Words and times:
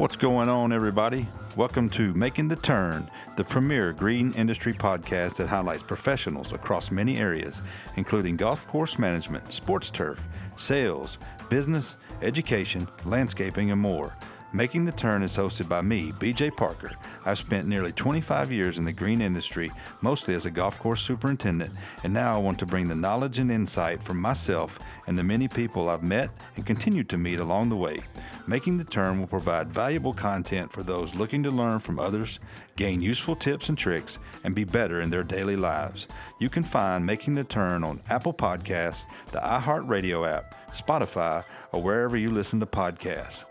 What's 0.00 0.16
going 0.16 0.48
on, 0.48 0.72
everybody? 0.72 1.28
Welcome 1.56 1.90
to 1.90 2.14
Making 2.14 2.48
the 2.48 2.56
Turn, 2.56 3.10
the 3.36 3.44
premier 3.44 3.92
green 3.92 4.32
industry 4.32 4.72
podcast 4.72 5.36
that 5.36 5.46
highlights 5.46 5.82
professionals 5.82 6.54
across 6.54 6.90
many 6.90 7.18
areas, 7.18 7.60
including 7.96 8.38
golf 8.38 8.66
course 8.66 8.98
management, 8.98 9.52
sports 9.52 9.90
turf, 9.90 10.26
sales, 10.56 11.18
business, 11.50 11.98
education, 12.22 12.88
landscaping, 13.04 13.72
and 13.72 13.80
more. 13.82 14.16
Making 14.52 14.84
the 14.84 14.90
Turn 14.90 15.22
is 15.22 15.36
hosted 15.36 15.68
by 15.68 15.80
me, 15.80 16.10
BJ 16.10 16.56
Parker. 16.56 16.90
I've 17.24 17.38
spent 17.38 17.68
nearly 17.68 17.92
25 17.92 18.50
years 18.50 18.78
in 18.78 18.84
the 18.84 18.92
green 18.92 19.20
industry, 19.20 19.70
mostly 20.00 20.34
as 20.34 20.44
a 20.44 20.50
golf 20.50 20.76
course 20.76 21.02
superintendent, 21.02 21.72
and 22.02 22.12
now 22.12 22.34
I 22.34 22.38
want 22.38 22.58
to 22.58 22.66
bring 22.66 22.88
the 22.88 22.96
knowledge 22.96 23.38
and 23.38 23.52
insight 23.52 24.02
from 24.02 24.20
myself 24.20 24.80
and 25.06 25.16
the 25.16 25.22
many 25.22 25.46
people 25.46 25.88
I've 25.88 26.02
met 26.02 26.30
and 26.56 26.66
continue 26.66 27.04
to 27.04 27.16
meet 27.16 27.38
along 27.38 27.68
the 27.68 27.76
way. 27.76 28.00
Making 28.48 28.76
the 28.76 28.82
Turn 28.82 29.20
will 29.20 29.28
provide 29.28 29.70
valuable 29.70 30.12
content 30.12 30.72
for 30.72 30.82
those 30.82 31.14
looking 31.14 31.44
to 31.44 31.52
learn 31.52 31.78
from 31.78 32.00
others, 32.00 32.40
gain 32.74 33.00
useful 33.00 33.36
tips 33.36 33.68
and 33.68 33.78
tricks, 33.78 34.18
and 34.42 34.52
be 34.52 34.64
better 34.64 35.00
in 35.00 35.10
their 35.10 35.22
daily 35.22 35.56
lives. 35.56 36.08
You 36.40 36.50
can 36.50 36.64
find 36.64 37.06
Making 37.06 37.36
the 37.36 37.44
Turn 37.44 37.84
on 37.84 38.02
Apple 38.10 38.34
Podcasts, 38.34 39.04
the 39.30 39.38
iHeartRadio 39.38 40.28
app, 40.28 40.72
Spotify, 40.72 41.44
or 41.70 41.80
wherever 41.80 42.16
you 42.16 42.32
listen 42.32 42.58
to 42.58 42.66
podcasts. 42.66 43.44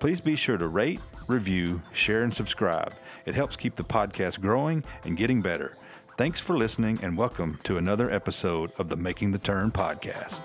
Please 0.00 0.20
be 0.20 0.36
sure 0.36 0.58
to 0.58 0.68
rate, 0.68 1.00
review, 1.28 1.80
share, 1.92 2.22
and 2.22 2.34
subscribe. 2.34 2.92
It 3.26 3.34
helps 3.34 3.56
keep 3.56 3.74
the 3.74 3.84
podcast 3.84 4.40
growing 4.40 4.84
and 5.04 5.16
getting 5.16 5.40
better. 5.40 5.76
Thanks 6.18 6.40
for 6.40 6.56
listening, 6.56 6.98
and 7.02 7.16
welcome 7.16 7.58
to 7.64 7.78
another 7.78 8.10
episode 8.10 8.72
of 8.78 8.88
the 8.88 8.96
Making 8.96 9.30
the 9.30 9.38
Turn 9.38 9.70
podcast. 9.70 10.42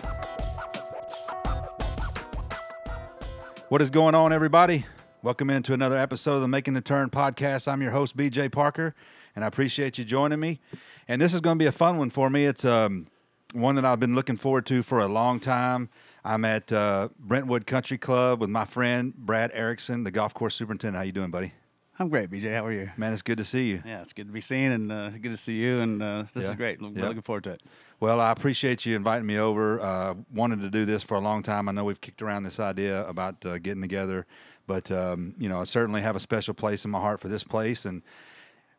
What 3.70 3.82
is 3.82 3.90
going 3.90 4.16
on, 4.16 4.32
everybody? 4.34 4.86
Welcome 5.22 5.50
into 5.50 5.74
another 5.74 5.98
episode 5.98 6.36
of 6.36 6.42
the 6.42 6.48
Making 6.48 6.74
the 6.74 6.82
Turn 6.82 7.10
podcast. 7.10 7.68
I'm 7.68 7.82
your 7.82 7.92
host, 7.92 8.16
BJ 8.16 8.52
Parker, 8.52 8.96
and 9.36 9.44
I 9.44 9.48
appreciate 9.48 9.98
you 9.98 10.06
joining 10.06 10.40
me. 10.40 10.62
And 11.08 11.22
this 11.22 11.34
is 11.34 11.42
going 11.42 11.58
to 11.58 11.62
be 11.62 11.68
a 11.68 11.72
fun 11.72 11.98
one 11.98 12.10
for 12.10 12.30
me. 12.30 12.46
It's 12.46 12.64
um, 12.64 13.08
one 13.54 13.76
that 13.76 13.86
I've 13.86 14.00
been 14.00 14.16
looking 14.16 14.38
forward 14.38 14.66
to 14.68 14.82
for 14.82 15.00
a 15.00 15.08
long 15.08 15.40
time. 15.40 15.90
I'm 16.24 16.44
at 16.46 16.72
uh, 16.72 17.10
Brentwood 17.20 17.66
Country 17.66 17.98
Club 17.98 18.42
with 18.42 18.50
my 18.50 18.66
friend 18.66 19.14
Brad 19.16 19.52
Erickson, 19.54 20.04
the 20.04 20.12
golf 20.12 20.34
course 20.34 20.56
superintendent. 20.56 20.98
How 20.98 21.04
you 21.04 21.12
doing, 21.12 21.32
buddy? 21.32 21.54
I'm 21.98 22.08
great, 22.10 22.30
BJ. 22.30 22.54
How 22.56 22.66
are 22.66 22.72
you? 22.72 22.90
Man, 22.96 23.12
it's 23.12 23.22
good 23.22 23.38
to 23.40 23.44
see 23.44 23.68
you. 23.70 23.84
Yeah, 23.86 24.02
it's 24.02 24.14
good 24.14 24.28
to 24.28 24.34
be 24.34 24.40
seen 24.42 24.72
and 24.72 24.92
uh, 24.92 25.10
good 25.10 25.32
to 25.32 25.38
see 25.38 25.56
you. 25.56 25.80
And 25.82 26.02
uh, 26.02 26.24
this 26.34 26.44
Yeah. 26.46 26.50
is 26.52 26.56
great. 26.56 26.82
We're 26.82 26.92
Yeah. 26.92 27.08
looking 27.08 27.22
forward 27.22 27.44
to 27.46 27.52
it. 27.52 27.64
Well, 28.00 28.22
I 28.22 28.32
appreciate 28.32 28.86
you 28.86 28.96
inviting 28.96 29.26
me 29.28 29.38
over. 29.38 29.82
Uh, 29.82 30.16
wanted 30.34 30.62
to 30.62 30.70
do 30.70 30.86
this 30.86 31.04
for 31.04 31.16
a 31.16 31.20
long 31.20 31.44
time. 31.44 31.68
I 31.68 31.74
know 31.74 31.84
we've 31.84 32.00
kicked 32.00 32.22
around 32.22 32.44
this 32.44 32.60
idea 32.60 33.06
about 33.06 33.46
uh, 33.46 33.58
getting 33.58 33.82
together, 33.82 34.26
but 34.66 34.90
um, 34.92 35.36
you 35.38 35.50
know, 35.50 35.60
I 35.60 35.66
certainly 35.66 36.02
have 36.02 36.16
a 36.16 36.22
special 36.22 36.54
place 36.54 36.86
in 36.86 36.92
my 36.92 37.02
heart 37.02 37.20
for 37.20 37.28
this 37.28 37.44
place. 37.44 37.84
And 37.84 38.02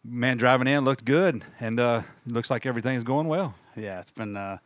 man, 0.02 0.38
driving 0.38 0.66
in 0.68 0.84
looked 0.86 1.04
good, 1.04 1.44
and 1.58 1.78
uh, 1.78 2.02
looks 2.26 2.48
like 2.50 2.64
everything's 2.64 3.04
going 3.04 3.28
well. 3.28 3.54
Yeah, 3.76 4.00
it's 4.00 4.10
been 4.10 4.34
uh, 4.38 4.58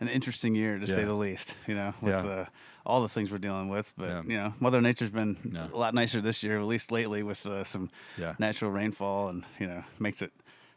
an 0.00 0.08
interesting 0.08 0.54
year 0.54 0.78
to 0.78 0.86
say 0.86 1.04
the 1.04 1.14
least. 1.14 1.54
You 1.66 1.74
know, 1.74 1.94
with 2.00 2.12
Yeah. 2.14 2.30
uh, 2.30 2.46
all 2.86 3.00
the 3.02 3.08
things 3.08 3.30
we're 3.30 3.38
dealing 3.38 3.68
with. 3.68 3.92
But 3.96 4.08
Yeah. 4.08 4.22
you 4.26 4.36
know, 4.36 4.54
Mother 4.60 4.80
Nature's 4.80 5.10
been 5.10 5.36
Yeah. 5.52 5.68
a 5.72 5.76
lot 5.76 5.94
nicer 5.94 6.20
this 6.20 6.42
year, 6.42 6.58
at 6.58 6.64
least 6.66 6.90
lately, 6.92 7.22
with 7.22 7.44
uh, 7.46 7.64
some 7.64 7.90
Yeah. 8.18 8.34
natural 8.38 8.70
rainfall, 8.70 9.28
and 9.28 9.44
you 9.58 9.66
know, 9.66 9.84
makes 9.98 10.20
it 10.22 10.32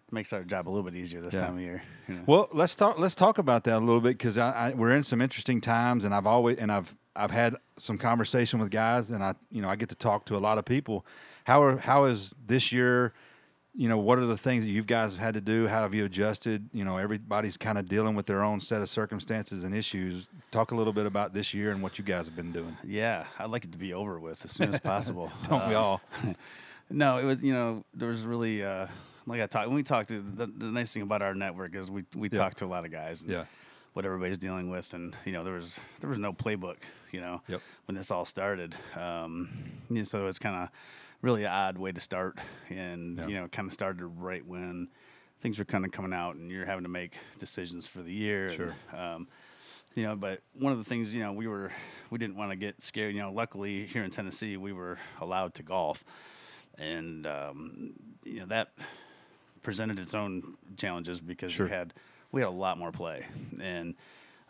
makes 0.09 0.31
our 0.31 0.43
job 0.43 0.67
a 0.67 0.71
little 0.71 0.89
bit 0.89 0.95
easier 0.95 1.19
this 1.21 1.33
Yeah. 1.33 1.41
time 1.41 1.55
of 1.55 1.61
year. 1.61 1.83
You 2.07 2.13
know? 2.15 2.21
Well, 2.25 2.49
let's 2.53 2.75
talk. 2.75 2.97
Let's 2.97 3.15
talk 3.15 3.37
about 3.37 3.65
that 3.65 3.77
a 3.77 3.83
little 3.85 3.99
bit 3.99 4.17
because 4.17 4.37
we're 4.75 4.95
in 4.95 5.03
some 5.03 5.21
interesting 5.21 5.59
times, 5.59 6.05
and 6.05 6.13
I've 6.15 6.25
always 6.27 6.57
and 6.57 6.71
I've 6.71 6.95
I've 7.15 7.31
had 7.31 7.55
some 7.77 7.97
conversation 7.97 8.59
with 8.59 8.69
guys, 8.71 9.11
and 9.11 9.23
I 9.23 9.33
you 9.51 9.61
know 9.61 9.69
I 9.69 9.75
get 9.75 9.89
to 9.89 9.95
talk 9.95 10.25
to 10.27 10.37
a 10.37 10.39
lot 10.39 10.57
of 10.57 10.63
people. 10.65 11.05
How 11.45 11.61
are 11.63 11.77
how 11.77 12.05
is 12.05 12.33
this 12.45 12.71
year? 12.71 13.13
You 13.79 13.87
know, 13.87 13.99
what 13.99 14.17
are 14.17 14.25
the 14.25 14.37
things 14.39 14.63
that 14.63 14.71
you 14.71 14.81
guys 14.81 15.13
have 15.13 15.21
had 15.21 15.33
to 15.35 15.41
do? 15.41 15.67
How 15.67 15.83
have 15.83 15.93
you 15.93 16.03
adjusted? 16.05 16.67
You 16.73 16.83
know, 16.83 16.97
everybody's 16.97 17.57
kind 17.57 17.77
of 17.77 17.87
dealing 17.87 18.15
with 18.15 18.25
their 18.25 18.43
own 18.43 18.59
set 18.59 18.81
of 18.81 18.89
circumstances 18.89 19.63
and 19.63 19.75
issues. 19.75 20.27
Talk 20.51 20.71
a 20.71 20.75
little 20.75 20.93
bit 20.93 21.05
about 21.05 21.31
this 21.33 21.53
year 21.53 21.69
and 21.69 21.83
what 21.83 21.99
you 21.99 22.03
guys 22.03 22.25
have 22.25 22.35
been 22.35 22.51
doing. 22.51 22.75
yeah, 22.83 23.25
I'd 23.37 23.51
like 23.51 23.65
it 23.65 23.71
to 23.73 23.77
be 23.77 23.93
over 23.93 24.19
with 24.19 24.43
as 24.43 24.51
soon 24.51 24.73
as 24.73 24.79
possible. 24.93 25.31
Don't 25.47 25.67
we 25.69 25.75
Uh, 25.75 25.79
all? 25.79 26.01
No, 26.89 27.17
it 27.17 27.25
was 27.25 27.37
you 27.41 27.51
know 27.53 27.83
there 27.93 28.07
was 28.07 28.21
really 28.21 28.63
uh, 28.63 28.87
like 29.25 29.41
I 29.41 29.45
talked 29.45 29.67
when 29.67 29.75
we 29.75 29.83
talked 29.83 30.07
to 30.07 30.21
the, 30.21 30.47
the 30.47 30.65
nice 30.71 30.93
thing 30.93 31.01
about 31.01 31.21
our 31.21 31.35
network 31.35 31.75
is 31.75 31.91
we 31.91 32.05
we 32.15 32.29
Yeah. 32.31 32.39
talked 32.39 32.59
to 32.59 32.65
a 32.65 32.67
lot 32.67 32.85
of 32.85 32.91
guys. 32.91 33.21
And 33.21 33.31
Yeah. 33.31 33.45
What 33.93 34.05
everybody's 34.05 34.37
dealing 34.37 34.69
with, 34.69 34.93
and 34.93 35.13
you 35.25 35.33
know 35.33 35.43
there 35.43 35.55
was 35.55 35.77
there 35.99 36.09
was 36.09 36.17
no 36.19 36.31
playbook, 36.31 36.77
you 37.11 37.19
know, 37.19 37.41
Yep. 37.49 37.61
when 37.87 37.95
this 37.95 38.09
all 38.09 38.23
started. 38.25 38.73
Um, 38.95 39.49
so 40.05 40.27
it's 40.27 40.39
kind 40.39 40.55
of 40.55 40.69
really 41.21 41.45
odd 41.45 41.77
way 41.77 41.91
to 41.91 41.99
start, 41.99 42.37
and 42.69 43.17
Yeah. 43.17 43.27
you 43.27 43.35
know, 43.35 43.47
kind 43.47 43.67
of 43.67 43.73
started 43.73 44.05
right 44.05 44.45
when 44.45 44.89
things 45.41 45.59
were 45.59 45.65
kind 45.65 45.85
of 45.85 45.91
coming 45.91 46.13
out, 46.13 46.35
and 46.35 46.51
you're 46.51 46.65
having 46.65 46.83
to 46.83 46.89
make 46.89 47.13
decisions 47.39 47.87
for 47.87 48.01
the 48.01 48.13
year. 48.13 48.53
Sure. 48.53 48.75
And, 48.91 48.99
um, 48.99 49.27
you 49.95 50.03
know, 50.03 50.15
but 50.15 50.41
one 50.53 50.71
of 50.71 50.77
the 50.77 50.83
things, 50.83 51.11
you 51.13 51.21
know, 51.21 51.33
we 51.33 51.47
were 51.47 51.71
we 52.11 52.17
didn't 52.19 52.35
want 52.35 52.51
to 52.51 52.55
get 52.55 52.81
scared. 52.81 53.15
You 53.15 53.21
know, 53.21 53.31
luckily 53.31 53.85
here 53.87 54.03
in 54.03 54.11
Tennessee, 54.11 54.55
we 54.57 54.71
were 54.73 54.99
allowed 55.19 55.55
to 55.55 55.63
golf, 55.63 56.03
and 56.77 57.25
um, 57.25 57.93
you 58.23 58.39
know 58.41 58.45
that 58.45 58.73
presented 59.63 59.97
its 59.99 60.13
own 60.13 60.55
challenges 60.77 61.19
because 61.19 61.51
Sure. 61.51 61.65
we 61.65 61.71
had 61.71 61.93
we 62.31 62.41
had 62.41 62.47
a 62.47 62.51
lot 62.51 62.77
more 62.77 62.91
play, 62.91 63.25
and 63.59 63.95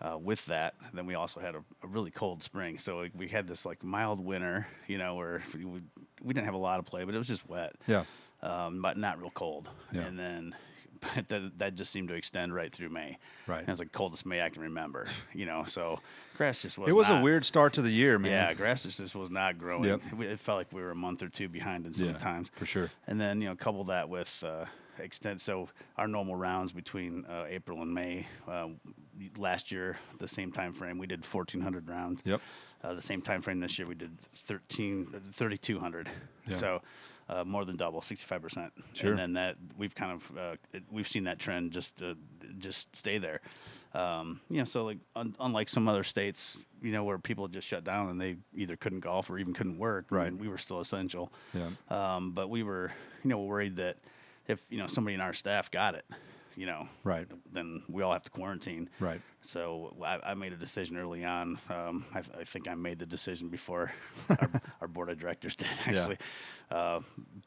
uh, 0.01 0.17
with 0.17 0.45
that, 0.45 0.75
then 0.93 1.05
we 1.05 1.15
also 1.15 1.39
had 1.39 1.55
a, 1.55 1.63
a 1.83 1.87
really 1.87 2.11
cold 2.11 2.43
spring. 2.43 2.77
So 2.79 3.05
we- 3.15 3.27
had 3.27 3.47
this 3.47 3.65
like 3.65 3.83
mild 3.83 4.19
winter, 4.19 4.67
you 4.87 4.97
know, 4.97 5.15
where 5.15 5.43
we, 5.53 5.65
we 6.21 6.33
didn't 6.33 6.45
have 6.45 6.53
a 6.53 6.57
lot 6.57 6.79
of 6.79 6.85
play, 6.85 7.03
but 7.03 7.13
it 7.15 7.17
was 7.17 7.27
just 7.27 7.47
wet 7.49 7.75
Yeah. 7.87 8.03
um, 8.41 8.81
but 8.81 8.97
not 8.97 9.19
real 9.19 9.31
cold. 9.31 9.69
Yeah. 9.91 10.01
And 10.01 10.17
then 10.19 10.55
but 11.15 11.29
that, 11.29 11.59
that 11.59 11.75
just 11.75 11.91
seemed 11.91 12.07
to 12.07 12.15
extend 12.15 12.55
right 12.55 12.73
through 12.73 12.89
May. 12.89 13.17
Right. 13.45 13.59
And 13.59 13.67
it 13.69 13.71
was 13.71 13.79
like 13.79 13.91
coldest 13.91 14.25
May 14.25 14.41
I 14.41 14.49
can 14.49 14.63
remember, 14.63 15.07
you 15.33 15.45
know. 15.45 15.63
So 15.67 15.99
grass 16.37 16.61
just 16.63 16.77
was 16.77 16.89
It 16.89 16.95
was 16.95 17.09
a 17.09 17.21
weird 17.21 17.45
start 17.45 17.73
to 17.73 17.81
the 17.83 17.91
year, 17.91 18.17
man. 18.17 18.31
Yeah, 18.31 18.53
grass 18.55 18.81
just, 18.83 18.97
just 18.97 19.13
was 19.15 19.29
not 19.29 19.57
growing. 19.59 19.83
Yep. 19.83 20.01
We- 20.17 20.25
It 20.27 20.39
felt 20.39 20.57
like 20.57 20.71
we 20.73 20.81
were 20.81 20.91
a 20.91 20.95
month 20.95 21.21
or 21.21 21.29
two 21.29 21.49
behind 21.49 21.85
in 21.85 21.93
some 21.93 22.09
Yeah, 22.09 22.17
times. 22.17 22.49
for 22.55 22.65
sure. 22.65 22.89
And 23.05 23.19
then, 23.21 23.41
you 23.41 23.47
know, 23.49 23.55
couple 23.55 23.83
that 23.85 24.09
with 24.09 24.43
uh, 24.43 24.65
extent. 24.97 25.41
So 25.41 25.69
our 25.97 26.07
normal 26.07 26.35
rounds 26.35 26.71
between 26.71 27.25
uh, 27.25 27.45
April 27.47 27.81
and 27.83 27.93
May, 27.93 28.25
uh, 28.47 28.69
last 29.37 29.71
year, 29.71 29.97
the 30.19 30.27
same 30.27 30.51
time 30.51 30.73
frame, 30.73 30.97
we 30.97 31.07
did 31.07 31.25
1,400 31.25 31.89
rounds. 31.89 32.21
Yep. 32.25 32.41
Uh, 32.83 32.93
the 32.93 33.01
same 33.01 33.21
time 33.21 33.41
frame 33.41 33.59
this 33.59 33.79
year, 33.79 33.87
we 33.87 33.95
did 33.95 34.19
13, 34.45 35.13
uh, 35.15 35.19
3,200. 35.31 36.09
Yeah. 36.47 36.55
So 36.55 36.81
uh, 37.29 37.43
more 37.43 37.65
than 37.65 37.75
double, 37.75 38.01
65%. 38.01 38.71
Sure. 38.93 39.11
And 39.11 39.19
then 39.19 39.33
that 39.33 39.57
we've 39.77 39.95
kind 39.95 40.13
of 40.13 40.37
uh, 40.37 40.55
it, 40.73 40.83
we've 40.91 41.07
seen 41.07 41.25
that 41.25 41.39
trend 41.39 41.71
just 41.71 42.01
uh, 42.01 42.13
just 42.57 42.95
stay 42.95 43.17
there. 43.17 43.41
Um, 43.93 44.41
you 44.49 44.59
know, 44.59 44.65
so 44.65 44.85
like 44.85 44.99
un- 45.15 45.35
unlike 45.39 45.69
some 45.69 45.87
other 45.87 46.03
states, 46.03 46.57
you 46.81 46.91
know, 46.91 47.03
where 47.03 47.17
people 47.17 47.47
just 47.47 47.67
shut 47.67 47.83
down 47.83 48.09
and 48.09 48.21
they 48.21 48.35
either 48.55 48.75
couldn't 48.75 48.99
golf 48.99 49.29
or 49.29 49.39
even 49.39 49.53
couldn't 49.53 49.77
work. 49.77 50.05
Right. 50.09 50.35
we 50.35 50.47
were 50.47 50.57
still 50.57 50.79
essential. 50.79 51.31
Yeah. 51.53 51.69
Um, 51.89 52.31
but 52.31 52.49
we 52.49 52.63
were, 52.63 52.91
you 53.23 53.29
know, 53.29 53.39
worried 53.39 53.77
that 53.77 53.97
if 54.47 54.63
you 54.69 54.77
know 54.77 54.87
somebody 54.87 55.15
in 55.15 55.21
our 55.21 55.33
staff 55.33 55.71
got 55.71 55.95
it, 55.95 56.05
you 56.57 56.65
know, 56.65 56.89
Right. 57.03 57.27
then 57.53 57.83
we 57.87 58.01
all 58.01 58.11
have 58.11 58.23
to 58.23 58.29
quarantine. 58.31 58.89
Right. 58.99 59.21
So 59.41 59.95
I, 60.03 60.31
I 60.31 60.33
made 60.33 60.51
a 60.53 60.57
decision 60.57 60.97
early 60.97 61.23
on. 61.23 61.59
Um, 61.69 62.03
I, 62.13 62.21
th- 62.21 62.35
I 62.37 62.43
think 62.43 62.67
I 62.67 62.73
made 62.73 62.97
the 62.99 63.05
decision 63.05 63.47
before 63.49 63.91
our, 64.29 64.49
our 64.81 64.87
board 64.87 65.09
of 65.09 65.19
directors 65.19 65.55
did 65.55 65.67
actually. 65.85 66.17
Uh, 66.71 67.01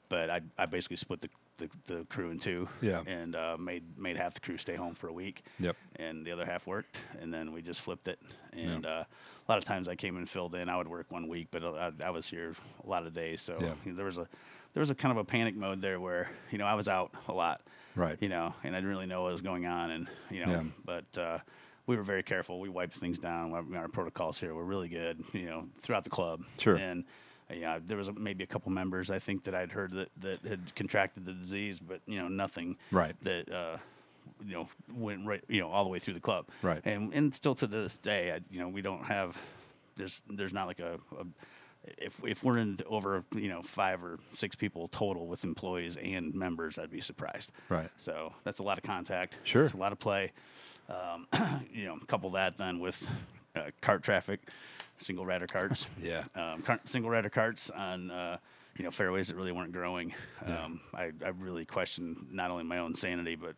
but 0.09 0.31
I, 0.31 0.41
I 0.57 0.67
basically 0.67 0.97
split 0.97 1.21
the, 1.23 1.29
the, 1.59 1.69
the 1.87 2.05
crew 2.05 2.31
in 2.31 2.39
two. 2.39 2.69
Yeah. 2.81 3.03
And 3.07 3.35
uh, 3.35 3.57
made 3.59 3.99
made 3.99 4.17
half 4.17 4.35
the 4.35 4.41
crew 4.41 4.57
stay 4.59 4.77
home 4.77 4.95
for 4.95 5.09
a 5.09 5.13
week. 5.13 5.43
Yep. 5.59 5.77
And 5.97 6.25
the 6.25 6.31
other 6.31 6.47
half 6.47 6.67
worked, 6.69 6.99
and 7.21 7.35
then 7.35 7.53
we 7.53 7.63
just 7.63 7.81
flipped 7.81 8.07
it. 8.09 8.21
And 8.53 8.87
uh, 8.87 9.05
a 9.05 9.47
lot 9.53 9.59
of 9.59 9.65
times 9.65 9.89
I 9.89 9.97
came 9.97 10.17
and 10.19 10.29
filled 10.31 10.55
in. 10.55 10.69
I 10.69 10.77
would 10.77 10.89
work 10.89 11.11
one 11.11 11.27
week, 11.29 11.49
but 11.51 11.65
uh, 11.65 11.91
I, 12.01 12.07
I 12.07 12.11
was 12.11 12.29
here 12.29 12.55
a 12.85 12.89
lot 12.89 13.07
of 13.07 13.13
days. 13.13 13.43
So 13.43 13.59
Yeah. 13.61 13.75
you 13.85 13.91
know, 13.91 13.97
there 13.97 14.07
was 14.07 14.19
a 14.19 14.29
there 14.73 14.81
was 14.81 14.91
a 14.91 14.95
kind 14.95 15.11
of 15.11 15.19
a 15.19 15.25
panic 15.25 15.57
mode 15.57 15.83
there 15.83 15.99
where 15.99 16.31
you 16.53 16.59
know 16.59 16.65
I 16.65 16.75
was 16.75 16.87
out 16.87 17.11
a 17.29 17.33
lot 17.33 17.61
Right. 18.01 18.17
you 18.21 18.29
know, 18.29 18.55
and 18.65 18.75
I 18.75 18.79
didn't 18.79 18.91
really 18.91 19.07
know 19.07 19.23
what 19.23 19.33
was 19.33 19.43
going 19.43 19.67
on, 19.67 19.91
and 19.91 20.09
you 20.31 20.45
know, 20.45 20.53
Yeah. 20.53 20.63
but 20.85 21.19
uh, 21.19 21.39
we 21.87 21.97
were 21.97 22.03
very 22.03 22.23
careful. 22.23 22.59
We 22.61 22.69
wiped 22.69 22.97
things 22.97 23.19
down. 23.19 23.53
Our, 23.75 23.89
protocols 23.89 24.39
here 24.39 24.55
were 24.55 24.65
really 24.65 24.89
good, 24.89 25.23
you 25.33 25.47
know, 25.47 25.67
throughout 25.81 26.05
the 26.05 26.11
club. 26.11 26.43
Sure. 26.59 26.77
And 26.77 27.05
uh, 27.51 27.55
yeah, 27.55 27.79
there 27.85 27.97
was 27.97 28.09
a, 28.09 28.13
maybe 28.13 28.45
a 28.45 28.47
couple 28.47 28.71
members 28.73 29.11
I 29.11 29.19
think 29.19 29.45
that 29.45 29.55
I'd 29.55 29.73
heard 29.73 29.91
that 29.93 30.09
that 30.21 30.41
had 30.49 30.75
contracted 30.75 31.25
the 31.27 31.33
disease, 31.33 31.81
but 31.81 32.01
you 32.07 32.19
know, 32.19 32.29
nothing 32.29 32.77
Right. 32.91 33.15
that. 33.23 33.53
Uh, 33.53 33.77
you 34.47 34.55
know, 34.55 34.69
went 34.95 35.27
right, 35.27 35.43
you 35.49 35.61
know, 35.61 35.69
all 35.71 35.83
the 35.85 35.91
way 35.91 35.99
through 35.99 36.15
the 36.15 36.21
club, 36.21 36.47
Right. 36.63 36.81
And 36.85 37.13
and 37.13 37.35
still 37.35 37.55
to 37.57 37.67
this 37.67 37.99
day, 37.99 38.33
I, 38.33 38.41
you 38.51 38.59
know, 38.61 38.69
we 38.69 38.81
don't 38.81 39.05
have, 39.05 39.37
there's 39.97 40.23
there's 40.31 40.53
not 40.53 40.67
like 40.67 40.79
a, 40.79 40.95
a 41.19 41.27
if 41.85 42.21
if 42.25 42.45
we're 42.45 42.59
in 42.59 42.79
over 42.87 43.25
you 43.35 43.49
know 43.49 43.63
five 43.63 44.03
or 44.05 44.19
six 44.35 44.55
people 44.55 44.89
total 44.89 45.27
with 45.27 45.45
employees 45.45 45.97
and 45.97 46.35
members, 46.35 46.79
I'd 46.79 46.91
be 46.91 47.01
surprised. 47.01 47.53
Right. 47.69 47.91
So 47.99 48.33
that's 48.45 48.59
a 48.59 48.63
lot 48.63 48.79
of 48.79 48.85
contact. 48.85 49.35
Sure. 49.45 49.65
It's 49.65 49.75
a 49.75 49.79
lot 49.79 49.93
of 49.93 49.99
play. 49.99 50.33
Um, 50.89 51.27
you 51.73 51.87
know, 51.87 51.99
couple 52.07 52.31
that 52.31 52.57
then 52.57 52.81
with 52.81 53.09
uh, 53.55 53.71
cart 53.81 54.03
traffic, 54.03 54.41
single 54.99 55.25
rider 55.25 55.47
carts. 55.47 55.87
Yeah. 56.03 56.25
Um, 56.35 56.63
cart, 56.63 56.89
single 56.89 57.11
rider 57.11 57.31
carts 57.31 57.71
on 57.71 58.11
uh, 58.11 58.39
you 58.77 58.85
know 58.85 58.91
fairways 58.91 59.29
that 59.29 59.37
really 59.37 59.53
weren't 59.53 59.73
growing. 59.73 60.15
Yeah. 60.47 60.65
Um, 60.65 60.81
I, 60.95 61.13
I 61.25 61.29
really 61.39 61.65
questioned 61.65 62.27
not 62.31 62.51
only 62.51 62.65
my 62.65 62.79
own 62.79 62.95
sanity 62.95 63.37
but 63.37 63.55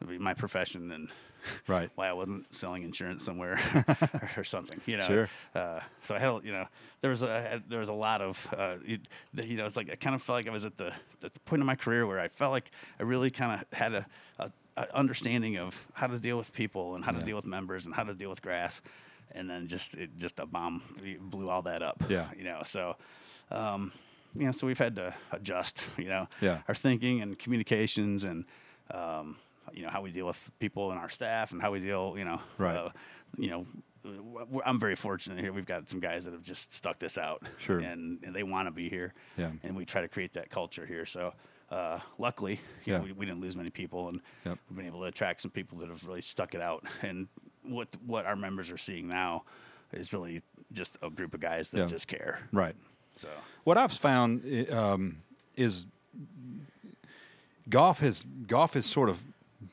my 0.00 0.34
profession 0.34 0.92
and 0.92 1.08
Right. 1.68 1.90
why 1.94 2.08
I 2.08 2.12
wasn't 2.12 2.52
selling 2.54 2.82
insurance 2.82 3.24
somewhere 3.24 3.58
or 4.36 4.42
something. 4.44 4.80
You 4.84 4.96
know. 4.96 5.06
Sure. 5.06 5.28
Uh, 5.54 5.80
so 6.02 6.14
I 6.14 6.18
had 6.18 6.40
you 6.44 6.52
know 6.52 6.66
there 7.02 7.10
was 7.10 7.22
a 7.22 7.62
there 7.68 7.78
was 7.78 7.88
a 7.88 7.92
lot 7.94 8.20
of 8.20 8.46
uh, 8.56 8.76
it, 8.84 9.00
you 9.34 9.56
know 9.56 9.64
it's 9.66 9.76
like 9.76 9.90
I 9.90 9.94
kind 9.94 10.14
of 10.16 10.22
felt 10.22 10.36
like 10.38 10.48
I 10.48 10.50
was 10.50 10.64
at 10.64 10.76
the 10.76 10.92
the 11.20 11.30
point 11.44 11.60
in 11.60 11.66
my 11.66 11.76
career 11.76 12.06
where 12.06 12.18
I 12.20 12.28
felt 12.28 12.50
like 12.52 12.70
I 12.98 13.04
really 13.04 13.30
kind 13.30 13.60
of 13.60 13.78
had 13.78 13.94
a, 13.94 14.06
a, 14.40 14.50
a 14.76 14.96
understanding 14.96 15.56
of 15.56 15.74
how 15.94 16.08
to 16.08 16.18
deal 16.18 16.36
with 16.36 16.52
people 16.52 16.96
and 16.96 17.04
how 17.04 17.12
to 17.12 17.22
deal 17.22 17.36
with 17.36 17.46
members 17.46 17.86
and 17.86 17.94
how 17.94 18.02
to 18.02 18.14
deal 18.14 18.28
with 18.30 18.42
grass, 18.42 18.80
and 19.32 19.48
then 19.48 19.68
just 19.68 19.94
it 19.94 20.10
just 20.18 20.40
a 20.40 20.46
bomb 20.46 20.82
blew 21.20 21.48
all 21.48 21.62
that 21.62 21.82
up. 21.82 22.02
Yeah. 22.08 22.28
You 22.36 22.44
know 22.44 22.62
so. 22.64 22.96
Um, 23.52 23.92
you 24.34 24.44
know, 24.44 24.52
so 24.52 24.66
we've 24.66 24.76
had 24.78 24.96
to 24.96 25.14
adjust, 25.32 25.82
you 25.96 26.08
know, 26.08 26.28
Yeah. 26.42 26.58
our 26.68 26.74
thinking 26.74 27.22
and 27.22 27.38
communications 27.38 28.22
and, 28.24 28.44
um, 28.90 29.36
you 29.72 29.82
know, 29.82 29.90
how 29.90 30.00
we 30.02 30.10
deal 30.10 30.26
with 30.26 30.50
people 30.58 30.90
and 30.90 30.98
our 31.00 31.08
staff 31.08 31.52
and 31.52 31.60
how 31.60 31.70
we 31.72 31.80
deal, 31.80 32.14
you 32.16 32.24
know, 32.24 32.40
Right. 32.58 32.76
uh, 32.76 32.90
you 33.36 33.50
know, 33.50 33.66
I'm 34.64 34.78
very 34.78 34.94
fortunate 34.94 35.40
here. 35.40 35.52
We've 35.52 35.66
got 35.66 35.88
some 35.88 35.98
guys 36.00 36.24
that 36.26 36.32
have 36.32 36.42
just 36.42 36.72
stuck 36.72 36.98
this 37.00 37.18
out, 37.18 37.42
Sure. 37.58 37.80
and, 37.80 38.22
and 38.22 38.34
they 38.34 38.44
want 38.44 38.68
to 38.68 38.70
be 38.70 38.88
here, 38.88 39.12
Yeah. 39.36 39.50
and 39.64 39.74
we 39.76 39.84
try 39.84 40.00
to 40.00 40.08
create 40.08 40.34
that 40.34 40.48
culture 40.50 40.86
here. 40.86 41.04
So, 41.06 41.34
uh, 41.70 41.98
luckily, 42.18 42.60
you 42.84 42.92
Yeah. 42.92 42.98
know, 42.98 43.04
we, 43.04 43.12
we 43.12 43.26
didn't 43.26 43.40
lose 43.40 43.56
many 43.56 43.70
people, 43.70 44.08
and 44.08 44.20
Yep. 44.44 44.58
we've 44.70 44.76
been 44.76 44.86
able 44.86 45.00
to 45.00 45.06
attract 45.06 45.40
some 45.42 45.50
people 45.50 45.78
that 45.78 45.88
have 45.88 46.04
really 46.04 46.22
stuck 46.22 46.54
it 46.54 46.60
out. 46.60 46.84
And 47.02 47.26
what 47.62 47.88
what 48.06 48.26
our 48.26 48.36
members 48.36 48.70
are 48.70 48.78
seeing 48.78 49.08
now 49.08 49.42
is 49.92 50.12
really 50.12 50.42
just 50.72 50.96
a 51.02 51.10
group 51.10 51.34
of 51.34 51.40
guys 51.40 51.70
that 51.72 51.78
Yeah. 51.78 51.86
just 51.86 52.06
care. 52.06 52.38
Right. 52.52 52.76
So, 53.18 53.28
What 53.64 53.76
I've 53.76 53.92
found 53.92 54.44
um, 54.70 55.22
is 55.56 55.86
golf 57.68 57.98
has 58.00 58.24
golf 58.46 58.74
has 58.74 58.86
sort 58.86 59.08
of 59.08 59.22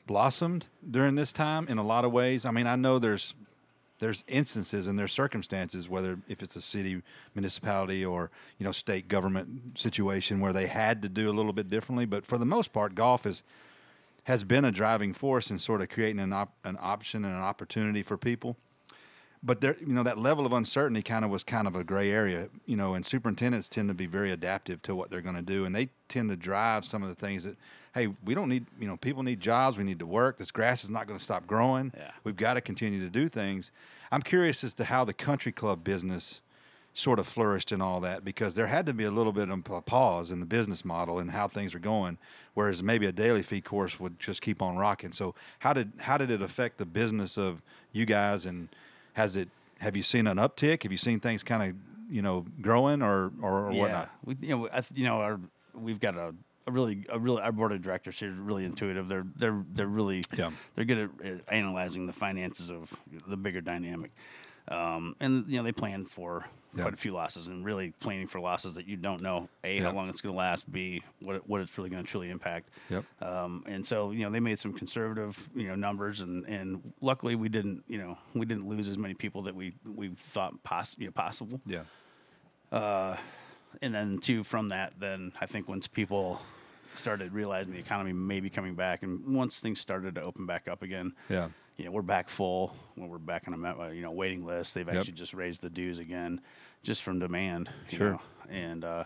blossomed 0.06 0.68
during 0.90 1.14
this 1.14 1.32
time 1.32 1.68
in 1.68 1.78
a 1.78 1.82
lot 1.82 2.04
of 2.04 2.12
ways. 2.12 2.44
I 2.44 2.50
mean, 2.50 2.66
I 2.66 2.76
know 2.76 2.98
there's 2.98 3.34
there's 4.00 4.24
instances 4.26 4.86
and 4.86 4.98
there's 4.98 5.12
circumstances 5.12 5.88
whether 5.88 6.18
if 6.28 6.42
it's 6.42 6.56
a 6.56 6.60
city 6.60 7.00
municipality 7.34 8.04
or 8.04 8.30
you 8.58 8.64
know 8.64 8.72
state 8.72 9.08
government 9.08 9.78
situation 9.78 10.40
where 10.40 10.52
they 10.52 10.66
had 10.66 11.00
to 11.02 11.08
do 11.08 11.30
a 11.30 11.32
little 11.32 11.52
bit 11.52 11.70
differently, 11.70 12.04
but 12.04 12.26
for 12.26 12.38
the 12.38 12.44
most 12.44 12.72
part, 12.72 12.94
golf 12.94 13.26
is 13.26 13.42
has 14.24 14.42
been 14.42 14.64
a 14.64 14.72
driving 14.72 15.12
force 15.12 15.50
in 15.50 15.58
sort 15.58 15.82
of 15.82 15.88
creating 15.88 16.20
an 16.20 16.32
op- 16.32 16.56
an 16.64 16.76
option 16.80 17.24
and 17.24 17.34
an 17.34 17.42
opportunity 17.42 18.02
for 18.02 18.16
people 18.16 18.56
but 19.44 19.60
there, 19.60 19.76
you 19.78 19.92
know, 19.92 20.02
that 20.02 20.18
level 20.18 20.46
of 20.46 20.52
uncertainty 20.52 21.02
kind 21.02 21.24
of 21.24 21.30
was 21.30 21.44
kind 21.44 21.68
of 21.68 21.76
a 21.76 21.84
gray 21.84 22.10
area, 22.10 22.48
you 22.64 22.76
know, 22.76 22.94
and 22.94 23.04
superintendents 23.04 23.68
tend 23.68 23.88
to 23.88 23.94
be 23.94 24.06
very 24.06 24.32
adaptive 24.32 24.80
to 24.82 24.94
what 24.94 25.10
they're 25.10 25.20
going 25.20 25.34
to 25.34 25.42
do, 25.42 25.66
and 25.66 25.74
they 25.74 25.90
tend 26.08 26.30
to 26.30 26.36
drive 26.36 26.84
some 26.86 27.02
of 27.02 27.10
the 27.10 27.14
things 27.14 27.44
that, 27.44 27.56
hey, 27.94 28.08
we 28.24 28.34
don't 28.34 28.48
need, 28.48 28.64
you 28.80 28.88
know, 28.88 28.96
people 28.96 29.22
need 29.22 29.40
jobs, 29.40 29.76
we 29.76 29.84
need 29.84 29.98
to 29.98 30.06
work. 30.06 30.38
This 30.38 30.50
grass 30.50 30.82
is 30.82 30.88
not 30.88 31.06
going 31.06 31.18
to 31.18 31.22
stop 31.22 31.46
growing. 31.46 31.92
Yeah. 31.94 32.10
We've 32.24 32.36
got 32.36 32.54
to 32.54 32.62
continue 32.62 33.00
to 33.00 33.10
do 33.10 33.28
things. 33.28 33.70
I'm 34.10 34.22
curious 34.22 34.64
as 34.64 34.72
to 34.74 34.84
how 34.84 35.04
the 35.04 35.12
country 35.12 35.52
club 35.52 35.84
business 35.84 36.40
sort 36.94 37.18
of 37.18 37.26
flourished 37.26 37.72
and 37.72 37.82
all 37.82 38.00
that 38.00 38.24
because 38.24 38.54
there 38.54 38.68
had 38.68 38.86
to 38.86 38.94
be 38.94 39.04
a 39.04 39.10
little 39.10 39.32
bit 39.32 39.50
of 39.50 39.70
a 39.70 39.80
pause 39.82 40.30
in 40.30 40.40
the 40.40 40.46
business 40.46 40.84
model 40.84 41.18
and 41.18 41.32
how 41.32 41.48
things 41.48 41.74
are 41.74 41.80
going 41.80 42.16
whereas 42.54 42.84
maybe 42.84 43.04
a 43.04 43.10
daily 43.10 43.42
fee 43.42 43.60
course 43.60 43.98
would 43.98 44.16
just 44.20 44.40
keep 44.40 44.62
on 44.62 44.76
rocking 44.76 45.10
so 45.10 45.34
how 45.58 45.72
did 45.72 45.90
how 45.98 46.16
did 46.16 46.30
it 46.30 46.40
affect 46.40 46.78
the 46.78 46.84
business 46.84 47.36
of 47.36 47.60
you 47.92 48.06
guys 48.06 48.44
and 48.44 48.68
has 49.14 49.34
it 49.36 49.48
have 49.78 49.96
you 49.96 50.02
seen 50.02 50.26
an 50.26 50.36
uptick 50.36 50.82
have 50.84 50.92
you 50.92 50.98
seen 50.98 51.18
things 51.20 51.42
kind 51.42 51.62
of 51.70 52.12
you 52.12 52.22
know 52.22 52.44
growing 52.60 53.02
or 53.02 53.32
or, 53.42 53.66
or 53.68 53.72
yeah, 53.72 53.80
whatnot 53.80 54.10
we, 54.24 54.36
you 54.40 54.56
know, 54.56 54.68
I, 54.72 54.80
th- 54.82 54.92
you 54.98 55.04
know, 55.04 55.20
our 55.20 55.40
we've 55.74 55.98
got 55.98 56.14
a, 56.16 56.32
a 56.66 56.70
really, 56.70 57.04
a 57.10 57.18
really, 57.18 57.42
our 57.42 57.50
board 57.52 57.72
of 57.72 57.82
directors 57.82 58.18
here 58.18 58.30
are 58.30 58.32
really 58.34 58.64
intuitive. 58.64 59.08
They're, 59.08 59.26
they're, 59.36 59.62
they're 59.74 59.86
really, 59.86 60.22
Yeah. 60.34 60.50
they're 60.74 60.84
good 60.86 61.10
at 61.22 61.40
analyzing 61.48 62.06
the 62.06 62.12
finances 62.12 62.70
of 62.70 62.94
the 63.26 63.36
bigger 63.36 63.60
dynamic, 63.60 64.12
um, 64.68 65.16
and 65.20 65.44
you 65.48 65.58
know, 65.58 65.62
they 65.62 65.72
plan 65.72 66.06
for 66.06 66.46
quite 66.74 66.92
a 66.92 66.96
few 66.96 67.12
losses 67.12 67.46
and 67.46 67.64
really 67.64 67.92
planning 68.00 68.26
for 68.26 68.40
losses 68.40 68.74
that 68.74 68.88
you 68.88 68.96
don't 68.96 69.22
know 69.22 69.48
a 69.62 69.78
how 69.78 69.92
long 69.92 70.08
it's 70.08 70.20
going 70.20 70.34
to 70.34 70.38
last, 70.38 70.70
b 70.70 71.02
what 71.20 71.48
what 71.48 71.60
it's 71.60 71.76
really 71.78 71.90
going 71.90 72.02
to 72.02 72.10
truly 72.10 72.30
impact. 72.30 72.68
Yep. 72.90 73.04
Um, 73.22 73.64
and 73.66 73.86
so 73.86 74.10
you 74.10 74.24
know 74.24 74.30
they 74.30 74.40
made 74.40 74.58
some 74.58 74.72
conservative 74.72 75.48
you 75.54 75.68
know 75.68 75.74
numbers 75.74 76.20
and 76.20 76.44
and 76.46 76.92
luckily 77.00 77.36
we 77.36 77.48
didn't 77.48 77.84
you 77.88 77.98
know 77.98 78.18
we 78.34 78.46
didn't 78.46 78.68
lose 78.68 78.88
as 78.88 78.98
many 78.98 79.14
people 79.14 79.42
that 79.42 79.54
we 79.54 79.74
we 79.84 80.08
thought 80.08 80.62
poss- 80.64 80.96
you 80.98 81.06
know, 81.06 81.12
possible. 81.12 81.60
Yeah. 81.66 81.84
And 83.82 83.94
then 83.94 84.18
two 84.18 84.44
from 84.44 84.68
that 84.68 84.94
then 84.98 85.32
i 85.40 85.46
think 85.46 85.68
once 85.68 85.88
people 85.88 86.40
started 86.94 87.32
realizing 87.32 87.72
the 87.72 87.78
economy 87.78 88.12
may 88.12 88.38
be 88.40 88.48
coming 88.48 88.74
back 88.74 89.02
and 89.02 89.34
once 89.34 89.58
things 89.58 89.80
started 89.80 90.14
to 90.14 90.22
open 90.22 90.46
back 90.46 90.68
up 90.68 90.82
again 90.82 91.12
yeah 91.28 91.48
you 91.76 91.84
know 91.84 91.90
we're 91.90 92.02
back 92.02 92.28
full 92.28 92.74
when 92.94 93.08
we're 93.08 93.18
back 93.18 93.48
on 93.48 93.54
a 93.64 93.80
uh, 93.82 93.88
you 93.88 94.02
know 94.02 94.12
waiting 94.12 94.44
list 94.44 94.74
they've 94.74 94.86
Yep. 94.86 94.96
actually 94.96 95.12
just 95.14 95.34
raised 95.34 95.60
the 95.60 95.70
dues 95.70 95.98
again 95.98 96.40
just 96.82 97.02
from 97.02 97.18
demand 97.18 97.68
you 97.90 97.98
Sure. 97.98 98.10
know? 98.12 98.20
and 98.48 98.84
uh 98.84 99.04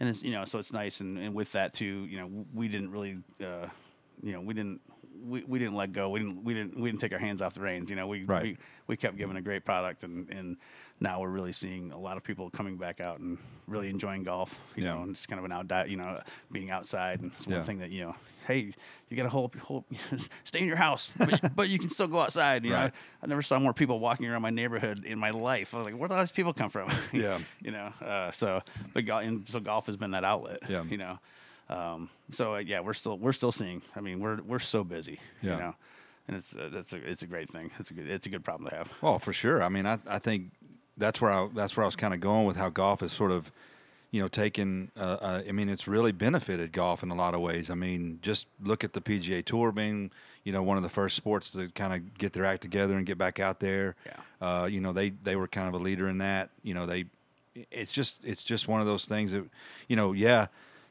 and 0.00 0.08
it's 0.08 0.22
you 0.22 0.30
know 0.32 0.44
so 0.44 0.58
it's 0.58 0.72
nice 0.72 1.00
and, 1.00 1.18
and 1.18 1.34
with 1.34 1.52
that 1.52 1.74
too 1.74 2.06
you 2.08 2.18
know 2.18 2.46
we 2.54 2.68
didn't 2.68 2.90
really 2.90 3.18
uh 3.44 3.66
you 4.22 4.32
know 4.32 4.40
we 4.40 4.54
didn't 4.54 4.80
we, 5.24 5.42
we 5.44 5.58
didn't 5.58 5.74
let 5.74 5.92
go 5.92 6.08
we 6.10 6.20
didn't 6.20 6.44
we 6.44 6.54
didn't 6.54 6.78
we 6.78 6.88
didn't 6.90 7.00
take 7.00 7.12
our 7.12 7.18
hands 7.18 7.42
off 7.42 7.52
the 7.54 7.60
reins 7.60 7.90
you 7.90 7.96
know 7.96 8.06
we 8.06 8.24
Right. 8.24 8.42
we, 8.42 8.58
we 8.86 8.96
kept 8.96 9.16
giving 9.16 9.36
a 9.36 9.42
great 9.42 9.64
product 9.64 10.04
and 10.04 10.30
and 10.30 10.56
now 11.00 11.20
we're 11.20 11.28
really 11.28 11.52
seeing 11.52 11.92
a 11.92 11.98
lot 11.98 12.16
of 12.16 12.24
people 12.24 12.50
coming 12.50 12.76
back 12.76 13.00
out 13.00 13.20
and 13.20 13.38
really 13.66 13.88
enjoying 13.88 14.22
golf 14.24 14.54
you 14.76 14.82
Yeah. 14.84 14.94
know 14.94 15.02
and 15.02 15.10
it's 15.12 15.26
kind 15.26 15.38
of 15.38 15.44
an 15.44 15.52
out 15.52 15.88
you 15.88 15.96
know 15.96 16.20
being 16.50 16.70
outside 16.70 17.20
and 17.20 17.30
it's 17.36 17.46
one 17.46 17.56
Yeah. 17.56 17.62
thing 17.62 17.78
that 17.78 17.90
you 17.90 18.02
know 18.04 18.16
hey 18.46 18.72
you 19.08 19.16
got 19.16 19.24
to 19.24 19.28
hold, 19.28 19.54
hold 19.56 19.84
stay 20.44 20.60
in 20.60 20.66
your 20.66 20.76
house 20.76 21.10
but, 21.16 21.54
but 21.54 21.68
you 21.68 21.78
can 21.78 21.90
still 21.90 22.08
go 22.08 22.18
outside 22.20 22.64
you 22.64 22.70
know 22.70 22.76
Right. 22.76 22.92
I, 23.22 23.26
never 23.26 23.42
saw 23.42 23.58
more 23.58 23.72
people 23.74 24.00
walking 24.00 24.26
around 24.26 24.42
my 24.42 24.50
neighborhood 24.50 25.04
in 25.04 25.18
my 25.18 25.30
life 25.30 25.74
i 25.74 25.78
was 25.78 25.84
like 25.86 25.96
where 25.96 26.08
do 26.08 26.14
all 26.14 26.20
these 26.20 26.32
people 26.32 26.52
come 26.52 26.70
from 26.70 26.90
Yeah. 27.12 27.38
you 27.62 27.70
know 27.70 27.92
uh, 28.02 28.30
so 28.32 28.62
but 28.94 29.04
go- 29.06 29.18
and 29.18 29.48
so 29.48 29.60
golf 29.60 29.86
has 29.86 29.96
been 29.96 30.10
that 30.12 30.24
outlet 30.24 30.60
Yeah. 30.68 30.82
you 30.84 30.96
know 30.98 31.18
um, 31.70 32.08
so 32.32 32.54
uh, 32.54 32.58
yeah 32.58 32.80
we're 32.80 32.94
still 32.94 33.18
we're 33.18 33.32
still 33.34 33.52
seeing 33.52 33.82
i 33.94 34.00
mean 34.00 34.20
we're 34.20 34.40
we're 34.42 34.58
so 34.58 34.82
busy 34.84 35.20
Yeah. 35.42 35.52
you 35.52 35.58
know 35.60 35.74
and 36.26 36.36
it's 36.36 36.54
uh, 36.54 36.68
that's 36.72 36.92
a 36.92 36.96
it's 37.10 37.22
a 37.22 37.26
great 37.26 37.48
thing 37.50 37.70
it's 37.78 37.90
a 37.90 37.94
good 37.94 38.08
it's 38.08 38.26
a 38.26 38.30
good 38.30 38.44
problem 38.44 38.68
to 38.70 38.76
have 38.76 38.90
Well, 39.00 39.18
for 39.18 39.32
sure. 39.32 39.62
I 39.62 39.70
mean, 39.70 39.86
I, 39.86 39.98
I 40.06 40.18
think 40.18 40.50
that's 40.98 41.20
where 41.20 41.32
I 41.32 41.48
that's 41.54 41.76
where 41.76 41.84
I 41.84 41.86
was 41.86 41.96
kind 41.96 42.12
of 42.12 42.20
going 42.20 42.46
with 42.46 42.56
how 42.56 42.68
golf 42.68 43.02
is 43.02 43.12
sort 43.12 43.30
of, 43.30 43.50
you 44.10 44.20
know, 44.20 44.28
taken. 44.28 44.90
Uh, 44.96 45.16
uh, 45.20 45.42
I 45.48 45.52
mean, 45.52 45.68
it's 45.68 45.88
really 45.88 46.12
benefited 46.12 46.72
golf 46.72 47.02
in 47.02 47.10
a 47.10 47.14
lot 47.14 47.34
of 47.34 47.40
ways. 47.40 47.70
I 47.70 47.74
mean, 47.74 48.18
just 48.22 48.46
look 48.62 48.84
at 48.84 48.92
the 48.92 49.00
PGA 49.00 49.44
Tour 49.44 49.72
being, 49.72 50.10
you 50.44 50.52
know, 50.52 50.62
one 50.62 50.76
of 50.76 50.82
the 50.82 50.88
first 50.88 51.16
sports 51.16 51.50
to 51.50 51.68
kind 51.70 51.94
of 51.94 52.18
get 52.18 52.32
their 52.32 52.44
act 52.44 52.62
together 52.62 52.96
and 52.96 53.06
get 53.06 53.18
back 53.18 53.40
out 53.40 53.60
there. 53.60 53.96
Yeah. 54.06 54.62
Uh, 54.62 54.66
you 54.66 54.80
know, 54.80 54.92
they 54.92 55.10
they 55.10 55.36
were 55.36 55.48
kind 55.48 55.68
of 55.68 55.74
a 55.74 55.82
leader 55.82 56.08
in 56.08 56.18
that. 56.18 56.50
You 56.62 56.74
know, 56.74 56.86
they. 56.86 57.06
It's 57.70 57.90
just 57.90 58.18
it's 58.22 58.44
just 58.44 58.68
one 58.68 58.80
of 58.80 58.86
those 58.86 59.04
things 59.04 59.32
that, 59.32 59.44
you 59.88 59.96
know, 59.96 60.12
yeah. 60.12 60.46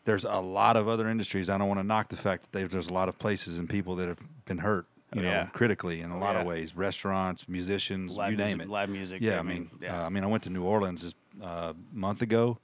There's 0.06 0.24
a 0.24 0.40
lot 0.40 0.78
of 0.78 0.88
other 0.88 1.10
industries. 1.10 1.50
I 1.50 1.58
don't 1.58 1.68
want 1.68 1.82
to 1.82 1.86
knock 1.86 2.08
the 2.08 2.16
fact 2.16 2.44
that 2.44 2.58
there's, 2.58 2.72
there's 2.72 2.88
a 2.88 2.94
lot 2.94 3.10
of 3.10 3.20
places 3.20 3.60
and 3.60 3.70
people 3.70 3.98
that 3.98 4.08
have 4.08 4.20
been 4.46 4.60
hurt, 4.60 4.86
you 5.14 5.22
Oh, 5.22 5.24
know, 5.24 5.30
yeah. 5.30 5.46
critically 5.54 6.02
in 6.02 6.12
a 6.12 6.18
lot 6.20 6.36
of 6.36 6.46
ways. 6.46 6.76
Restaurants, 6.76 7.48
musicians, 7.48 8.16
live 8.16 8.32
you 8.32 8.38
music, 8.38 8.58
name 8.58 8.62
it. 8.62 8.70
live 8.70 8.90
music 8.90 9.22
Yeah, 9.22 9.40
I 9.40 9.44
mean, 9.44 9.70
yeah 9.82 10.02
uh, 10.02 10.06
I 10.06 10.10
mean, 10.10 10.24
I 10.24 10.28
went 10.28 10.44
to 10.44 10.50
New 10.50 10.64
Orleans 10.64 11.02
this 11.04 11.14
uh, 11.42 11.74
month 11.94 12.22
ago. 12.22 12.58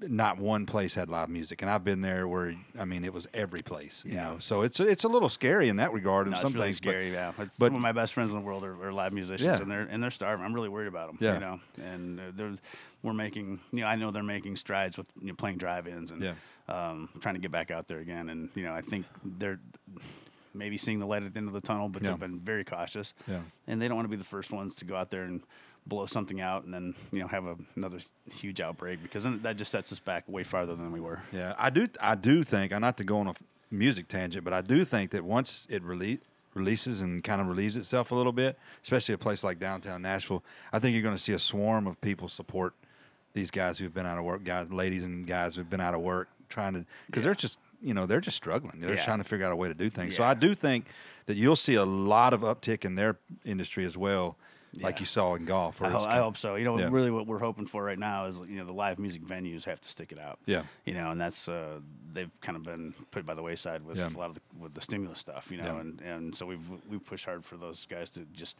Not 0.00 0.38
one 0.38 0.64
place 0.64 0.94
had 0.94 1.10
live 1.10 1.28
music, 1.28 1.60
and 1.60 1.70
I've 1.70 1.84
been 1.84 2.00
there 2.00 2.26
where 2.26 2.54
I 2.78 2.86
mean, 2.86 3.04
it 3.04 3.12
was 3.12 3.26
every 3.34 3.60
place. 3.60 4.04
You 4.06 4.14
Yeah. 4.14 4.22
know, 4.24 4.38
so 4.38 4.62
it's 4.62 4.80
it's 4.80 5.04
a 5.04 5.08
little 5.08 5.28
scary 5.28 5.68
in 5.68 5.76
that 5.76 5.92
regard. 5.92 6.26
in 6.26 6.32
No, 6.32 6.38
some 6.38 6.46
it's 6.46 6.54
really 6.54 6.66
things, 6.68 6.80
but- 6.80 6.90
scary. 6.90 7.12
yeah, 7.12 7.32
it's 7.38 7.58
but- 7.58 7.66
some 7.66 7.74
of 7.74 7.82
my 7.82 7.92
best 7.92 8.14
friends 8.14 8.30
in 8.30 8.36
the 8.38 8.42
world 8.42 8.64
are, 8.64 8.82
are 8.86 8.90
live 8.92 9.12
musicians, 9.12 9.44
Yeah. 9.46 9.60
and 9.60 9.70
they're 9.70 9.82
and 9.82 10.02
they're 10.02 10.10
starving. 10.10 10.46
I'm 10.46 10.54
really 10.54 10.70
worried 10.70 10.88
about 10.88 11.08
them. 11.08 11.18
Yeah. 11.20 11.34
you 11.34 11.40
know, 11.40 11.60
and 11.82 12.20
uh, 12.20 12.22
they're 12.34 12.54
we're 13.02 13.12
making. 13.12 13.60
You 13.70 13.80
know, 13.80 13.86
I 13.86 13.96
know 13.96 14.10
they're 14.12 14.22
making 14.22 14.56
strides 14.56 14.96
with 14.96 15.08
you 15.20 15.26
know, 15.28 15.34
playing 15.34 15.58
drive-ins 15.58 16.10
and 16.10 16.22
Yeah. 16.22 16.34
um, 16.70 17.10
trying 17.20 17.34
to 17.34 17.40
get 17.40 17.50
back 17.50 17.70
out 17.70 17.86
there 17.88 17.98
again. 17.98 18.30
And 18.30 18.48
you 18.54 18.62
know, 18.62 18.72
I 18.72 18.80
think 18.80 19.04
they're 19.22 19.60
maybe 20.54 20.78
seeing 20.78 20.98
the 20.98 21.06
light 21.06 21.22
at 21.22 21.34
the 21.34 21.38
end 21.38 21.48
of 21.48 21.54
the 21.54 21.60
tunnel, 21.60 21.88
but 21.88 22.02
Yeah. 22.02 22.10
they've 22.10 22.20
been 22.20 22.38
very 22.40 22.64
cautious. 22.64 23.14
Yeah. 23.26 23.40
and 23.66 23.80
they 23.80 23.88
don't 23.88 23.96
want 23.96 24.06
to 24.06 24.10
be 24.10 24.16
the 24.16 24.24
first 24.24 24.50
ones 24.50 24.74
to 24.76 24.84
go 24.84 24.96
out 24.96 25.10
there 25.10 25.22
and 25.24 25.42
blow 25.86 26.06
something 26.06 26.40
out 26.40 26.62
and 26.64 26.72
then 26.72 26.94
you 27.10 27.18
know 27.18 27.26
have 27.26 27.44
a, 27.44 27.56
another 27.74 27.98
huge 28.30 28.60
outbreak 28.60 29.02
because 29.02 29.24
then 29.24 29.40
that 29.42 29.56
just 29.56 29.72
sets 29.72 29.90
us 29.90 29.98
back 29.98 30.22
way 30.28 30.44
farther 30.44 30.76
than 30.76 30.92
we 30.92 31.00
were. 31.00 31.20
Yeah, 31.32 31.54
I 31.58 31.70
do. 31.70 31.88
I 32.00 32.14
do 32.14 32.44
think. 32.44 32.72
I'm 32.72 32.80
not 32.82 32.96
to 32.98 33.04
go 33.04 33.18
on 33.18 33.26
a 33.28 33.34
music 33.70 34.06
tangent, 34.08 34.44
but 34.44 34.52
I 34.52 34.60
do 34.60 34.84
think 34.84 35.10
that 35.10 35.24
once 35.24 35.66
it 35.70 35.82
release, 35.82 36.20
releases 36.54 37.00
and 37.00 37.24
kind 37.24 37.40
of 37.40 37.48
relieves 37.48 37.76
itself 37.76 38.12
a 38.12 38.14
little 38.14 38.32
bit, 38.32 38.56
especially 38.84 39.14
a 39.14 39.18
place 39.18 39.42
like 39.42 39.58
downtown 39.58 40.02
Nashville, 40.02 40.44
I 40.72 40.78
think 40.78 40.92
you're 40.94 41.02
going 41.02 41.16
to 41.16 41.22
see 41.22 41.32
a 41.32 41.38
swarm 41.38 41.86
of 41.88 42.00
people 42.00 42.28
support 42.28 42.74
these 43.34 43.50
guys 43.50 43.78
who've 43.78 43.92
been 43.94 44.06
out 44.06 44.18
of 44.18 44.24
work, 44.24 44.44
guys, 44.44 44.70
ladies, 44.70 45.02
and 45.04 45.26
guys 45.26 45.56
who've 45.56 45.68
been 45.70 45.80
out 45.80 45.94
of 45.94 46.00
work, 46.02 46.28
trying 46.50 46.74
to 46.74 46.84
because 47.06 47.24
they're 47.24 47.34
just 47.34 47.56
you 47.82 47.94
know 47.94 48.06
they're 48.06 48.20
just 48.20 48.36
struggling. 48.36 48.80
They're 48.80 48.94
Yeah. 48.94 49.04
trying 49.04 49.18
to 49.18 49.24
figure 49.24 49.46
out 49.46 49.52
a 49.52 49.56
way 49.56 49.68
to 49.68 49.74
do 49.74 49.90
things. 49.90 50.16
So 50.16 50.22
I 50.24 50.34
do 50.34 50.54
think 50.54 50.86
that 51.26 51.36
you'll 51.36 51.56
see 51.56 51.74
a 51.74 51.84
lot 51.84 52.32
of 52.32 52.40
uptick 52.42 52.84
in 52.84 52.94
their 52.94 53.18
industry 53.44 53.84
as 53.84 53.96
well. 53.96 54.36
like 54.80 55.00
you 55.00 55.04
saw 55.06 55.34
in 55.34 55.44
golf. 55.44 55.82
I, 55.82 55.90
ho- 55.90 56.06
I 56.06 56.16
hope 56.16 56.38
so. 56.38 56.54
You 56.54 56.64
know, 56.64 56.78
Yeah. 56.78 56.88
really, 56.90 57.10
what 57.10 57.26
we're 57.26 57.38
hoping 57.40 57.66
for 57.66 57.84
right 57.84 57.98
now 57.98 58.24
is 58.24 58.38
you 58.48 58.56
know 58.56 58.64
the 58.64 58.72
live 58.72 58.98
music 58.98 59.20
venues 59.22 59.64
have 59.64 59.78
to 59.82 59.88
stick 59.88 60.12
it 60.12 60.18
out. 60.18 60.38
Yeah. 60.46 60.62
You 60.86 60.94
know, 60.94 61.10
and 61.10 61.20
that's 61.20 61.46
uh, 61.46 61.80
they've 62.14 62.30
kind 62.40 62.56
of 62.56 62.62
been 62.62 62.94
put 63.10 63.26
by 63.26 63.34
the 63.34 63.42
wayside 63.42 63.84
with 63.84 63.98
Yeah. 63.98 64.08
a 64.08 64.16
lot 64.16 64.30
of 64.30 64.36
the, 64.36 64.40
with 64.58 64.72
the 64.72 64.80
stimulus 64.80 65.18
stuff. 65.18 65.50
You 65.50 65.58
know, 65.58 65.74
Yeah. 65.74 65.80
and 65.80 66.00
and 66.00 66.34
so 66.34 66.46
we've 66.46 66.66
we've 66.88 67.04
pushed 67.04 67.26
hard 67.26 67.44
for 67.44 67.58
those 67.58 67.84
guys 67.84 68.08
to 68.10 68.20
just 68.32 68.56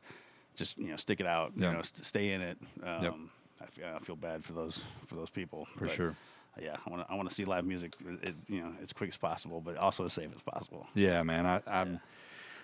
just 0.54 0.78
you 0.78 0.88
know 0.88 0.96
stick 0.98 1.18
it 1.18 1.26
out. 1.26 1.52
Yeah. 1.56 1.68
You 1.70 1.76
know, 1.78 1.82
st- 1.82 2.04
stay 2.04 2.32
in 2.32 2.42
it. 2.42 2.58
Um, 2.84 3.02
Yep. 3.02 3.14
I, 3.62 3.64
f- 3.64 3.94
I 3.96 4.04
feel 4.04 4.16
bad 4.16 4.44
for 4.44 4.52
those 4.52 4.82
for 5.06 5.14
those 5.14 5.30
people 5.30 5.66
For 5.78 5.86
but, 5.86 5.94
sure. 5.94 6.16
Yeah, 6.60 6.76
I 6.86 6.90
want 6.90 7.06
to 7.06 7.12
I 7.12 7.16
want 7.16 7.28
to 7.28 7.34
see 7.34 7.44
live 7.44 7.64
music. 7.64 7.94
It, 8.22 8.34
you 8.48 8.60
know, 8.60 8.72
as 8.82 8.92
quick 8.92 9.10
as 9.10 9.16
possible, 9.16 9.60
but 9.60 9.76
also 9.76 10.04
as 10.04 10.12
safe 10.12 10.28
as 10.34 10.42
possible. 10.42 10.86
Yeah, 10.94 11.22
man. 11.22 11.46
I, 11.46 11.60
I'm 11.66 12.00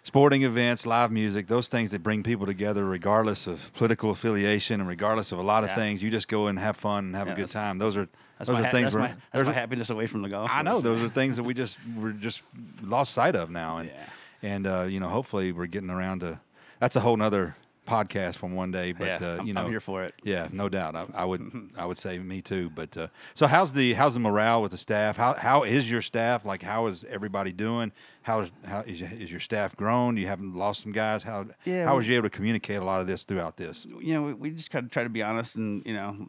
sporting 0.03 0.43
events, 0.43 0.85
live 0.87 1.11
music, 1.11 1.47
those 1.49 1.69
things 1.69 1.91
that 1.93 2.03
bring 2.03 2.23
people 2.23 2.47
together, 2.47 2.85
regardless 2.85 3.47
of 3.47 3.73
political 3.75 4.11
affiliation 4.11 4.81
and 4.81 4.89
regardless 4.89 5.33
of 5.33 5.39
a 5.39 5.43
lot 5.43 5.65
of 5.65 5.71
Yeah. 5.71 5.77
things. 5.77 6.03
You 6.03 6.11
just 6.11 6.29
go 6.29 6.47
and 6.49 6.59
have 6.59 6.77
fun 6.77 7.07
and 7.07 7.17
have 7.17 7.27
Yeah, 7.29 7.33
a 7.33 7.37
good 7.37 7.49
time. 7.49 7.79
Those 7.79 7.97
are 7.97 8.09
those 8.39 8.51
are 8.51 8.63
ha- 8.65 8.71
things. 8.71 8.93
That's 8.93 8.97
my, 8.97 9.07
that's 9.09 9.21
there's 9.33 9.47
my 9.47 9.53
happiness 9.55 9.91
away 9.91 10.07
from 10.07 10.23
the 10.23 10.29
golf. 10.29 10.51
I 10.53 10.63
know 10.63 10.81
those 10.81 11.01
are 11.03 11.09
things 11.09 11.37
that 11.37 11.43
we 11.43 11.55
just 11.55 11.79
we're 11.97 12.13
just 12.13 12.43
lost 12.83 13.13
sight 13.15 13.35
of 13.37 13.51
now, 13.51 13.79
and 13.79 13.89
Yeah. 14.43 14.51
and 14.51 14.67
uh, 14.67 14.83
you 14.83 15.01
know 15.01 15.09
hopefully 15.09 15.51
we're 15.53 15.67
getting 15.67 15.91
around 15.91 16.21
to. 16.21 16.41
That's 16.79 16.95
a 16.95 17.01
whole 17.01 17.17
nother 17.17 17.57
podcast 17.89 18.37
from 18.37 18.55
one 18.55 18.71
day, 18.71 18.93
but 18.93 19.07
yeah, 19.07 19.37
uh, 19.39 19.43
you 19.43 19.53
know 19.55 19.63
I'm 19.63 19.71
here 19.71 19.81
for 19.81 20.05
it. 20.05 20.13
Yeah, 20.23 20.49
no 20.53 20.69
doubt. 20.69 20.95
I, 20.95 21.07
I 21.15 21.25
would 21.25 21.71
I 21.77 21.87
would 21.87 21.99
say 21.99 22.19
me 22.19 22.43
too. 22.43 22.71
But 22.71 22.97
uh, 22.97 23.09
so 23.35 23.47
how's 23.47 23.73
the 23.73 23.95
how's 23.95 24.15
the 24.15 24.21
morale 24.21 24.61
with 24.63 24.73
the 24.73 24.79
staff? 24.79 25.17
How 25.17 25.35
how 25.35 25.63
is 25.63 25.91
your 25.91 26.03
staff? 26.03 26.45
Like 26.45 26.63
how 26.63 26.87
is 26.87 27.05
everybody 27.09 27.53
doing? 27.53 27.93
How 28.23 28.41
is 28.41 28.51
how 28.67 28.81
is, 28.81 29.01
your- 29.01 29.11
is 29.13 29.31
your 29.31 29.41
staff 29.41 29.75
grown? 29.75 30.17
You 30.17 30.27
haven't 30.27 30.55
lost 30.55 30.83
some 30.83 30.93
guys. 30.93 31.23
How 31.23 31.47
Yeah, 31.65 31.87
how 31.87 31.97
was 31.97 32.07
you 32.07 32.15
able 32.17 32.29
to 32.29 32.37
communicate 32.37 32.79
a 32.81 32.85
lot 32.85 33.01
of 33.01 33.07
this 33.07 33.25
throughout 33.25 33.57
this? 33.57 33.87
you 34.01 34.15
know, 34.15 34.23
we, 34.23 34.33
we 34.35 34.51
just 34.51 34.71
kind 34.71 34.85
of 34.85 34.91
try 34.91 35.03
to 35.03 35.09
be 35.09 35.23
honest, 35.23 35.57
and 35.57 35.83
you 35.87 35.95
know, 35.95 36.29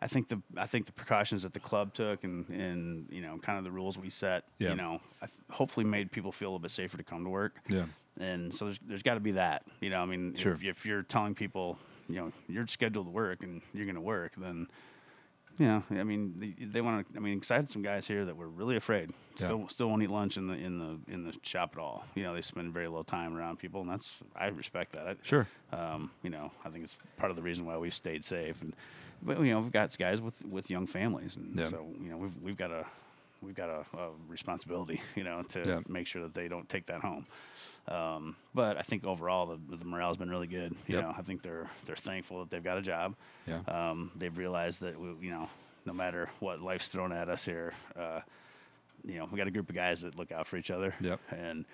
I 0.00 0.08
think 0.08 0.28
the 0.28 0.40
I 0.56 0.66
think 0.66 0.86
the 0.86 0.92
precautions 0.92 1.44
that 1.44 1.52
the 1.54 1.60
club 1.60 1.94
took, 1.94 2.24
and 2.24 2.48
and 2.48 3.06
you 3.10 3.22
know, 3.22 3.38
kind 3.38 3.58
of 3.58 3.64
the 3.64 3.70
rules 3.70 3.96
we 3.98 4.10
set, 4.10 4.44
Yeah. 4.58 4.70
you 4.70 4.76
know, 4.76 5.00
hopefully 5.50 5.84
made 5.86 6.10
people 6.10 6.32
feel 6.32 6.48
a 6.48 6.50
little 6.50 6.58
bit 6.58 6.70
safer 6.72 6.96
to 6.96 7.04
come 7.04 7.22
to 7.24 7.30
work. 7.30 7.56
Yeah. 7.68 7.84
And 8.20 8.52
so 8.54 8.66
there's 8.66 8.78
there's 8.86 9.02
got 9.02 9.14
to 9.14 9.20
be 9.20 9.32
that, 9.32 9.62
you 9.80 9.90
know. 9.90 10.02
I 10.02 10.06
mean, 10.06 10.34
Sure. 10.36 10.52
if, 10.52 10.62
if 10.64 10.84
you're 10.86 11.02
telling 11.02 11.34
people, 11.34 11.78
you 12.08 12.16
know, 12.16 12.32
you're 12.48 12.66
scheduled 12.66 13.06
to 13.06 13.10
work 13.10 13.42
and 13.42 13.62
you're 13.72 13.86
going 13.86 13.94
to 13.96 14.00
work, 14.02 14.32
then. 14.36 14.66
You 15.58 15.66
know, 15.66 15.82
I 15.90 16.02
mean, 16.02 16.34
they, 16.38 16.64
they 16.64 16.80
want 16.80 17.06
to. 17.12 17.16
I 17.18 17.20
mean, 17.20 17.38
'cause 17.38 17.50
I 17.50 17.56
had 17.56 17.70
some 17.70 17.82
guys 17.82 18.06
here 18.06 18.24
that 18.24 18.34
were 18.38 18.48
really 18.48 18.74
afraid. 18.74 19.10
Yeah. 19.36 19.44
Still, 19.44 19.68
still 19.68 19.88
won't 19.90 20.02
eat 20.02 20.08
lunch 20.08 20.38
in 20.38 20.46
the 20.46 20.54
in 20.54 20.78
the 20.78 21.12
in 21.12 21.24
the 21.24 21.34
shop 21.42 21.72
at 21.76 21.78
all. 21.78 22.06
You 22.14 22.22
know, 22.22 22.34
they 22.34 22.40
spend 22.40 22.72
very 22.72 22.86
little 22.88 23.04
time 23.04 23.36
around 23.36 23.58
people, 23.58 23.82
and 23.82 23.90
that's 23.90 24.14
I 24.34 24.46
respect 24.46 24.92
that. 24.92 25.06
I, 25.06 25.16
Sure. 25.22 25.46
um, 25.70 26.10
you 26.22 26.30
know, 26.30 26.52
I 26.64 26.70
think 26.70 26.84
it's 26.84 26.96
part 27.18 27.28
of 27.30 27.36
the 27.36 27.42
reason 27.42 27.66
why 27.66 27.76
we've 27.76 27.94
stayed 27.94 28.24
safe. 28.24 28.62
And 28.62 28.74
but 29.22 29.38
you 29.40 29.50
know, 29.52 29.60
we've 29.60 29.70
got 29.70 29.96
guys 29.98 30.22
with 30.22 30.42
with 30.42 30.70
young 30.70 30.86
families, 30.86 31.36
and 31.36 31.54
Yeah. 31.54 31.66
so 31.66 31.86
you 32.02 32.08
know, 32.08 32.16
we've 32.16 32.40
we've 32.40 32.56
got 32.56 32.70
a 32.70 32.86
we've 33.42 33.54
got 33.54 33.68
a, 33.68 33.84
a 33.98 34.10
responsibility, 34.28 35.00
you 35.16 35.24
know, 35.24 35.42
to 35.50 35.60
Yeah. 35.66 35.80
make 35.88 36.06
sure 36.06 36.22
that 36.22 36.34
they 36.34 36.48
don't 36.48 36.68
take 36.68 36.86
that 36.86 37.00
home. 37.00 37.26
Um, 37.88 38.36
but 38.54 38.76
I 38.78 38.82
think 38.82 39.04
overall 39.04 39.46
the, 39.46 39.76
the 39.76 39.84
morale's 39.84 40.16
been 40.16 40.30
really 40.30 40.46
good. 40.46 40.72
You 40.86 40.96
Yep. 40.96 41.04
know, 41.04 41.14
I 41.18 41.22
think 41.22 41.42
they're 41.42 41.68
they're 41.86 41.96
thankful 41.96 42.38
that 42.40 42.50
they've 42.50 42.62
got 42.62 42.78
a 42.78 42.82
job. 42.82 43.14
Yeah. 43.46 43.60
Um, 43.66 44.12
they've 44.16 44.36
realized 44.36 44.80
that 44.82 44.98
we, 45.00 45.08
you 45.26 45.30
know, 45.30 45.48
no 45.84 45.92
matter 45.92 46.30
what 46.38 46.60
life's 46.60 46.86
thrown 46.88 47.12
at 47.12 47.28
us 47.28 47.44
here, 47.44 47.74
uh, 47.98 48.20
you 49.04 49.14
know, 49.18 49.28
we 49.30 49.36
got 49.36 49.48
a 49.48 49.50
group 49.50 49.68
of 49.68 49.74
guys 49.74 50.02
that 50.02 50.16
look 50.16 50.30
out 50.30 50.46
for 50.46 50.56
each 50.56 50.70
other. 50.70 50.94
Yep. 51.00 51.18
And 51.30 51.64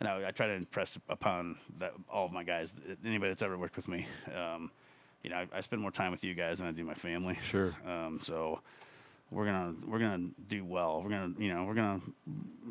and 0.00 0.08
I, 0.08 0.28
I 0.28 0.30
try 0.30 0.46
to 0.46 0.54
impress 0.54 0.96
upon 1.10 1.58
that 1.80 1.92
all 2.08 2.24
of 2.24 2.32
my 2.32 2.44
guys, 2.44 2.72
anybody 3.04 3.30
that's 3.30 3.42
ever 3.42 3.58
worked 3.58 3.76
with 3.76 3.88
me. 3.88 4.06
Um, 4.34 4.70
you 5.22 5.28
know, 5.30 5.36
I, 5.36 5.48
I 5.52 5.60
spend 5.60 5.82
more 5.82 5.90
time 5.90 6.12
with 6.12 6.24
you 6.24 6.32
guys 6.32 6.58
than 6.60 6.68
I 6.68 6.70
do 6.72 6.84
my 6.84 6.94
family. 6.94 7.38
Sure. 7.50 7.74
Um, 7.86 8.20
so 8.22 8.60
we're 9.30 9.44
gonna 9.44 9.74
we're 9.86 9.98
gonna 9.98 10.28
do 10.48 10.64
well. 10.64 11.02
We're 11.02 11.10
gonna 11.10 11.34
you 11.38 11.52
know 11.52 11.64
we're 11.64 11.74
gonna 11.74 12.00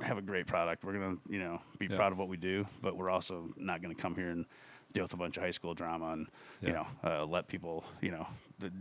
have 0.01 0.17
a 0.17 0.21
great 0.21 0.47
product. 0.47 0.83
We're 0.83 0.93
gonna 0.93 1.17
you 1.29 1.39
know 1.39 1.61
be 1.77 1.87
Yeah. 1.87 1.95
proud 1.97 2.11
of 2.11 2.17
what 2.17 2.27
we 2.29 2.37
do, 2.37 2.65
but 2.81 2.95
we're 2.97 3.09
also 3.09 3.49
not 3.57 3.81
gonna 3.81 3.95
come 3.95 4.15
here 4.15 4.29
and 4.29 4.45
deal 4.93 5.03
with 5.03 5.13
a 5.13 5.17
bunch 5.17 5.37
of 5.37 5.43
high 5.43 5.51
school 5.51 5.73
drama 5.75 6.11
and 6.13 6.27
Yeah. 6.61 6.67
you 6.69 6.73
know 6.73 6.87
uh, 7.03 7.25
let 7.25 7.47
people 7.47 7.83
you 8.01 8.11
know 8.11 8.25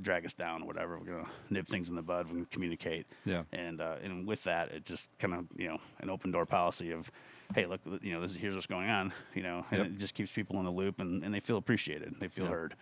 drag 0.01 0.25
us 0.25 0.33
down 0.33 0.63
or 0.63 0.67
whatever. 0.67 0.99
We're 0.99 1.05
gonna 1.13 1.29
nip 1.51 1.69
things 1.69 1.89
in 1.91 1.97
the 1.97 2.03
bud. 2.03 2.27
We're 2.29 2.35
gonna 2.35 2.47
communicate. 2.51 3.07
Yeah. 3.25 3.43
And 3.53 3.81
uh, 3.81 3.97
and 4.03 4.27
with 4.27 4.43
that, 4.45 4.73
it's 4.73 4.91
just 4.91 5.09
kind 5.19 5.35
of 5.35 5.47
you 5.57 5.69
know 5.69 5.79
an 6.01 6.09
open 6.09 6.31
door 6.31 6.47
policy 6.47 6.93
of, 6.93 7.11
hey, 7.55 7.67
look, 7.67 7.81
you 8.01 8.13
know, 8.15 8.21
this 8.23 8.31
is, 8.31 8.37
here's 8.39 8.55
what's 8.55 8.67
going 8.67 8.89
on, 8.89 9.13
you 9.35 9.43
know, 9.43 9.67
and 9.71 9.79
Yep. 9.83 9.87
it 9.89 9.99
just 9.99 10.15
keeps 10.15 10.33
people 10.33 10.59
in 10.59 10.65
the 10.65 10.71
loop 10.71 10.99
and, 11.01 11.23
and 11.23 11.35
they 11.35 11.41
feel 11.41 11.59
appreciated. 11.59 12.15
They 12.21 12.29
feel 12.29 12.47
heard. 12.47 12.75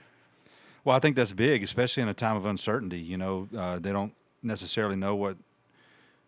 Well, 0.84 0.94
I 0.94 1.00
think 1.00 1.16
that's 1.16 1.32
big, 1.32 1.62
especially 1.64 2.02
in 2.02 2.08
a 2.10 2.14
time 2.14 2.36
of 2.36 2.44
uncertainty. 2.44 3.00
You 3.00 3.16
know, 3.16 3.48
uh, 3.56 3.78
they 3.78 3.90
don't 3.90 4.12
necessarily 4.44 4.96
know 4.96 5.16
what 5.16 5.36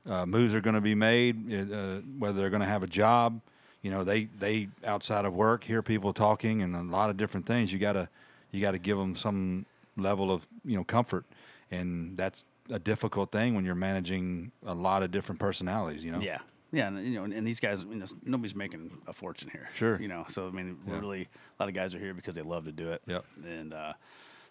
uh, 0.07 0.25
moves 0.27 0.55
are 0.55 0.61
going 0.61 0.75
to 0.75 0.81
be 0.81 0.95
made, 0.95 1.53
uh, 1.73 1.97
whether 2.19 2.39
they're 2.39 2.51
going 2.51 2.61
to 2.61 2.67
have 2.69 2.83
a 2.83 2.87
job. 2.87 3.41
You 3.83 3.91
know, 3.91 4.03
they 4.03 4.25
they 4.39 4.69
outside 4.85 5.25
of 5.25 5.35
work 5.35 5.63
hear 5.65 5.83
people 5.83 6.13
talking 6.13 6.63
and 6.63 6.75
a 6.75 6.83
lot 6.83 7.11
of 7.11 7.17
different 7.17 7.47
things. 7.47 7.73
You 7.73 7.79
gotta 7.79 8.09
you 8.51 8.61
gotta 8.61 8.79
give 8.79 8.99
them 8.99 9.15
some 9.15 9.65
level 9.97 10.33
of 10.33 10.45
you 10.65 10.77
know 10.77 10.83
comfort, 10.83 11.25
and 11.71 12.17
that's 12.17 12.43
a 12.71 12.81
difficult 12.81 13.31
thing 13.31 13.55
when 13.55 13.65
you're 13.65 13.77
managing 13.77 14.51
a 14.65 14.75
lot 14.75 15.05
of 15.05 15.13
different 15.13 15.39
personalities. 15.39 16.03
You 16.03 16.13
know. 16.13 16.21
Yeah. 16.21 16.39
Yeah, 16.73 16.89
and 16.89 17.07
you 17.07 17.15
know, 17.15 17.23
and, 17.25 17.33
and 17.33 17.47
these 17.47 17.61
guys, 17.61 17.85
you 17.89 17.95
know, 17.95 18.07
nobody's 18.25 18.57
making 18.57 18.91
a 19.07 19.13
fortune 19.13 19.49
here. 19.53 19.69
Sure. 19.77 20.01
You 20.01 20.09
know, 20.09 20.25
so 20.29 20.49
I 20.49 20.51
mean, 20.51 20.77
Yeah. 20.87 20.99
really 20.99 21.23
a 21.23 21.63
lot 21.63 21.69
of 21.69 21.75
guys 21.77 21.95
are 21.95 21.99
here 22.01 22.13
because 22.13 22.35
they 22.35 22.43
love 22.43 22.65
to 22.65 22.73
do 22.73 22.91
it. 22.91 23.03
Yep. 23.07 23.25
And 23.47 23.73
uh, 23.73 23.93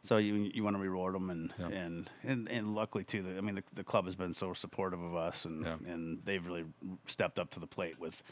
so 0.06 0.18
you 0.18 0.36
you 0.54 0.64
want 0.64 0.76
to 0.76 0.82
reward 0.82 1.16
them, 1.16 1.30
and 1.30 1.54
Yep. 1.60 1.72
and, 1.72 2.10
and 2.24 2.48
and 2.50 2.76
luckily 2.76 3.04
too, 3.04 3.22
the, 3.24 3.38
I 3.38 3.42
mean, 3.42 3.56
the, 3.56 3.64
the 3.74 3.84
club 3.84 4.06
has 4.06 4.16
been 4.16 4.34
so 4.34 4.54
supportive 4.54 5.02
of 5.02 5.16
us, 5.16 5.46
and 5.46 5.64
Yeah. 5.64 5.76
and 5.88 6.22
they've 6.26 6.46
really 6.46 6.66
stepped 7.08 7.40
up 7.40 7.50
to 7.52 7.60
the 7.60 7.68
plate 7.68 8.00
with 8.00 8.24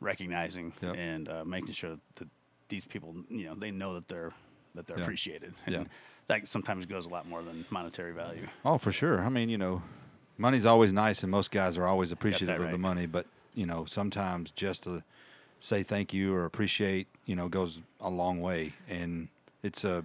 recognizing 0.00 0.72
Yep. 0.82 0.94
and 0.96 1.28
uh, 1.28 1.44
making 1.44 1.72
sure 1.72 1.96
that 2.16 2.28
these 2.68 2.84
people, 2.84 3.14
you 3.28 3.46
know, 3.46 3.54
they 3.54 3.70
know 3.70 3.94
that 3.94 4.08
they're 4.08 4.32
that 4.74 4.86
they're 4.86 4.98
Yeah. 4.98 5.02
appreciated. 5.04 5.54
And 5.66 5.74
Yeah. 5.74 5.84
That 6.28 6.46
sometimes 6.46 6.84
goes 6.84 7.06
a 7.06 7.08
lot 7.08 7.26
more 7.26 7.42
than 7.42 7.64
monetary 7.70 8.12
value. 8.12 8.46
Oh, 8.62 8.76
for 8.76 8.92
sure. 8.92 9.22
I 9.24 9.30
mean, 9.30 9.48
you 9.48 9.56
know, 9.56 9.82
money's 10.36 10.66
always 10.66 10.92
nice, 10.92 11.22
and 11.22 11.30
most 11.30 11.50
guys 11.50 11.78
are 11.78 11.86
always 11.86 12.12
appreciative 12.12 12.60
of 12.60 12.70
the 12.70 12.76
money. 12.78 13.06
But 13.06 13.26
you 13.54 13.64
know, 13.66 13.86
sometimes 13.86 14.50
just 14.50 14.82
to 14.84 15.02
say 15.60 15.82
thank 15.82 16.12
you 16.12 16.34
or 16.34 16.44
appreciate, 16.44 17.08
you 17.24 17.34
know, 17.34 17.48
goes 17.48 17.80
a 18.00 18.10
long 18.10 18.40
way. 18.40 18.74
And 18.88 19.28
it's 19.62 19.82
a, 19.84 20.04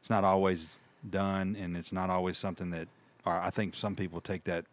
it's 0.00 0.10
not 0.10 0.24
always 0.24 0.76
done, 1.08 1.56
and 1.58 1.76
it's 1.76 1.92
not 1.92 2.10
always 2.10 2.38
something 2.38 2.70
that, 2.70 2.88
or 3.24 3.32
I 3.32 3.50
think 3.50 3.74
some 3.74 3.94
people 3.96 4.20
take 4.20 4.44
that 4.44 4.64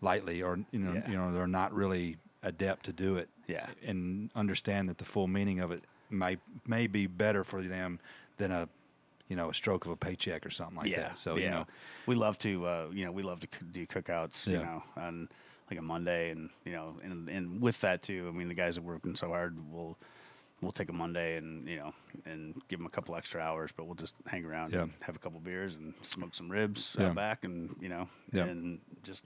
lightly, 0.00 0.42
or 0.42 0.58
you 0.70 0.78
know, 0.78 0.92
Yeah. 0.92 1.10
you 1.10 1.16
know, 1.16 1.32
they're 1.32 1.46
not 1.46 1.72
really 1.72 2.16
adept 2.42 2.84
to 2.86 2.92
do 2.92 3.16
it. 3.16 3.28
Yeah. 3.46 3.66
And 3.84 4.30
understand 4.34 4.88
that 4.88 4.98
the 4.98 5.04
full 5.04 5.26
meaning 5.26 5.60
of 5.60 5.70
it 5.70 5.84
may 6.10 6.38
may 6.66 6.86
be 6.86 7.06
better 7.06 7.44
for 7.44 7.62
them 7.62 8.00
than 8.36 8.52
a, 8.52 8.68
you 9.28 9.36
know, 9.36 9.50
a 9.50 9.54
stroke 9.54 9.84
of 9.86 9.92
a 9.92 9.96
paycheck 9.96 10.44
or 10.46 10.50
something 10.50 10.76
like 10.76 10.94
that. 10.94 11.18
So 11.18 11.36
yeah. 11.36 11.44
you 11.44 11.50
know. 11.50 11.66
we 12.06 12.14
love 12.14 12.38
to, 12.40 12.66
uh, 12.66 12.86
you 12.92 13.04
know, 13.04 13.12
we 13.12 13.22
love 13.22 13.40
to 13.40 13.48
do 13.72 13.86
cookouts, 13.86 14.46
you 14.46 14.58
know, 14.58 14.82
on 14.96 15.28
like 15.70 15.78
a 15.78 15.82
Monday, 15.82 16.30
and 16.30 16.50
you 16.64 16.72
know, 16.72 16.96
and 17.02 17.28
and 17.28 17.60
with 17.60 17.80
that 17.80 18.02
too, 18.02 18.26
I 18.28 18.36
mean, 18.36 18.48
the 18.48 18.54
guys 18.54 18.76
that 18.76 18.82
are 18.82 18.84
working 18.84 19.16
so 19.16 19.28
hard 19.28 19.72
will 19.72 19.98
we'll 20.60 20.72
take 20.72 20.88
a 20.88 20.92
Monday 20.92 21.36
and 21.36 21.68
you 21.68 21.76
know 21.76 21.92
and 22.24 22.60
give 22.68 22.78
them 22.78 22.86
a 22.86 22.90
couple 22.90 23.14
extra 23.16 23.40
hours, 23.40 23.70
but 23.76 23.84
we'll 23.86 23.94
just 23.94 24.14
hang 24.26 24.44
around 24.44 24.72
Yeah. 24.72 24.82
and 24.82 24.92
have 25.00 25.16
a 25.16 25.18
couple 25.18 25.38
beers 25.40 25.74
and 25.74 25.94
smoke 26.02 26.34
some 26.34 26.50
ribs 26.50 26.96
Yeah. 26.98 27.12
back, 27.12 27.44
and 27.44 27.74
you 27.80 27.88
know, 27.88 28.08
Yeah. 28.32 28.44
and 28.44 28.80
just 29.02 29.24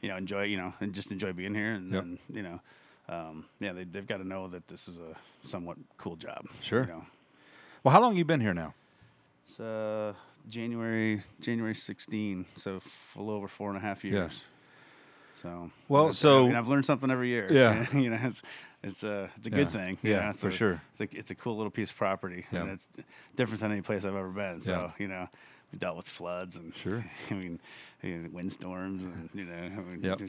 you 0.00 0.08
know 0.08 0.16
enjoy, 0.16 0.44
you 0.44 0.56
know, 0.56 0.74
and 0.80 0.92
just 0.92 1.10
enjoy 1.10 1.32
being 1.32 1.54
here, 1.54 1.72
and 1.72 1.92
Yep. 1.92 2.02
then 2.02 2.18
you 2.32 2.42
know. 2.42 2.60
Um, 3.06 3.44
yeah, 3.60 3.74
they, 3.74 3.84
they've 3.84 4.06
got 4.06 4.16
to 4.16 4.24
know 4.26 4.48
that 4.48 4.66
this 4.66 4.88
is 4.88 4.98
a 4.98 5.14
somewhat 5.46 5.76
cool 5.98 6.16
job. 6.16 6.46
Sure. 6.62 6.84
You 6.84 6.86
know? 6.88 7.06
Well, 7.82 7.92
how 7.92 8.00
long 8.00 8.16
you 8.16 8.24
been 8.24 8.40
here 8.40 8.54
now? 8.54 8.72
It's 9.46 9.60
uh, 9.60 10.14
January 10.48 11.22
January 11.38 11.74
16, 11.74 12.46
so 12.56 12.80
a 13.14 13.18
little 13.18 13.34
over 13.34 13.46
four 13.46 13.68
and 13.68 13.76
a 13.76 13.80
half 13.82 14.04
years. 14.04 14.40
So 15.42 15.70
Well, 15.88 16.06
I've- 16.06 16.14
so- 16.14 16.44
I 16.44 16.48
mean, 16.48 16.56
I've 16.56 16.68
learned 16.68 16.86
something 16.86 17.10
every 17.10 17.28
year. 17.28 17.48
Yeah. 17.50 17.86
you 17.96 18.10
know, 18.10 18.18
it's 18.22 18.42
it's 18.82 19.02
a 19.02 19.30
it's 19.36 19.46
a 19.46 19.50
good 19.50 19.68
Yeah. 19.72 19.84
thing. 19.84 19.98
you 20.02 20.10
Yeah, 20.12 20.20
know, 20.24 20.30
it's 20.30 20.40
for 20.40 20.50
sure. 20.50 20.80
It's 20.92 21.00
a 21.00 21.18
it's 21.18 21.30
a 21.30 21.34
cool 21.34 21.56
little 21.56 21.70
piece 21.70 21.90
of 21.90 21.96
property, 21.96 22.44
Yeah. 22.52 22.60
and 22.62 22.70
it's 22.70 22.86
different 23.36 23.60
than 23.60 23.72
any 23.72 23.80
place 23.82 24.04
I've 24.04 24.14
ever 24.16 24.28
been. 24.30 24.60
So 24.60 24.72
Yeah. 24.72 24.90
you 24.98 25.08
know, 25.08 25.28
we 25.72 25.78
dealt 25.78 25.96
with 25.96 26.06
floods 26.08 26.56
and 26.56 26.74
Sure. 26.76 27.04
I 27.30 27.34
mean, 27.34 27.60
you 28.02 28.18
know, 28.18 28.28
windstorms 28.32 29.02
and 29.04 29.28
you 29.34 29.44
know, 29.44 29.54
I 29.54 29.80
mean, 29.80 30.02
Yep. 30.02 30.20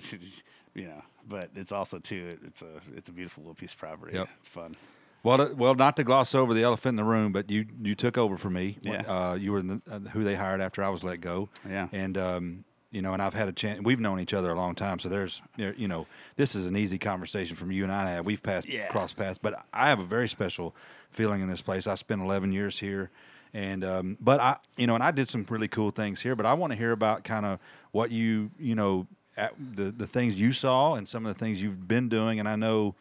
you 0.73 0.87
know, 0.87 1.01
but 1.27 1.49
it's 1.55 1.71
also 1.71 1.99
too 1.99 2.37
it's 2.45 2.61
a 2.61 2.81
it's 2.95 3.09
a 3.09 3.11
beautiful 3.11 3.43
little 3.43 3.55
piece 3.55 3.73
of 3.73 3.77
property. 3.79 4.17
Yep. 4.17 4.29
It's 4.39 4.47
fun. 4.47 4.75
Well, 5.23 5.37
to- 5.39 5.55
well, 5.55 5.73
not 5.73 5.95
to 5.97 6.03
gloss 6.03 6.35
over 6.35 6.53
the 6.53 6.61
elephant 6.63 6.91
in 6.91 6.95
the 6.97 7.03
room, 7.03 7.31
but 7.31 7.49
you 7.51 7.65
you 7.81 7.95
took 7.95 8.17
over 8.17 8.37
for 8.37 8.49
me. 8.49 8.77
Yeah. 8.81 9.01
Uh, 9.01 9.33
you 9.35 9.51
were 9.51 9.61
the, 9.61 9.81
uh, 9.89 9.99
who 9.99 10.23
they 10.23 10.35
hired 10.35 10.61
after 10.61 10.83
I 10.83 10.89
was 10.89 11.03
let 11.03 11.19
go. 11.19 11.49
Yeah. 11.67 11.87
And 11.91 12.17
um, 12.17 12.63
you 12.95 13.01
know, 13.01 13.11
and 13.11 13.21
I've 13.21 13.33
had 13.33 13.49
a 13.49 13.51
chance. 13.51 13.81
We've 13.83 13.99
known 13.99 14.21
each 14.21 14.33
other 14.33 14.49
a 14.51 14.55
long 14.55 14.73
time, 14.73 14.99
so 14.99 15.09
there's, 15.09 15.41
you 15.57 15.87
know, 15.87 16.07
this 16.37 16.55
is 16.55 16.65
an 16.65 16.77
easy 16.77 16.97
conversation 16.97 17.57
from 17.57 17.69
you 17.69 17.83
and 17.83 17.91
I 17.91 18.05
to 18.05 18.09
have. 18.11 18.25
We've 18.25 18.41
passed 18.41 18.69
Yeah. 18.69 18.87
cross 18.87 19.11
paths, 19.11 19.37
but 19.37 19.65
I 19.73 19.89
have 19.89 19.99
a 19.99 20.05
very 20.05 20.29
special 20.29 20.73
feeling 21.11 21.41
in 21.41 21.49
this 21.49 21.61
place. 21.61 21.87
I 21.87 21.95
spent 21.95 22.21
11 22.21 22.53
years 22.53 22.79
here, 22.79 23.09
and 23.53 23.83
um, 23.83 24.17
but 24.21 24.39
I, 24.39 24.57
you 24.77 24.87
know, 24.87 24.95
and 24.95 25.03
I 25.03 25.11
did 25.11 25.27
some 25.27 25.45
really 25.49 25.67
cool 25.67 25.91
things 25.91 26.21
here. 26.21 26.37
But 26.37 26.45
I 26.45 26.53
want 26.53 26.71
to 26.71 26.77
hear 26.77 26.93
about 26.93 27.25
kind 27.25 27.45
of 27.45 27.59
what 27.91 28.11
you, 28.11 28.49
you 28.57 28.75
know, 28.75 29.07
at 29.35 29.53
the 29.59 29.91
the 29.91 30.07
things 30.07 30.35
you 30.35 30.53
saw 30.53 30.95
and 30.95 31.05
some 31.05 31.25
of 31.25 31.33
the 31.33 31.37
things 31.37 31.61
you've 31.61 31.89
been 31.89 32.07
doing. 32.07 32.39
And 32.39 32.47
I 32.47 32.55
know, 32.55 32.95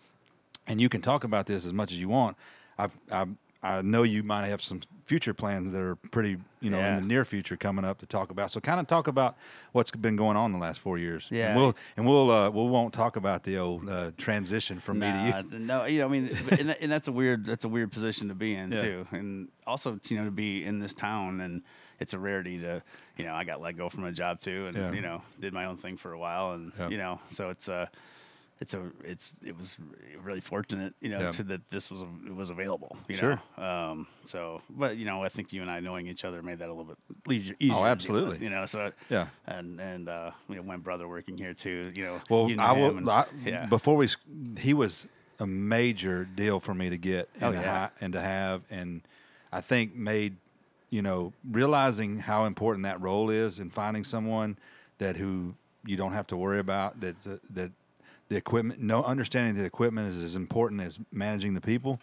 and 0.66 0.80
you 0.80 0.88
can 0.88 1.02
talk 1.02 1.22
about 1.22 1.46
this 1.46 1.64
as 1.64 1.72
much 1.72 1.92
as 1.92 1.98
you 1.98 2.08
want. 2.08 2.36
I've, 2.76 2.98
I've 3.12 3.28
I 3.62 3.80
know 3.82 4.02
you 4.02 4.24
might 4.24 4.46
have 4.48 4.60
some 4.60 4.80
future 5.04 5.34
plans 5.34 5.70
that 5.72 5.80
are 5.80 5.96
pretty, 5.96 6.38
you 6.60 6.70
know, 6.70 6.78
Yeah. 6.78 6.96
in 6.96 7.02
the 7.02 7.06
near 7.06 7.24
future 7.24 7.56
coming 7.56 7.84
up 7.84 7.98
to 7.98 8.06
talk 8.06 8.30
about. 8.30 8.50
So 8.50 8.58
kind 8.60 8.80
of 8.80 8.86
talk 8.86 9.06
about 9.06 9.36
what's 9.72 9.90
been 9.90 10.16
going 10.16 10.36
on 10.36 10.52
the 10.52 10.58
last 10.58 10.80
four 10.80 10.96
years. 10.98 11.28
Yeah. 11.30 11.48
and 11.50 11.60
we'll 11.60 11.76
and 11.96 12.06
we'll 12.06 12.30
uh, 12.30 12.48
we 12.50 12.64
won't 12.64 12.94
talk 12.94 13.16
about 13.16 13.42
the 13.44 13.58
old 13.58 13.88
uh, 13.88 14.12
transition 14.16 14.80
from 14.80 15.00
me 15.00 15.06
to 15.06 15.44
you. 15.50 15.58
no, 15.58 15.84
you 15.84 15.98
know, 16.00 16.06
I 16.06 16.08
mean, 16.08 16.28
and, 16.50 16.68
that, 16.70 16.78
and 16.80 16.90
that's 16.90 17.06
a 17.08 17.12
weird, 17.12 17.44
that's 17.44 17.64
a 17.64 17.68
weird 17.68 17.92
position 17.92 18.28
to 18.28 18.34
be 18.34 18.54
in 18.54 18.72
Yeah. 18.72 18.80
too, 18.82 19.06
and 19.12 19.48
also, 19.66 20.00
you 20.08 20.16
know, 20.16 20.24
to 20.24 20.30
be 20.30 20.64
in 20.64 20.78
this 20.80 20.94
town, 20.94 21.40
and 21.40 21.62
it's 22.00 22.12
a 22.14 22.18
rarity 22.18 22.58
to, 22.60 22.82
you 23.16 23.24
know, 23.24 23.34
I 23.34 23.44
got 23.44 23.60
let 23.60 23.76
go 23.76 23.88
from 23.88 24.04
a 24.04 24.12
job 24.12 24.40
too, 24.40 24.66
and 24.68 24.76
Yeah. 24.76 24.92
you 24.92 25.02
know, 25.02 25.22
did 25.38 25.52
my 25.52 25.66
own 25.66 25.76
thing 25.76 25.96
for 25.98 26.12
a 26.12 26.18
while, 26.18 26.52
and 26.52 26.72
you 26.90 26.96
know, 26.98 27.20
so 27.30 27.50
it's 27.50 27.68
uh 27.68 27.86
it's 28.60 28.72
a, 28.74 28.82
it's, 29.02 29.34
it 29.44 29.56
was 29.56 29.76
really 30.22 30.40
fortunate, 30.40 30.94
you 31.00 31.08
know, 31.08 31.18
Yeah. 31.20 31.30
to 31.32 31.42
that 31.44 31.70
this 31.70 31.90
was, 31.90 32.02
it 32.02 32.34
was 32.34 32.50
available, 32.50 32.96
you 33.08 33.16
Sure. 33.16 33.40
know, 33.58 33.64
um, 33.64 34.06
so, 34.24 34.62
but 34.70 34.96
you 34.96 35.04
know, 35.04 35.22
I 35.22 35.28
think 35.28 35.52
you 35.52 35.60
and 35.62 35.70
I 35.70 35.80
knowing 35.80 36.06
each 36.06 36.24
other 36.24 36.40
made 36.42 36.58
that 36.60 36.68
a 36.68 36.72
little 36.72 36.84
bit 36.84 36.98
easier. 37.32 37.54
to 37.54 37.66
with, 37.68 37.76
Oh, 37.76 37.84
absolutely. 37.84 38.38
you 38.38 38.50
know, 38.50 38.64
so 38.66 38.90
Yeah. 39.10 39.26
and 39.46 39.80
and 39.80 40.08
uh, 40.08 40.30
you 40.48 40.54
know, 40.56 40.62
my 40.62 40.76
brother 40.76 41.08
working 41.08 41.36
here 41.36 41.52
too, 41.54 41.92
you 41.94 42.04
know, 42.04 42.20
Well, 42.30 42.48
you 42.48 42.56
know 42.56 42.62
I 42.62 42.72
will. 42.72 42.96
and- 42.96 43.10
I, 43.10 43.24
yeah. 43.44 43.66
Before 43.66 43.96
we, 43.96 44.08
he 44.58 44.72
was 44.72 45.08
a 45.40 45.46
major 45.46 46.24
deal 46.24 46.60
for 46.60 46.74
me 46.74 46.90
to 46.90 46.96
get 46.96 47.28
and, 47.34 47.44
Oh, 47.44 47.52
to, 47.52 47.58
yeah. 47.58 47.78
ha- 47.78 47.90
and 48.00 48.12
to 48.12 48.20
have, 48.20 48.62
and 48.70 49.02
I 49.52 49.60
think 49.60 49.96
made, 49.96 50.36
you 50.90 51.02
know, 51.02 51.32
realizing 51.50 52.20
how 52.20 52.44
important 52.44 52.84
that 52.84 53.00
role 53.00 53.30
is 53.30 53.58
in 53.58 53.68
finding 53.70 54.04
someone 54.04 54.56
that 54.98 55.16
who 55.16 55.54
you 55.84 55.96
don't 55.96 56.12
have 56.12 56.26
to 56.28 56.36
worry 56.36 56.60
about 56.60 57.00
that 57.00 57.16
that 57.50 57.72
the 58.28 58.36
equipment, 58.36 58.80
no 58.80 59.02
understanding 59.02 59.54
the 59.54 59.64
equipment 59.64 60.08
is 60.14 60.22
as 60.22 60.34
important 60.34 60.80
as 60.80 60.98
managing 61.12 61.54
the 61.54 61.60
people. 61.60 62.00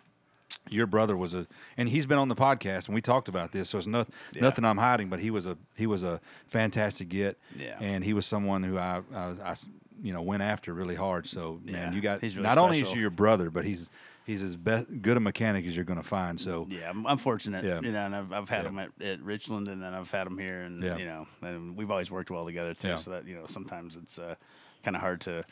Your 0.69 0.85
brother 0.85 1.15
was 1.17 1.33
a, 1.33 1.47
and 1.77 1.87
he's 1.89 2.05
been 2.05 2.17
on 2.17 2.27
the 2.27 2.35
podcast, 2.35 2.85
and 2.85 2.93
we 2.95 3.01
talked 3.01 3.27
about 3.27 3.51
this. 3.51 3.69
So 3.69 3.77
it's 3.77 3.87
no, 3.87 4.05
Yeah. 4.33 4.41
nothing 4.41 4.65
I'm 4.65 4.77
hiding, 4.77 5.09
but 5.09 5.19
he 5.19 5.31
was 5.31 5.45
a 5.45 5.57
he 5.75 5.87
was 5.87 6.03
a 6.03 6.19
fantastic 6.47 7.09
get, 7.09 7.37
Yeah. 7.55 7.77
and 7.79 8.03
he 8.03 8.13
was 8.13 8.25
someone 8.25 8.61
who 8.63 8.77
I, 8.77 9.01
I, 9.15 9.55
you 10.03 10.13
know 10.13 10.21
went 10.21 10.43
after 10.43 10.73
really 10.73 10.95
hard. 10.95 11.25
So 11.27 11.59
man, 11.63 11.73
Yeah, 11.73 11.91
you 11.93 12.01
got 12.01 12.21
he's 12.21 12.35
really 12.35 12.47
not 12.47 12.57
only 12.57 12.77
is 12.79 12.83
special. 12.87 13.01
your 13.01 13.09
brother, 13.09 13.49
but 13.49 13.65
he's 13.65 13.89
he's 14.25 14.43
as 14.43 14.55
best 14.55 14.85
good 15.01 15.17
a 15.17 15.19
mechanic 15.19 15.65
as 15.65 15.75
you're 15.75 15.85
going 15.85 16.01
to 16.01 16.07
find. 16.07 16.39
So 16.39 16.67
Yeah, 16.69 16.89
I'm, 16.89 17.07
I'm 17.07 17.17
fortunate. 17.17 17.63
Yeah. 17.65 17.79
You 17.81 17.91
know, 17.91 18.05
and 18.05 18.15
I've, 18.15 18.31
I've 18.31 18.49
had 18.49 18.63
Yeah. 18.63 18.69
him 18.69 18.79
at, 18.79 18.89
at 19.01 19.21
Richland, 19.23 19.67
and 19.67 19.81
then 19.81 19.93
I've 19.95 20.11
had 20.11 20.27
him 20.27 20.37
here, 20.37 20.61
and 20.61 20.83
Yeah. 20.83 20.97
you 20.97 21.05
know, 21.05 21.27
and 21.41 21.75
we've 21.75 21.89
always 21.89 22.11
worked 22.11 22.29
well 22.29 22.45
together 22.45 22.73
too. 22.75 22.97
So 22.97 23.11
that 23.11 23.25
you 23.25 23.35
know, 23.35 23.45
sometimes 23.47 23.95
it's 23.95 24.19
uh, 24.19 24.35
kind 24.83 24.95
of 24.95 25.01
hard 25.01 25.21
to 25.21 25.43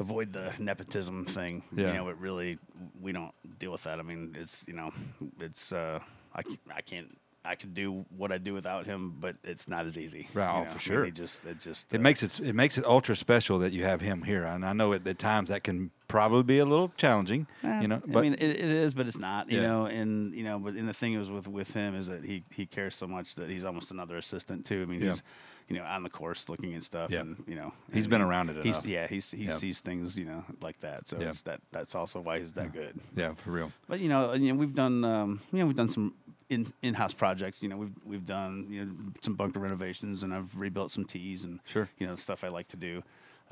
avoid 0.00 0.32
the 0.32 0.52
nepotism 0.58 1.26
thing. 1.26 1.62
Yeah. 1.76 1.88
You 1.88 1.94
know, 1.94 2.08
it 2.08 2.16
really 2.16 2.58
we 3.00 3.12
don't 3.12 3.32
deal 3.58 3.70
with 3.70 3.84
that. 3.84 4.00
I 4.00 4.02
mean, 4.02 4.36
it's 4.38 4.64
you 4.66 4.74
know, 4.74 4.92
it's 5.38 5.72
uh, 5.72 6.00
I 6.34 6.42
can't. 6.82 7.16
I 7.42 7.54
could 7.54 7.72
do 7.72 8.04
what 8.14 8.32
I 8.32 8.38
do 8.38 8.52
without 8.52 8.84
him, 8.84 9.14
but 9.18 9.36
it's 9.42 9.66
not 9.66 9.86
as 9.86 9.96
easy. 9.96 10.28
Right, 10.34 10.44
you 10.44 10.60
oh, 10.60 10.64
know? 10.64 10.64
for 10.64 10.70
I 10.70 10.72
mean, 10.72 10.78
sure. 10.78 11.04
It 11.06 11.14
just, 11.14 11.46
it 11.46 11.58
just, 11.58 11.90
it 11.94 11.96
uh, 11.96 12.02
makes 12.02 12.22
it 12.22 12.38
it 12.40 12.54
makes 12.54 12.76
it 12.76 12.84
ultra 12.84 13.16
special 13.16 13.58
that 13.60 13.72
you 13.72 13.82
have 13.84 14.02
him 14.02 14.22
here. 14.22 14.44
And 14.44 14.64
I 14.64 14.74
know 14.74 14.92
at, 14.92 15.06
at 15.06 15.18
times 15.18 15.48
that 15.48 15.64
can 15.64 15.90
probably 16.10 16.42
be 16.42 16.58
a 16.58 16.64
little 16.64 16.92
challenging. 16.96 17.46
Eh, 17.62 17.80
you 17.82 17.88
know, 17.88 18.02
I 18.14 18.20
mean, 18.20 18.34
it, 18.34 18.42
it 18.42 18.60
is, 18.60 18.94
but 18.94 19.06
it's 19.06 19.18
not. 19.18 19.50
You 19.50 19.60
Yeah. 19.60 19.66
know, 19.68 19.86
and 19.86 20.34
you 20.34 20.44
know, 20.44 20.58
but 20.58 20.74
and 20.74 20.88
the 20.88 20.92
thing 20.94 21.14
is 21.14 21.30
with 21.30 21.48
with 21.48 21.72
him 21.72 21.94
is 21.94 22.06
that 22.08 22.24
he 22.24 22.42
he 22.52 22.66
cares 22.66 22.94
so 22.96 23.06
much 23.06 23.34
that 23.36 23.48
he's 23.48 23.64
almost 23.64 23.90
another 23.90 24.16
assistant 24.16 24.66
too. 24.66 24.82
I 24.82 24.84
mean, 24.90 25.00
Yeah. 25.02 25.10
he's 25.10 25.22
you 25.68 25.76
know 25.76 25.84
on 25.84 26.02
the 26.02 26.10
course 26.10 26.48
looking 26.48 26.74
at 26.74 26.82
stuff, 26.82 27.10
Yeah. 27.10 27.20
and 27.20 27.42
you 27.46 27.54
know, 27.54 27.72
He's 27.92 28.06
been 28.08 28.20
around 28.20 28.50
it 28.50 28.56
He's 28.56 28.76
enough. 28.78 28.86
yeah, 28.86 29.06
he's 29.06 29.30
he 29.30 29.50
sees 29.52 29.80
things 29.80 30.16
you 30.18 30.24
know 30.24 30.44
like 30.60 30.80
that. 30.80 31.06
So 31.08 31.18
Yeah. 31.20 31.28
it's 31.28 31.42
that 31.42 31.60
that's 31.72 31.94
also 31.94 32.20
why 32.20 32.40
he's 32.40 32.52
that 32.52 32.72
good. 32.72 32.98
yeah, 33.16 33.34
for 33.34 33.52
real. 33.52 33.72
But 33.88 34.00
you 34.00 34.08
know, 34.08 34.32
you 34.34 34.52
know, 34.52 34.58
we've 34.58 34.74
done 34.74 35.04
um, 35.04 35.40
you 35.52 35.60
know 35.60 35.66
we've 35.66 35.76
done 35.76 35.88
some 35.88 36.14
in 36.48 36.66
in-house 36.82 37.14
projects. 37.14 37.62
You 37.62 37.68
know, 37.68 37.76
we've 37.76 37.94
we've 38.04 38.26
done 38.26 38.66
you 38.68 38.84
know 38.84 38.92
some 39.22 39.34
bunker 39.34 39.60
renovations, 39.60 40.24
and 40.24 40.34
I've 40.34 40.52
rebuilt 40.56 40.90
some 40.90 41.04
tees 41.04 41.44
and 41.44 41.60
Sure. 41.66 41.88
you 41.98 42.06
know 42.08 42.16
stuff 42.16 42.42
I 42.42 42.48
like 42.48 42.66
to 42.68 42.76
do. 42.76 43.02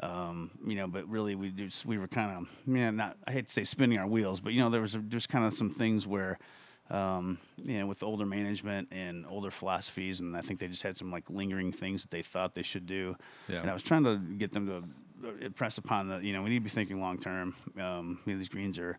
Um, 0.00 0.50
you 0.64 0.76
know, 0.76 0.86
but 0.86 1.08
really 1.08 1.34
we 1.34 1.48
do 1.50 1.68
we 1.84 1.98
were 1.98 2.06
kind 2.06 2.36
of 2.36 2.48
yeah 2.72 2.90
not 2.90 3.16
I 3.26 3.32
hate 3.32 3.48
to 3.48 3.52
say 3.52 3.64
spinning 3.64 3.98
our 3.98 4.06
wheels, 4.06 4.40
but 4.40 4.52
you 4.52 4.60
know 4.60 4.70
there 4.70 4.80
was 4.80 4.96
just 5.08 5.28
kind 5.28 5.44
of 5.44 5.54
some 5.54 5.70
things 5.70 6.06
where. 6.06 6.38
Um, 6.90 7.36
you 7.58 7.78
know, 7.78 7.86
with 7.86 8.02
older 8.02 8.24
management 8.24 8.88
and 8.92 9.26
older 9.26 9.50
philosophies, 9.50 10.20
and 10.20 10.34
I 10.34 10.40
think 10.40 10.58
they 10.58 10.68
just 10.68 10.82
had 10.82 10.96
some 10.96 11.10
like 11.10 11.28
lingering 11.28 11.70
things 11.70 12.00
that 12.00 12.10
they 12.10 12.22
thought 12.22 12.54
they 12.54 12.62
should 12.62 12.86
do. 12.86 13.14
Yeah. 13.46 13.60
And 13.60 13.68
I 13.68 13.74
was 13.74 13.82
trying 13.82 14.04
to 14.04 14.16
get 14.16 14.52
them 14.52 14.66
to 14.68 15.44
impress 15.44 15.76
upon 15.76 16.08
the, 16.08 16.18
You 16.18 16.32
know, 16.32 16.42
we 16.42 16.48
need 16.48 16.60
to 16.60 16.64
be 16.64 16.70
thinking 16.70 16.98
long 16.98 17.18
term. 17.18 17.54
Um, 17.78 18.20
you 18.24 18.32
know, 18.32 18.38
these 18.38 18.48
greens 18.48 18.78
are 18.78 18.98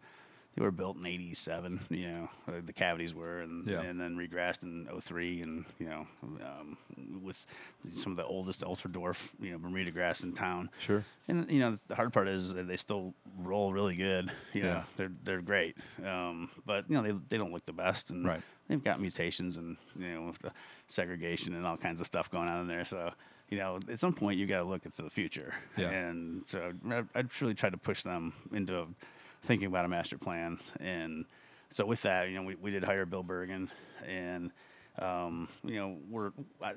they 0.59 0.65
were 0.65 0.71
built 0.71 0.97
in 0.97 1.05
'87. 1.05 1.79
You 1.89 2.07
know, 2.11 2.29
the 2.65 2.73
cavities 2.73 3.13
were, 3.13 3.39
and 3.39 3.65
Yeah. 3.65 3.79
and 3.81 3.99
then 3.99 4.17
regrassed 4.17 4.61
in 4.63 4.87
'03, 5.01 5.41
and 5.41 5.65
you 5.79 5.87
know, 5.87 6.05
um, 6.43 6.77
with 7.23 7.45
some 7.93 8.11
of 8.11 8.17
the 8.17 8.25
oldest 8.25 8.61
ultra 8.61 8.89
dwarf, 8.89 9.29
you 9.39 9.51
know, 9.51 9.57
Bermuda 9.57 9.91
grass 9.91 10.21
in 10.21 10.33
town. 10.33 10.69
Sure. 10.81 11.05
And 11.29 11.49
you 11.49 11.59
know, 11.59 11.77
the 11.87 11.95
hard 11.95 12.11
part 12.11 12.27
is 12.27 12.53
they 12.53 12.75
still 12.75 13.13
roll 13.37 13.71
really 13.71 13.95
good. 13.95 14.29
You 14.53 14.63
know, 14.63 14.67
Yeah. 14.69 14.83
they're 14.97 15.11
they're 15.23 15.41
great. 15.41 15.77
Um, 16.05 16.49
but 16.65 16.89
you 16.89 16.95
know, 16.95 17.03
they 17.03 17.17
they 17.29 17.37
don't 17.37 17.53
look 17.53 17.65
the 17.65 17.71
best, 17.73 18.09
and 18.09 18.25
Right. 18.25 18.41
they've 18.67 18.83
got 18.83 18.99
mutations 18.99 19.55
and 19.55 19.77
you 19.97 20.07
know 20.13 20.21
with 20.27 20.39
the 20.39 20.51
segregation 20.87 21.55
and 21.55 21.65
all 21.65 21.77
kinds 21.77 22.01
of 22.01 22.07
stuff 22.07 22.29
going 22.29 22.49
on 22.49 22.59
in 22.61 22.67
there. 22.67 22.83
So 22.83 23.13
you 23.49 23.57
know, 23.57 23.79
at 23.89 23.99
some 24.01 24.13
point 24.13 24.37
you 24.37 24.45
got 24.45 24.59
to 24.59 24.65
look 24.65 24.85
at 24.85 24.95
the 24.97 25.09
future. 25.09 25.53
Yeah. 25.77 25.89
And 25.89 26.43
so 26.47 26.73
I- 26.89 27.05
I'd 27.15 27.41
really 27.41 27.55
try 27.55 27.69
to 27.69 27.77
push 27.77 28.03
them 28.03 28.33
into 28.51 28.87
thinking 29.41 29.67
about 29.67 29.85
a 29.85 29.87
master 29.87 30.17
plan. 30.17 30.59
And 30.79 31.25
so 31.71 31.85
with 31.85 32.01
that, 32.03 32.29
you 32.29 32.35
know, 32.35 32.43
we, 32.43 32.55
we 32.55 32.71
did 32.71 32.83
hire 32.83 33.05
Bill 33.05 33.23
Bergin 33.23 33.69
and. 34.07 34.51
Um, 34.97 35.47
you 35.63 35.75
know, 35.75 35.95
we're 36.09 36.31
I, 36.61 36.73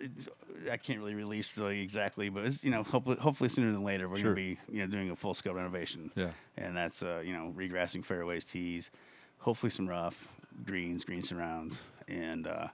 I 0.71 0.77
can't 0.77 1.01
really 1.01 1.15
release 1.17 1.59
like, 1.59 1.79
exactly, 1.79 2.29
but 2.29 2.45
it's, 2.45 2.63
you 2.63 2.71
know, 2.71 2.85
hopefully, 2.85 3.17
hopefully 3.17 3.49
sooner 3.49 3.73
than 3.73 3.83
later, 3.83 4.09
we're 4.09 4.19
Sure. 4.19 4.27
gonna 4.27 4.37
be 4.37 4.59
you 4.71 4.79
know 4.81 4.87
doing 4.87 5.11
a 5.11 5.17
full 5.17 5.35
scale 5.35 5.55
renovation. 5.55 6.13
Yeah. 6.15 6.31
and 6.57 6.77
that's 6.77 7.03
uh, 7.03 7.21
you 7.25 7.33
know 7.33 7.53
regrassing 7.57 8.05
fairways, 8.05 8.45
tees, 8.45 8.93
hopefully 9.39 9.71
some 9.71 9.89
rough 9.89 10.29
greens, 10.65 11.05
green 11.05 11.23
surrounds, 11.23 11.81
and 12.07 12.47
uh, 12.47 12.69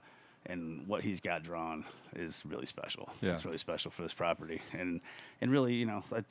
and 0.45 0.85
what 0.87 1.01
he's 1.03 1.19
got 1.19 1.41
drawn 1.41 1.83
is 2.15 2.43
really 2.45 2.67
special. 2.67 3.09
Yeah. 3.19 3.33
it's 3.33 3.45
really 3.45 3.57
special 3.57 3.89
for 3.89 4.03
this 4.03 4.13
property, 4.13 4.61
and 4.73 5.01
and 5.41 5.49
really, 5.51 5.73
you 5.73 5.87
know, 5.87 6.03
like, 6.11 6.25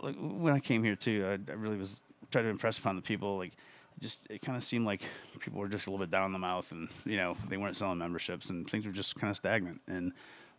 like 0.00 0.16
when 0.18 0.52
I 0.52 0.58
came 0.58 0.82
here 0.82 0.96
too, 0.96 1.24
I, 1.48 1.52
I 1.52 1.54
really 1.54 1.76
was 1.76 2.00
trying 2.30 2.44
to 2.44 2.50
impress 2.50 2.78
upon 2.78 2.96
the 2.96 3.02
people 3.02 3.36
like. 3.38 3.52
Just 4.00 4.26
it 4.28 4.42
kind 4.42 4.58
of 4.58 4.64
seemed 4.64 4.86
like 4.86 5.02
people 5.38 5.60
were 5.60 5.68
just 5.68 5.86
a 5.86 5.90
little 5.90 6.04
bit 6.04 6.10
down 6.10 6.26
in 6.26 6.32
the 6.32 6.38
mouth, 6.40 6.72
and 6.72 6.88
you 7.04 7.16
know 7.16 7.36
they 7.48 7.56
weren't 7.56 7.76
selling 7.76 7.98
memberships, 7.98 8.50
and 8.50 8.68
things 8.68 8.84
were 8.84 8.90
just 8.92 9.14
kind 9.14 9.30
of 9.30 9.36
stagnant. 9.36 9.80
And 9.86 10.12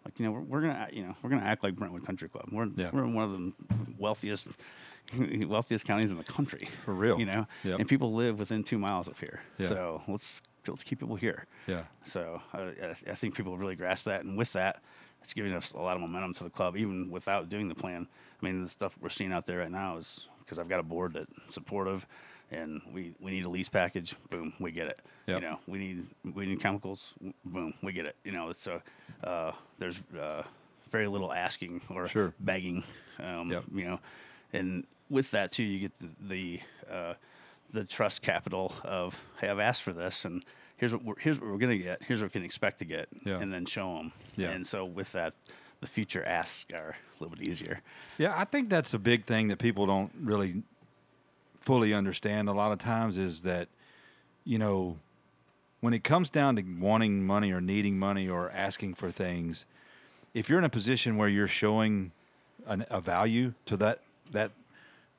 like 0.05 0.17
you 0.17 0.25
know 0.25 0.31
we're, 0.31 0.39
we're 0.39 0.61
gonna 0.61 0.73
act- 0.73 0.93
you 0.93 1.03
know 1.03 1.13
we're 1.21 1.29
gonna 1.29 1.43
act 1.43 1.61
like 1.61 1.75
Brentwood 1.75 2.05
Country 2.05 2.29
Club. 2.29 2.47
We're 2.49 2.67
Yeah. 2.77 2.91
we're 2.93 3.03
in 3.03 3.13
one 3.13 3.23
of 3.25 3.31
the 3.33 3.93
wealthiest 3.99 4.47
wealthiest 5.47 5.85
counties 5.85 6.11
in 6.11 6.17
the 6.17 6.23
country. 6.23 6.69
For 6.85 6.93
real. 6.93 7.19
you 7.19 7.25
know, 7.25 7.45
Yep. 7.63 7.79
and 7.79 7.89
people 7.89 8.13
live 8.13 8.39
within 8.39 8.63
two 8.63 8.77
miles 8.77 9.07
of 9.07 9.19
here. 9.19 9.41
Yeah. 9.57 9.67
So 9.67 10.01
let's 10.07 10.41
let's 10.67 10.83
keep 10.83 10.99
people 10.99 11.15
here. 11.17 11.45
Yeah. 11.67 11.83
So 12.05 12.41
I, 12.53 12.93
I 13.11 13.15
think 13.15 13.35
people 13.35 13.57
really 13.57 13.75
grasp 13.75 14.05
that, 14.05 14.23
and 14.23 14.37
with 14.37 14.53
that, 14.53 14.81
it's 15.21 15.33
giving 15.33 15.53
us 15.53 15.73
a 15.73 15.79
lot 15.81 15.95
of 15.95 16.01
momentum 16.01 16.33
to 16.35 16.43
the 16.45 16.49
club, 16.49 16.77
even 16.77 17.11
without 17.11 17.49
doing 17.49 17.67
the 17.67 17.75
plan. 17.75 18.07
I 18.41 18.45
mean, 18.45 18.63
the 18.63 18.69
stuff 18.69 18.97
we're 19.01 19.09
seeing 19.09 19.31
out 19.33 19.45
there 19.45 19.59
right 19.59 19.71
now 19.71 19.97
is 19.97 20.27
because 20.45 20.59
I've 20.59 20.69
got 20.69 20.79
a 20.79 20.83
board 20.83 21.13
that's 21.13 21.53
supportive, 21.53 22.05
and 22.51 22.81
we, 22.93 23.13
we 23.19 23.31
need 23.31 23.45
a 23.45 23.49
lease 23.49 23.69
package. 23.69 24.15
Boom, 24.29 24.53
we 24.59 24.71
get 24.71 24.87
it. 24.87 24.99
Yep. 25.27 25.41
You 25.41 25.47
know, 25.47 25.59
we 25.67 25.77
need 25.79 26.05
we 26.35 26.45
need 26.45 26.59
chemicals. 26.59 27.13
Boom, 27.43 27.73
we 27.81 27.91
get 27.93 28.05
it. 28.05 28.15
You 28.23 28.31
know, 28.31 28.49
it's 28.49 28.67
a 28.67 28.81
uh, 29.23 29.51
there's 29.79 29.99
uh, 30.19 30.43
very 30.91 31.07
little 31.07 31.33
asking 31.33 31.81
or 31.89 32.07
Sure. 32.07 32.33
begging. 32.39 32.83
Um, 33.19 33.51
Yep. 33.51 33.63
You 33.73 33.85
know, 33.85 33.99
and 34.53 34.85
with 35.09 35.31
that 35.31 35.51
too, 35.51 35.63
you 35.63 35.79
get 35.79 35.91
the 35.99 36.09
the, 36.87 36.93
uh, 36.93 37.13
the 37.71 37.83
trust 37.83 38.21
capital 38.21 38.73
of 38.83 39.19
hey, 39.41 39.49
I've 39.49 39.59
asked 39.59 39.81
for 39.83 39.93
this, 39.93 40.25
and 40.25 40.43
here's 40.77 40.93
what 40.93 41.03
we're, 41.03 41.19
here's 41.19 41.39
what 41.39 41.49
we're 41.49 41.57
gonna 41.57 41.77
get. 41.77 42.03
Here's 42.03 42.21
what 42.21 42.27
we 42.27 42.33
can 42.39 42.43
expect 42.43 42.79
to 42.79 42.85
get, 42.85 43.07
Yeah. 43.25 43.39
and 43.39 43.51
then 43.51 43.65
show 43.65 43.97
them. 43.97 44.11
Yeah. 44.35 44.49
And 44.51 44.65
so 44.67 44.85
with 44.85 45.11
that, 45.13 45.33
the 45.85 45.91
future 45.91 46.23
asks 46.25 46.65
are 46.73 46.95
a 46.95 47.23
little 47.23 47.35
bit 47.37 47.47
easier. 47.47 47.79
Yeah, 48.17 48.33
I 48.35 48.43
think 48.43 48.69
that's 48.71 48.93
a 48.95 48.99
big 48.99 49.25
thing 49.25 49.49
that 49.49 49.59
people 49.59 49.85
don't 49.85 50.11
really 50.19 50.63
fully 51.59 51.93
understand 51.93 52.49
a 52.49 52.53
lot 52.53 52.71
of 52.71 52.79
times 52.79 53.17
is 53.19 53.43
that, 53.43 53.67
you 54.43 54.57
know, 54.57 54.97
when 55.81 55.93
it 55.93 56.03
comes 56.03 56.31
down 56.31 56.55
to 56.55 56.63
wanting 56.79 57.23
money 57.23 57.51
or 57.51 57.61
needing 57.61 57.99
money 57.99 58.27
or 58.27 58.49
asking 58.49 58.95
for 58.95 59.11
things, 59.11 59.65
if 60.33 60.49
you're 60.49 60.57
in 60.57 60.65
a 60.65 60.69
position 60.69 61.17
where 61.17 61.29
you're 61.29 61.47
showing 61.47 62.11
an, 62.65 62.83
a 62.89 62.99
value 62.99 63.53
to 63.67 63.77
that 63.77 63.99
that 64.31 64.49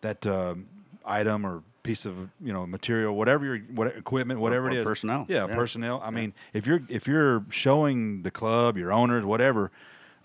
that 0.00 0.26
um, 0.26 0.66
item 1.05 1.46
or 1.46 1.62
piece 1.85 2.05
of 2.05 2.14
you 2.42 2.52
know 2.52 2.66
material, 2.66 3.14
whatever 3.14 3.44
your 3.44 3.59
what 3.72 3.87
equipment, 3.96 4.40
whatever 4.40 4.66
or 4.66 4.70
it 4.72 4.79
is, 4.79 4.85
personnel. 4.85 5.26
Yeah, 5.29 5.46
Yeah. 5.46 5.55
personnel. 5.55 6.02
I 6.05 6.11
mean, 6.11 6.35
if 6.52 6.66
you're 6.66 6.81
if 6.88 7.07
you're 7.07 7.44
showing 7.50 8.22
the 8.22 8.33
club, 8.33 8.76
your 8.76 8.92
owners, 8.92 9.24
whatever. 9.24 9.70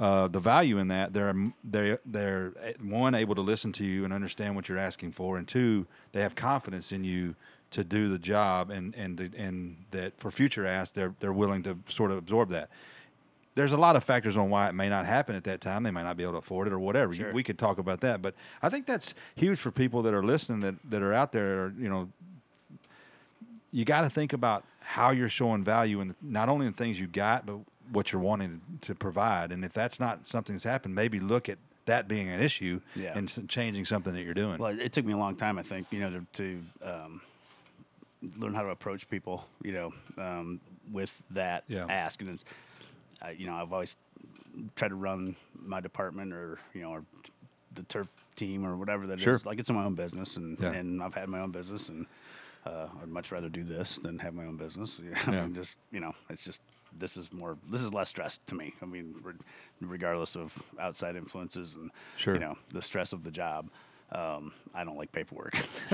Uh, 0.01 0.27
the 0.27 0.39
value 0.39 0.79
in 0.79 0.87
that 0.87 1.13
they're 1.13 1.35
they're 1.63 1.99
they're 2.07 2.53
eh, 2.63 2.73
one 2.81 3.13
able 3.13 3.35
to 3.35 3.41
listen 3.41 3.71
to 3.71 3.85
you 3.85 4.03
and 4.03 4.11
understand 4.11 4.55
what 4.55 4.67
you're 4.67 4.79
asking 4.79 5.11
for, 5.11 5.37
and 5.37 5.47
two 5.47 5.85
they 6.11 6.21
have 6.21 6.33
confidence 6.33 6.91
in 6.91 7.03
you 7.03 7.35
to 7.69 7.83
do 7.83 8.09
the 8.09 8.17
job, 8.17 8.71
and 8.71 8.95
and 8.95 9.19
and 9.37 9.77
that 9.91 10.17
for 10.17 10.31
future 10.31 10.65
asks 10.65 10.91
they're 10.91 11.13
they're 11.19 11.31
willing 11.31 11.61
to 11.61 11.77
sort 11.87 12.09
of 12.09 12.17
absorb 12.17 12.49
that 12.49 12.71
there's 13.53 13.73
a 13.73 13.77
lot 13.77 13.95
of 13.95 14.03
factors 14.03 14.37
on 14.37 14.49
why 14.49 14.69
it 14.69 14.73
may 14.73 14.89
not 14.89 15.05
happen 15.05 15.35
at 15.35 15.43
that 15.43 15.61
time. 15.61 15.83
They 15.83 15.91
might 15.91 16.03
not 16.03 16.17
be 16.17 16.23
able 16.23 16.33
to 16.33 16.39
afford 16.39 16.67
it 16.67 16.73
or 16.73 16.79
whatever. 16.79 17.13
Sure. 17.13 17.31
We 17.31 17.43
could 17.43 17.59
talk 17.59 17.77
about 17.77 17.99
that, 18.01 18.23
but 18.23 18.33
I 18.61 18.69
think 18.69 18.87
that's 18.87 19.13
huge 19.35 19.59
for 19.59 19.71
people 19.71 20.01
that 20.03 20.13
are 20.13 20.23
listening 20.23 20.61
that, 20.61 20.75
that 20.89 21.01
are 21.01 21.13
out 21.13 21.31
there. 21.31 21.73
You 21.77 21.89
know, 21.89 22.09
you 23.71 23.85
got 23.85 24.01
to 24.01 24.09
think 24.09 24.33
about 24.33 24.63
how 24.81 25.11
you're 25.11 25.29
showing 25.29 25.63
value 25.63 26.01
in 26.01 26.15
not 26.21 26.49
only 26.49 26.65
in 26.65 26.73
things 26.73 26.99
you 26.99 27.07
got, 27.07 27.45
but 27.45 27.57
what 27.91 28.11
you're 28.11 28.21
wanting 28.21 28.61
to 28.81 28.95
provide. 28.95 29.51
And 29.51 29.63
if 29.65 29.73
that's 29.73 29.99
not 29.99 30.25
something 30.27 30.55
that's 30.55 30.63
happened, 30.63 30.95
maybe 30.95 31.19
look 31.19 31.49
at 31.49 31.57
that 31.85 32.07
being 32.07 32.29
an 32.29 32.39
issue 32.39 32.79
Yeah. 32.95 33.17
and 33.17 33.49
changing 33.49 33.85
something 33.85 34.13
that 34.13 34.21
you're 34.23 34.33
doing. 34.33 34.57
Well, 34.57 34.79
it 34.79 34.91
took 34.93 35.05
me 35.05 35.13
a 35.13 35.17
long 35.17 35.35
time, 35.35 35.57
I 35.59 35.63
think, 35.63 35.87
you 35.91 35.99
know, 35.99 36.09
to, 36.11 36.25
to 36.33 36.63
um, 36.87 37.21
learn 38.37 38.53
how 38.53 38.61
to 38.63 38.69
approach 38.69 39.09
people, 39.09 39.45
you 39.63 39.73
know, 39.73 39.93
um, 40.17 40.59
with 40.91 41.21
that 41.31 41.63
Yeah. 41.67 41.85
ask. 41.89 42.21
And 42.21 42.29
it's, 42.31 42.45
uh, 43.21 43.29
you 43.29 43.45
know, 43.47 43.55
I've 43.55 43.73
always 43.73 43.95
tried 44.75 44.89
to 44.89 44.95
run 44.95 45.35
my 45.55 45.79
department 45.79 46.33
or, 46.33 46.59
you 46.73 46.81
know, 46.81 46.91
or 46.91 47.03
the 47.73 47.83
turf 47.83 48.07
team 48.35 48.65
or 48.65 48.75
whatever 48.75 49.07
that 49.07 49.17
is. 49.17 49.23
Sure. 49.23 49.41
Like 49.43 49.59
it's 49.59 49.69
in 49.69 49.75
my 49.75 49.85
own 49.85 49.95
business, 49.95 50.37
and 50.37 50.59
Yeah. 50.59 50.71
and 50.73 51.01
I've 51.01 51.13
had 51.13 51.29
my 51.29 51.39
own 51.39 51.51
business, 51.51 51.89
and 51.89 52.05
uh, 52.65 52.87
I'd 53.01 53.07
much 53.09 53.31
rather 53.31 53.47
do 53.49 53.63
this 53.63 53.97
than 53.97 54.19
have 54.19 54.33
my 54.33 54.45
own 54.45 54.57
business. 54.57 54.99
Yeah. 55.27 55.31
and 55.33 55.55
just 55.55 55.77
you 55.91 55.99
know, 55.99 56.13
it's 56.29 56.43
just 56.43 56.61
this 56.97 57.17
is 57.17 57.31
more 57.31 57.57
this 57.69 57.81
is 57.81 57.93
less 57.93 58.09
stress 58.09 58.39
to 58.47 58.55
me. 58.55 58.73
I 58.81 58.85
mean, 58.85 59.15
re- 59.23 59.33
regardless 59.81 60.35
of 60.35 60.61
outside 60.79 61.15
influences 61.15 61.73
and 61.73 61.91
Sure. 62.17 62.33
you 62.33 62.39
know 62.39 62.57
the 62.73 62.81
stress 62.81 63.13
of 63.13 63.23
the 63.23 63.31
job. 63.31 63.69
Um, 64.13 64.51
I 64.75 64.83
don't 64.83 64.97
like 64.97 65.13
paperwork. 65.13 65.57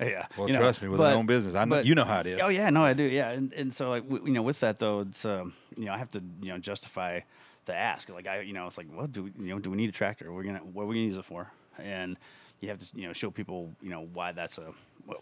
yeah. 0.00 0.26
Well, 0.36 0.48
you 0.48 0.52
know, 0.52 0.60
trust 0.60 0.82
me, 0.82 0.88
with 0.88 0.98
but- 0.98 1.04
my 1.10 1.14
own 1.14 1.26
business, 1.26 1.54
I 1.54 1.64
know 1.64 1.76
but- 1.76 1.86
you 1.86 1.94
know 1.94 2.04
how 2.04 2.20
it 2.20 2.26
is. 2.26 2.40
Oh 2.42 2.48
yeah, 2.48 2.70
no, 2.70 2.84
I 2.84 2.92
do. 2.92 3.04
Yeah, 3.04 3.30
and 3.30 3.52
and 3.54 3.72
so 3.74 3.88
like 3.88 4.04
w- 4.04 4.24
you 4.26 4.32
know, 4.32 4.42
with 4.42 4.60
that 4.60 4.78
though, 4.78 5.00
it's 5.00 5.24
um, 5.24 5.54
you 5.76 5.86
know, 5.86 5.92
I 5.94 5.98
have 5.98 6.10
to 6.10 6.22
you 6.42 6.48
know 6.52 6.58
justify 6.58 7.20
the 7.64 7.74
ask. 7.74 8.08
Like 8.10 8.26
I, 8.26 8.40
you 8.40 8.52
know, 8.52 8.66
it's 8.66 8.78
like, 8.78 8.88
what 8.94 9.12
do 9.12 9.24
we, 9.24 9.32
you 9.38 9.48
know, 9.48 9.58
do 9.58 9.70
we 9.70 9.76
need 9.76 9.88
a 9.88 9.92
tractor? 9.92 10.32
We're 10.32 10.42
gonna, 10.44 10.58
what 10.58 10.82
are 10.84 10.86
we 10.86 10.96
gonna 10.96 11.06
use 11.06 11.16
it 11.16 11.24
for? 11.24 11.50
And 11.78 12.16
you 12.60 12.68
have 12.68 12.78
to, 12.78 12.86
you 12.94 13.06
know, 13.06 13.12
show 13.12 13.30
people, 13.30 13.72
you 13.82 13.90
know, 13.90 14.08
why 14.12 14.32
that's 14.32 14.58
a, 14.58 14.72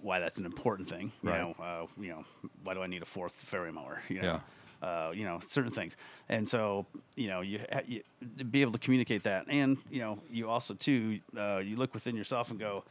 why 0.01 0.19
that's 0.21 0.39
an 0.39 0.47
important 0.47 0.89
thing. 0.89 1.11
You 1.23 1.31
Right. 1.31 1.41
know, 1.41 1.55
uh, 1.63 1.87
you 2.01 2.09
know, 2.11 2.25
why 2.63 2.75
do 2.75 2.83
I 2.83 2.87
need 2.87 3.03
a 3.03 3.07
fourth 3.07 3.33
fairway 3.35 3.71
mower? 3.71 4.03
You 4.09 4.21
know, 4.23 4.41
uh, 4.85 5.11
you 5.15 5.25
know, 5.25 5.41
certain 5.49 5.71
things. 5.71 5.97
And 6.29 6.49
so, 6.49 6.85
you 7.17 7.29
know, 7.29 7.41
you, 7.41 7.61
you 7.87 8.03
be 8.51 8.61
able 8.61 8.73
to 8.73 8.79
communicate 8.79 9.23
that, 9.25 9.47
and 9.49 9.79
you 9.91 10.01
know, 10.01 10.19
you 10.31 10.49
also 10.49 10.75
too, 10.75 11.21
uh, 11.37 11.61
you 11.65 11.77
look 11.77 11.95
within 11.95 12.17
yourself 12.17 12.51
and 12.51 12.59
go, 12.61 12.85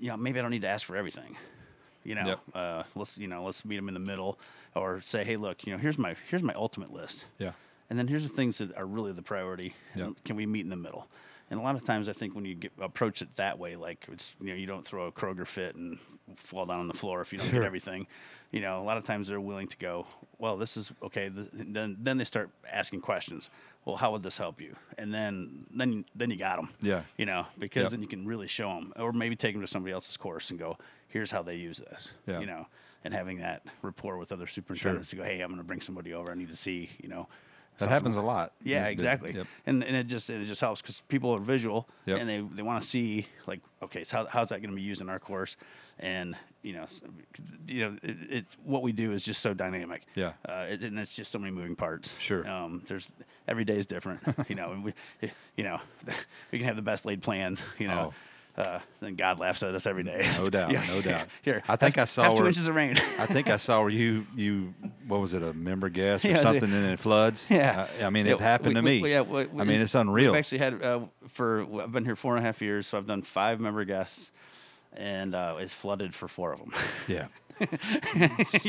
you 0.00 0.08
know, 0.08 0.16
maybe 0.16 0.38
I 0.38 0.42
don't 0.42 0.50
need 0.50 0.62
to 0.62 0.68
ask 0.68 0.84
for 0.86 0.96
everything. 0.96 1.36
You 2.04 2.14
know, 2.14 2.26
Yep. 2.26 2.40
uh, 2.54 2.82
let's 2.94 3.18
you 3.18 3.28
know, 3.28 3.44
let's 3.44 3.64
meet 3.64 3.76
them 3.76 3.88
in 3.88 3.94
the 3.94 4.00
middle, 4.12 4.38
or 4.74 5.00
say, 5.00 5.24
hey, 5.24 5.36
look, 5.36 5.66
you 5.66 5.72
know, 5.72 5.78
here's 5.78 5.98
my 5.98 6.14
here's 6.30 6.42
my 6.42 6.54
ultimate 6.54 6.92
list. 6.92 7.26
Yeah. 7.38 7.52
And 7.90 7.98
then 7.98 8.08
here's 8.08 8.22
the 8.24 8.28
things 8.28 8.58
that 8.58 8.76
are 8.76 8.86
really 8.86 9.12
the 9.12 9.22
priority. 9.22 9.74
Yep. 9.94 10.12
Can 10.24 10.36
we 10.36 10.46
meet 10.46 10.62
in 10.64 10.70
the 10.70 10.76
middle? 10.76 11.06
And 11.48 11.60
a 11.60 11.62
lot 11.62 11.76
of 11.76 11.84
times, 11.84 12.08
I 12.08 12.12
think 12.12 12.34
when 12.34 12.44
you 12.44 12.56
get, 12.56 12.72
approach 12.80 13.22
it 13.22 13.28
that 13.36 13.56
way, 13.60 13.76
like 13.76 14.06
it's 14.10 14.34
you 14.40 14.48
know 14.48 14.54
you 14.54 14.66
don't 14.66 14.84
throw 14.84 15.06
a 15.06 15.12
Kroger 15.12 15.46
fit 15.46 15.76
and 15.76 15.96
fall 16.34 16.66
down 16.66 16.80
on 16.80 16.88
the 16.88 16.94
floor 16.94 17.20
if 17.20 17.32
you 17.32 17.38
don't 17.38 17.48
Sure. 17.50 17.60
get 17.60 17.66
everything. 17.66 18.08
You 18.50 18.60
know, 18.60 18.80
a 18.80 18.82
lot 18.82 18.96
of 18.96 19.04
times 19.06 19.28
they're 19.28 19.40
willing 19.40 19.68
to 19.68 19.76
go. 19.76 20.08
Well, 20.38 20.56
this 20.56 20.76
is 20.76 20.90
okay. 21.04 21.30
Th- 21.30 21.46
then 21.52 21.96
then 22.00 22.16
they 22.18 22.24
start 22.24 22.50
asking 22.68 23.02
questions. 23.02 23.48
Well, 23.84 23.94
how 23.94 24.10
would 24.10 24.24
this 24.24 24.36
help 24.38 24.60
you? 24.60 24.74
And 24.98 25.14
then 25.14 25.66
then 25.72 26.04
then 26.16 26.30
you 26.30 26.36
got 26.36 26.56
them. 26.56 26.70
Yeah. 26.80 27.02
You 27.16 27.26
know, 27.26 27.46
because 27.60 27.82
Yep. 27.82 27.90
then 27.92 28.02
you 28.02 28.08
can 28.08 28.26
really 28.26 28.48
show 28.48 28.68
them, 28.74 28.92
or 28.96 29.12
maybe 29.12 29.36
take 29.36 29.54
them 29.54 29.62
to 29.62 29.68
somebody 29.68 29.92
else's 29.92 30.16
course 30.16 30.50
and 30.50 30.58
go, 30.58 30.76
here's 31.06 31.30
how 31.30 31.42
they 31.42 31.54
use 31.54 31.78
this. 31.78 32.10
Yeah. 32.26 32.40
You 32.40 32.46
know, 32.46 32.66
and 33.04 33.14
having 33.14 33.38
that 33.38 33.62
rapport 33.82 34.16
with 34.18 34.32
other 34.32 34.48
superintendents 34.48 35.10
to 35.10 35.16
go, 35.16 35.22
hey, 35.22 35.40
I'm 35.42 35.50
going 35.50 35.58
to 35.58 35.64
bring 35.64 35.80
somebody 35.80 36.12
over. 36.12 36.32
I 36.32 36.34
need 36.34 36.48
to 36.48 36.56
see. 36.56 36.90
You 37.00 37.08
know. 37.08 37.28
That 37.78 37.88
happens 37.88 38.16
a 38.16 38.22
lot. 38.22 38.52
yeah, 38.62 38.86
exactly. 38.86 39.34
Yep. 39.34 39.46
And 39.66 39.84
and 39.84 39.96
it 39.96 40.06
just 40.06 40.30
it 40.30 40.46
just 40.46 40.60
helps 40.60 40.80
because 40.80 41.02
people 41.08 41.30
are 41.34 41.38
visual 41.40 41.88
Yep. 42.06 42.18
and 42.20 42.28
they, 42.28 42.40
they 42.54 42.62
want 42.62 42.82
to 42.82 42.88
see 42.88 43.26
like 43.46 43.60
okay, 43.82 44.04
so 44.04 44.18
how, 44.18 44.26
how's 44.26 44.48
that 44.50 44.60
going 44.60 44.70
to 44.70 44.76
be 44.76 44.82
used 44.82 45.00
in 45.00 45.08
our 45.08 45.18
course? 45.18 45.56
And 45.98 46.36
you 46.62 46.74
know, 46.74 46.86
you 47.66 47.80
know, 47.84 47.96
it, 48.02 48.16
it 48.30 48.44
what 48.64 48.82
we 48.82 48.92
do 48.92 49.12
is 49.12 49.24
just 49.24 49.40
so 49.40 49.54
dynamic. 49.54 50.02
Yeah. 50.14 50.32
uh, 50.46 50.66
it, 50.68 50.82
and 50.82 50.98
it's 50.98 51.14
just 51.14 51.30
so 51.30 51.38
many 51.38 51.52
moving 51.52 51.76
parts. 51.76 52.12
Sure. 52.18 52.46
Um, 52.48 52.82
there's 52.88 53.08
every 53.48 53.64
day 53.64 53.78
is 53.78 53.86
different. 53.86 54.20
you 54.48 54.54
know, 54.56 54.72
and 54.72 54.84
we, 54.84 54.92
you 55.56 55.64
know, 55.64 55.80
we 56.52 56.58
can 56.58 56.66
have 56.66 56.76
the 56.76 56.82
best 56.82 57.04
laid 57.06 57.22
plans. 57.22 57.62
You 57.78 57.88
know. 57.88 58.12
Uh, 58.56 58.78
then 59.00 59.16
God 59.16 59.38
laughs 59.38 59.62
at 59.62 59.74
us 59.74 59.86
every 59.86 60.02
day. 60.02 60.26
No 60.38 60.48
doubt, 60.50 60.70
Yeah, 60.70 60.86
no 60.86 61.02
doubt. 61.02 61.28
Here, 61.42 61.62
I 61.68 61.76
think 61.76 61.96
have- 61.96 62.02
I 62.08 62.10
saw 62.10 62.22
have 62.22 62.32
two 62.32 62.38
where- 62.38 62.46
inches 62.46 62.66
of 62.66 62.74
rain. 62.74 62.96
I 63.18 63.26
think 63.26 63.48
I 63.50 63.58
saw 63.58 63.80
where 63.82 63.90
you 63.90 64.26
you 64.34 64.72
what 65.06 65.20
was 65.20 65.34
it 65.34 65.42
a 65.42 65.52
member 65.52 65.88
guest 65.90 66.24
or 66.24 66.28
Yeah, 66.30 66.42
something 66.42 66.72
and 66.72 66.86
it 66.86 66.98
floods. 66.98 67.46
Yeah, 67.50 67.86
I, 68.00 68.04
I 68.06 68.10
mean 68.10 68.26
it's 68.26 68.40
happened 68.40 68.68
we- 68.68 68.74
to 68.74 68.80
we- 68.82 69.02
me. 69.02 69.10
yeah, 69.10 69.20
we- 69.20 69.42
I 69.60 69.64
mean 69.64 69.80
it's 69.82 69.94
unreal. 69.94 70.32
We've 70.32 70.38
actually 70.38 70.58
had 70.58 70.82
uh, 70.82 71.00
for 71.28 71.66
I've 71.82 71.92
been 71.92 72.06
here 72.06 72.16
four 72.16 72.34
and 72.36 72.42
a 72.44 72.46
half 72.46 72.62
years, 72.62 72.86
so 72.86 72.96
I've 72.96 73.06
done 73.06 73.20
five 73.22 73.60
member 73.60 73.84
guests, 73.84 74.30
and 74.94 75.34
uh, 75.34 75.56
it's 75.60 75.74
flooded 75.74 76.14
for 76.14 76.26
four 76.26 76.52
of 76.54 76.60
them. 76.60 76.72
yeah. 77.08 77.26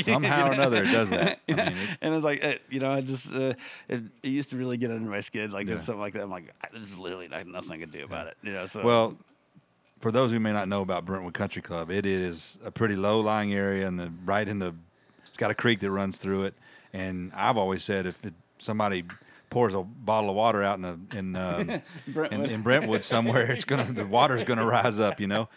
Somehow 0.04 0.48
or 0.50 0.54
another 0.54 0.84
it 0.84 0.92
does 0.92 1.10
that. 1.10 1.40
I 1.50 1.52
mean, 1.54 1.60
it, 1.60 1.74
and 2.02 2.14
it's 2.14 2.24
like 2.24 2.44
uh, 2.44 2.54
you 2.70 2.80
know, 2.80 2.92
I 2.92 3.02
just 3.02 3.32
uh, 3.34 3.54
it, 3.88 4.04
it 4.24 4.30
used 4.30 4.50
to 4.52 4.58
really 4.58 4.78
get 4.78 4.92
under 4.92 5.10
my 5.10 5.20
skin, 5.22 5.52
like 5.52 5.68
Yeah. 5.68 5.76
there's 5.76 5.86
something 5.86 6.00
like 6.02 6.14
that. 6.14 6.24
I'm 6.24 6.30
like, 6.30 6.54
there's 6.74 6.98
literally 6.98 7.28
nothing 7.28 7.72
I 7.72 7.78
can 7.78 7.90
do 7.90 8.04
about 8.04 8.28
it. 8.28 8.38
You 8.44 8.54
know, 8.54 8.66
so 8.66 8.84
well, 8.84 9.18
for 10.00 10.12
those 10.12 10.32
who 10.32 10.40
may 10.40 10.54
not 10.54 10.68
know 10.68 10.82
about 10.82 11.06
Brentwood 11.06 11.34
Country 11.34 11.62
Club, 11.62 11.90
it 11.92 12.06
is 12.06 12.58
a 12.64 12.72
pretty 12.72 12.96
low 12.96 13.20
lying 13.20 13.54
area 13.54 13.88
and 13.88 14.00
the 14.00 14.12
right 14.26 14.48
in 14.48 14.60
the 14.60 14.76
it's 15.26 15.38
got 15.38 15.52
a 15.52 15.56
creek 15.56 15.80
that 15.82 15.92
runs 15.92 16.18
through 16.18 16.46
it. 16.46 16.54
And 16.94 17.32
I've 17.34 17.58
always 17.58 17.84
said 17.84 18.06
if 18.06 18.24
it, 18.26 18.34
somebody 18.60 19.04
pours 19.50 19.74
a 19.74 19.82
bottle 19.82 20.30
of 20.30 20.36
water 20.36 20.64
out 20.64 20.78
in 20.78 20.86
a, 20.86 21.18
in, 21.18 21.36
um, 21.36 21.70
in 21.70 21.82
Brentwood. 22.08 22.52
in 22.52 22.62
Brentwood 22.62 23.04
somewhere, 23.04 23.52
it's 23.52 23.64
gonna 23.64 23.92
the 23.92 24.06
water's 24.06 24.44
gonna 24.44 24.66
rise 24.66 25.00
up. 25.00 25.20
You 25.20 25.28
know, 25.28 25.50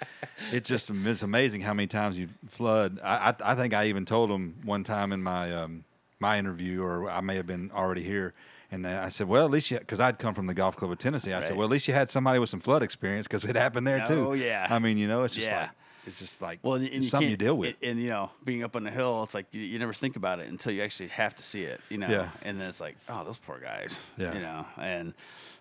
it's 0.52 0.68
just 0.68 0.90
it's 0.90 1.22
amazing 1.22 1.62
how 1.62 1.74
many 1.74 1.86
times 1.86 2.18
you 2.18 2.28
flood. 2.48 3.00
I 3.02 3.30
I, 3.30 3.52
I 3.52 3.54
think 3.54 3.74
I 3.74 3.86
even 3.86 4.04
told 4.04 4.30
them 4.30 4.56
one 4.64 4.84
time 4.84 5.12
in 5.12 5.22
my 5.22 5.52
um, 5.54 5.84
my 6.18 6.38
interview, 6.38 6.82
or 6.82 7.10
I 7.10 7.20
may 7.20 7.36
have 7.36 7.46
been 7.46 7.70
already 7.72 8.02
here. 8.02 8.34
And 8.72 8.86
I 8.86 9.08
said, 9.08 9.26
well, 9.28 9.44
at 9.44 9.50
least 9.50 9.70
you, 9.70 9.78
because 9.80 9.98
I'd 10.00 10.18
come 10.18 10.32
from 10.34 10.46
the 10.46 10.54
golf 10.54 10.76
club 10.76 10.92
of 10.92 10.98
Tennessee. 10.98 11.32
I 11.32 11.40
said, 11.42 11.56
well, 11.56 11.64
at 11.64 11.70
least 11.70 11.88
you 11.88 11.94
had 11.94 12.08
somebody 12.08 12.38
with 12.38 12.50
some 12.50 12.60
flood 12.60 12.82
experience 12.84 13.26
because 13.26 13.44
it 13.44 13.56
happened 13.56 13.86
there 13.86 14.06
too. 14.06 14.28
Oh, 14.28 14.32
yeah. 14.32 14.66
I 14.70 14.78
mean, 14.78 14.96
you 14.96 15.08
know, 15.08 15.24
it's 15.24 15.34
just 15.34 15.46
Yeah. 15.46 15.60
like 15.62 15.70
it's 16.06 16.18
just 16.18 16.40
like 16.40 16.60
Well, 16.62 16.74
and 16.74 16.84
it's 16.86 16.94
you 16.94 17.02
something 17.02 17.28
you 17.30 17.36
deal 17.36 17.56
with. 17.56 17.74
And, 17.82 17.90
and, 17.92 18.00
you 18.00 18.08
know, 18.08 18.30
being 18.44 18.62
up 18.62 18.74
on 18.76 18.84
the 18.84 18.90
hill, 18.90 19.22
it's 19.24 19.34
like 19.34 19.46
you, 19.52 19.60
you 19.60 19.78
never 19.78 19.92
think 19.92 20.16
about 20.16 20.40
it 20.40 20.48
until 20.48 20.72
you 20.72 20.82
actually 20.82 21.08
have 21.08 21.34
to 21.36 21.42
see 21.42 21.64
it. 21.64 21.80
You 21.90 21.98
know, 21.98 22.08
Yeah. 22.08 22.28
and 22.42 22.60
then 22.60 22.68
it's 22.68 22.80
like, 22.80 22.96
oh, 23.08 23.24
those 23.24 23.36
poor 23.38 23.58
guys. 23.58 23.98
Yeah. 24.16 24.32
You 24.34 24.40
know, 24.40 24.64
and 24.78 25.14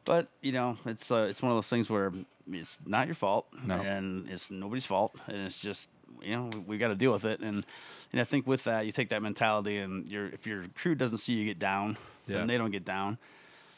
but 0.06 0.28
you 0.42 0.52
know, 0.52 0.78
it's 0.86 1.10
uh, 1.12 1.28
it's 1.30 1.42
one 1.42 1.52
of 1.52 1.58
those 1.58 1.68
things 1.68 1.90
where 1.90 2.14
it's 2.52 2.78
not 2.86 3.08
your 3.08 3.16
fault, 3.16 3.48
No. 3.66 3.76
and 3.76 4.30
it's 4.30 4.50
nobody's 4.52 4.86
fault, 4.86 5.14
and 5.28 5.38
it's 5.38 5.58
just 5.60 5.90
you 6.22 6.36
know 6.36 6.50
we, 6.54 6.60
we 6.60 6.78
got 6.78 6.88
to 6.90 6.96
deal 6.96 7.12
with 7.12 7.26
it. 7.26 7.40
And 7.42 7.66
and 8.12 8.22
I 8.22 8.24
think 8.24 8.48
with 8.48 8.64
that, 8.64 8.86
you 8.86 8.92
take 8.92 9.10
that 9.10 9.22
mentality, 9.22 9.78
and 9.78 10.08
your 10.08 10.28
if 10.28 10.48
your 10.48 10.66
crew 10.76 10.96
doesn't 10.96 11.18
see 11.18 11.34
you 11.34 11.46
get 11.46 11.60
down, 11.60 11.98
Yeah. 12.30 12.38
then 12.40 12.48
they 12.48 12.58
don't 12.58 12.72
get 12.72 12.86
down. 12.86 13.18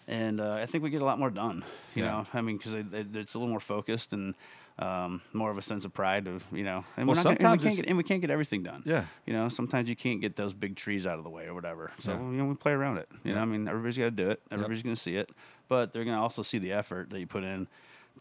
And 0.08 0.42
uh, 0.42 0.54
I 0.56 0.66
think 0.66 0.84
we 0.84 0.90
get 0.90 1.02
a 1.02 1.06
lot 1.06 1.20
more 1.20 1.30
done. 1.30 1.64
You 1.96 2.04
Yeah. 2.04 2.12
know, 2.12 2.28
I 2.34 2.42
mean, 2.42 2.58
because 2.58 2.74
it's 2.74 3.34
a 3.34 3.38
little 3.38 3.50
more 3.50 3.60
focused 3.60 4.14
and 4.14 4.36
um, 4.80 5.22
more 5.32 5.52
of 5.52 5.58
a 5.58 5.62
sense 5.62 5.86
of 5.86 5.94
pride 5.94 6.28
of 6.28 6.44
you 6.52 6.64
know. 6.64 6.84
And 6.98 7.08
Well, 7.08 7.16
we're 7.16 7.24
not 7.24 7.38
gonna- 7.40 7.40
sometimes 7.40 7.64
and 7.64 7.64
we 7.64 7.64
can't 7.70 7.76
get 7.76 7.88
and 7.90 7.98
we 7.98 8.04
can't 8.04 8.22
get 8.22 8.30
everything 8.32 8.64
done. 8.64 8.82
Yeah. 8.86 9.06
You 9.26 9.34
know, 9.34 9.48
sometimes 9.50 9.88
you 9.90 9.96
can't 9.96 10.22
get 10.22 10.36
those 10.38 10.54
big 10.54 10.76
trees 10.76 11.06
out 11.06 11.18
of 11.18 11.24
the 11.24 11.30
way 11.30 11.46
or 11.46 11.54
whatever. 11.54 11.92
So 12.00 12.12
Yeah. 12.14 12.20
you 12.20 12.38
know, 12.38 12.46
we 12.46 12.56
play 12.56 12.72
around 12.72 12.98
it. 12.98 13.08
You 13.24 13.36
know, 13.36 13.42
I 13.42 13.46
mean, 13.46 13.68
everybody's 13.68 13.98
got 13.98 14.06
to 14.06 14.12
do 14.12 14.30
it. 14.32 14.42
Everybody's 14.50 14.82
going 14.82 14.96
to 14.96 15.02
see 15.02 15.16
it, 15.18 15.30
but 15.68 15.94
they're 15.94 16.04
going 16.06 16.18
to 16.18 16.22
also 16.22 16.42
see 16.42 16.58
the 16.58 16.72
effort 16.72 17.10
that 17.12 17.20
you 17.20 17.28
put 17.28 17.44
in 17.44 17.68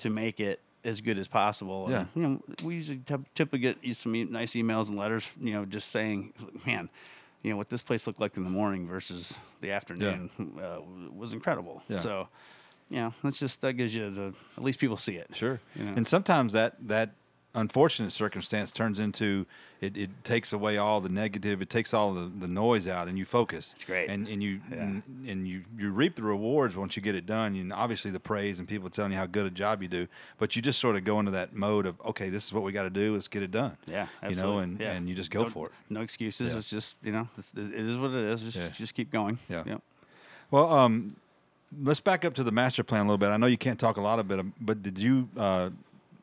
to 0.00 0.10
make 0.10 0.38
it 0.38 0.60
as 0.84 1.00
good 1.00 1.18
as 1.18 1.28
possible. 1.28 1.84
And, 1.86 1.92
Yeah. 1.92 2.04
you 2.14 2.22
know, 2.22 2.42
we 2.64 2.74
usually 2.76 3.00
typically 3.34 3.58
get 3.60 3.78
some 3.96 4.12
nice 4.30 4.52
emails 4.52 4.88
and 4.88 4.98
letters. 4.98 5.26
You 5.40 5.52
know, 5.54 5.64
just 5.64 5.90
saying, 5.90 6.34
man. 6.66 6.90
You 7.42 7.50
know 7.50 7.56
what 7.56 7.70
this 7.70 7.82
place 7.82 8.06
looked 8.06 8.20
like 8.20 8.36
in 8.36 8.44
the 8.44 8.50
morning 8.50 8.86
versus 8.86 9.34
the 9.60 9.70
afternoon 9.70 10.30
uh, 10.62 10.80
was 11.14 11.32
incredible. 11.32 11.82
Yeah. 11.88 11.98
So, 11.98 12.28
you 12.90 12.98
know, 12.98 13.14
that's 13.22 13.38
just 13.38 13.60
that 13.62 13.74
gives 13.74 13.94
you 13.94 14.10
the 14.10 14.34
at 14.56 14.62
least 14.62 14.78
people 14.78 14.96
see 14.96 15.16
it. 15.16 15.30
Sure. 15.34 15.60
You 15.74 15.84
know? 15.84 15.92
And 15.96 16.06
sometimes 16.06 16.52
that 16.52 16.76
that 16.88 17.14
unfortunate 17.54 18.12
circumstance 18.12 18.70
turns 18.70 18.98
into 18.98 19.44
it, 19.80 19.96
it 19.96 20.10
takes 20.24 20.52
away 20.52 20.76
all 20.76 21.00
the 21.00 21.08
negative, 21.08 21.60
it 21.62 21.70
takes 21.70 21.92
all 21.94 22.12
the, 22.12 22.30
the 22.38 22.46
noise 22.46 22.86
out, 22.86 23.08
and 23.08 23.18
you 23.18 23.24
focus. 23.24 23.72
It's 23.74 23.84
great. 23.84 24.08
and 24.10 24.28
and 24.28 24.42
you 24.42 24.60
Yeah. 24.70 24.76
and, 24.82 25.02
and 25.26 25.48
you 25.48 25.64
you 25.78 25.90
reap 25.90 26.16
the 26.16 26.22
rewards 26.22 26.76
once 26.76 26.96
you 26.96 27.02
get 27.02 27.14
it 27.14 27.26
done. 27.26 27.68
Know, 27.68 27.74
obviously 27.74 28.10
the 28.10 28.20
praise 28.20 28.58
and 28.58 28.68
people 28.68 28.90
telling 28.90 29.12
you 29.12 29.18
how 29.18 29.26
good 29.26 29.46
a 29.46 29.50
job 29.50 29.82
you 29.82 29.88
do, 29.88 30.06
but 30.38 30.54
you 30.54 30.62
just 30.62 30.78
sort 30.78 30.96
of 30.96 31.04
go 31.04 31.18
into 31.18 31.32
that 31.32 31.54
mode 31.54 31.86
of 31.86 32.00
okay, 32.02 32.28
this 32.28 32.46
is 32.46 32.52
what 32.52 32.62
we 32.62 32.72
got 32.72 32.82
to 32.84 32.90
do. 32.90 33.14
Let's 33.14 33.28
get 33.28 33.42
it 33.42 33.50
done. 33.50 33.76
Yeah, 33.86 34.06
you 34.28 34.34
know, 34.36 34.58
and 34.58 34.78
yeah. 34.78 34.92
and 34.92 35.08
you 35.08 35.14
just 35.14 35.30
go 35.30 35.42
Don't- 35.42 35.50
for 35.50 35.66
it. 35.66 35.72
No 35.88 36.02
excuses. 36.02 36.52
Yeah. 36.52 36.58
It's 36.58 36.70
just 36.70 36.96
you 37.02 37.12
know, 37.12 37.28
it's, 37.38 37.52
it 37.54 37.72
is 37.74 37.96
what 37.96 38.10
it 38.10 38.24
is. 38.32 38.42
Just 38.42 38.56
Yeah. 38.56 38.68
just 38.68 38.94
keep 38.94 39.10
going. 39.10 39.38
Yeah. 39.48 39.64
Well, 40.50 40.70
um, 40.72 41.16
let's 41.82 42.00
back 42.00 42.24
up 42.24 42.34
to 42.34 42.42
the 42.42 42.50
master 42.52 42.82
plan 42.84 43.00
a 43.00 43.04
little 43.04 43.18
bit. 43.18 43.28
I 43.30 43.36
know 43.36 43.46
you 43.46 43.56
can't 43.58 43.78
talk 43.78 43.96
a 43.96 44.00
lot 44.00 44.18
of 44.18 44.30
it, 44.30 44.44
but 44.60 44.82
did 44.82 44.98
you 44.98 45.28
uh, 45.36 45.70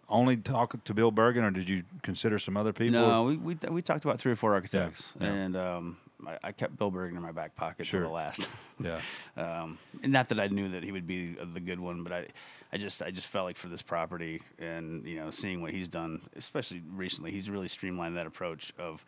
only 0.09 0.37
talk 0.37 0.83
to 0.83 0.93
Bill 0.93 1.11
Bergin, 1.11 1.43
or 1.43 1.51
did 1.51 1.67
you 1.69 1.83
consider 2.03 2.39
some 2.39 2.55
other 2.57 2.73
people? 2.73 2.99
No, 3.01 3.23
we, 3.23 3.37
we 3.37 3.57
we 3.69 3.81
talked 3.81 4.05
about 4.05 4.19
three 4.19 4.31
or 4.31 4.35
four 4.35 4.53
architects, 4.53 5.05
yeah. 5.19 5.27
and 5.27 5.55
um, 5.57 5.97
I, 6.25 6.37
I 6.45 6.51
kept 6.51 6.77
Bill 6.77 6.91
Bergin 6.91 7.15
in 7.17 7.21
my 7.21 7.31
back 7.31 7.55
pocket 7.55 7.87
Sure. 7.87 8.01
till 8.01 8.09
the 8.09 8.15
last. 8.15 8.47
Yeah. 8.79 9.01
um, 9.35 9.77
and 10.03 10.11
not 10.13 10.29
that 10.29 10.39
I 10.39 10.47
knew 10.47 10.69
that 10.69 10.83
he 10.83 10.91
would 10.91 11.07
be 11.07 11.33
the 11.53 11.59
good 11.59 11.79
one, 11.79 12.03
but 12.03 12.13
I, 12.13 12.27
I 12.71 12.77
just 12.77 13.01
I 13.01 13.11
just 13.11 13.27
felt 13.27 13.45
like 13.45 13.57
for 13.57 13.67
this 13.67 13.81
property, 13.81 14.41
and 14.59 15.05
you 15.05 15.15
know, 15.17 15.31
seeing 15.31 15.61
what 15.61 15.71
he's 15.73 15.87
done, 15.89 16.21
especially 16.35 16.83
recently, 16.93 17.31
he's 17.31 17.49
really 17.49 17.67
streamlined 17.67 18.17
that 18.17 18.27
approach 18.27 18.73
of. 18.77 19.03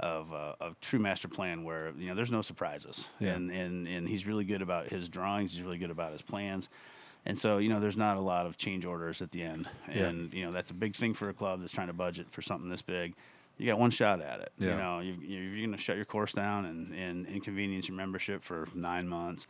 Of, 0.00 0.32
uh, 0.32 0.54
of 0.60 0.78
true 0.80 1.00
master 1.00 1.26
plan 1.26 1.64
where 1.64 1.90
you 1.98 2.06
know 2.06 2.14
there's 2.14 2.30
no 2.30 2.40
surprises 2.40 3.06
Yeah. 3.18 3.30
and, 3.30 3.50
and 3.50 3.88
and 3.88 4.08
he's 4.08 4.28
really 4.28 4.44
good 4.44 4.62
about 4.62 4.86
his 4.86 5.08
drawings 5.08 5.50
he's 5.54 5.60
really 5.62 5.76
good 5.78 5.90
about 5.90 6.12
his 6.12 6.22
plans 6.22 6.68
and 7.26 7.38
so 7.38 7.58
you 7.58 7.68
know 7.68 7.80
there's 7.80 7.96
not 7.96 8.16
a 8.16 8.20
lot 8.20 8.46
of 8.46 8.56
change 8.56 8.84
orders 8.84 9.20
at 9.22 9.30
the 9.30 9.42
end 9.42 9.68
Yeah. 9.92 10.06
and 10.06 10.32
you 10.32 10.44
know 10.44 10.52
that's 10.52 10.70
a 10.70 10.74
big 10.74 10.94
thing 10.94 11.14
for 11.14 11.28
a 11.28 11.34
club 11.34 11.60
that's 11.60 11.72
trying 11.72 11.88
to 11.88 11.92
budget 11.92 12.26
for 12.30 12.42
something 12.42 12.70
this 12.70 12.82
big 12.82 13.14
you 13.58 13.66
got 13.66 13.78
one 13.78 13.90
shot 13.90 14.20
at 14.20 14.40
it 14.40 14.52
Yeah. 14.58 14.68
you 14.70 14.76
know 14.76 15.00
you, 15.00 15.14
you're 15.20 15.66
going 15.66 15.72
to 15.76 15.82
shut 15.82 15.96
your 15.96 16.04
course 16.04 16.32
down 16.32 16.64
and, 16.64 16.94
and 16.94 17.26
inconvenience 17.26 17.88
your 17.88 17.96
membership 17.96 18.42
for 18.44 18.68
nine 18.74 19.08
months 19.08 19.46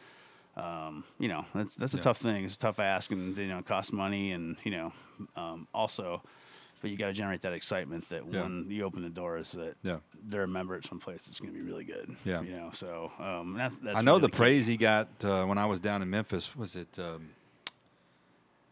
um, 0.56 1.04
you 1.18 1.28
know 1.28 1.44
that's 1.54 1.76
that's 1.76 1.94
a 1.94 1.98
Yeah. 1.98 2.02
tough 2.02 2.18
thing 2.18 2.44
it's 2.44 2.56
a 2.56 2.58
tough 2.58 2.80
ask 2.80 3.10
and 3.12 3.36
you 3.36 3.46
know 3.48 3.58
it 3.58 3.66
costs 3.66 3.92
money 3.92 4.32
and 4.32 4.56
you 4.64 4.70
know 4.72 4.92
um, 5.36 5.68
also 5.72 6.22
but 6.80 6.90
you 6.92 6.96
got 6.96 7.08
to 7.08 7.12
generate 7.12 7.42
that 7.42 7.52
excitement 7.52 8.08
that 8.08 8.22
Yeah. 8.30 8.42
when 8.42 8.66
you 8.70 8.84
open 8.84 9.02
the 9.02 9.08
doors 9.10 9.52
that 9.52 9.76
Yeah. 9.82 9.98
they're 10.28 10.44
a 10.44 10.48
member 10.48 10.74
at 10.74 10.84
some 10.84 10.98
place 11.00 11.22
it's 11.28 11.38
going 11.38 11.52
to 11.52 11.58
be 11.58 11.64
really 11.64 11.84
good 11.84 12.14
Yeah. 12.24 12.40
you 12.42 12.52
know 12.56 12.70
so 12.72 13.12
um, 13.20 13.54
that, 13.58 13.72
that's 13.82 13.96
I 13.98 14.00
know 14.00 14.12
really 14.14 14.22
the 14.22 14.36
praise 14.36 14.66
he 14.66 14.76
got 14.76 15.08
uh, 15.22 15.44
when 15.44 15.58
I 15.58 15.66
was 15.66 15.80
down 15.80 16.02
in 16.02 16.10
Memphis. 16.10 16.56
Was 16.56 16.74
it 16.76 16.88
um, 16.98 17.28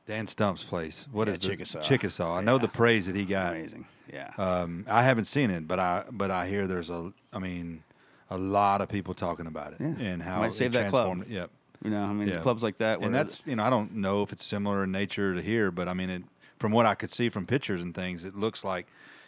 Dan 0.06 0.26
Stump's 0.26 0.62
place? 0.64 1.06
What 1.10 1.28
Yeah, 1.28 1.34
is 1.34 1.40
the 1.40 1.48
Chickasaw. 1.48 1.82
Chickasaw? 1.82 2.36
I 2.36 2.40
know 2.40 2.58
the 2.58 2.68
praise 2.68 3.06
that 3.06 3.16
he 3.16 3.24
got. 3.24 3.52
amazing 3.52 3.86
yeah 4.12 4.30
Um, 4.38 4.84
I 4.88 5.02
haven't 5.02 5.24
seen 5.24 5.50
it, 5.50 5.66
but 5.66 5.78
I 5.80 6.04
but 6.10 6.30
I 6.30 6.46
hear 6.46 6.66
there's 6.66 6.90
a. 6.90 7.12
I 7.32 7.38
mean, 7.40 7.82
a 8.30 8.38
lot 8.38 8.80
of 8.80 8.88
people 8.88 9.14
talking 9.14 9.46
about 9.46 9.72
it 9.72 9.80
Yeah. 9.80 9.94
and 9.98 10.22
how 10.22 10.38
Might 10.40 10.48
it 10.48 10.54
save 10.54 10.72
that 10.72 10.90
club. 10.90 11.24
Yep. 11.28 11.50
you 11.84 11.90
know 11.90 12.04
I 12.04 12.12
mean 12.12 12.28
Yeah. 12.28 12.40
clubs 12.40 12.62
like 12.62 12.78
that 12.78 13.00
where 13.00 13.06
and 13.06 13.14
that's 13.14 13.42
you 13.44 13.56
know 13.56 13.64
I 13.64 13.70
don't 13.70 13.94
know 13.96 14.22
if 14.22 14.32
it's 14.32 14.44
similar 14.44 14.84
in 14.84 14.92
nature 14.92 15.34
to 15.34 15.42
here, 15.42 15.70
but 15.70 15.88
I 15.88 15.94
mean 15.94 16.10
it 16.10 16.22
from 16.58 16.72
what 16.72 16.86
I 16.86 16.94
could 16.94 17.10
see 17.10 17.28
from 17.28 17.44
pictures 17.46 17.82
and 17.82 17.94
things, 17.94 18.24
it 18.24 18.34
looks 18.36 18.62
like 18.64 18.86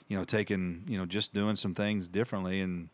you 0.08 0.16
know 0.16 0.24
taking 0.24 0.84
you 0.86 0.96
know 0.96 1.06
just 1.06 1.34
doing 1.34 1.56
some 1.56 1.74
things 1.74 2.08
differently 2.08 2.60
and 2.60 2.88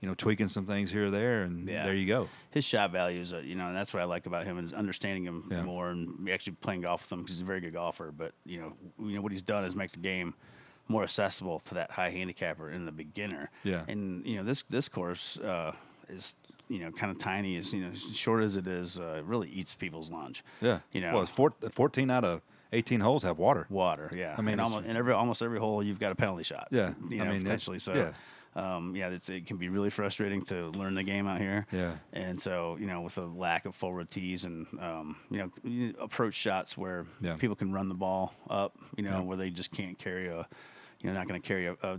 you 0.00 0.08
know 0.08 0.14
tweaking 0.14 0.48
some 0.48 0.66
things 0.66 0.90
here 0.90 1.06
or 1.06 1.10
there, 1.10 1.42
and 1.42 1.68
Yeah. 1.68 1.84
there 1.86 1.94
you 1.94 2.06
go. 2.06 2.28
his 2.50 2.64
shot 2.64 2.90
values, 2.90 3.32
are, 3.32 3.40
you 3.42 3.54
know, 3.54 3.66
and 3.68 3.76
that's 3.76 3.92
what 3.92 4.02
I 4.02 4.06
like 4.06 4.26
about 4.26 4.44
him 4.44 4.58
is 4.58 4.72
understanding 4.72 5.24
him 5.24 5.48
Yeah. 5.50 5.62
more 5.62 5.90
and 5.90 6.28
actually 6.30 6.54
playing 6.54 6.82
golf 6.82 7.02
with 7.02 7.12
him 7.12 7.20
because 7.22 7.36
he's 7.36 7.42
a 7.42 7.46
very 7.46 7.60
good 7.60 7.72
golfer. 7.72 8.12
But 8.16 8.32
you 8.44 8.60
know, 8.60 8.72
you 9.06 9.14
know 9.16 9.20
what 9.22 9.32
he's 9.32 9.42
done 9.42 9.64
is 9.64 9.74
make 9.74 9.92
the 9.92 9.98
game 9.98 10.34
more 10.88 11.02
accessible 11.02 11.58
to 11.60 11.74
that 11.74 11.90
high 11.92 12.10
handicapper 12.10 12.68
and 12.68 12.86
the 12.86 12.92
beginner. 12.92 13.50
Yeah. 13.64 13.84
And 13.88 14.24
you 14.26 14.36
know, 14.36 14.44
this 14.44 14.62
this 14.70 14.88
course 14.88 15.38
uh, 15.38 15.72
is 16.08 16.34
you 16.68 16.78
know 16.80 16.90
kind 16.92 17.10
of 17.10 17.18
tiny, 17.18 17.56
as 17.56 17.72
you 17.72 17.80
know, 17.84 17.90
as 17.92 18.02
short 18.16 18.42
as 18.42 18.56
it 18.56 18.66
is, 18.66 18.98
uh, 18.98 19.16
it 19.18 19.24
really 19.24 19.48
eats 19.48 19.74
people's 19.74 20.10
lunch. 20.10 20.44
Yeah, 20.60 20.80
You 20.92 21.00
know, 21.00 21.14
well, 21.14 21.22
it's 21.22 21.30
four, 21.30 21.54
14 21.72 22.10
out 22.10 22.24
of 22.24 22.42
eighteen 22.72 23.00
holes 23.00 23.22
have 23.22 23.38
water. 23.38 23.66
water. 23.70 24.10
Yeah, 24.14 24.34
I 24.36 24.42
mean, 24.42 24.52
and 24.52 24.60
almost 24.60 24.84
in 24.86 24.96
every 24.96 25.12
almost 25.12 25.40
every 25.42 25.58
hole 25.58 25.82
you've 25.82 26.00
got 26.00 26.12
a 26.12 26.16
penalty 26.16 26.42
shot. 26.44 26.68
Yeah, 26.70 26.94
you 27.08 27.20
I 27.22 27.24
know, 27.24 27.32
mean, 27.32 27.42
potentially. 27.42 27.78
So, 27.78 27.94
yeah. 27.94 28.12
Um, 28.56 28.96
yeah, 28.96 29.08
it's, 29.10 29.28
it 29.28 29.46
can 29.46 29.58
be 29.58 29.68
really 29.68 29.90
frustrating 29.90 30.44
to 30.46 30.68
learn 30.70 30.94
the 30.94 31.02
game 31.04 31.28
out 31.28 31.40
here. 31.40 31.66
Yeah. 31.70 31.96
and 32.12 32.40
so 32.40 32.76
you 32.80 32.86
know, 32.86 33.02
with 33.02 33.16
a 33.18 33.26
lack 33.26 33.66
of 33.66 33.74
forward 33.76 34.10
tees 34.10 34.44
and 34.44 34.66
um, 34.80 35.16
you 35.30 35.38
know, 35.62 35.92
approach 36.02 36.34
shots 36.34 36.76
where 36.76 37.06
Yeah. 37.20 37.36
people 37.36 37.54
can 37.54 37.72
run 37.72 37.88
the 37.88 37.94
ball 37.94 38.34
up, 38.50 38.74
you 38.96 39.04
know, 39.04 39.18
Yeah. 39.18 39.20
where 39.20 39.36
they 39.36 39.50
just 39.50 39.70
can't 39.70 39.98
carry 39.98 40.26
a, 40.28 40.46
you 41.00 41.08
know, 41.08 41.12
not 41.12 41.28
going 41.28 41.40
to 41.40 41.46
carry 41.46 41.66
a. 41.66 41.76
a 41.82 41.98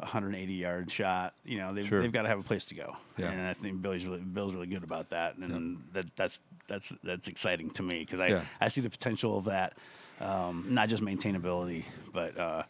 180 0.00 0.52
yard 0.52 0.92
shot, 0.92 1.34
you 1.44 1.58
know, 1.58 1.74
they've, 1.74 1.88
Sure. 1.88 2.00
they've 2.00 2.12
got 2.12 2.22
to 2.22 2.28
have 2.28 2.38
a 2.38 2.42
place 2.44 2.66
to 2.66 2.76
go, 2.76 2.96
Yeah. 3.16 3.30
and 3.32 3.40
I 3.48 3.52
think 3.52 3.82
Billy's 3.82 4.06
really 4.06 4.20
Bill's 4.20 4.54
really 4.54 4.68
good 4.68 4.84
about 4.84 5.08
that, 5.10 5.36
and 5.38 5.82
that 5.92 6.06
that's 6.14 6.38
that's 6.68 6.92
that's 7.02 7.26
exciting 7.26 7.70
to 7.70 7.82
me 7.82 7.98
because 7.98 8.20
I 8.20 8.28
Yeah. 8.28 8.42
I 8.60 8.68
see 8.68 8.80
the 8.80 8.90
potential 8.90 9.36
of 9.36 9.46
that, 9.46 9.76
um, 10.20 10.66
not 10.70 10.88
just 10.88 11.02
maintainability, 11.02 11.84
but 12.12 12.38
uh, 12.38 12.62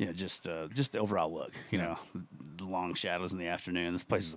you 0.00 0.06
know, 0.06 0.12
just 0.12 0.46
uh, 0.48 0.66
just 0.74 0.92
the 0.92 0.98
overall 0.98 1.32
look. 1.32 1.52
You 1.70 1.78
know, 1.78 1.98
the 2.56 2.64
long 2.64 2.94
shadows 2.94 3.32
in 3.32 3.38
the 3.38 3.46
afternoon. 3.48 3.92
This 3.92 4.02
place 4.02 4.28
is, 4.28 4.36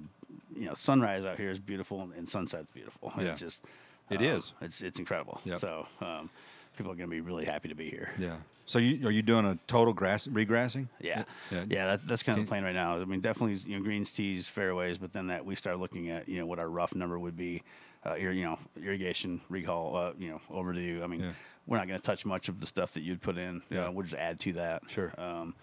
you 0.56 0.66
know, 0.66 0.74
sunrise 0.74 1.26
out 1.26 1.38
here 1.38 1.50
is 1.50 1.60
beautiful 1.60 2.10
and 2.18 2.28
sunset's 2.28 2.70
beautiful. 2.72 3.14
Yeah. 3.18 3.32
It's 3.32 3.40
just, 3.40 3.64
It 4.10 4.22
it 4.22 4.26
is. 4.26 4.54
It's 4.62 4.82
it's 4.82 5.00
incredible. 5.00 5.40
Yep. 5.46 5.60
So 5.60 5.88
um, 6.02 6.30
people 6.78 6.92
are 6.92 6.96
going 6.96 7.10
to 7.10 7.16
be 7.16 7.22
really 7.22 7.46
happy 7.46 7.70
to 7.70 7.76
be 7.76 7.90
here. 7.90 8.10
Yeah. 8.20 8.36
So 8.66 8.78
you 8.80 9.08
are 9.08 9.12
you 9.12 9.22
doing 9.22 9.46
a 9.46 9.58
total 9.68 9.94
grass 9.94 10.28
regrassing? 10.28 10.88
Yeah, 11.00 11.24
Yeah. 11.52 11.66
yeah, 11.70 11.86
that, 11.88 12.08
that's 12.08 12.24
kind 12.24 12.40
of 12.40 12.46
the 12.46 12.50
plan 12.50 12.64
right 12.64 12.76
now. 12.76 12.98
I 13.02 13.06
mean, 13.06 13.20
definitely 13.22 13.56
you 13.70 13.78
know 13.78 13.84
greens, 13.84 14.12
tees, 14.12 14.48
fairways, 14.50 14.98
but 14.98 15.12
then 15.14 15.28
that 15.28 15.46
we 15.46 15.56
start 15.56 15.80
looking 15.80 16.10
at 16.10 16.28
you 16.30 16.40
know 16.40 16.46
what 16.46 16.60
our 16.60 16.70
rough 16.70 16.94
number 16.96 17.18
would 17.20 17.36
be, 17.38 17.64
uh, 18.06 18.16
you 18.16 18.44
know, 18.44 18.60
irrigation, 18.82 19.42
recall, 19.50 19.96
uh, 19.98 20.12
you 20.20 20.30
know, 20.30 20.42
overdue. 20.50 21.02
I 21.04 21.08
mean, 21.08 21.22
Yeah. 21.22 21.32
We're 21.68 21.78
not 21.78 21.88
going 21.88 22.00
to 22.00 22.06
touch 22.06 22.26
much 22.26 22.50
of 22.50 22.60
the 22.60 22.68
stuff 22.68 22.94
that 22.94 23.02
you'd 23.02 23.22
put 23.22 23.38
in. 23.38 23.62
Yeah. 23.70 23.84
Yeah, 23.84 23.90
we'll 23.90 24.04
just 24.04 24.16
add 24.16 24.40
to 24.42 24.54
that. 24.54 24.84
Sure. 24.90 25.14
Um, 25.18 25.56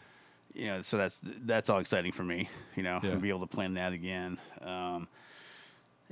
you 0.54 0.66
know, 0.66 0.82
so 0.82 0.96
that's 0.96 1.20
that's 1.22 1.68
all 1.70 1.78
exciting 1.78 2.12
for 2.12 2.24
me. 2.24 2.48
You 2.76 2.82
know, 2.82 3.00
Yeah. 3.02 3.10
to 3.10 3.16
be 3.16 3.28
able 3.28 3.40
to 3.40 3.46
plan 3.46 3.74
that 3.74 3.92
again. 3.92 4.38
Um, 4.62 5.06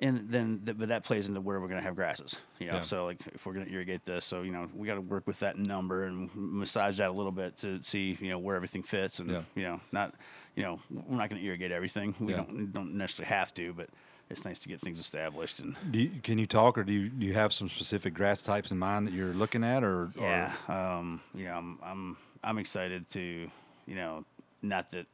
and 0.01 0.29
then, 0.31 0.62
th- 0.64 0.79
but 0.79 0.88
that 0.90 1.03
plays 1.03 1.27
into 1.27 1.40
where 1.40 1.59
we're 1.61 1.66
going 1.66 1.81
to 1.81 1.85
have 1.85 1.96
grasses. 1.96 2.37
You 2.61 2.68
know, 2.68 2.74
Yeah. 2.74 2.83
so 2.83 3.05
like 3.07 3.18
if 3.35 3.44
we're 3.46 3.55
going 3.55 3.66
to 3.66 3.72
irrigate 3.72 4.05
this, 4.05 4.24
so 4.24 4.42
you 4.42 4.53
know, 4.53 4.68
we 4.77 4.87
got 4.87 4.94
to 4.94 5.01
work 5.01 5.27
with 5.27 5.40
that 5.40 5.59
number 5.59 6.05
and 6.05 6.31
massage 6.35 6.98
that 6.98 7.09
a 7.09 7.12
little 7.12 7.33
bit 7.33 7.57
to 7.59 7.83
see 7.83 8.16
you 8.20 8.31
know 8.31 8.38
where 8.38 8.55
everything 8.55 8.85
fits, 8.85 9.18
and 9.18 9.31
Yeah. 9.31 9.42
you 9.57 9.62
know, 9.64 9.81
not 9.90 10.14
you 10.55 10.62
know, 10.62 10.81
we're 10.90 11.16
not 11.16 11.31
going 11.31 11.40
to 11.40 11.46
irrigate 11.46 11.72
everything. 11.72 12.14
We 12.20 12.33
Yeah. 12.33 12.38
don't 12.44 12.72
don't 12.72 12.94
necessarily 12.94 13.29
have 13.35 13.53
to, 13.55 13.72
but 13.72 13.88
it's 14.31 14.45
nice 14.45 14.59
to 14.61 14.69
get 14.69 14.81
things 14.81 15.01
established. 15.01 15.59
And 15.61 15.77
Do 15.91 15.99
you, 16.01 16.11
can 16.23 16.38
you 16.38 16.47
talk, 16.47 16.77
or 16.79 16.85
do 16.85 16.93
you, 16.93 17.09
do 17.09 17.25
you 17.27 17.35
have 17.35 17.53
some 17.53 17.69
specific 17.69 18.14
grass 18.14 18.43
types 18.43 18.71
in 18.71 18.79
mind 18.79 19.07
that 19.07 19.14
you're 19.14 19.33
looking 19.33 19.64
at, 19.64 19.83
or 19.85 20.11
yeah, 20.19 20.53
um, 20.69 21.21
you 21.35 21.45
know, 21.47 21.55
I'm 21.55 21.79
I'm 21.83 22.17
I'm 22.45 22.59
excited 22.59 23.09
to 23.11 23.21
you 23.87 23.95
know. 23.95 24.25
Not 24.61 24.91
that, 24.91 25.07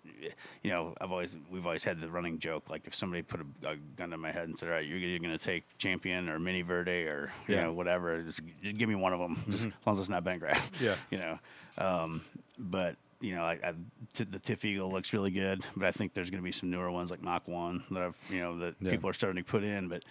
you 0.63 0.71
know, 0.71 0.95
I've 1.03 1.13
always 1.13 1.37
we've 1.51 1.67
always 1.67 1.85
had 1.85 2.01
the 2.01 2.09
running 2.09 2.39
joke 2.39 2.71
like 2.71 2.87
if 2.87 2.95
somebody 2.95 3.21
put 3.21 3.41
a, 3.43 3.73
a 3.73 3.77
gun 3.95 4.09
to 4.09 4.17
my 4.17 4.33
head 4.33 4.49
and 4.49 4.59
said, 4.59 4.71
"All 4.71 4.75
right, 4.75 4.87
you're, 4.87 4.97
you're 4.97 5.19
going 5.19 5.37
to 5.37 5.45
take 5.45 5.65
Champion 5.77 6.31
or 6.31 6.39
MiniVerde 6.39 7.07
or 7.07 7.31
you 7.47 7.55
Yeah. 7.57 7.65
know 7.65 7.75
whatever, 7.75 8.23
just, 8.23 8.41
just 8.63 8.79
give 8.79 8.89
me 8.89 8.95
one 8.95 9.13
of 9.13 9.19
them, 9.21 9.45
just 9.51 9.67
as 9.67 9.73
long 9.85 9.97
as 9.97 10.01
it's 10.01 10.09
not 10.09 10.25
bent 10.25 10.41
grass." 10.41 10.71
Yeah. 10.81 10.95
you 11.11 11.19
know, 11.19 11.39
um, 11.77 12.23
but 12.59 12.97
you 13.25 13.35
know, 13.35 13.43
I, 13.43 13.53
I 13.65 13.73
t- 14.13 14.25
the 14.25 14.39
TifEagle 14.39 14.93
looks 14.93 15.13
really 15.13 15.31
good, 15.31 15.63
but 15.77 15.87
I 15.87 15.93
think 15.93 16.15
there's 16.15 16.31
going 16.31 16.43
to 16.43 16.45
be 16.45 16.53
some 16.53 16.71
newer 16.71 16.91
ones 16.91 17.11
like 17.11 17.23
Mach 17.23 17.47
One 17.49 17.83
that 17.91 18.03
I've 18.03 18.17
you 18.31 18.41
know 18.41 18.59
that 18.59 18.75
Yeah. 18.81 18.91
people 18.91 19.09
are 19.11 19.15
starting 19.15 19.43
to 19.43 19.51
put 19.51 19.65
in, 19.65 19.89
but. 19.89 20.03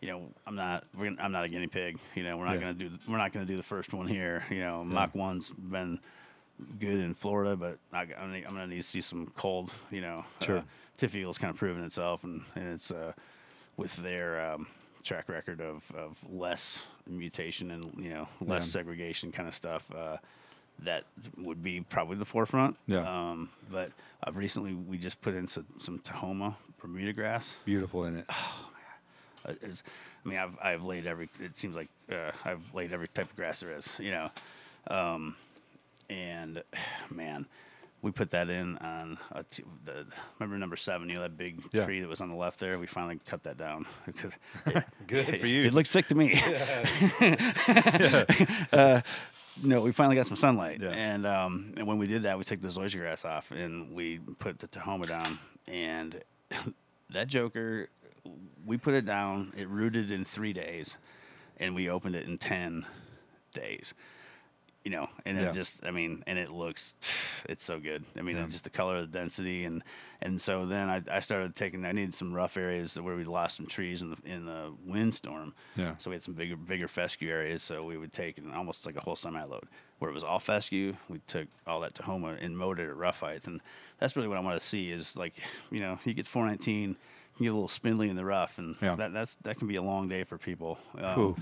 You 0.00 0.10
know, 0.10 0.22
I'm 0.46 0.54
not. 0.54 0.84
We're 0.96 1.06
gonna, 1.06 1.20
I'm 1.20 1.32
not 1.32 1.42
a 1.42 1.48
guinea 1.48 1.66
pig. 1.66 1.98
You 2.14 2.22
know, 2.22 2.36
we're 2.36 2.44
not 2.44 2.54
Yeah. 2.54 2.60
going 2.60 2.78
to 2.78 2.88
do. 2.88 2.98
We're 3.08 3.16
not 3.18 3.32
going 3.32 3.44
to 3.44 3.52
do 3.52 3.56
the 3.56 3.64
first 3.64 3.92
one 3.92 4.06
here. 4.06 4.44
You 4.48 4.60
know, 4.60 4.84
Mach 4.84 5.12
One's 5.12 5.50
been 5.50 5.98
good 6.78 7.00
in 7.00 7.14
Florida, 7.14 7.56
but 7.56 7.78
I, 7.92 8.02
I'm 8.16 8.30
going 8.30 8.44
to 8.44 8.66
need 8.68 8.76
to 8.76 8.82
see 8.84 9.00
some 9.00 9.26
cold. 9.36 9.74
You 9.90 10.02
know, 10.02 10.24
Sure. 10.42 10.58
Uh, 10.58 10.62
TifEagle's 10.98 11.36
kind 11.36 11.50
of 11.50 11.56
proven 11.56 11.82
itself, 11.82 12.22
and, 12.22 12.42
and 12.54 12.68
it's 12.74 12.92
uh, 12.92 13.12
with 13.76 13.96
their 13.96 14.52
um, 14.52 14.68
track 15.02 15.28
record 15.28 15.60
of, 15.60 15.82
of 15.96 16.16
less 16.30 16.80
mutation 17.08 17.72
and 17.72 17.92
you 17.98 18.10
know 18.10 18.28
less 18.40 18.68
Yeah. 18.68 18.72
segregation 18.80 19.32
kind 19.32 19.48
of 19.48 19.54
stuff. 19.56 19.84
Uh, 19.92 20.18
that 20.84 21.04
would 21.36 21.62
be 21.62 21.80
probably 21.80 22.16
the 22.16 22.24
forefront. 22.24 22.76
Yeah. 22.86 23.00
Um, 23.30 23.50
but 23.70 23.90
uh, 24.26 24.32
recently 24.32 24.74
we 24.74 24.98
just 24.98 25.20
put 25.20 25.34
in 25.34 25.46
some, 25.48 25.66
some 25.78 25.98
Tahoma 26.00 26.54
Bermuda 26.80 27.12
grass. 27.12 27.56
beautiful 27.64 28.04
in 28.04 28.18
it? 28.18 28.26
Uh, 29.46 29.52
It's, 29.62 29.84
I 30.24 30.28
mean, 30.28 30.36
I've 30.38 30.58
I've 30.60 30.82
laid 30.82 31.06
every. 31.06 31.28
It 31.40 31.56
seems 31.56 31.76
like 31.76 31.88
uh, 32.10 32.32
I've 32.44 32.60
laid 32.74 32.92
every 32.92 33.06
type 33.06 33.30
of 33.30 33.36
grass 33.36 33.60
there 33.60 33.70
is. 33.76 33.88
You 34.00 34.10
know, 34.10 34.30
um, 34.88 35.36
and 36.10 36.60
man, 37.10 37.46
we 38.02 38.10
put 38.10 38.30
that 38.30 38.50
in 38.50 38.76
on 38.78 39.16
a 39.30 39.44
t- 39.44 39.62
the 39.84 40.06
remember 40.40 40.58
number 40.58 40.76
seven. 40.76 41.08
You 41.08 41.14
know 41.14 41.22
that 41.22 41.38
big 41.38 41.62
Yeah. 41.72 41.84
tree 41.84 42.00
that 42.00 42.08
was 42.08 42.20
on 42.20 42.30
the 42.30 42.34
left 42.34 42.58
there. 42.58 42.80
We 42.80 42.88
finally 42.88 43.20
cut 43.28 43.44
that 43.44 43.58
down 43.58 43.86
because 44.06 44.36
it, 44.66 44.84
Good 45.06 45.28
it, 45.28 45.40
for 45.40 45.46
you. 45.46 45.66
It 45.66 45.72
looked 45.72 45.88
sick 45.88 46.08
to 46.08 46.16
me. 46.16 46.34
uh, 48.72 49.00
you 49.62 49.68
know, 49.68 49.80
we 49.80 49.92
finally 49.92 50.16
got 50.16 50.26
some 50.26 50.36
sunlight. 50.36 50.80
Yeah. 50.80 50.90
And 50.90 51.26
um, 51.26 51.74
and 51.76 51.86
when 51.86 51.98
we 51.98 52.06
did 52.06 52.22
that, 52.24 52.38
we 52.38 52.44
took 52.44 52.60
the 52.60 52.68
zoysia 52.68 53.00
grass 53.00 53.24
off 53.24 53.50
and 53.50 53.94
we 53.94 54.18
put 54.38 54.58
the 54.58 54.68
Tahoma 54.68 55.06
down. 55.06 55.38
And 55.66 56.22
that 57.10 57.28
joker, 57.28 57.88
we 58.64 58.76
put 58.76 58.94
it 58.94 59.04
down. 59.04 59.52
It 59.56 59.68
rooted 59.68 60.10
in 60.10 60.24
three 60.24 60.52
days, 60.52 60.96
and 61.58 61.74
we 61.74 61.88
opened 61.88 62.16
it 62.16 62.26
in 62.26 62.38
ten 62.38 62.86
days. 63.54 63.94
You 64.88 64.94
know, 64.96 65.10
and 65.26 65.36
Yeah. 65.36 65.50
it 65.50 65.52
just, 65.52 65.84
I 65.84 65.90
mean, 65.90 66.24
and 66.26 66.38
it 66.38 66.48
looks, 66.50 66.94
it's 67.46 67.62
so 67.62 67.78
good. 67.78 68.06
I 68.16 68.22
mean, 68.22 68.38
Yeah. 68.38 68.46
just 68.46 68.64
the 68.64 68.70
color, 68.70 69.02
the 69.02 69.06
density, 69.06 69.66
and 69.66 69.82
and 70.22 70.40
so 70.40 70.64
then 70.64 70.88
I, 70.88 71.02
I 71.12 71.20
started 71.20 71.54
taking. 71.54 71.84
I 71.84 71.92
needed 71.92 72.14
some 72.14 72.32
rough 72.32 72.56
areas 72.56 72.98
where 72.98 73.14
we 73.14 73.24
lost 73.24 73.56
some 73.58 73.66
trees 73.66 74.00
in 74.00 74.10
the 74.12 74.16
in 74.24 74.46
the 74.46 74.72
windstorm. 74.86 75.52
Yeah. 75.76 75.96
So 75.98 76.08
we 76.08 76.14
had 76.16 76.22
some 76.22 76.32
bigger 76.32 76.56
bigger 76.56 76.88
fescue 76.88 77.28
areas. 77.28 77.62
So 77.62 77.84
we 77.84 77.98
would 77.98 78.14
take 78.14 78.38
it 78.38 78.44
almost 78.56 78.86
like 78.86 78.96
a 78.96 79.00
whole 79.00 79.14
semi 79.14 79.44
load 79.44 79.64
where 79.98 80.10
it 80.10 80.14
was 80.14 80.24
all 80.24 80.38
fescue. 80.38 80.96
We 81.10 81.18
took 81.26 81.48
all 81.66 81.80
that 81.80 81.92
Tahoma 81.92 82.42
and 82.42 82.56
mowed 82.56 82.80
it 82.80 82.88
at 82.88 82.96
rough 82.96 83.20
height, 83.20 83.46
and 83.46 83.60
that's 83.98 84.16
really 84.16 84.28
what 84.28 84.38
I 84.38 84.40
want 84.40 84.58
to 84.58 84.66
see 84.66 84.90
is 84.90 85.18
like 85.18 85.34
you 85.70 85.80
know 85.80 85.98
you 86.04 86.14
get 86.14 86.26
419, 86.26 86.96
you 87.38 87.44
get 87.44 87.48
a 87.50 87.52
little 87.52 87.68
spindly 87.68 88.08
in 88.08 88.16
the 88.16 88.24
rough, 88.24 88.56
and 88.56 88.74
Yeah. 88.80 88.94
that 88.96 89.12
that's 89.12 89.36
that 89.42 89.58
can 89.58 89.68
be 89.68 89.76
a 89.76 89.82
long 89.82 90.08
day 90.08 90.24
for 90.24 90.38
people. 90.38 90.78
Um. 90.96 91.36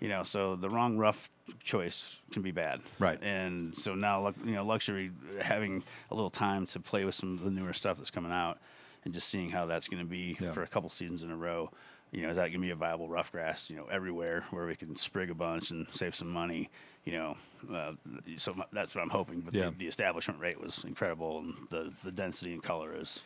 You 0.00 0.08
know, 0.08 0.22
so 0.22 0.54
the 0.56 0.70
wrong 0.70 0.96
rough 0.96 1.28
choice 1.64 2.16
can 2.30 2.42
be 2.42 2.52
bad. 2.52 2.80
Right. 3.00 3.18
And 3.22 3.76
so 3.76 3.94
now, 3.94 4.32
you 4.44 4.52
know, 4.52 4.64
luxury 4.64 5.10
having 5.40 5.82
a 6.10 6.14
little 6.14 6.30
time 6.30 6.66
to 6.68 6.80
play 6.80 7.04
with 7.04 7.14
some 7.16 7.34
of 7.34 7.42
the 7.44 7.50
newer 7.50 7.72
stuff 7.72 7.96
that's 7.96 8.10
coming 8.10 8.30
out, 8.32 8.58
and 9.04 9.12
just 9.12 9.28
seeing 9.28 9.48
how 9.50 9.66
that's 9.66 9.88
going 9.88 10.02
to 10.02 10.08
be 10.08 10.36
Yeah. 10.40 10.52
for 10.52 10.62
a 10.62 10.66
couple 10.68 10.88
seasons 10.90 11.22
in 11.22 11.30
a 11.30 11.36
row. 11.36 11.70
You 12.10 12.22
know, 12.22 12.30
is 12.30 12.36
that 12.36 12.42
going 12.44 12.52
to 12.52 12.58
be 12.60 12.70
a 12.70 12.76
viable 12.76 13.08
rough 13.08 13.32
grass? 13.32 13.68
You 13.68 13.76
know, 13.76 13.86
everywhere 13.90 14.46
where 14.50 14.66
we 14.66 14.76
can 14.76 14.96
sprig 14.96 15.30
a 15.30 15.34
bunch 15.34 15.70
and 15.70 15.86
save 15.90 16.14
some 16.14 16.30
money. 16.30 16.70
You 17.04 17.12
know, 17.12 17.36
uh, 17.74 17.92
so 18.36 18.54
that's 18.72 18.94
what 18.94 19.02
I'm 19.02 19.10
hoping. 19.10 19.40
But 19.40 19.52
Yeah. 19.54 19.70
the, 19.70 19.76
the 19.78 19.86
establishment 19.88 20.40
rate 20.40 20.60
was 20.60 20.84
incredible, 20.84 21.40
and 21.40 21.54
the 21.70 21.92
the 22.04 22.12
density 22.12 22.52
and 22.52 22.62
color 22.62 22.94
is, 22.94 23.24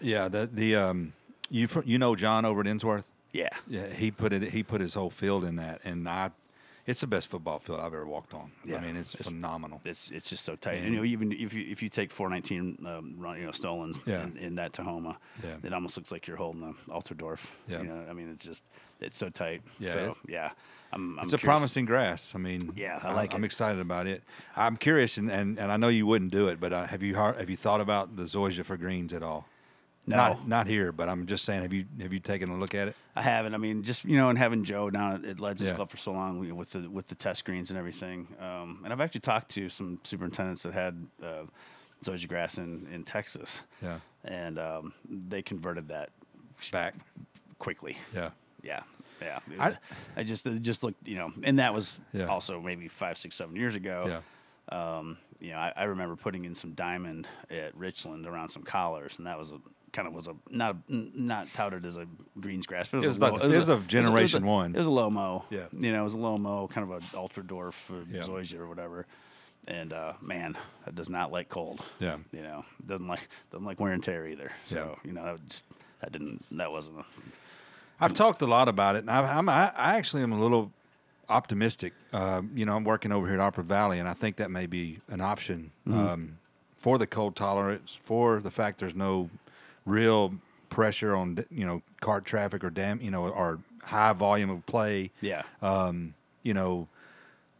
Yeah, 0.00 0.28
the 0.28 0.48
the 0.52 0.76
um, 0.76 1.12
you 1.50 1.66
you 1.84 1.98
know 1.98 2.14
John 2.14 2.44
over 2.44 2.60
at 2.60 2.66
Ensworth. 2.66 3.04
Yeah, 3.34 3.48
Yeah, 3.68 3.88
he 3.88 4.10
put 4.10 4.32
it. 4.32 4.42
He 4.52 4.62
put 4.62 4.80
his 4.80 4.94
whole 4.94 5.10
field 5.10 5.44
in 5.44 5.56
that, 5.56 5.80
and 5.84 6.08
I, 6.08 6.30
it's 6.86 7.00
the 7.00 7.06
best 7.06 7.28
football 7.28 7.58
field 7.58 7.80
I've 7.80 7.86
ever 7.86 8.06
walked 8.06 8.32
on. 8.34 8.52
Yeah. 8.64 8.76
I 8.76 8.80
mean, 8.80 8.96
it's, 8.96 9.14
It's- 9.14 9.26
phenomenal. 9.26 9.80
it's 9.84 10.10
it's 10.10 10.30
just 10.30 10.44
so 10.44 10.54
tight. 10.54 10.74
And- 10.76 10.84
And, 10.84 10.94
you 10.94 11.00
know, 11.00 11.04
even 11.04 11.32
if 11.32 11.52
you 11.52 11.64
if 11.68 11.82
you 11.82 11.88
take 11.88 12.10
419 12.12 12.86
um, 12.86 13.14
run, 13.18 13.38
you 13.38 13.44
know, 13.46 13.50
stolon 13.52 13.98
Yeah. 14.06 14.22
in, 14.24 14.36
in 14.36 14.54
that 14.56 14.72
Tahoma, 14.72 15.16
Yeah. 15.42 15.56
it 15.66 15.72
almost 15.72 15.96
looks 15.96 16.12
like 16.12 16.26
you're 16.28 16.36
holding 16.36 16.62
a 16.62 16.90
ultradwarf. 16.92 17.40
Yeah. 17.68 17.80
You 17.82 17.88
know, 17.88 18.06
I 18.08 18.12
mean, 18.12 18.30
it's 18.30 18.44
just 18.44 18.62
it's 19.00 19.16
so 19.16 19.28
tight. 19.30 19.62
Yeah, 19.80 19.88
So 19.90 20.16
yeah, 20.28 20.50
I'm. 20.92 21.18
I'm 21.18 21.24
It's 21.24 21.32
a 21.32 21.38
promising 21.38 21.86
grass. 21.86 22.32
I 22.36 22.38
mean, 22.38 22.72
Yeah, 22.76 23.00
I 23.02 23.06
I'm- 23.08 23.16
like 23.16 23.34
I'm 23.34 23.44
excited 23.44 23.80
about 23.80 24.06
it. 24.06 24.22
I'm 24.54 24.76
curious, 24.76 25.16
and, 25.16 25.28
and, 25.30 25.58
and 25.58 25.72
I 25.72 25.76
know 25.76 25.88
you 25.88 26.06
wouldn't 26.06 26.30
do 26.30 26.46
it, 26.48 26.60
but 26.60 26.72
uh, 26.72 26.86
have 26.86 27.02
you 27.02 27.14
have 27.16 27.50
you 27.50 27.56
thought 27.56 27.80
about 27.80 28.14
the 28.16 28.24
zoysia 28.26 28.64
for 28.64 28.76
greens 28.76 29.12
at 29.12 29.22
all? 29.22 29.46
No, 30.06 30.16
Not 30.16 30.48
not 30.48 30.66
here, 30.66 30.92
but 30.92 31.08
I'm 31.08 31.26
just 31.26 31.44
saying, 31.46 31.62
have 31.62 31.72
you 31.72 31.86
have 32.00 32.12
you 32.12 32.18
taken 32.18 32.50
a 32.50 32.56
look 32.58 32.74
at 32.74 32.88
it? 32.88 32.96
I 33.16 33.22
haven't. 33.22 33.54
I 33.54 33.56
mean, 33.58 33.82
just 33.82 34.04
you 34.04 34.16
know, 34.18 34.28
and 34.28 34.38
having 34.38 34.62
Joe 34.64 34.90
down 34.90 35.24
at, 35.24 35.40
Legends 35.40 35.70
Yeah. 35.70 35.76
Club 35.76 35.90
for 35.90 35.96
so 35.96 36.12
long 36.12 36.42
you 36.42 36.50
know, 36.50 36.54
with 36.56 36.72
the 36.72 36.90
with 36.90 37.08
the 37.08 37.14
test 37.14 37.38
screens 37.38 37.70
and 37.70 37.78
everything, 37.78 38.28
um, 38.38 38.80
and 38.84 38.92
I've 38.92 39.00
actually 39.00 39.22
talked 39.22 39.50
to 39.52 39.70
some 39.70 39.98
superintendents 40.04 40.62
that 40.64 40.74
had 40.74 41.06
uh, 41.22 41.44
zoysia 42.04 42.28
grass 42.28 42.58
in 42.58 42.86
in 42.92 43.02
Texas, 43.04 43.62
Yeah, 43.82 44.00
and 44.24 44.58
um, 44.58 44.92
they 45.08 45.40
converted 45.40 45.88
that 45.88 46.10
back. 46.70 46.94
quickly. 47.58 47.96
Yeah, 48.14 48.30
Yeah, 48.62 48.82
yeah. 49.22 49.38
It 49.50 49.58
I- 49.60 49.78
I, 50.18 50.22
just 50.24 50.44
it 50.46 50.60
just 50.60 50.82
looked, 50.82 51.08
you 51.08 51.16
know, 51.16 51.32
and 51.44 51.58
that 51.60 51.72
was 51.72 51.98
Yeah. 52.12 52.26
also 52.26 52.60
maybe 52.60 52.88
five, 52.88 53.16
six, 53.16 53.36
seven 53.36 53.56
years 53.56 53.74
ago. 53.74 54.20
yeah, 54.70 54.98
Um, 54.98 55.16
you 55.40 55.50
know, 55.52 55.58
I, 55.58 55.72
I 55.76 55.84
remember 55.84 56.14
putting 56.16 56.44
in 56.44 56.54
some 56.54 56.72
diamond 56.74 57.26
at 57.50 57.74
Richland 57.76 58.26
around 58.26 58.50
some 58.50 58.62
collars, 58.64 59.14
and 59.18 59.26
that 59.26 59.38
was 59.38 59.50
a 59.50 59.58
kind 59.94 60.06
of 60.06 60.12
was 60.12 60.26
a 60.28 60.34
not 60.50 60.76
not 60.88 61.50
touted 61.54 61.86
as 61.86 61.96
a 61.96 62.06
greens 62.38 62.66
grass, 62.66 62.88
but 62.88 62.98
it 62.98 63.04
It 63.04 63.06
was, 63.06 63.18
was 63.18 63.30
a 63.30 63.32
low- 63.32 63.38
it 63.40 63.46
was 63.48 63.54
it 63.54 63.56
was 63.56 63.68
a- 63.70 63.86
generation 63.86 64.42
it 64.42 64.46
was 64.46 64.50
a- 64.50 64.52
one. 64.52 64.74
It 64.74 64.78
was 64.78 64.86
a 64.86 64.90
low 64.90 65.08
mo. 65.08 65.44
Yeah. 65.48 65.66
you 65.72 65.90
know, 65.92 66.00
it 66.00 66.04
was 66.04 66.12
a 66.14 66.18
low 66.18 66.36
mo, 66.36 66.68
kind 66.68 66.90
of 66.92 67.02
a 67.02 67.16
ultradwarf 67.16 67.88
or 67.90 68.02
Yeah. 68.10 68.22
Zoysia 68.24 68.58
or 68.58 68.66
whatever. 68.68 69.06
And 69.66 69.94
uh, 69.94 70.12
man, 70.20 70.58
that 70.84 70.94
does 70.94 71.08
not 71.08 71.32
like 71.32 71.48
cold. 71.48 71.80
Yeah. 71.98 72.18
you 72.32 72.42
know, 72.42 72.66
doesn't 72.86 73.08
like 73.08 73.26
doesn't 73.50 73.64
like 73.64 73.80
wear 73.80 73.92
and 73.92 74.04
tear 74.04 74.26
either. 74.26 74.52
So 74.66 74.76
Yeah. 74.76 75.08
you 75.08 75.12
know, 75.14 75.24
that 75.24 75.48
just 75.48 75.64
that 76.02 76.12
didn't 76.12 76.44
that 76.58 76.70
wasn't 76.70 76.98
a 76.98 77.04
I've 78.00 78.12
talked 78.12 78.42
a 78.42 78.46
lot 78.46 78.68
about 78.68 78.96
it, 78.96 78.98
and 78.98 79.10
I, 79.10 79.20
I'm 79.38 79.48
I, 79.48 79.70
I 79.74 79.96
actually 79.96 80.22
am 80.24 80.32
a 80.32 80.38
little 80.38 80.70
optimistic. 81.28 81.92
Uh, 82.12 82.42
you 82.54 82.66
know, 82.66 82.76
I'm 82.76 82.84
working 82.84 83.12
over 83.12 83.26
here 83.26 83.36
at 83.36 83.40
Harpeth 83.40 83.64
Valley, 83.64 83.98
and 83.98 84.08
I 84.08 84.14
think 84.14 84.36
that 84.36 84.50
may 84.50 84.66
be 84.66 84.98
an 85.08 85.20
option 85.20 85.70
um, 85.90 86.38
for 86.76 86.98
the 86.98 87.06
cold 87.06 87.36
tolerance, 87.36 87.96
for 88.02 88.40
the 88.40 88.50
fact 88.50 88.80
there's 88.80 88.94
no 88.94 89.30
real 89.84 90.34
pressure 90.70 91.14
on 91.14 91.44
you 91.50 91.64
know 91.66 91.82
cart 92.00 92.24
traffic 92.24 92.64
or 92.64 92.70
dam, 92.70 93.00
you 93.00 93.10
know, 93.10 93.28
or 93.28 93.60
high 93.82 94.12
volume 94.12 94.50
of 94.50 94.64
play. 94.66 95.10
yeah. 95.20 95.42
Um, 95.62 96.14
you 96.42 96.52
know, 96.54 96.88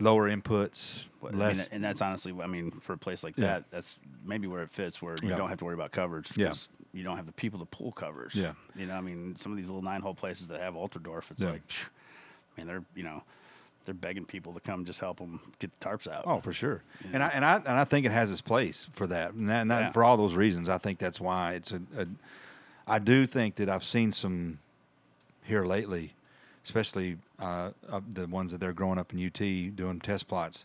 lower 0.00 0.28
inputs, 0.28 1.04
But, 1.22 1.28
I 1.28 1.30
mean, 1.30 1.38
less. 1.40 1.68
and 1.68 1.82
that's 1.82 2.02
honestly, 2.02 2.34
I 2.42 2.46
mean, 2.46 2.70
for 2.80 2.92
a 2.94 2.98
place 2.98 3.22
like 3.24 3.36
Yeah. 3.38 3.46
that, 3.46 3.70
that's 3.70 3.96
maybe 4.24 4.46
where 4.46 4.62
it 4.62 4.70
fits, 4.70 5.00
where 5.00 5.14
you 5.22 5.30
Yeah. 5.30 5.36
don't 5.36 5.48
have 5.48 5.58
to 5.58 5.64
worry 5.64 5.74
about 5.74 5.92
coverage. 5.92 6.36
Yeah. 6.36 6.52
You 6.92 7.02
don't 7.02 7.16
have 7.16 7.26
the 7.26 7.32
people 7.32 7.58
to 7.60 7.64
pull 7.66 7.92
covers. 7.92 8.34
Yeah. 8.34 8.52
You 8.76 8.86
know, 8.86 8.94
I 8.94 9.00
mean, 9.00 9.36
some 9.36 9.52
of 9.52 9.58
these 9.58 9.68
little 9.68 9.82
nine 9.82 10.00
hole 10.02 10.14
places 10.14 10.48
that 10.48 10.60
have 10.60 10.74
ultradwarf, 10.74 11.30
it's 11.30 11.42
Yeah. 11.42 11.50
like, 11.52 11.66
phew, 11.70 11.86
I 12.56 12.60
mean, 12.60 12.66
they're, 12.66 12.84
you 12.94 13.02
know, 13.04 13.22
they're 13.84 13.94
begging 13.94 14.24
people 14.24 14.52
to 14.54 14.60
come 14.60 14.84
just 14.84 15.00
help 15.00 15.18
them 15.18 15.40
get 15.58 15.70
the 15.78 15.86
tarps 15.86 16.08
out. 16.08 16.24
Oh, 16.26 16.40
for 16.40 16.52
sure. 16.52 16.82
And 17.12 17.22
I 17.22 17.28
and 17.28 17.44
I 17.44 17.56
and 17.56 17.68
I 17.68 17.84
think 17.84 18.06
it 18.06 18.12
has 18.12 18.30
its 18.30 18.40
place 18.40 18.88
for 18.92 19.06
that, 19.08 19.32
and, 19.34 19.48
that, 19.48 19.62
and 19.62 19.70
that- 19.70 19.80
Yeah. 19.80 19.92
for 19.92 20.04
all 20.04 20.16
those 20.16 20.34
reasons. 20.34 20.68
I 20.68 20.78
think 20.78 20.98
that's 20.98 21.20
why 21.20 21.54
it's 21.54 21.72
a, 21.72 21.80
a. 21.96 22.06
I 22.86 22.98
do 22.98 23.26
think 23.26 23.54
that 23.56 23.68
I've 23.68 23.84
seen 23.84 24.12
some 24.12 24.58
here 25.42 25.64
lately, 25.64 26.14
especially 26.64 27.18
uh, 27.38 27.70
the 28.10 28.26
ones 28.26 28.50
that 28.52 28.58
they're 28.60 28.72
growing 28.72 28.98
up 28.98 29.12
in 29.12 29.24
UT 29.24 29.38
doing 29.76 30.00
test 30.00 30.28
plots. 30.28 30.64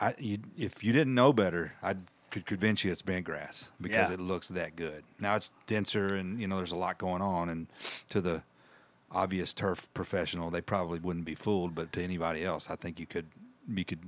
I 0.00 0.14
you, 0.18 0.38
if 0.58 0.82
you 0.82 0.92
didn't 0.92 1.14
know 1.14 1.32
better, 1.32 1.72
I 1.82 1.96
could 2.30 2.46
convince 2.46 2.82
you 2.82 2.90
it's 2.90 3.02
bent 3.02 3.26
grass 3.26 3.64
because 3.80 4.08
Yeah. 4.08 4.14
it 4.14 4.20
looks 4.20 4.48
that 4.48 4.74
good. 4.74 5.04
Now 5.20 5.36
it's 5.36 5.50
denser, 5.66 6.14
and 6.16 6.40
you 6.40 6.46
know 6.48 6.56
there's 6.56 6.72
a 6.72 6.76
lot 6.76 6.98
going 6.98 7.20
on, 7.22 7.48
and 7.48 7.66
to 8.10 8.20
the 8.20 8.42
obvious 9.12 9.54
turf 9.54 9.88
professional, 9.94 10.50
they 10.50 10.60
probably 10.60 10.98
wouldn't 10.98 11.24
be 11.24 11.34
fooled. 11.34 11.74
But 11.74 11.92
to 11.92 12.02
anybody 12.02 12.44
else, 12.44 12.68
I 12.70 12.76
think 12.76 12.98
you 12.98 13.06
could 13.06 13.26
you 13.72 13.84
could 13.84 14.00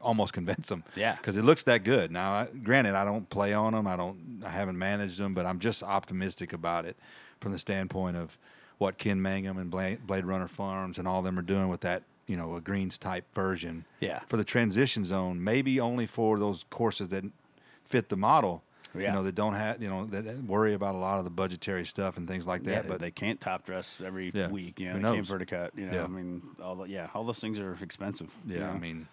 almost 0.00 0.32
convince 0.40 0.68
them. 0.68 0.84
Yeah. 0.94 1.16
because 1.16 1.36
it 1.36 1.44
looks 1.44 1.62
that 1.64 1.84
good. 1.84 2.10
Now, 2.10 2.32
I, 2.32 2.46
granted, 2.62 2.94
I 2.94 3.04
don't 3.04 3.28
play 3.30 3.52
on 3.52 3.72
them. 3.72 3.86
I 3.86 3.96
don't. 3.96 4.42
I 4.44 4.50
haven't 4.50 4.78
managed 4.78 5.18
them, 5.18 5.34
but 5.34 5.46
I'm 5.46 5.58
just 5.58 5.82
optimistic 5.82 6.52
about 6.52 6.84
it 6.84 6.96
from 7.40 7.52
the 7.52 7.58
standpoint 7.58 8.16
of 8.16 8.38
what 8.78 8.98
Ken 8.98 9.20
Mangum 9.22 9.56
and 9.58 9.70
Blade 9.70 10.24
Runner 10.24 10.48
Farms 10.48 10.98
and 10.98 11.08
all 11.08 11.22
them 11.22 11.38
are 11.38 11.42
doing 11.42 11.68
with 11.68 11.80
that. 11.80 12.02
You 12.26 12.36
know, 12.36 12.56
a 12.56 12.60
greens 12.60 12.98
type 12.98 13.24
version. 13.32 13.84
Yeah. 14.00 14.20
For 14.26 14.36
the 14.36 14.42
transition 14.44 15.04
zone, 15.04 15.44
maybe 15.44 15.78
only 15.78 16.06
for 16.06 16.40
those 16.40 16.64
courses 16.70 17.10
that 17.10 17.24
fit 17.84 18.08
the 18.08 18.16
model. 18.16 18.64
Yeah. 18.94 19.08
You 19.10 19.12
know, 19.16 19.22
that 19.24 19.34
don't 19.34 19.54
have, 19.54 19.82
you 19.82 19.88
know, 19.88 20.06
that 20.06 20.24
worry 20.44 20.74
about 20.74 20.94
a 20.94 20.98
lot 20.98 21.18
of 21.18 21.24
the 21.24 21.30
budgetary 21.30 21.84
stuff 21.86 22.16
and 22.16 22.26
things 22.28 22.46
like 22.46 22.64
that. 22.64 22.84
yeah, 22.84 22.88
but 22.88 23.00
they 23.00 23.10
can't 23.10 23.40
top 23.40 23.66
dress 23.66 24.00
every 24.04 24.30
Yeah. 24.34 24.48
week. 24.48 24.78
You 24.80 24.86
know, 24.86 24.92
Who 24.92 25.00
they 25.02 25.14
can't 25.16 25.26
verticut. 25.28 25.70
You 25.76 25.86
know, 25.86 25.94
Yeah. 25.94 26.04
I 26.04 26.06
mean, 26.08 26.42
all 26.62 26.76
the, 26.76 26.84
yeah, 26.84 27.08
all 27.14 27.24
those 27.24 27.40
things 27.40 27.58
are 27.58 27.76
expensive. 27.82 28.30
you 28.46 28.58
Yeah, 28.58 28.70
I 28.70 28.78
mean, 28.78 29.08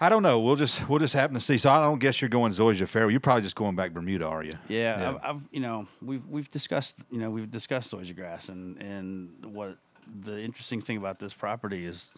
I 0.00 0.08
don't 0.08 0.22
know. 0.22 0.38
We'll 0.38 0.54
just 0.56 0.88
we'll 0.88 1.00
just 1.00 1.14
happen 1.14 1.34
to 1.34 1.40
see. 1.40 1.58
So 1.58 1.70
I 1.70 1.80
don't 1.80 1.98
guess 1.98 2.20
you're 2.20 2.28
going 2.28 2.52
Zoysia 2.52 2.86
Fair. 2.86 3.10
You're 3.10 3.18
probably 3.18 3.42
just 3.42 3.56
going 3.56 3.74
back 3.74 3.92
Bermuda, 3.92 4.26
are 4.26 4.44
you? 4.44 4.52
Yeah, 4.68 5.16
I've, 5.22 5.36
I've 5.36 5.42
you 5.50 5.58
know 5.60 5.88
we've 6.00 6.24
we've 6.28 6.50
discussed 6.52 6.96
you 7.10 7.18
know 7.18 7.30
we've 7.30 7.50
discussed 7.50 7.92
zoysia 7.92 8.14
grass 8.14 8.48
and 8.48 8.80
and 8.80 9.44
what 9.46 9.76
the 10.22 10.40
interesting 10.40 10.80
thing 10.80 10.96
about 10.98 11.18
this 11.18 11.34
property 11.34 11.84
is 11.84 12.12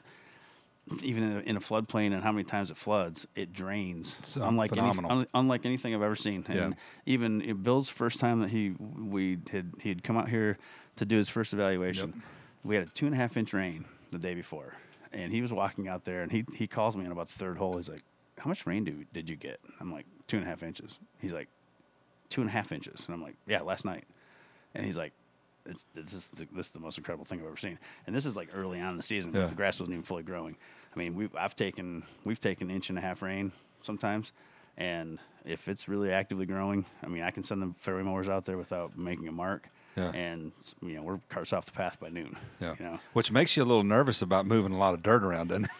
even 1.02 1.22
in 1.22 1.36
a, 1.36 1.40
in 1.40 1.56
a 1.56 1.60
floodplain 1.60 2.12
and 2.12 2.22
how 2.22 2.32
many 2.32 2.44
times 2.44 2.70
it 2.70 2.76
floods, 2.76 3.26
it 3.36 3.52
drains 3.52 4.16
So 4.24 4.42
unlike 4.42 4.76
any, 4.76 4.80
un, 4.88 5.26
unlike 5.34 5.64
anything 5.64 5.94
I've 5.94 6.02
ever 6.02 6.16
seen. 6.16 6.44
And 6.48 6.56
Yeah. 6.74 6.78
even 7.06 7.62
Bill's 7.62 7.88
first 7.88 8.18
time 8.18 8.40
that 8.40 8.50
he 8.50 8.70
we 8.70 9.38
had 9.52 9.72
he 9.80 9.88
had 9.88 10.02
come 10.02 10.16
out 10.16 10.28
here 10.28 10.58
to 10.96 11.04
do 11.04 11.16
his 11.16 11.28
first 11.28 11.52
evaluation, 11.52 12.12
Yep. 12.14 12.24
we 12.64 12.74
had 12.74 12.88
a 12.88 12.90
two 12.90 13.06
and 13.06 13.14
a 13.14 13.18
half 13.18 13.36
inch 13.36 13.52
rain 13.52 13.84
the 14.10 14.18
day 14.18 14.34
before, 14.34 14.74
and 15.12 15.32
he 15.32 15.40
was 15.42 15.52
walking 15.52 15.86
out 15.88 16.04
there 16.04 16.22
and 16.22 16.32
he 16.32 16.44
he 16.54 16.66
calls 16.66 16.96
me 16.96 17.04
in 17.04 17.12
about 17.12 17.28
the 17.28 17.38
third 17.38 17.56
hole. 17.58 17.76
He's 17.76 17.88
like, 17.88 18.02
"How 18.38 18.48
much 18.48 18.66
rain 18.66 18.82
do, 18.84 19.04
did 19.12 19.28
you 19.28 19.36
get?" 19.36 19.60
I'm 19.80 19.92
like, 19.92 20.06
two 20.26 20.36
and 20.38 20.46
a 20.46 20.48
half 20.48 20.62
inches. 20.62 20.98
He's 21.20 21.32
like, 21.32 21.48
two 22.30 22.40
and 22.40 22.50
a 22.50 22.52
half 22.52 22.72
inches. 22.72 23.04
And 23.06 23.14
I'm 23.14 23.22
like, 23.22 23.36
yeah, 23.46 23.60
last 23.62 23.84
night. 23.84 24.04
And 24.74 24.84
he's 24.86 24.96
like, 24.96 25.12
it's, 25.66 25.86
this, 25.94 26.12
is 26.12 26.28
the, 26.36 26.46
this 26.52 26.66
is 26.66 26.72
the 26.72 26.80
most 26.80 26.98
incredible 26.98 27.24
thing 27.24 27.40
I've 27.40 27.46
ever 27.46 27.56
seen. 27.56 27.78
And 28.06 28.14
this 28.14 28.26
is 28.26 28.36
like 28.36 28.48
early 28.54 28.80
on 28.80 28.90
in 28.90 28.96
the 28.96 29.02
season. 29.02 29.32
Yeah. 29.34 29.46
The 29.46 29.54
grass 29.54 29.78
wasn't 29.78 29.94
even 29.94 30.04
fully 30.04 30.22
growing. 30.22 30.56
I 30.94 30.98
mean, 30.98 31.14
we've, 31.14 31.34
I've 31.36 31.56
taken, 31.56 32.02
we've 32.24 32.40
taken 32.40 32.70
inch 32.70 32.88
and 32.88 32.98
a 32.98 33.00
half 33.00 33.22
rain 33.22 33.52
sometimes. 33.82 34.32
And 34.76 35.18
if 35.44 35.68
it's 35.68 35.88
really 35.88 36.10
actively 36.10 36.46
growing, 36.46 36.84
I 37.02 37.08
mean, 37.08 37.22
I 37.22 37.30
can 37.30 37.44
send 37.44 37.62
the 37.62 37.72
fairway 37.78 38.02
mowers 38.02 38.28
out 38.28 38.44
there 38.44 38.56
without 38.56 38.96
making 38.96 39.28
a 39.28 39.32
mark. 39.32 39.68
Yeah. 39.96 40.10
And, 40.12 40.52
you 40.80 40.94
know, 40.94 41.02
we're 41.02 41.20
cars 41.28 41.52
off 41.52 41.66
the 41.66 41.72
path 41.72 41.98
by 42.00 42.08
noon. 42.08 42.36
Yeah. 42.60 42.74
You 42.78 42.84
know, 42.84 43.00
Which 43.12 43.30
makes 43.32 43.56
you 43.56 43.62
a 43.62 43.66
little 43.66 43.84
nervous 43.84 44.22
about 44.22 44.46
moving 44.46 44.72
a 44.72 44.78
lot 44.78 44.94
of 44.94 45.02
dirt 45.02 45.22
around, 45.22 45.48
doesn't 45.48 45.64
it? 45.64 45.70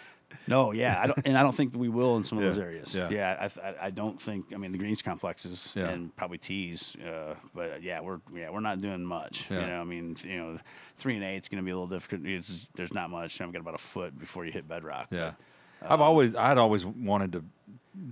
No, 0.46 0.72
yeah, 0.72 1.00
I 1.02 1.06
don't, 1.06 1.26
and 1.26 1.38
I 1.38 1.42
don't 1.42 1.54
think 1.54 1.74
we 1.76 1.88
will 1.88 2.16
in 2.16 2.24
some 2.24 2.38
of 2.38 2.44
Yeah, 2.44 2.50
those 2.50 2.58
areas. 2.58 2.94
yeah. 2.94 3.08
yeah, 3.10 3.48
I, 3.56 3.68
I, 3.68 3.74
I 3.86 3.90
don't 3.90 4.20
think. 4.20 4.46
I 4.54 4.56
mean, 4.56 4.72
the 4.72 4.78
greens 4.78 5.02
complexes 5.02 5.72
Yeah. 5.76 5.88
and 5.88 6.14
probably 6.16 6.38
tees, 6.38 6.96
uh, 7.06 7.34
but 7.54 7.70
uh, 7.72 7.74
yeah, 7.80 8.00
we're 8.00 8.20
yeah 8.34 8.50
we're 8.50 8.60
not 8.60 8.80
doing 8.80 9.04
much. 9.04 9.46
Yeah. 9.50 9.60
You 9.60 9.66
know, 9.66 9.80
I 9.80 9.84
mean, 9.84 10.16
you 10.24 10.36
know, 10.38 10.58
three 10.98 11.14
and 11.16 11.24
eight's 11.24 11.48
going 11.48 11.62
to 11.62 11.64
be 11.64 11.70
a 11.70 11.74
little 11.74 11.86
difficult. 11.88 12.26
It's, 12.26 12.68
there's 12.74 12.92
not 12.92 13.10
much. 13.10 13.40
I've 13.40 13.52
got 13.52 13.60
about 13.60 13.74
a 13.74 13.78
foot 13.78 14.18
before 14.18 14.44
you 14.44 14.52
hit 14.52 14.66
bedrock. 14.68 15.08
but, 15.10 15.16
Yeah. 15.16 15.32
Um, 15.82 15.92
I've 15.92 16.00
always 16.02 16.34
I'd 16.34 16.58
always 16.58 16.84
wanted 16.84 17.32
to 17.32 17.44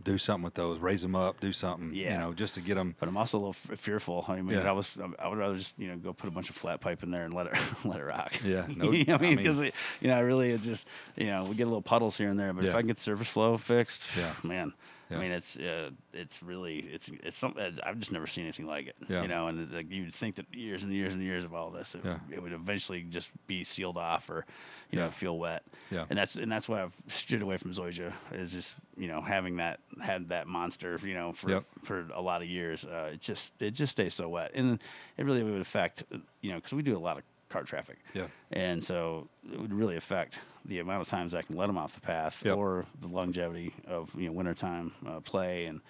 do 0.04 0.18
something 0.18 0.42
with 0.44 0.54
those, 0.54 0.78
raise 0.78 1.02
them 1.02 1.14
up, 1.14 1.38
do 1.40 1.52
something, 1.52 1.92
yeah. 1.94 2.12
you 2.14 2.18
know, 2.18 2.32
just 2.32 2.54
to 2.54 2.60
get 2.60 2.74
them. 2.74 2.94
But 2.98 3.08
I'm 3.08 3.16
also 3.16 3.38
a 3.38 3.40
little 3.40 3.56
f- 3.70 3.78
fearful. 3.78 4.24
I 4.28 4.40
mean, 4.40 4.58
Yeah. 4.58 4.68
I 4.68 4.72
was 4.72 4.96
I 5.18 5.28
would 5.28 5.38
rather 5.38 5.56
just 5.56 5.74
you 5.78 5.88
know 5.88 5.96
go 5.96 6.12
put 6.12 6.28
a 6.28 6.32
bunch 6.32 6.50
of 6.50 6.56
flat 6.56 6.80
pipe 6.80 7.02
in 7.02 7.10
there 7.10 7.24
and 7.24 7.32
let 7.34 7.46
it 7.46 7.54
let 7.84 7.98
it 8.00 8.04
rock. 8.04 8.32
Yeah, 8.44 8.66
no- 8.76 8.90
you 8.90 9.04
know 9.04 9.14
I 9.14 9.18
I 9.18 9.20
mean, 9.22 9.36
because 9.36 9.60
you 9.60 9.72
know, 10.08 10.14
I 10.14 10.20
really 10.20 10.50
it's 10.50 10.64
just 10.64 10.86
you 11.16 11.26
know 11.26 11.44
we 11.44 11.54
get 11.54 11.64
a 11.64 11.66
little 11.70 11.82
puddles 11.82 12.16
here 12.16 12.28
and 12.30 12.38
there, 12.38 12.52
but 12.52 12.64
if 12.64 12.74
I 12.74 12.78
can 12.80 12.88
get 12.88 13.00
surface 13.00 13.28
flow 13.28 13.56
fixed, 13.56 14.02
Yeah. 14.16 14.32
man. 14.42 14.72
Yeah. 15.10 15.16
I 15.16 15.20
mean, 15.22 15.30
it's 15.30 15.56
uh, 15.56 15.88
it's 16.12 16.42
really 16.42 16.80
it's 16.80 17.08
it's 17.22 17.38
something 17.38 17.78
I've 17.82 17.98
just 17.98 18.12
never 18.12 18.26
seen 18.26 18.44
anything 18.44 18.66
like 18.66 18.88
it. 18.88 18.96
Yeah. 19.08 19.22
You 19.22 19.28
know, 19.28 19.46
and 19.46 19.60
it- 19.60 19.74
like 19.74 19.90
you'd 19.90 20.14
think 20.14 20.34
that 20.34 20.54
years 20.54 20.82
and 20.82 20.92
years 20.92 21.14
and 21.14 21.22
years 21.22 21.44
of 21.44 21.54
all 21.54 21.70
this, 21.70 21.94
it, 21.94 22.02
Yeah. 22.04 22.18
it 22.30 22.42
would 22.42 22.52
eventually 22.52 23.00
just 23.08 23.30
be 23.46 23.64
sealed 23.64 23.96
off 23.96 24.28
or 24.28 24.44
you 24.90 24.98
Yeah. 24.98 25.06
know 25.06 25.10
feel 25.10 25.38
wet. 25.38 25.62
Yeah. 25.90 26.04
And 26.10 26.18
that's 26.18 26.34
and 26.36 26.52
that's 26.52 26.68
why 26.68 26.82
I've 26.82 26.92
steered 27.06 27.40
away 27.40 27.56
from 27.56 27.72
Zoysia 27.72 28.12
is 28.32 28.52
just 28.52 28.76
you 28.98 29.08
know 29.08 29.22
having 29.22 29.47
that 29.56 29.80
had 30.00 30.28
that 30.28 30.46
monster 30.46 30.98
you 31.02 31.14
know 31.14 31.32
for 31.32 31.50
Yep. 31.50 31.64
for 31.82 32.06
a 32.14 32.20
lot 32.20 32.42
of 32.42 32.48
years. 32.48 32.84
Uh, 32.84 33.10
it 33.14 33.20
just 33.20 33.60
it 33.60 33.72
just 33.72 33.92
stays 33.92 34.14
so 34.14 34.28
wet, 34.28 34.52
and 34.54 34.78
it 35.16 35.24
really 35.24 35.42
would 35.42 35.60
affect 35.60 36.04
you 36.40 36.50
know 36.50 36.56
because 36.56 36.72
we 36.72 36.82
do 36.82 36.96
a 36.96 36.98
lot 36.98 37.16
of 37.18 37.24
car 37.48 37.62
traffic. 37.62 37.96
Yeah. 38.12 38.26
And 38.52 38.84
so 38.84 39.26
it 39.50 39.58
would 39.58 39.72
really 39.72 39.96
affect 39.96 40.38
the 40.66 40.80
amount 40.80 41.00
of 41.00 41.08
times 41.08 41.34
I 41.34 41.40
can 41.40 41.56
let 41.56 41.66
them 41.68 41.78
off 41.78 41.94
the 41.94 42.00
path 42.02 42.42
Yep. 42.44 42.56
or 42.58 42.84
the 43.00 43.08
longevity 43.08 43.72
of 43.86 44.14
you 44.18 44.26
know 44.26 44.32
wintertime 44.32 44.92
uh, 45.06 45.20
play, 45.20 45.64
and 45.64 45.80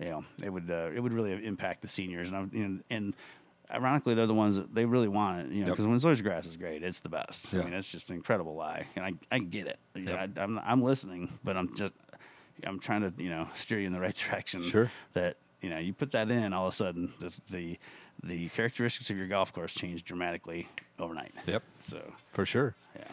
you 0.00 0.06
know 0.06 0.24
it 0.42 0.50
would 0.50 0.68
uh, 0.70 0.90
it 0.94 1.00
would 1.00 1.12
really 1.12 1.44
impact 1.46 1.82
the 1.82 1.88
seniors, 1.88 2.28
and 2.28 2.36
I'm, 2.36 2.50
you 2.52 2.68
know, 2.68 2.80
and 2.90 3.14
ironically 3.72 4.14
they're 4.14 4.26
the 4.26 4.34
ones 4.34 4.56
that 4.56 4.74
they 4.74 4.84
really 4.84 5.08
want 5.08 5.40
it, 5.40 5.52
you 5.52 5.60
know, 5.62 5.68
Yep. 5.68 5.76
because 5.78 5.86
when 5.86 5.98
Zoysia 5.98 6.22
grass 6.22 6.46
is 6.46 6.56
great, 6.56 6.82
it's 6.82 7.00
the 7.00 7.08
best. 7.08 7.52
Yeah. 7.52 7.60
I 7.60 7.64
mean, 7.64 7.72
it's 7.74 7.88
just 7.90 8.10
an 8.10 8.16
incredible 8.16 8.54
lie, 8.56 8.86
and 8.96 9.04
I 9.04 9.12
I 9.30 9.38
get 9.38 9.66
it. 9.68 9.78
Yep. 9.94 10.30
I, 10.36 10.42
I'm 10.42 10.58
I'm 10.58 10.82
listening, 10.82 11.38
but 11.44 11.56
I'm 11.56 11.74
just 11.76 11.92
I'm 12.66 12.78
trying 12.80 13.02
to 13.02 13.12
you 13.22 13.30
know 13.30 13.48
steer 13.54 13.80
you 13.80 13.86
in 13.86 13.92
the 13.92 14.00
right 14.00 14.14
direction. 14.16 14.64
Sure. 14.64 14.90
That 15.14 15.36
you 15.60 15.70
know 15.70 15.78
you 15.78 15.92
put 15.92 16.12
that 16.12 16.30
in, 16.30 16.52
all 16.52 16.66
of 16.68 16.72
a 16.72 16.76
sudden 16.76 17.12
the 17.20 17.32
the 17.50 17.78
the 18.22 18.48
characteristics 18.50 19.10
of 19.10 19.16
your 19.16 19.26
golf 19.26 19.52
course 19.52 19.72
change 19.74 20.04
dramatically 20.04 20.68
overnight. 20.98 21.32
Yep, 21.46 21.62
So 21.86 22.12
for 22.32 22.46
sure. 22.46 22.74
yeah. 22.96 23.04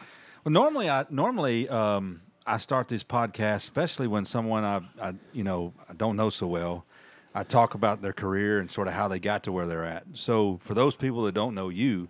Well, 0.44 0.52
normally 0.54 0.90
I 0.90 1.06
normally 1.10 1.68
um, 1.70 2.22
I 2.46 2.58
start 2.58 2.88
this 2.88 3.04
podcast, 3.04 3.58
especially 3.58 4.08
when 4.08 4.26
someone 4.26 4.64
I, 4.64 4.82
I 5.02 5.14
you 5.34 5.44
know 5.44 5.74
I 5.90 5.94
don't 5.94 6.16
know 6.16 6.30
so 6.30 6.48
well. 6.48 6.86
I 7.34 7.44
talk 7.44 7.74
about 7.76 8.02
their 8.02 8.12
career 8.14 8.60
and 8.60 8.70
sort 8.70 8.88
of 8.90 8.94
how 8.94 9.08
they 9.08 9.18
got 9.20 9.44
to 9.44 9.52
where 9.54 9.66
they're 9.66 9.86
at. 9.86 10.04
So 10.14 10.60
for 10.64 10.74
those 10.74 10.96
people 10.96 11.24
that 11.24 11.32
don't 11.34 11.56
know 11.56 11.70
you, 11.70 12.10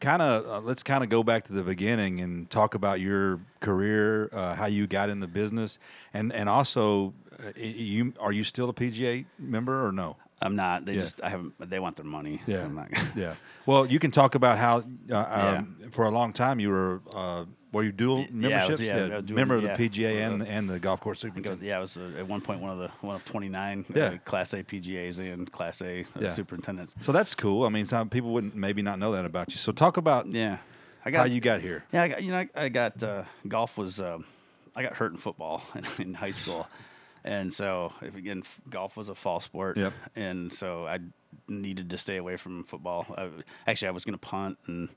kind 0.00 0.22
of 0.22 0.46
uh, 0.46 0.60
let's 0.66 0.82
kind 0.82 1.04
of 1.04 1.10
go 1.10 1.22
back 1.22 1.44
to 1.44 1.52
the 1.52 1.62
beginning 1.62 2.20
and 2.20 2.48
talk 2.50 2.74
about 2.74 3.00
your 3.00 3.40
career, 3.60 4.28
uh, 4.32 4.54
how 4.54 4.66
you 4.66 4.86
got 4.86 5.10
in 5.10 5.20
the 5.20 5.28
business, 5.28 5.78
and 6.14 6.32
and 6.32 6.48
also 6.48 7.12
uh, 7.38 7.52
you 7.56 8.12
are 8.18 8.32
you 8.32 8.44
still 8.44 8.68
a 8.68 8.74
PGA 8.74 9.24
member 9.38 9.86
or 9.86 9.92
no? 9.92 10.16
I'm 10.42 10.54
not. 10.56 10.86
They 10.86 10.94
Yeah. 10.94 11.02
just 11.02 11.22
I 11.22 11.28
haven't. 11.28 11.52
They 11.70 11.78
want 11.78 11.96
their 11.96 12.06
money. 12.06 12.40
Yeah. 12.46 12.64
I'm 12.64 12.74
not. 12.74 12.88
Yeah. 13.14 13.34
Well, 13.66 13.84
you 13.86 13.98
can 13.98 14.10
talk 14.10 14.34
about 14.34 14.56
how 14.58 14.78
uh, 14.78 14.82
Yeah. 15.10 15.58
um, 15.58 15.76
for 15.92 16.04
a 16.06 16.10
long 16.10 16.32
time 16.32 16.60
you 16.60 16.70
were 16.70 17.00
uh, 17.14 17.44
were 17.72 17.82
you 17.84 17.92
dual 17.92 18.18
Yeah, 18.18 18.24
was- 18.24 18.32
memberships? 18.32 18.80
yeah, 18.80 19.16
was 19.16 19.24
doing- 19.24 19.36
member 19.36 19.54
of 19.54 19.62
yeah. 19.62 19.76
the 19.76 19.88
PGA 19.88 20.22
and 20.26 20.42
Uh, 20.42 20.46
and 20.46 20.68
the 20.68 20.78
golf 20.78 21.00
course 21.00 21.24
I 21.24 21.30
think 21.30 21.46
I 21.46 21.50
was- 21.50 21.60
superintendent. 21.60 21.68
yeah, 21.68 21.76
I 21.76 21.80
was 21.80 21.96
uh, 21.96 22.20
at 22.20 22.26
one 22.28 22.40
point 22.40 22.60
one 22.60 22.70
of 22.70 22.78
the 22.78 22.88
one 23.00 23.16
of 23.16 23.24
29 23.24 23.84
Yeah. 23.94 24.04
uh, 24.04 24.18
Class 24.24 24.52
A 24.54 24.62
PGAs 24.62 25.18
and 25.18 25.50
Class 25.50 25.80
A 25.82 26.02
uh, 26.02 26.04
Yeah. 26.20 26.28
superintendents. 26.30 26.94
So 27.00 27.12
that's 27.12 27.34
cool. 27.34 27.64
I 27.64 27.68
mean, 27.68 27.86
some 27.86 28.08
people 28.08 28.32
wouldn't 28.32 28.54
maybe 28.54 28.82
not 28.82 28.98
know 28.98 29.12
that 29.12 29.24
about 29.24 29.50
you. 29.50 29.56
So 29.56 29.72
talk 29.72 29.96
about 29.96 30.26
Yeah, 30.26 30.58
I 31.04 31.10
how 31.10 31.24
you 31.24 31.40
got 31.40 31.60
here. 31.60 31.84
Yeah, 31.92 32.02
I 32.02 32.08
got, 32.08 32.22
you 32.22 32.30
know, 32.32 32.38
I, 32.38 32.48
I 32.56 32.68
got 32.68 33.02
uh, 33.02 33.24
golf 33.48 33.76
was 33.78 34.00
um, 34.00 34.24
I 34.76 34.82
got 34.82 34.94
hurt 34.94 35.12
in 35.12 35.18
football 35.18 35.62
in, 35.74 35.84
in 36.08 36.14
high 36.14 36.30
school, 36.32 36.68
and 37.24 37.52
so 37.52 37.92
if 38.02 38.14
again 38.16 38.42
golf 38.68 38.96
was 38.96 39.08
a 39.08 39.14
fall 39.14 39.40
sport. 39.40 39.76
Yep. 39.76 39.92
And 40.16 40.52
so 40.52 40.86
I 40.86 40.98
needed 41.48 41.90
to 41.90 41.98
stay 41.98 42.16
away 42.16 42.36
from 42.36 42.64
football. 42.64 43.06
I, 43.16 43.28
actually, 43.66 43.88
I 43.88 43.90
was 43.92 44.04
going 44.04 44.14
to 44.18 44.18
punt, 44.18 44.58
and 44.66 44.88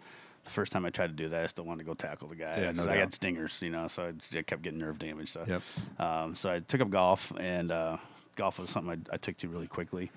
the 0.43 0.49
first 0.49 0.71
time 0.71 0.85
I 0.85 0.89
tried 0.89 1.07
to 1.07 1.13
do 1.13 1.29
that, 1.29 1.43
I 1.43 1.47
still 1.47 1.65
wanted 1.65 1.83
to 1.83 1.87
go 1.87 1.93
tackle 1.93 2.27
the 2.27 2.35
guy. 2.35 2.59
Yeah, 2.61 2.71
no 2.71 2.87
I 2.89 2.95
had 2.97 3.13
stingers, 3.13 3.57
you 3.61 3.69
know, 3.69 3.87
so 3.87 4.07
I, 4.07 4.11
just- 4.11 4.35
I 4.35 4.41
kept 4.41 4.61
getting 4.61 4.79
nerve 4.79 4.99
damage. 4.99 5.29
So, 5.31 5.43
Yep. 5.47 5.61
um, 5.99 6.35
so 6.35 6.51
I 6.51 6.59
took 6.59 6.81
up 6.81 6.89
golf, 6.89 7.31
and 7.39 7.71
uh, 7.71 7.97
golf 8.35 8.59
was 8.59 8.69
something 8.69 9.05
I, 9.11 9.15
I 9.15 9.17
took 9.17 9.37
to 9.37 9.47
really 9.47 9.67
quickly. 9.67 10.11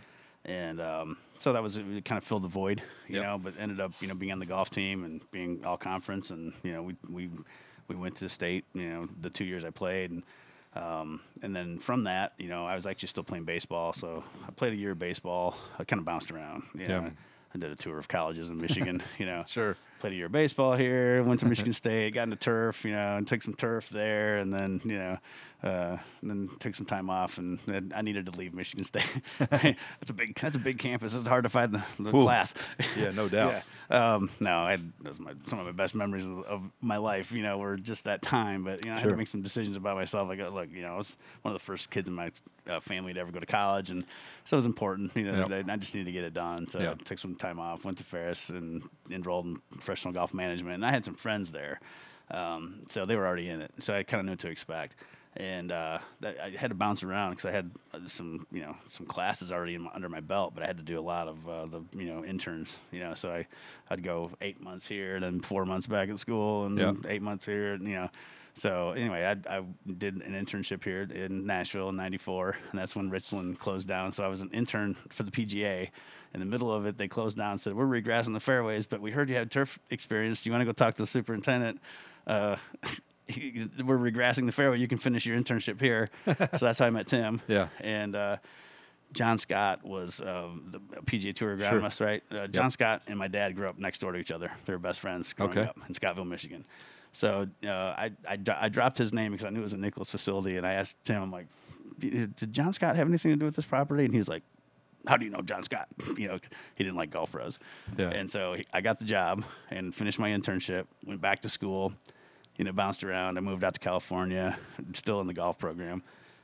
And 0.45 0.81
um, 0.81 1.17
so 1.39 1.53
that 1.53 1.63
was 1.63 1.77
it 1.77 2.05
kind 2.05 2.19
of 2.19 2.25
filled 2.25 2.45
the 2.45 2.49
void, 2.49 2.81
you 3.09 3.17
Yep. 3.17 3.25
know. 3.25 3.39
But 3.39 3.55
ended 3.59 3.81
up, 3.81 3.93
you 4.01 4.07
know, 4.07 4.15
being 4.15 4.31
on 4.33 4.39
the 4.39 4.47
golf 4.47 4.71
team 4.71 5.05
and 5.05 5.21
being 5.33 5.65
all 5.65 5.77
conference, 5.77 6.31
and 6.31 6.53
you 6.63 6.73
know, 6.73 6.83
we 6.85 6.95
we 7.11 7.29
we 7.89 7.97
went 7.97 8.15
to 8.17 8.25
the 8.25 8.31
state, 8.31 8.65
you 8.73 8.89
know, 8.89 9.09
the 9.21 9.29
two 9.31 9.45
years 9.45 9.65
I 9.65 9.71
played, 9.71 10.13
and 10.13 10.23
um, 10.77 11.21
and 11.43 11.55
then 11.57 11.79
from 11.81 12.05
that, 12.05 12.33
you 12.39 12.49
know, 12.49 12.65
I 12.65 12.77
was 12.77 12.87
actually 12.87 13.09
still 13.09 13.25
playing 13.25 13.45
baseball. 13.45 13.93
So 13.93 14.23
I 14.47 14.51
played 14.53 14.73
a 14.73 14.77
year 14.77 14.93
of 14.93 14.99
baseball. 15.01 15.57
I 15.81 15.85
kind 15.85 15.99
of 15.99 16.05
bounced 16.07 16.31
around. 16.31 16.63
You 16.75 16.87
know, 16.89 17.01
Yeah. 17.03 17.11
I 17.55 17.59
did 17.59 17.71
a 17.73 17.77
tour 17.77 17.99
of 17.99 18.07
colleges 18.07 18.49
in 18.51 18.59
Michigan. 18.59 19.03
you 19.19 19.27
know, 19.27 19.45
Sure. 19.49 19.77
Played 19.99 20.13
a 20.13 20.17
year 20.17 20.27
of 20.27 20.33
baseball 20.33 20.75
here, 20.75 21.23
went 21.23 21.41
to 21.41 21.47
Michigan 21.49 21.73
State, 21.73 22.15
got 22.15 22.25
into 22.25 22.37
turf, 22.37 22.85
you 22.85 22.93
know, 22.93 23.17
and 23.17 23.27
took 23.27 23.43
some 23.43 23.55
turf 23.55 23.89
there, 23.89 24.39
and 24.39 24.53
then 24.53 24.81
you 24.85 24.99
know, 24.99 25.19
uh, 25.63 25.97
and 26.21 26.31
then 26.31 26.51
took 26.61 26.75
some 26.75 26.87
time 26.87 27.09
off, 27.11 27.39
and 27.39 27.59
then 27.67 27.93
I 27.95 28.03
needed 28.03 28.27
to 28.27 28.33
leave 28.33 28.55
Michigan 28.55 28.85
State. 28.85 29.09
that's 29.39 30.11
a 30.11 30.13
big 30.13 30.39
that's 30.39 30.57
a 30.57 30.61
big 30.61 30.79
campus. 30.79 31.15
It's 31.15 31.27
hard 31.27 31.45
to 31.45 31.49
find 31.49 31.73
the, 31.73 31.83
the 31.99 32.11
class. 32.11 32.55
Yeah, 32.97 33.11
no 33.13 33.29
doubt. 33.31 33.53
yeah. 33.53 33.63
Um, 33.89 34.31
no, 34.41 34.59
I 34.59 34.73
had, 34.73 34.93
that 35.03 35.11
was 35.11 35.21
my, 35.21 35.33
some 35.45 35.61
of 35.61 35.67
my 35.67 35.71
best 35.73 35.95
memories 35.95 36.25
of, 36.27 36.43
of 36.45 36.63
my 36.81 36.97
life. 36.97 37.31
You 37.33 37.43
know, 37.43 37.59
were 37.59 37.77
just 37.77 38.05
that 38.05 38.21
time. 38.23 38.65
But 38.65 38.85
you 38.85 38.91
know, 38.91 38.97
I 38.97 39.01
had 39.01 39.11
to 39.11 39.17
make 39.17 39.29
some 39.29 39.43
decisions 39.43 39.77
about 39.77 39.97
myself. 39.97 40.29
I 40.29 40.37
got 40.37 40.53
look, 40.53 40.69
you 40.73 40.83
know, 40.83 40.95
I 40.95 40.97
was 40.97 41.17
one 41.43 41.55
of 41.55 41.61
the 41.61 41.65
first 41.65 41.91
kids 41.91 42.09
in 42.09 42.15
my 42.15 42.31
uh, 42.69 42.81
family 42.81 43.15
to 43.15 43.21
ever 43.21 43.31
go 43.33 43.41
to 43.41 43.47
college, 43.47 43.91
and 43.91 44.05
so 44.45 44.57
it 44.57 44.59
was 44.59 44.67
important. 44.67 45.13
You 45.17 45.25
know, 45.25 45.39
Yep. 45.39 45.49
that 45.67 45.71
I 45.71 45.77
just 45.77 45.95
needed 45.95 46.07
to 46.07 46.13
get 46.13 46.25
it 46.25 46.35
done. 46.35 46.69
So 46.69 46.81
Yeah. 46.81 46.91
I 46.91 46.95
took 46.95 47.19
some 47.19 47.35
time 47.37 47.59
off, 47.61 47.85
went 47.85 47.99
to 47.99 48.05
Ferris, 48.05 48.51
and 48.51 48.83
enrolled 49.11 49.47
in 49.47 49.57
professional 49.71 50.13
golf 50.13 50.35
management. 50.35 50.75
And 50.75 50.87
I 50.87 50.91
had 50.91 51.05
some 51.05 51.15
friends 51.15 51.53
there, 51.53 51.81
um, 52.31 52.81
so 52.89 53.07
they 53.07 53.17
were 53.17 53.27
already 53.27 53.49
in 53.49 53.61
it. 53.63 53.71
So 53.81 53.95
I 53.95 54.03
kind 54.03 54.21
of 54.21 54.27
knew 54.27 54.33
what 54.33 54.41
to 54.41 54.49
expect. 54.49 54.97
And 55.37 55.71
uh, 55.71 55.99
that, 56.21 56.41
I 56.41 56.51
had 56.51 56.71
to 56.71 56.75
bounce 56.75 57.03
around 57.03 57.33
because 57.33 57.45
I 57.45 57.51
had 57.51 57.71
some, 58.07 58.47
you 58.51 58.63
know, 58.63 58.75
some 58.89 59.05
classes 59.05 59.53
already 59.53 59.75
in 59.75 59.83
my, 59.83 59.91
under 59.95 60.09
my 60.09 60.21
belt, 60.21 60.55
but 60.55 60.63
I 60.63 60.67
had 60.67 60.79
to 60.79 60.83
do 60.83 60.99
a 60.99 61.03
lot 61.03 61.29
of 61.29 61.49
uh, 61.49 61.67
the, 61.67 61.83
you 61.99 62.07
know, 62.07 62.25
interns, 62.25 62.77
you 62.91 63.01
know. 63.01 63.15
So 63.15 63.31
I, 63.31 63.47
I'd 63.91 64.03
go 64.03 64.31
eight 64.41 64.61
months 64.63 64.87
here, 64.87 65.21
then 65.21 65.41
four 65.41 65.67
months 65.67 65.87
back 65.87 66.09
at 66.09 66.19
school, 66.21 66.65
and 66.65 66.79
eight 67.07 67.23
months 67.23 67.45
here, 67.45 67.75
and, 67.75 67.87
you 67.87 67.95
know. 67.95 68.11
So 68.59 68.93
anyway, 68.93 69.23
I, 69.23 69.59
I 69.59 69.63
did 69.99 70.17
an 70.17 70.33
internship 70.33 70.83
here 70.83 71.03
in 71.03 71.45
Nashville 71.45 71.91
in 71.91 71.97
'94, 71.97 72.57
and 72.71 72.81
that's 72.81 72.97
when 72.97 73.11
Richland 73.11 73.59
closed 73.59 73.87
down. 73.87 74.15
So 74.15 74.25
I 74.25 74.29
was 74.29 74.41
an 74.41 74.51
intern 74.51 74.97
for 75.11 75.25
the 75.25 75.31
PGA. 75.31 75.91
In 76.33 76.41
the 76.41 76.47
middle 76.47 76.73
of 76.73 76.87
it, 76.87 76.97
they 76.97 77.09
closed 77.09 77.37
down 77.37 77.53
and 77.53 77.61
said, 77.61 77.75
"We're 77.75 77.85
regrassing 77.85 78.33
the 78.33 78.41
fairways, 78.41 78.87
but 78.87 79.03
we 79.03 79.11
heard 79.11 79.29
you 79.29 79.35
had 79.35 79.51
turf 79.51 79.79
experience. 79.91 80.43
Do 80.43 80.49
you 80.49 80.53
want 80.53 80.63
to 80.63 80.65
go 80.65 80.73
talk 80.73 80.95
to 80.95 81.03
the 81.03 81.07
superintendent?" 81.07 81.83
Uh, 82.27 82.57
we're 83.85 83.99
regrassing 83.99 84.47
the 84.47 84.53
fairway. 84.53 84.79
You 84.79 84.89
can 84.89 84.99
finish 84.99 85.27
your 85.27 85.39
internship 85.39 85.81
here. 85.81 86.07
so 86.27 86.35
that's 86.61 86.79
how 86.79 86.87
I 86.87 86.91
met 86.91 87.07
Tim. 87.09 87.41
Yeah. 87.49 87.69
And 87.81 88.15
uh, 88.15 88.37
John 89.13 89.39
Scott 89.39 89.85
was 89.85 90.21
um, 90.21 90.65
the 90.71 90.79
PGA 91.03 91.35
Tour 91.35 91.57
agronomist, 91.57 92.05
right? 92.05 92.23
Uh, 92.31 92.47
John 92.47 92.71
Scott 92.71 93.03
and 93.07 93.19
my 93.19 93.29
dad 93.29 93.57
grew 93.57 93.69
up 93.69 93.79
next 93.79 94.01
door 94.01 94.13
to 94.13 94.19
each 94.19 94.31
other. 94.31 94.51
They 94.65 94.73
were 94.73 94.79
best 94.79 95.01
friends 95.01 95.33
growing 95.33 95.53
Okay. 95.53 95.63
up 95.69 95.77
in 95.89 95.95
Scottville, 95.95 96.25
Michigan. 96.25 96.65
So 97.13 97.49
uh, 97.65 97.69
I, 97.71 98.11
I, 98.29 98.39
I 98.61 98.69
dropped 98.69 98.99
his 98.99 99.13
name 99.13 99.33
because 99.33 99.47
I 99.47 99.51
knew 99.51 99.61
it 99.61 99.63
was 99.63 99.73
a 99.73 99.79
Nicklaus 99.79 100.11
facility, 100.11 100.57
and 100.59 100.67
I 100.67 100.75
asked 100.75 100.97
Tim, 101.05 101.23
I'm 101.23 101.31
like, 101.31 101.47
did 101.99 102.53
John 102.53 102.73
Scott 102.75 102.95
have 102.97 103.09
anything 103.09 103.31
to 103.33 103.37
do 103.37 103.47
with 103.47 103.57
this 103.57 103.65
property? 103.65 104.05
And 104.05 104.15
he's 104.15 104.29
like, 104.29 104.43
how 105.07 105.17
do 105.17 105.25
you 105.25 105.31
know 105.31 105.41
John 105.41 105.63
Scott? 105.63 105.89
You 106.19 106.29
know, 106.29 106.37
he 106.75 106.85
didn't 106.85 106.97
like 106.97 107.11
golf 107.11 107.33
pros. 107.33 107.59
Yeah. 107.97 108.11
And 108.11 108.31
so 108.31 108.55
he, 108.55 108.67
I 108.73 108.81
got 108.83 108.99
the 108.99 109.05
job 109.07 109.45
and 109.71 109.95
finished 109.95 110.19
my 110.19 110.31
internship, 110.31 110.87
went 111.07 111.21
back 111.23 111.41
to 111.43 111.49
school, 111.49 111.93
you 112.57 112.65
know, 112.65 112.73
bounced 112.73 113.05
around. 113.05 113.39
I 113.39 113.41
moved 113.41 113.65
out 113.65 113.75
to 113.75 113.81
California, 113.81 114.59
still 114.93 115.21
in 115.21 115.27
the 115.27 115.35
golf 115.35 115.59
program. 115.59 116.03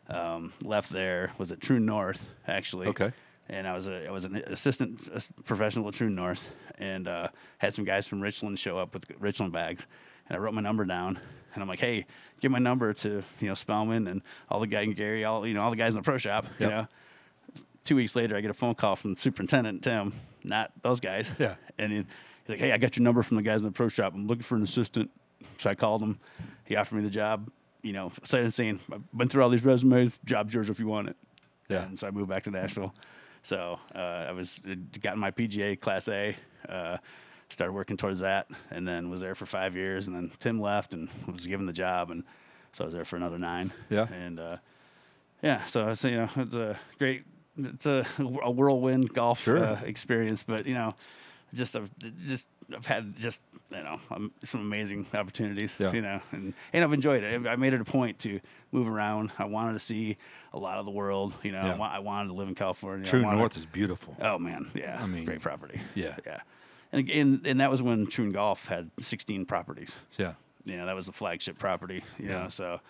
Um, 0.08 0.52
left 0.62 0.90
there, 0.90 1.32
was 1.38 1.52
at 1.52 1.60
Troon 1.60 1.86
North, 1.86 2.26
actually. 2.46 2.88
Okay. 2.88 3.12
And 3.48 3.66
I 3.66 3.72
was 3.74 3.86
a 3.88 4.06
I 4.06 4.10
was 4.10 4.24
an 4.24 4.36
assistant 4.36 5.08
professional 5.44 5.88
at 5.88 5.94
Troon 5.94 6.14
North, 6.14 6.48
and 6.78 7.06
uh, 7.08 7.28
had 7.58 7.74
some 7.74 7.84
guys 7.84 8.06
from 8.06 8.20
Richland 8.20 8.58
show 8.58 8.78
up 8.78 8.94
with 8.94 9.04
Richland 9.18 9.52
bags, 9.52 9.86
and 10.28 10.36
I 10.36 10.40
wrote 10.40 10.54
my 10.54 10.60
number 10.60 10.84
down, 10.84 11.18
and 11.54 11.62
I'm 11.62 11.68
like, 11.68 11.80
hey, 11.80 12.06
give 12.40 12.50
my 12.50 12.58
number 12.58 12.92
to 12.94 13.22
you 13.40 13.48
know 13.48 13.54
Spellman 13.54 14.06
and 14.06 14.22
all 14.48 14.60
the 14.60 14.66
guy 14.66 14.82
and 14.82 14.94
Gary, 14.96 15.24
all 15.24 15.46
you 15.46 15.54
know 15.54 15.60
all 15.62 15.70
the 15.70 15.76
guys 15.76 15.94
in 15.94 16.00
the 16.00 16.04
pro 16.04 16.18
shop, 16.18 16.46
Yep. 16.58 16.60
you 16.60 16.66
know. 16.68 16.86
Two 17.84 17.96
weeks 17.96 18.14
later, 18.14 18.36
I 18.36 18.40
get 18.40 18.50
a 18.50 18.54
phone 18.54 18.74
call 18.76 18.94
from 18.94 19.16
Superintendent 19.16 19.82
Tim, 19.82 20.12
not 20.44 20.70
those 20.82 21.00
guys. 21.00 21.28
Yeah. 21.38 21.56
And 21.78 21.92
he's 21.92 22.04
like, 22.46 22.60
hey, 22.60 22.70
I 22.70 22.78
got 22.78 22.96
your 22.96 23.02
number 23.02 23.24
from 23.24 23.36
the 23.38 23.42
guys 23.42 23.58
in 23.60 23.66
the 23.66 23.72
pro 23.72 23.88
shop. 23.88 24.14
I'm 24.14 24.28
looking 24.28 24.44
for 24.44 24.54
an 24.54 24.62
assistant. 24.62 25.10
So 25.59 25.70
I 25.70 25.74
called 25.74 26.03
him. 26.03 26.18
He 26.64 26.76
offered 26.76 26.97
me 26.97 27.03
the 27.03 27.11
job. 27.11 27.51
you 27.82 27.93
know, 27.93 28.12
saying, 28.24 28.51
saying, 28.53 28.80
I've 28.93 29.03
been 29.12 29.28
through 29.28 29.43
all 29.43 29.51
these 29.51 29.64
resumes, 29.64 30.12
job's 30.24 30.55
yours 30.55 30.68
if 30.70 30.78
you 30.78 30.86
want 30.86 31.09
it. 31.09 31.16
Yeah. 31.68 31.82
And 31.82 31.99
so 31.99 32.07
I 32.07 32.11
moved 32.12 32.28
back 32.28 32.45
to 32.45 32.51
Nashville. 32.51 32.95
So 33.43 33.78
uh, 33.95 33.99
I 34.28 34.32
was 34.32 34.61
got 35.01 35.18
my 35.18 35.30
PGA 35.32 35.78
Class 35.80 36.07
A, 36.09 36.36
uh, 36.68 36.99
started 37.49 37.72
working 37.72 37.97
towards 37.97 38.20
that, 38.20 38.47
and 38.70 38.86
then 38.86 39.11
was 39.11 39.20
there 39.20 39.34
for 39.34 39.47
five 39.47 39.74
years. 39.74 40.07
And 40.07 40.14
then 40.14 40.30
Tim 40.38 40.61
left 40.61 40.95
and 40.95 41.09
was 41.26 41.47
given 41.47 41.66
the 41.66 41.72
job, 41.72 42.11
and 42.12 42.22
so 42.72 42.84
I 42.84 42.86
was 42.86 42.95
there 42.95 43.05
for 43.05 43.16
another 43.16 43.38
nine. 43.38 43.72
Yeah. 43.90 44.07
And 44.12 44.38
uh, 44.38 44.57
yeah, 45.43 45.64
so 45.64 45.88
it's 45.88 46.05
you 46.05 46.12
know 46.16 46.28
it's 46.36 46.55
a 46.55 46.78
great, 47.01 47.24
it's 47.59 47.84
a, 47.86 48.07
a 48.43 48.51
whirlwind 48.51 49.12
golf 49.12 49.43
Sure. 49.43 49.59
uh, 49.59 49.80
experience, 49.82 50.45
but 50.45 50.66
you 50.66 50.74
know, 50.74 50.95
just 51.55 51.76
I've 51.76 51.90
just 52.26 52.48
I've 52.74 52.86
had 52.86 53.16
just 53.16 53.40
you 53.70 53.82
know 53.82 54.00
um, 54.11 54.32
some 54.44 54.61
amazing 54.61 55.07
opportunities. 55.14 55.72
Yeah. 55.78 55.92
You 55.92 56.03
know, 56.03 56.20
and 56.32 56.55
and 56.72 56.84
I've 56.84 56.92
enjoyed 56.92 57.22
it. 57.22 57.46
I 57.46 57.57
made 57.57 57.72
it 57.74 57.80
a 57.80 57.84
point 57.84 58.18
to 58.20 58.40
move 58.70 58.88
around. 58.88 59.32
I 59.38 59.44
wanted 59.44 59.74
to 59.74 59.80
see 59.80 60.16
a 60.53 60.59
lot 60.59 60.78
of 60.78 60.84
the 60.84 60.90
world. 60.90 61.34
You 61.42 61.53
know, 61.53 61.61
I, 61.61 61.66
Yeah. 61.66 61.76
wa- 61.76 61.90
I 61.92 61.98
wanted 61.98 62.28
to 62.28 62.34
live 62.34 62.48
in 62.48 62.55
California. 62.55 63.07
Troon 63.07 63.22
North 63.22 63.57
is 63.57 63.66
beautiful. 63.66 64.16
Oh 64.20 64.38
man, 64.38 64.70
yeah. 64.74 64.98
I 65.03 65.07
mean, 65.07 65.24
great 65.24 65.40
property. 65.40 65.80
yeah. 65.94 66.16
yeah. 66.26 66.40
And 66.92 66.98
again, 67.00 67.40
and 67.46 67.61
that 67.61 67.70
was 67.70 67.80
when 67.80 68.07
Troon 68.07 68.32
Golf 68.32 68.66
had 68.66 68.90
16 69.00 69.46
properties. 69.46 69.92
Yeah. 70.18 70.34
You 70.66 70.76
know, 70.76 70.84
that 70.86 70.94
was 70.94 71.07
the 71.07 71.12
flagship 71.12 71.59
property. 71.59 72.05
You 72.18 72.28
Yeah. 72.28 72.42
know, 72.42 72.48
so 72.50 72.80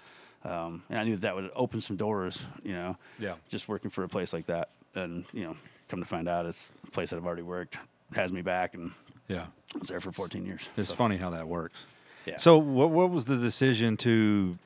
um, 0.45 0.83
and 0.91 0.99
I 0.99 1.05
knew 1.05 1.15
that, 1.15 1.21
that 1.23 1.35
would 1.37 1.51
open 1.55 1.81
some 1.81 1.97
doors. 1.97 2.43
You 2.65 2.73
know, 2.73 2.97
Yeah. 3.21 3.35
just 3.49 3.69
working 3.69 3.91
for 3.93 4.03
a 4.05 4.09
place 4.09 4.33
like 4.33 4.47
that, 4.47 4.71
and 4.97 5.25
you 5.33 5.45
know, 5.45 5.57
come 5.89 6.01
to 6.01 6.05
find 6.07 6.29
out, 6.29 6.47
it's 6.47 6.73
a 6.87 6.91
place 6.91 7.11
that 7.11 7.17
I've 7.17 7.27
already 7.27 7.43
worked 7.43 7.79
has 8.17 8.33
me 8.33 8.43
back, 8.43 8.75
and 8.75 8.93
Yeah. 9.29 9.47
I 9.75 9.79
was 9.79 9.89
there 9.89 10.01
for 10.01 10.13
14 10.13 10.45
years. 10.47 10.69
It's 10.77 10.89
So, 10.91 10.95
funny 10.95 11.17
how 11.17 11.31
that 11.31 11.49
works. 11.49 11.79
Yeah. 12.27 12.37
So, 12.37 12.57
what 12.59 12.91
what 12.91 13.11
was 13.11 13.25
the 13.25 13.37
decision 13.37 13.97
to 13.99 14.59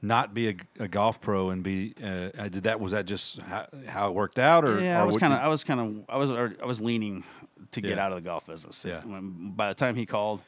not 0.00 0.32
be 0.32 0.48
a, 0.50 0.56
a 0.78 0.88
golf 0.88 1.20
pro 1.20 1.50
and 1.50 1.62
be? 1.62 1.94
Uh, 2.02 2.06
uh, 2.38 2.48
did 2.48 2.62
that 2.64 2.78
was 2.80 2.92
that 2.92 3.04
just 3.06 3.38
how, 3.40 3.66
how 3.86 4.08
it 4.08 4.14
worked 4.14 4.38
out, 4.38 4.64
or 4.64 4.80
yeah, 4.80 4.98
or 4.98 5.02
I 5.02 5.04
was 5.04 5.16
kind 5.16 5.32
of, 5.32 5.40
I 5.40 5.48
was 5.48 5.64
kind 5.64 5.80
of, 5.80 6.04
I 6.08 6.16
was, 6.16 6.30
I 6.30 6.64
was 6.66 6.80
leaning 6.80 7.24
to 7.72 7.80
get 7.80 7.96
Yeah. 7.96 8.04
out 8.04 8.12
of 8.12 8.16
the 8.16 8.22
golf 8.22 8.46
business. 8.46 8.84
Yeah. 8.86 9.00
When, 9.04 9.50
by 9.56 9.68
the 9.68 9.74
time 9.74 9.96
he 9.96 10.06
called, 10.06 10.40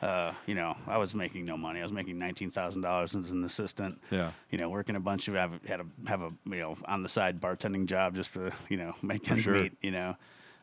uh, 0.00 0.32
you 0.46 0.54
know, 0.54 0.74
I 0.86 0.96
was 0.96 1.14
making 1.14 1.44
no 1.44 1.56
money. 1.58 1.80
I 1.80 1.82
was 1.82 1.92
making 1.92 2.18
nineteen 2.18 2.50
thousand 2.50 2.80
dollars 2.82 3.14
as 3.14 3.30
an 3.30 3.44
assistant. 3.44 4.00
Yeah. 4.10 4.32
You 4.50 4.56
know, 4.58 4.70
working 4.70 4.96
a 4.96 5.00
bunch 5.00 5.28
of, 5.28 5.34
have 5.34 5.52
had 5.66 5.80
a 5.80 5.86
have 6.06 6.22
a 6.22 6.30
you 6.46 6.56
know 6.56 6.76
on 6.86 7.02
the 7.02 7.08
side 7.10 7.40
bartending 7.42 7.84
job 7.86 8.14
just 8.14 8.32
to 8.34 8.52
you 8.70 8.78
know 8.78 8.94
make 9.02 9.30
ends 9.30 9.44
sure. 9.44 9.54
meet. 9.54 9.72
You 9.82 9.90
know, 9.90 10.16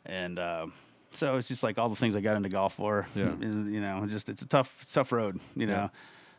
and 0.06 0.40
um, 0.40 0.74
so 1.12 1.36
it's 1.38 1.48
just 1.48 1.64
like 1.64 1.78
all 1.78 1.90
the 1.90 1.96
things 1.96 2.16
I 2.16 2.22
got 2.22 2.36
into 2.38 2.50
golf 2.50 2.76
for. 2.76 3.08
Yeah. 3.16 3.24
and, 3.42 3.74
you 3.74 3.82
know, 3.82 4.06
just 4.08 4.30
it's 4.30 4.42
a 4.42 4.48
tough 4.48 4.86
tough 4.94 5.12
road. 5.12 5.40
You 5.56 5.68
Yeah. 5.68 5.74
know. 5.76 5.92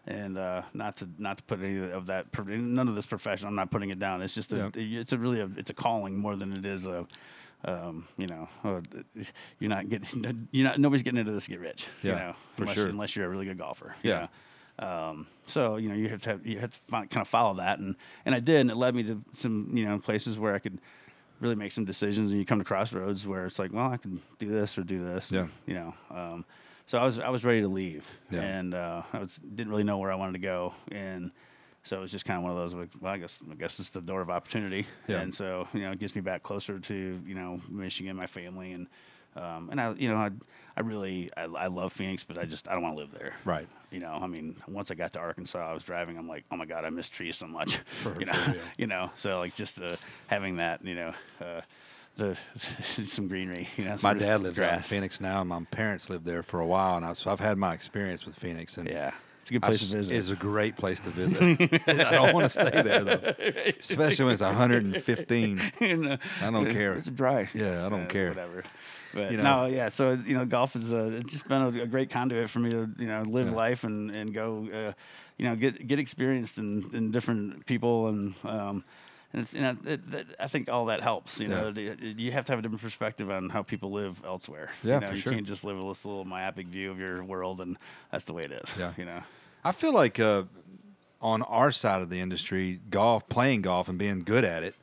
And 0.04 0.36
uh, 0.36 0.62
not 0.74 0.96
to 0.96 1.08
not 1.18 1.36
to 1.36 1.42
put 1.44 1.62
any 1.62 1.78
of 1.90 2.06
that 2.06 2.26
none 2.48 2.88
of 2.88 2.96
this 2.96 3.06
profession. 3.06 3.46
I'm 3.46 3.54
not 3.54 3.70
putting 3.70 3.90
it 3.90 4.00
down. 4.00 4.20
It's 4.20 4.34
just 4.34 4.52
a, 4.52 4.72
it's 4.74 5.12
a 5.12 5.18
really 5.18 5.40
a, 5.40 5.48
it's 5.56 5.70
a 5.70 5.74
calling 5.74 6.18
more 6.18 6.34
than 6.34 6.52
it 6.52 6.66
is 6.66 6.86
a 6.86 7.06
um, 7.64 8.06
you 8.18 8.26
know, 8.26 8.48
uh, 8.64 8.80
you're 9.60 9.70
not 9.70 9.88
getting, 9.88 10.48
you're 10.50 10.64
not, 10.66 10.80
nobody's 10.80 11.04
getting 11.04 11.20
into 11.20 11.30
this 11.30 11.44
to 11.44 11.50
get 11.50 11.60
rich, 11.60 11.86
Yeah, 12.02 12.10
you 12.10 12.18
know, 12.18 12.34
unless, 12.58 12.74
sure. 12.74 12.88
unless 12.88 13.14
you're 13.14 13.26
a 13.26 13.28
really 13.28 13.44
good 13.44 13.58
golfer. 13.58 13.94
you 14.02 14.10
Yeah. 14.10 14.26
know. 14.80 14.86
Um, 14.88 15.26
so, 15.46 15.76
you 15.76 15.88
know, 15.88 15.94
you 15.94 16.08
have 16.08 16.22
to 16.22 16.30
have, 16.30 16.44
you 16.44 16.58
have 16.58 16.72
to 16.72 16.78
fi- 16.88 17.06
kind 17.06 17.22
of 17.22 17.28
follow 17.28 17.54
that. 17.58 17.78
And, 17.78 17.94
and 18.26 18.34
I 18.34 18.40
did, 18.40 18.62
and 18.62 18.70
it 18.72 18.76
led 18.76 18.96
me 18.96 19.04
to 19.04 19.22
some, 19.34 19.70
you 19.74 19.84
know, 19.84 20.00
places 20.00 20.38
where 20.40 20.54
I 20.54 20.58
could 20.58 20.80
really 21.42 21.56
make 21.56 21.72
some 21.72 21.84
decisions 21.84 22.30
and 22.30 22.38
you 22.40 22.46
come 22.46 22.58
to 22.60 22.64
crossroads 22.64 23.26
where 23.26 23.44
it's 23.46 23.58
like, 23.58 23.72
well, 23.72 23.90
I 23.90 23.96
can 23.98 24.22
do 24.38 24.46
this 24.48 24.78
or 24.78 24.82
do 24.84 25.04
this. 25.04 25.30
Yeah. 25.30 25.40
And, 25.40 25.50
you 25.66 25.74
know, 25.74 25.94
um, 26.10 26.44
so 26.86 26.96
I 26.98 27.04
was, 27.04 27.18
I 27.18 27.28
was 27.30 27.44
ready 27.44 27.60
to 27.62 27.68
leave 27.68 28.06
Yeah. 28.30 28.40
and, 28.42 28.72
uh, 28.74 29.02
I 29.12 29.18
was, 29.18 29.36
didn't 29.36 29.70
really 29.70 29.84
know 29.84 29.98
where 29.98 30.10
I 30.12 30.14
wanted 30.14 30.32
to 30.34 30.38
go. 30.38 30.72
And, 30.90 31.30
so 31.84 31.96
it 31.96 32.00
was 32.00 32.12
just 32.12 32.24
kind 32.24 32.36
of 32.36 32.44
one 32.44 32.52
of 32.52 32.58
those 32.58 32.74
like, 32.74 32.90
well, 33.00 33.12
I 33.12 33.18
guess 33.18 33.36
I 33.50 33.56
guess 33.56 33.80
it's 33.80 33.90
the 33.90 34.00
door 34.00 34.20
of 34.20 34.30
opportunity, 34.30 34.86
Yeah. 35.08 35.18
and 35.20 35.34
so 35.34 35.66
you 35.74 35.80
know 35.80 35.90
it 35.90 35.98
gets 35.98 36.14
me 36.14 36.20
back 36.20 36.44
closer 36.44 36.78
to 36.78 37.20
you 37.26 37.34
know 37.34 37.60
Michigan, 37.68 38.14
my 38.14 38.28
family, 38.28 38.70
and 38.70 38.86
um, 39.36 39.68
and 39.70 39.80
I 39.80 39.92
you 39.92 40.08
know 40.08 40.16
I 40.16 40.30
I 40.76 40.80
really 40.80 41.30
I, 41.36 41.42
I 41.44 41.66
love 41.66 41.92
Phoenix, 41.92 42.24
but 42.24 42.38
I 42.38 42.44
just 42.44 42.68
I 42.68 42.72
don't 42.72 42.82
want 42.82 42.96
to 42.96 43.00
live 43.00 43.12
there. 43.12 43.34
Right. 43.44 43.68
You 43.90 44.00
know, 44.00 44.18
I 44.20 44.26
mean, 44.26 44.56
once 44.66 44.90
I 44.90 44.94
got 44.94 45.12
to 45.12 45.18
Arkansas, 45.18 45.58
I 45.70 45.74
was 45.74 45.84
driving. 45.84 46.16
I'm 46.16 46.26
like, 46.28 46.44
oh 46.50 46.56
my 46.56 46.64
god, 46.64 46.84
I 46.84 46.90
miss 46.90 47.08
trees 47.10 47.36
so 47.36 47.46
much. 47.46 47.76
For- 48.02 48.18
you 48.18 48.26
know, 48.26 48.32
for 48.32 48.52
real. 48.52 48.62
you 48.78 48.86
know. 48.86 49.10
So 49.16 49.38
like 49.40 49.54
just 49.54 49.80
uh, 49.80 49.96
having 50.28 50.56
that, 50.56 50.82
you 50.84 50.94
know, 50.94 51.12
uh, 51.40 51.60
the 52.16 52.36
some 53.06 53.28
greenery. 53.28 53.68
You 53.76 53.84
know, 53.84 53.96
My 54.02 54.14
dad 54.14 54.42
lives 54.42 54.58
out 54.58 54.76
in. 54.78 54.82
Phoenix 54.82 55.20
now, 55.20 55.40
and 55.40 55.48
my 55.48 55.62
parents 55.70 56.08
lived 56.08 56.24
there 56.24 56.42
for 56.42 56.60
a 56.60 56.66
while, 56.66 56.96
and 56.96 57.04
I, 57.04 57.12
so 57.14 57.30
I've 57.30 57.40
had 57.40 57.58
my 57.58 57.74
experience 57.74 58.24
with 58.24 58.34
Phoenix, 58.34 58.76
and 58.78 58.88
Yeah, 58.88 59.12
it's 59.42 59.50
a 59.50 59.52
good 59.52 59.62
place 59.62 59.82
s- 59.82 59.90
to 59.90 59.96
visit. 59.96 60.16
It's 60.16 60.30
a 60.30 60.36
great 60.36 60.76
place 60.76 61.00
to 61.00 61.10
visit. 61.10 61.42
I 61.86 62.12
don't 62.12 62.32
want 62.32 62.44
to 62.44 62.48
stay 62.50 62.82
there 62.82 63.04
though, 63.04 63.34
especially 63.80 64.24
when 64.24 64.32
it's 64.34 64.42
115. 64.42 65.60
You 65.80 65.96
know, 65.96 66.16
I 66.40 66.50
don't 66.50 66.70
care. 66.72 66.94
It's 66.94 67.10
dry. 67.10 67.48
Yeah, 67.54 67.84
I 67.86 67.88
don't 67.88 68.04
Uh, 68.04 68.06
care. 68.06 68.28
Whatever. 68.30 68.62
But 69.14 69.30
You 69.32 69.36
know. 69.36 69.42
no, 69.42 69.66
yeah. 69.66 69.88
So 69.90 70.12
you 70.12 70.34
know, 70.34 70.46
golf 70.46 70.74
is 70.76 70.92
uh, 70.92 71.10
it's 71.20 71.32
just 71.32 71.46
been 71.46 71.60
a, 71.62 71.82
a 71.82 71.86
great 71.86 72.08
conduit 72.08 72.48
for 72.48 72.60
me 72.60 72.70
to 72.70 72.88
you 72.98 73.06
know 73.06 73.22
live 73.22 73.48
Yeah. 73.48 73.54
life 73.54 73.84
and 73.84 74.10
and 74.10 74.32
go, 74.32 74.68
uh, 74.72 74.92
you 75.38 75.44
know, 75.48 75.56
get 75.56 75.86
get 75.86 75.98
experienced 75.98 76.56
in, 76.58 76.88
in 76.94 77.10
different 77.10 77.66
people 77.66 78.08
and. 78.08 78.34
Um, 78.44 78.84
and 79.32 79.42
it's, 79.42 79.54
you 79.54 79.60
know, 79.62 79.76
it, 79.86 80.10
that, 80.10 80.26
I 80.38 80.48
think 80.48 80.68
all 80.68 80.86
that 80.86 81.00
helps. 81.00 81.40
You 81.40 81.48
know, 81.48 81.70
The- 81.70 81.96
you 82.16 82.32
have 82.32 82.44
to 82.46 82.52
have 82.52 82.58
a 82.58 82.62
different 82.62 82.82
perspective 82.82 83.30
on 83.30 83.48
how 83.48 83.62
people 83.62 83.90
live 83.92 84.20
elsewhere. 84.24 84.70
Yeah, 84.82 84.94
you 84.94 85.00
know, 85.00 85.06
for 85.08 85.14
you 85.14 85.20
sure. 85.20 85.32
can't 85.32 85.46
just 85.46 85.64
live 85.64 85.76
with 85.76 85.86
this 85.86 86.04
little 86.04 86.24
myopic 86.24 86.66
view 86.66 86.90
of 86.90 86.98
your 86.98 87.22
world, 87.24 87.60
and 87.60 87.76
that's 88.10 88.24
the 88.24 88.32
way 88.32 88.44
it 88.44 88.52
is. 88.52 88.70
Yeah. 88.78 88.92
you 88.96 89.04
know. 89.04 89.22
I 89.64 89.72
feel 89.72 89.92
like 89.94 90.18
uh, 90.20 90.42
on 91.20 91.42
our 91.42 91.70
side 91.70 92.02
of 92.02 92.10
the 92.10 92.20
industry, 92.20 92.80
golf, 92.90 93.28
playing 93.28 93.62
golf, 93.62 93.88
and 93.88 93.98
being 93.98 94.22
good 94.24 94.44
at 94.44 94.62
it 94.64 94.74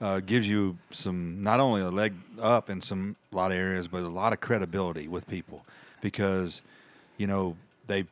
uh, 0.00 0.20
gives 0.20 0.48
you 0.48 0.76
some 0.90 1.42
not 1.42 1.60
only 1.60 1.80
a 1.80 1.90
leg 1.90 2.14
up 2.40 2.68
in 2.68 2.82
some 2.82 3.16
a 3.32 3.36
lot 3.36 3.52
of 3.52 3.56
areas, 3.56 3.88
but 3.88 4.02
a 4.02 4.08
lot 4.08 4.32
of 4.32 4.40
credibility 4.40 5.08
with 5.08 5.26
people 5.28 5.64
because 6.00 6.60
you 7.16 7.26
know 7.26 7.56
they 7.86 8.04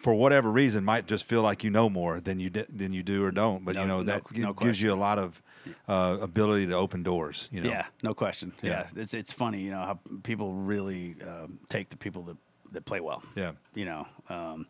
for 0.00 0.14
whatever 0.14 0.50
reason 0.50 0.84
might 0.84 1.06
just 1.06 1.24
feel 1.24 1.42
like 1.42 1.62
you 1.64 1.70
know 1.70 1.88
more 1.88 2.20
than 2.20 2.40
you 2.40 2.50
di- 2.50 2.66
than 2.68 2.92
you 2.92 3.02
do 3.02 3.24
or 3.24 3.30
don't, 3.30 3.64
but 3.64 3.74
No- 3.74 3.82
you 3.82 3.86
know 3.88 3.98
no- 3.98 4.04
that 4.04 4.32
no 4.36 4.52
gives 4.52 4.80
you 4.80 4.92
a 4.92 4.96
lot 4.96 5.18
of 5.18 5.42
uh, 5.88 6.18
ability 6.20 6.66
to 6.66 6.74
open 6.74 7.02
doors. 7.02 7.48
You 7.52 7.60
know, 7.62 7.70
Yeah, 7.70 7.86
no 8.02 8.14
question. 8.14 8.52
Yeah. 8.62 8.86
Yeah, 8.96 9.02
it's 9.02 9.14
it's 9.14 9.32
funny, 9.32 9.60
you 9.62 9.70
know, 9.70 9.80
how 9.84 9.98
people 10.22 10.52
really 10.54 11.14
um, 11.26 11.58
take 11.68 11.88
the 11.90 11.96
people 11.96 12.22
that 12.22 12.36
that 12.72 12.84
play 12.84 13.00
well. 13.00 13.22
yeah, 13.36 13.52
You 13.74 13.84
know, 13.84 14.06
um, 14.28 14.66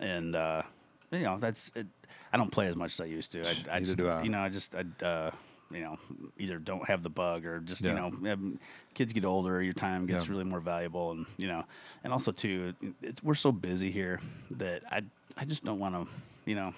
and 0.00 0.34
uh, 0.36 0.62
you 1.10 1.20
know 1.20 1.38
that's 1.38 1.70
it, 1.74 1.86
I 2.32 2.36
don't 2.36 2.50
play 2.52 2.66
as 2.68 2.76
much 2.76 2.92
as 2.94 3.00
I 3.00 3.04
used 3.06 3.32
to. 3.32 3.40
I, 3.48 3.50
I 3.50 3.78
Neither 3.78 3.86
just, 3.86 3.96
do 3.96 4.08
I. 4.08 4.22
You 4.22 4.30
know, 4.30 4.40
I 4.40 4.48
just 4.48 4.74
I 4.74 5.04
uh, 5.04 5.30
you 5.70 5.80
know 5.80 5.98
either 6.38 6.58
don't 6.58 6.86
have 6.88 7.02
the 7.02 7.10
bug 7.10 7.44
or 7.44 7.60
just 7.60 7.82
Yeah. 7.82 8.08
you 8.10 8.26
know 8.28 8.58
kids 8.94 9.12
get 9.12 9.24
older, 9.24 9.60
your 9.62 9.74
time 9.74 10.06
gets 10.06 10.24
Yeah. 10.24 10.30
really 10.32 10.44
more 10.44 10.60
valuable, 10.60 11.10
and 11.12 11.26
you 11.36 11.48
know, 11.48 11.64
and 12.04 12.12
also 12.12 12.32
too, 12.32 12.74
it's, 13.02 13.22
we're 13.22 13.34
so 13.34 13.52
busy 13.52 13.90
here 13.90 14.20
that 14.52 14.82
I 14.90 15.02
I 15.36 15.44
just 15.44 15.64
don't 15.64 15.78
want 15.78 15.94
to 15.94 16.06
you 16.44 16.54
know. 16.54 16.74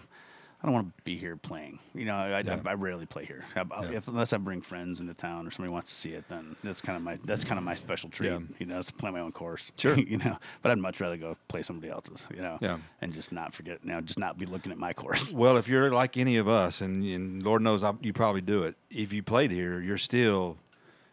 I 0.61 0.67
don't 0.67 0.75
want 0.75 0.97
to 0.97 1.03
be 1.05 1.17
here 1.17 1.37
playing. 1.37 1.79
You 1.95 2.05
know, 2.07 2.17
I, 2.17 2.41
Yeah. 2.41 2.59
I, 2.67 2.71
I 2.71 2.75
rarely 2.75 3.07
play 3.07 3.25
here. 3.25 3.45
I, 3.55 3.63
Yeah. 3.85 3.99
if, 3.99 4.09
unless 4.09 4.33
I 4.33 4.39
bring 4.39 4.61
friends 4.61 4.99
into 4.99 5.15
town 5.15 5.47
or 5.47 5.53
somebody 5.53 5.73
wants 5.73 5.91
to 5.91 5.97
see 5.97 6.11
it, 6.11 6.25
then 6.29 6.57
that's 6.65 6.81
kind 6.81 6.97
of 6.97 7.03
my 7.03 7.17
that's 7.25 7.45
kind 7.45 7.59
of 7.59 7.65
my 7.65 7.77
special 7.77 8.11
treat. 8.11 8.31
Yeah. 8.33 8.41
You 8.59 8.67
know, 8.67 8.79
is 8.79 8.87
to 8.87 8.93
play 8.93 9.11
my 9.13 9.21
own 9.21 9.31
course. 9.33 9.71
Sure. 9.79 9.97
you 9.97 10.19
know, 10.19 10.37
but 10.63 10.73
I'd 10.73 10.79
much 10.79 11.01
rather 11.01 11.17
go 11.17 11.37
play 11.47 11.63
somebody 11.63 11.91
else's. 11.93 12.27
You 12.35 12.43
know, 12.43 12.59
Yeah. 12.61 12.79
and 13.01 13.13
just 13.13 13.31
not 13.31 13.55
forget. 13.55 13.79
You 13.85 13.91
know, 13.91 14.01
just 14.01 14.19
not 14.19 14.37
be 14.39 14.47
looking 14.47 14.73
at 14.73 14.79
my 14.79 14.93
course. 14.93 15.33
Well, 15.39 15.57
if 15.59 15.69
you're 15.69 15.93
like 15.93 16.17
any 16.17 16.37
of 16.39 16.49
us, 16.49 16.81
and, 16.81 17.05
and 17.05 17.43
Lord 17.43 17.63
knows 17.63 17.85
I, 17.85 17.93
you 18.01 18.13
probably 18.13 18.41
do 18.41 18.65
it, 18.65 18.75
if 18.91 19.13
you 19.13 19.23
played 19.23 19.53
here, 19.53 19.81
you're 19.81 19.97
still 19.99 20.57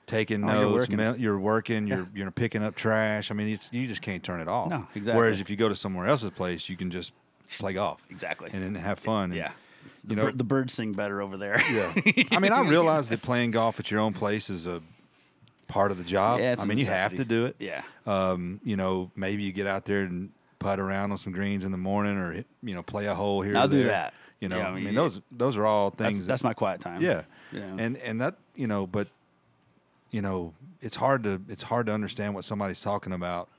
taking 0.08 0.44
Oh, 0.44 0.48
you're 0.54 0.62
notes. 0.64 0.74
working. 0.74 0.98
men- 0.98 1.20
You're 1.20 1.40
working. 1.40 1.88
You're 1.88 2.08
you're 2.16 2.32
picking 2.32 2.64
up 2.64 2.76
trash. 2.76 3.30
I 3.30 3.36
mean, 3.36 3.50
it's 3.50 3.70
you 3.72 3.88
just 3.88 4.02
can't 4.02 4.24
turn 4.24 4.40
it 4.40 4.48
off. 4.48 4.70
No, 4.70 4.88
exactly. 4.96 5.20
Whereas 5.20 5.40
if 5.40 5.50
you 5.52 5.56
go 5.56 5.70
to 5.70 5.76
somewhere 5.76 6.08
else's 6.08 6.32
place, 6.32 6.68
you 6.70 6.76
can 6.78 6.90
just 6.92 7.12
play 7.58 7.74
golf 7.74 8.02
Exactly. 8.10 8.50
and 8.54 8.64
then 8.64 8.76
have 8.76 9.00
fun. 9.00 9.26
and, 9.26 9.36
yeah. 9.36 9.52
The, 10.04 10.10
you 10.12 10.16
know- 10.16 10.26
bir- 10.28 10.38
the 10.38 10.44
birds 10.44 10.74
sing 10.74 10.94
better 10.94 11.22
over 11.22 11.38
there. 11.38 11.62
yeah. 11.72 11.94
I 12.32 12.40
mean, 12.40 12.52
I 12.52 12.62
realize 12.68 13.08
that 13.10 13.22
playing 13.22 13.52
golf 13.52 13.80
at 13.80 13.90
your 13.92 14.00
own 14.00 14.14
place 14.14 14.50
is 14.50 14.66
a 14.68 14.82
part 15.68 15.92
of 15.92 15.98
the 15.98 16.04
job. 16.04 16.40
Yeah, 16.40 16.54
it's 16.54 16.62
I 16.62 16.66
a 16.66 16.68
mean, 16.68 16.78
you 16.78 16.86
have 16.86 17.16
to 17.16 17.26
do 17.26 17.46
it. 17.48 17.56
Yeah. 17.60 17.82
Um, 18.06 18.60
you 18.64 18.76
know, 18.76 19.10
maybe 19.16 19.44
you 19.44 19.52
get 19.52 19.66
out 19.68 19.86
there 19.86 20.02
and 20.02 20.30
putt 20.60 20.80
around 20.80 21.12
on 21.12 21.18
some 21.18 21.34
greens 21.34 21.64
in 21.66 21.72
the 21.72 21.78
morning, 21.78 22.18
or 22.18 22.44
you 22.64 22.76
know, 22.76 22.84
play 22.84 23.06
a 23.08 23.16
hole 23.16 23.42
here. 23.42 23.58
I'll 23.58 23.66
or 23.66 23.70
do 23.70 23.78
there. 23.80 23.88
that. 23.88 24.14
You 24.40 24.50
know, 24.50 24.58
Yeah, 24.58 24.66
I 24.66 24.70
I 24.70 24.74
mean, 24.76 24.84
mean, 24.86 24.94
you- 24.94 25.00
those 25.00 25.22
those 25.32 25.58
are 25.58 25.66
all 25.66 25.90
things. 25.90 26.26
that's 26.28 26.42
that, 26.42 26.48
my 26.48 26.54
quiet 26.54 26.82
time. 26.82 27.02
yeah, 27.02 27.24
Yeah. 27.52 27.62
and 27.78 27.98
and 27.98 28.22
that 28.22 28.36
you 28.56 28.68
know, 28.68 28.86
but 28.86 29.08
you 30.12 30.22
know, 30.22 30.54
it's 30.82 30.96
hard 30.96 31.24
to 31.24 31.42
it's 31.50 31.64
hard 31.64 31.88
to 31.88 31.94
understand 31.94 32.36
what 32.36 32.46
somebody's 32.46 32.82
talking 32.82 33.12
about 33.14 33.50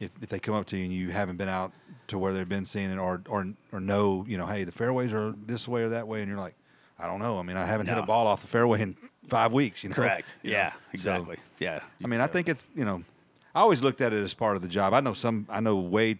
if, 0.00 0.10
if 0.20 0.28
they 0.28 0.38
come 0.38 0.54
up 0.54 0.66
to 0.66 0.76
you 0.76 0.84
and 0.84 0.92
you 0.92 1.10
haven't 1.10 1.36
been 1.36 1.48
out 1.48 1.72
to 2.08 2.18
where 2.18 2.32
they've 2.32 2.48
been 2.48 2.64
seeing 2.66 2.90
it 2.90 2.98
or 2.98 3.22
or 3.28 3.46
or 3.72 3.80
know 3.80 4.24
you 4.26 4.36
know, 4.38 4.46
hey, 4.46 4.64
the 4.64 4.72
fairways 4.72 5.12
are 5.12 5.34
this 5.46 5.68
way 5.68 5.82
or 5.82 5.90
that 5.90 6.08
way, 6.08 6.20
and 6.20 6.28
you're 6.28 6.38
like, 6.40 6.54
I 6.98 7.06
don't 7.06 7.20
know. 7.20 7.38
I 7.38 7.42
mean, 7.42 7.56
I 7.56 7.66
haven't 7.66 7.86
hit 7.86 7.98
a 7.98 8.02
ball 8.02 8.26
off 8.26 8.40
the 8.42 8.48
fairway 8.48 8.82
in 8.82 8.96
five 9.28 9.52
weeks. 9.52 9.84
You 9.84 9.90
know, 9.90 9.94
Correct. 9.96 10.28
You 10.42 10.50
know? 10.52 10.56
Yeah. 10.56 10.70
So, 10.72 10.78
Exactly. 10.92 11.36
yeah. 11.58 11.80
I 12.02 12.08
mean, 12.08 12.20
I 12.20 12.26
think 12.26 12.48
it's 12.48 12.64
you 12.74 12.84
know, 12.84 13.04
I 13.54 13.60
always 13.60 13.82
looked 13.82 14.00
at 14.00 14.12
it 14.12 14.22
as 14.24 14.34
part 14.34 14.56
of 14.56 14.62
the 14.62 14.68
job. 14.68 14.92
I 14.94 15.00
know 15.00 15.12
some, 15.12 15.46
I 15.48 15.60
know 15.60 15.76
way 15.76 16.18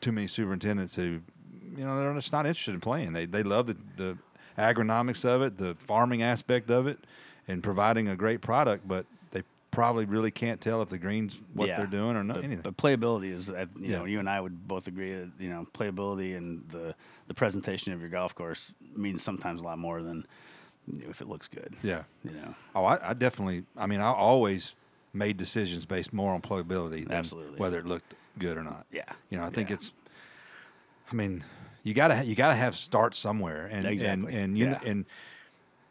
too 0.00 0.12
many 0.12 0.26
superintendents 0.26 0.96
who, 0.96 1.20
you 1.76 1.84
know 1.84 1.98
they're 1.98 2.14
just 2.14 2.32
not 2.32 2.46
interested 2.46 2.74
in 2.74 2.80
playing. 2.80 3.12
They 3.12 3.26
they 3.26 3.42
love 3.42 3.66
the 3.66 3.76
the 3.96 4.18
agronomics 4.58 5.24
of 5.24 5.42
it, 5.42 5.56
the 5.58 5.76
farming 5.86 6.22
aspect 6.22 6.70
of 6.70 6.86
it, 6.86 6.98
and 7.48 7.62
providing 7.62 8.08
a 8.08 8.16
great 8.16 8.40
product, 8.40 8.86
but 8.86 9.06
probably 9.70 10.04
really 10.04 10.30
can't 10.30 10.60
tell 10.60 10.82
if 10.82 10.88
the 10.88 10.98
greens 10.98 11.38
what 11.54 11.68
Yeah. 11.68 11.76
they're 11.78 11.86
doing 11.86 12.16
or 12.16 12.24
not 12.24 12.36
But, 12.36 12.44
anything. 12.44 12.62
but 12.62 12.76
playability 12.76 13.32
is, 13.32 13.48
you 13.48 13.68
Yeah. 13.80 13.98
know, 13.98 14.04
you 14.04 14.18
and 14.18 14.28
I 14.28 14.40
would 14.40 14.66
both 14.66 14.86
agree 14.88 15.12
that 15.14 15.30
you 15.38 15.48
know 15.48 15.66
playability 15.74 16.36
and 16.36 16.68
the 16.70 16.94
the 17.28 17.34
presentation 17.34 17.92
of 17.92 18.00
your 18.00 18.08
golf 18.10 18.34
course 18.34 18.72
means 18.96 19.22
sometimes 19.22 19.60
a 19.60 19.64
lot 19.64 19.78
more 19.78 20.02
than 20.02 20.26
if 21.08 21.20
it 21.20 21.28
looks 21.28 21.46
good. 21.46 21.76
yeah. 21.82 22.02
You 22.24 22.32
know, 22.32 22.54
Oh, 22.74 22.84
I, 22.84 23.10
I 23.10 23.14
definitely. 23.14 23.64
I 23.76 23.86
mean, 23.86 24.00
I 24.00 24.10
always 24.12 24.74
made 25.12 25.36
decisions 25.36 25.86
based 25.86 26.12
more 26.12 26.34
on 26.34 26.40
playability 26.42 27.06
than 27.06 27.12
Absolutely. 27.16 27.58
whether 27.58 27.78
it 27.78 27.86
looked 27.86 28.14
good 28.38 28.56
or 28.56 28.64
not. 28.64 28.86
Yeah. 28.90 29.02
You 29.28 29.38
know, 29.38 29.44
I 29.44 29.50
think 29.50 29.68
Yeah. 29.70 29.74
it's. 29.76 29.92
I 31.12 31.14
mean, 31.14 31.44
you 31.84 31.94
gotta 31.94 32.24
you 32.24 32.34
gotta 32.34 32.54
have 32.56 32.74
start 32.76 33.14
somewhere, 33.14 33.66
and 33.66 33.84
Exactly. 33.86 34.34
and 34.34 34.42
and 34.44 34.58
you 34.58 34.66
and 34.84 35.04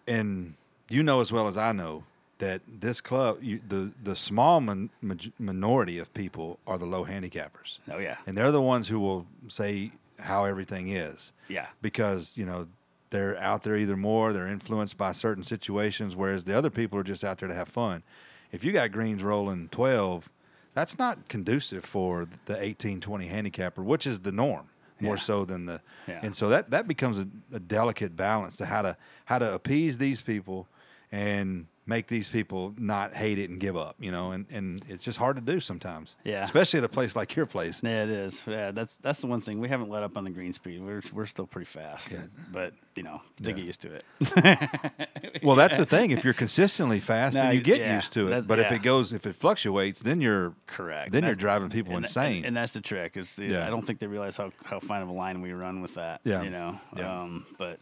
and 0.08 0.56
you 0.90 1.04
know 1.04 1.22
as 1.22 1.32
well 1.32 1.48
as 1.48 1.56
I 1.58 1.72
know 1.72 2.04
that 2.40 2.62
this 2.68 3.00
club, 3.02 3.38
you, 3.42 3.60
the 3.68 3.92
the 4.04 4.16
small 4.16 4.60
min, 4.62 4.90
minority 5.38 5.98
of 6.00 6.14
people 6.14 6.60
are 6.68 6.78
the 6.78 6.86
low 6.86 7.06
handicappers, 7.06 7.80
oh 7.92 8.00
yeah, 8.00 8.18
and 8.28 8.38
they're 8.38 8.52
the 8.52 8.62
ones 8.62 8.88
who 8.88 9.00
will 9.00 9.26
say 9.48 9.92
how 10.20 10.46
everything 10.46 10.90
is. 10.90 11.32
Yeah, 11.48 11.68
because 11.82 12.34
you 12.36 12.46
know 12.46 12.68
they're 13.12 13.38
out 13.40 13.64
there 13.64 13.76
either 13.76 13.98
more 13.98 14.34
they're 14.34 14.48
influenced 14.48 14.96
by 14.96 15.12
certain 15.14 15.44
situations 15.44 16.16
whereas 16.16 16.44
the 16.44 16.56
other 16.56 16.70
people 16.70 17.00
are 17.00 17.04
just 17.04 17.24
out 17.24 17.40
there 17.40 17.48
to 17.48 17.56
have 17.56 17.68
fun. 17.68 18.04
If 18.52 18.64
you 18.64 18.72
got 18.72 18.92
greens 18.92 19.24
rolling 19.24 19.70
12 19.70 20.30
that's 20.76 21.00
not 21.00 21.28
conducive 21.28 21.84
for 21.84 22.28
the 22.46 22.62
eighteen 22.64 23.02
twenty 23.02 23.26
handicapper 23.28 23.82
which 23.82 24.06
is 24.06 24.20
the 24.20 24.32
norm 24.32 24.68
more 25.00 25.16
Yeah. 25.16 25.22
so 25.22 25.44
than 25.46 25.66
the 25.66 25.82
Yeah. 26.08 26.20
and 26.22 26.36
so 26.36 26.50
that 26.50 26.70
that 26.70 26.88
becomes 26.88 27.18
a, 27.18 27.28
a 27.52 27.60
delicate 27.60 28.16
balance 28.16 28.58
to 28.58 28.66
how 28.68 28.84
to 28.84 28.96
how 29.26 29.40
to 29.40 29.54
appease 29.56 29.98
these 29.98 30.22
people 30.22 30.68
and 31.12 31.66
make 31.90 32.08
these 32.08 32.30
people 32.30 32.74
not 32.78 33.14
hate 33.16 33.38
it 33.40 33.50
and 33.50 33.60
give 33.60 33.76
up 33.76 33.96
you 34.00 34.12
know 34.12 34.32
and 34.32 34.46
and 34.52 34.82
it's 34.88 35.04
just 35.04 35.18
hard 35.18 35.36
to 35.36 35.42
do 35.42 35.60
sometimes 35.60 36.16
Yeah. 36.24 36.44
especially 36.46 36.78
at 36.78 36.84
a 36.86 36.90
place 36.90 37.16
like 37.16 37.36
your 37.36 37.46
place 37.48 37.82
yeah, 37.84 38.04
it 38.04 38.10
is. 38.10 38.42
Yeah, 38.48 38.72
that's 38.72 38.96
that's 38.98 39.20
the 39.22 39.28
one 39.28 39.42
thing 39.42 39.60
we 39.60 39.68
haven't 39.70 39.90
let 39.90 40.04
up 40.04 40.16
on 40.18 40.24
the 40.24 40.30
green 40.30 40.54
speed. 40.54 40.82
We're 40.84 41.02
we're 41.14 41.26
still 41.26 41.48
pretty 41.48 41.66
fast, 41.66 42.12
Yeah. 42.12 42.20
but 42.52 42.74
you 42.96 43.04
know 43.04 43.22
they 43.40 43.50
Yeah. 43.52 43.56
get 43.58 43.66
used 43.66 43.82
to 43.82 43.90
it. 43.98 44.06
Well, 45.44 45.56
that's 45.56 45.78
the 45.78 45.86
thing. 45.86 46.12
If 46.12 46.24
you're 46.26 46.34
consistently 46.34 47.00
fast, 47.00 47.36
No, 47.36 47.44
then 47.44 47.56
you 47.56 47.62
get 47.62 47.80
yeah, 47.80 47.96
used 47.96 48.12
to 48.14 48.28
it. 48.32 48.48
But 48.48 48.60
if 48.60 48.72
it 48.72 48.82
goes, 48.82 49.14
if 49.14 49.26
it 49.26 49.36
fluctuates, 49.36 50.02
then 50.02 50.20
you're 50.22 50.54
Correct. 50.68 51.12
Then 51.12 51.24
you're 51.24 51.36
driving 51.36 51.70
people 51.70 51.96
and, 51.96 52.06
insane. 52.06 52.38
And, 52.38 52.48
and 52.48 52.58
that's 52.58 52.74
the 52.74 52.82
trick. 52.82 53.16
Is 53.16 53.38
Yeah. 53.38 53.66
I 53.66 53.70
don't 53.70 53.86
think 53.86 54.00
they 54.00 54.08
realize 54.08 54.36
how, 54.38 54.52
how 54.66 54.80
fine 54.80 55.02
of 55.02 55.08
a 55.10 55.14
line 55.14 55.42
we 55.42 55.54
run 55.54 55.82
with 55.82 55.94
that. 55.96 56.22
Yeah. 56.24 56.42
You 56.42 56.50
know. 56.50 56.80
Yeah. 56.98 57.22
Um, 57.22 57.46
but 57.58 57.80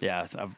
yeah, 0.00 0.26
I've, 0.38 0.54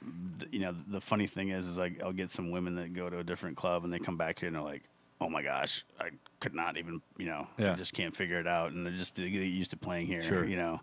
you 0.50 0.60
know, 0.60 0.74
the 0.88 1.00
funny 1.00 1.26
thing 1.26 1.50
is, 1.50 1.66
is 1.66 1.76
like 1.76 2.02
I'll 2.02 2.12
get 2.12 2.30
some 2.30 2.50
women 2.50 2.74
that 2.76 2.92
go 2.94 3.08
to 3.10 3.18
a 3.18 3.24
different 3.24 3.56
club 3.56 3.84
and 3.84 3.92
they 3.92 3.98
come 3.98 4.16
back 4.16 4.38
here 4.40 4.46
and 4.48 4.56
they're 4.56 4.62
like, 4.62 4.82
"Oh 5.20 5.28
my 5.28 5.42
gosh, 5.42 5.84
I 5.98 6.10
could 6.40 6.54
not 6.54 6.76
even, 6.76 7.00
you 7.18 7.26
know, 7.26 7.46
Yeah. 7.58 7.72
I 7.72 7.74
just 7.76 7.92
can't 7.92 8.14
figure 8.14 8.38
it 8.38 8.46
out," 8.46 8.72
and 8.72 8.84
they're 8.84 8.92
just 8.92 9.16
they 9.16 9.30
get 9.30 9.42
used 9.42 9.70
to 9.70 9.76
playing 9.76 10.06
here. 10.06 10.22
Sure. 10.22 10.44
You 10.44 10.56
know. 10.56 10.80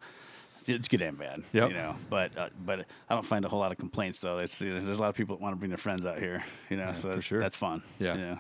It's- 0.68 0.90
good 0.90 1.02
and 1.02 1.18
bad, 1.18 1.44
Yep. 1.54 1.70
you 1.70 1.76
know. 1.76 1.96
But 2.10 2.38
uh, 2.38 2.50
but 2.66 2.86
I 3.10 3.14
don't 3.16 3.26
find 3.26 3.46
a 3.46 3.48
whole 3.48 3.60
lot 3.60 3.72
of 3.72 3.78
complaints 3.78 4.20
though. 4.20 4.40
It's, 4.40 4.60
you 4.60 4.74
know, 4.74 4.86
there's 4.86 4.98
a 4.98 5.02
lot 5.02 5.08
of 5.10 5.16
people 5.16 5.38
that 5.38 5.42
want 5.42 5.54
to 5.54 5.58
bring 5.58 5.70
their 5.70 5.78
friends 5.78 6.06
out 6.06 6.20
here, 6.20 6.44
you 6.70 6.76
know. 6.76 6.94
so 6.94 7.08
that's, 7.10 7.24
sure. 7.24 7.40
that's 7.40 7.56
fun. 7.56 7.82
Yeah. 8.00 8.16
You 8.16 8.22
know? 8.22 8.40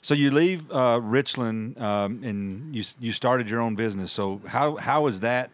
so 0.00 0.14
you 0.14 0.30
leave 0.30 0.70
uh, 0.70 1.00
Richland 1.02 1.76
um, 1.80 2.22
and 2.22 2.72
you 2.72 2.84
you 3.00 3.12
started 3.12 3.50
your 3.50 3.60
own 3.60 3.74
business. 3.74 4.12
So 4.12 4.40
how 4.46 4.76
how 4.76 5.02
was 5.02 5.20
that? 5.20 5.50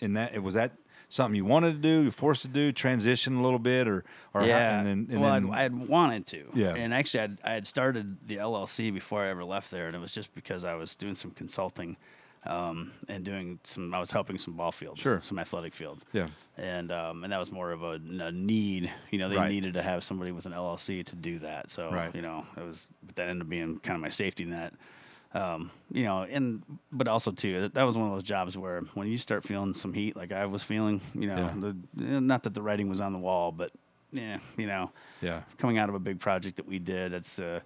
In 0.00 0.14
that 0.14 0.42
was 0.42 0.54
that 0.54 0.72
something 1.08 1.36
you 1.36 1.44
wanted 1.44 1.72
to 1.74 1.78
do, 1.78 2.02
you're 2.02 2.12
forced 2.12 2.42
to 2.42 2.48
do, 2.48 2.72
transition 2.72 3.36
a 3.36 3.42
little 3.42 3.58
bit, 3.58 3.86
or 3.88 4.04
or 4.34 4.40
how- 4.42 4.46
yeah. 4.46 4.78
and 4.78 4.86
then 4.86 5.06
and 5.10 5.20
well, 5.20 5.32
then, 5.34 5.50
I'd, 5.52 5.64
I'd 5.66 5.74
wanted 5.88 6.26
to. 6.28 6.44
Yeah. 6.54 6.74
And 6.74 6.92
actually, 6.92 7.20
I'd, 7.20 7.38
I 7.44 7.52
had 7.52 7.66
started 7.66 8.16
the 8.26 8.36
LLC 8.36 8.92
before 8.92 9.22
I 9.22 9.28
ever 9.28 9.44
left 9.44 9.70
there, 9.70 9.86
and 9.86 9.94
it 9.96 10.00
was 10.00 10.12
just 10.12 10.34
because 10.34 10.64
I 10.64 10.74
was 10.74 10.94
doing 10.94 11.14
some 11.16 11.30
consulting 11.32 11.96
um, 12.44 12.92
and 13.08 13.24
doing 13.24 13.58
some. 13.64 13.92
I 13.94 13.98
was 14.00 14.10
helping 14.12 14.38
some 14.38 14.54
ball 14.54 14.70
fields, 14.72 15.00
Sure. 15.00 15.20
some 15.22 15.38
athletic 15.38 15.74
fields. 15.74 16.04
Yeah. 16.12 16.28
And 16.56 16.92
um, 16.92 17.24
and 17.24 17.32
that 17.32 17.38
was 17.38 17.50
more 17.50 17.72
of 17.72 17.82
a, 17.82 18.00
a 18.20 18.30
need. 18.32 18.92
You 19.10 19.18
know, 19.18 19.28
they 19.28 19.36
Right. 19.36 19.50
needed 19.50 19.74
to 19.74 19.82
have 19.82 20.04
somebody 20.04 20.30
with 20.32 20.46
an 20.46 20.52
LLC 20.52 21.04
to 21.06 21.16
do 21.16 21.38
that. 21.40 21.70
So 21.70 21.90
Right. 21.90 22.14
you 22.14 22.22
know, 22.22 22.46
it 22.56 22.62
was. 22.62 22.88
But 23.04 23.16
that 23.16 23.28
ended 23.28 23.42
up 23.46 23.48
being 23.50 23.78
kind 23.80 23.96
of 23.96 24.00
my 24.02 24.08
safety 24.10 24.44
net. 24.44 24.74
Um, 25.36 25.70
you 25.92 26.04
know, 26.04 26.22
and 26.22 26.62
but 26.92 27.08
also 27.08 27.30
too, 27.30 27.62
that, 27.62 27.74
that 27.74 27.82
was 27.84 27.96
one 27.96 28.06
of 28.06 28.12
those 28.12 28.22
jobs 28.22 28.56
where 28.56 28.80
when 28.94 29.08
you 29.08 29.18
start 29.18 29.44
feeling 29.44 29.74
some 29.74 29.92
heat, 29.92 30.16
like 30.16 30.32
I 30.32 30.46
was 30.46 30.62
feeling, 30.62 31.00
you 31.14 31.26
know, 31.28 31.36
Yeah. 31.36 31.72
the, 31.94 32.20
not 32.20 32.42
that 32.44 32.54
the 32.54 32.62
writing 32.62 32.88
was 32.88 33.00
on 33.00 33.12
the 33.12 33.18
wall, 33.18 33.52
but 33.52 33.70
yeah, 34.12 34.38
you 34.56 34.66
know, 34.66 34.90
yeah 35.20 35.42
coming 35.58 35.78
out 35.78 35.88
of 35.88 35.94
a 35.94 35.98
big 36.00 36.20
project 36.20 36.56
that 36.56 36.66
we 36.66 36.78
did, 36.78 37.12
it's 37.12 37.38
uh, 37.38 37.60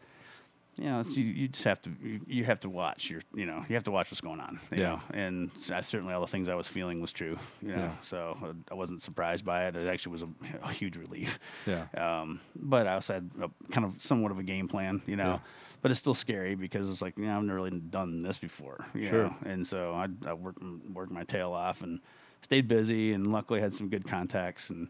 you 0.77 0.85
know, 0.87 1.01
it's, 1.01 1.17
you, 1.17 1.25
you 1.25 1.49
just 1.49 1.65
have 1.65 1.81
to 1.83 1.91
you, 2.03 2.21
you 2.27 2.45
have 2.45 2.61
to 2.61 2.69
watch 2.71 3.11
your 3.11 3.21
you 3.35 3.45
know 3.45 3.65
you 3.69 3.75
have 3.75 3.85
to 3.85 3.91
watch 3.91 4.11
what's 4.11 4.21
going 4.21 4.41
on. 4.41 4.59
Yeah. 4.73 4.79
know? 4.79 5.01
and 5.13 5.51
I, 5.73 5.81
certainly 5.83 6.15
all 6.15 6.21
the 6.23 6.27
things 6.27 6.49
I 6.49 6.55
was 6.55 6.67
feeling 6.67 7.01
was 7.01 7.13
true. 7.13 7.39
You 7.61 7.69
know, 7.69 7.77
Yeah. 7.77 7.93
so 8.03 8.39
uh, 8.43 8.53
I 8.71 8.75
wasn't 8.75 9.03
surprised 9.03 9.45
by 9.45 9.67
it. 9.67 9.77
It 9.77 9.87
actually 9.89 10.13
was 10.13 10.23
a, 10.23 10.29
a 10.63 10.73
huge 10.73 10.97
relief. 10.97 11.39
Yeah. 11.67 11.87
Um, 11.97 12.41
but 12.57 12.87
I 12.87 12.95
also 12.95 13.13
had 13.15 13.31
a, 13.43 13.51
kind 13.71 13.85
of 13.85 14.03
somewhat 14.03 14.33
of 14.33 14.39
a 14.39 14.43
game 14.43 14.67
plan. 14.69 15.03
You 15.07 15.17
know. 15.17 15.25
Yeah. 15.35 15.39
But 15.83 15.91
it's 15.91 16.01
still 16.01 16.15
scary 16.15 16.55
because 16.55 16.91
it's 16.91 17.01
like 17.01 17.17
you 17.17 17.25
know 17.25 17.37
I've 17.39 17.43
never 17.45 17.57
really 17.57 17.71
done 17.71 18.19
this 18.21 18.37
before, 18.37 18.85
you 18.95 19.09
Sure. 19.09 19.25
know, 19.25 19.35
and 19.47 19.67
so 19.67 19.93
I, 19.95 20.09
I 20.27 20.35
worked 20.35 20.63
worked 20.93 21.11
my 21.13 21.25
tail 21.25 21.53
off 21.53 21.81
and 21.83 22.01
stayed 22.43 22.69
busy, 22.69 23.13
and 23.15 23.33
luckily 23.33 23.61
had 23.61 23.75
some 23.75 23.89
good 23.89 24.07
contacts, 24.07 24.69
and 24.71 24.89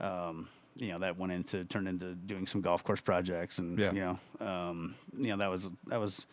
um, 0.00 0.48
you 0.76 0.88
know 0.88 0.98
that 0.98 1.16
went 1.16 1.32
into 1.32 1.64
turned 1.64 1.86
into 1.86 2.14
doing 2.14 2.46
some 2.48 2.60
golf 2.60 2.82
course 2.82 3.00
projects, 3.00 3.58
and 3.58 3.78
Yeah. 3.78 3.92
you 3.92 4.00
know, 4.40 4.46
um, 4.46 4.94
you 5.16 5.28
know 5.28 5.36
that 5.36 5.50
was 5.50 5.70
that 5.86 6.00
was 6.00 6.26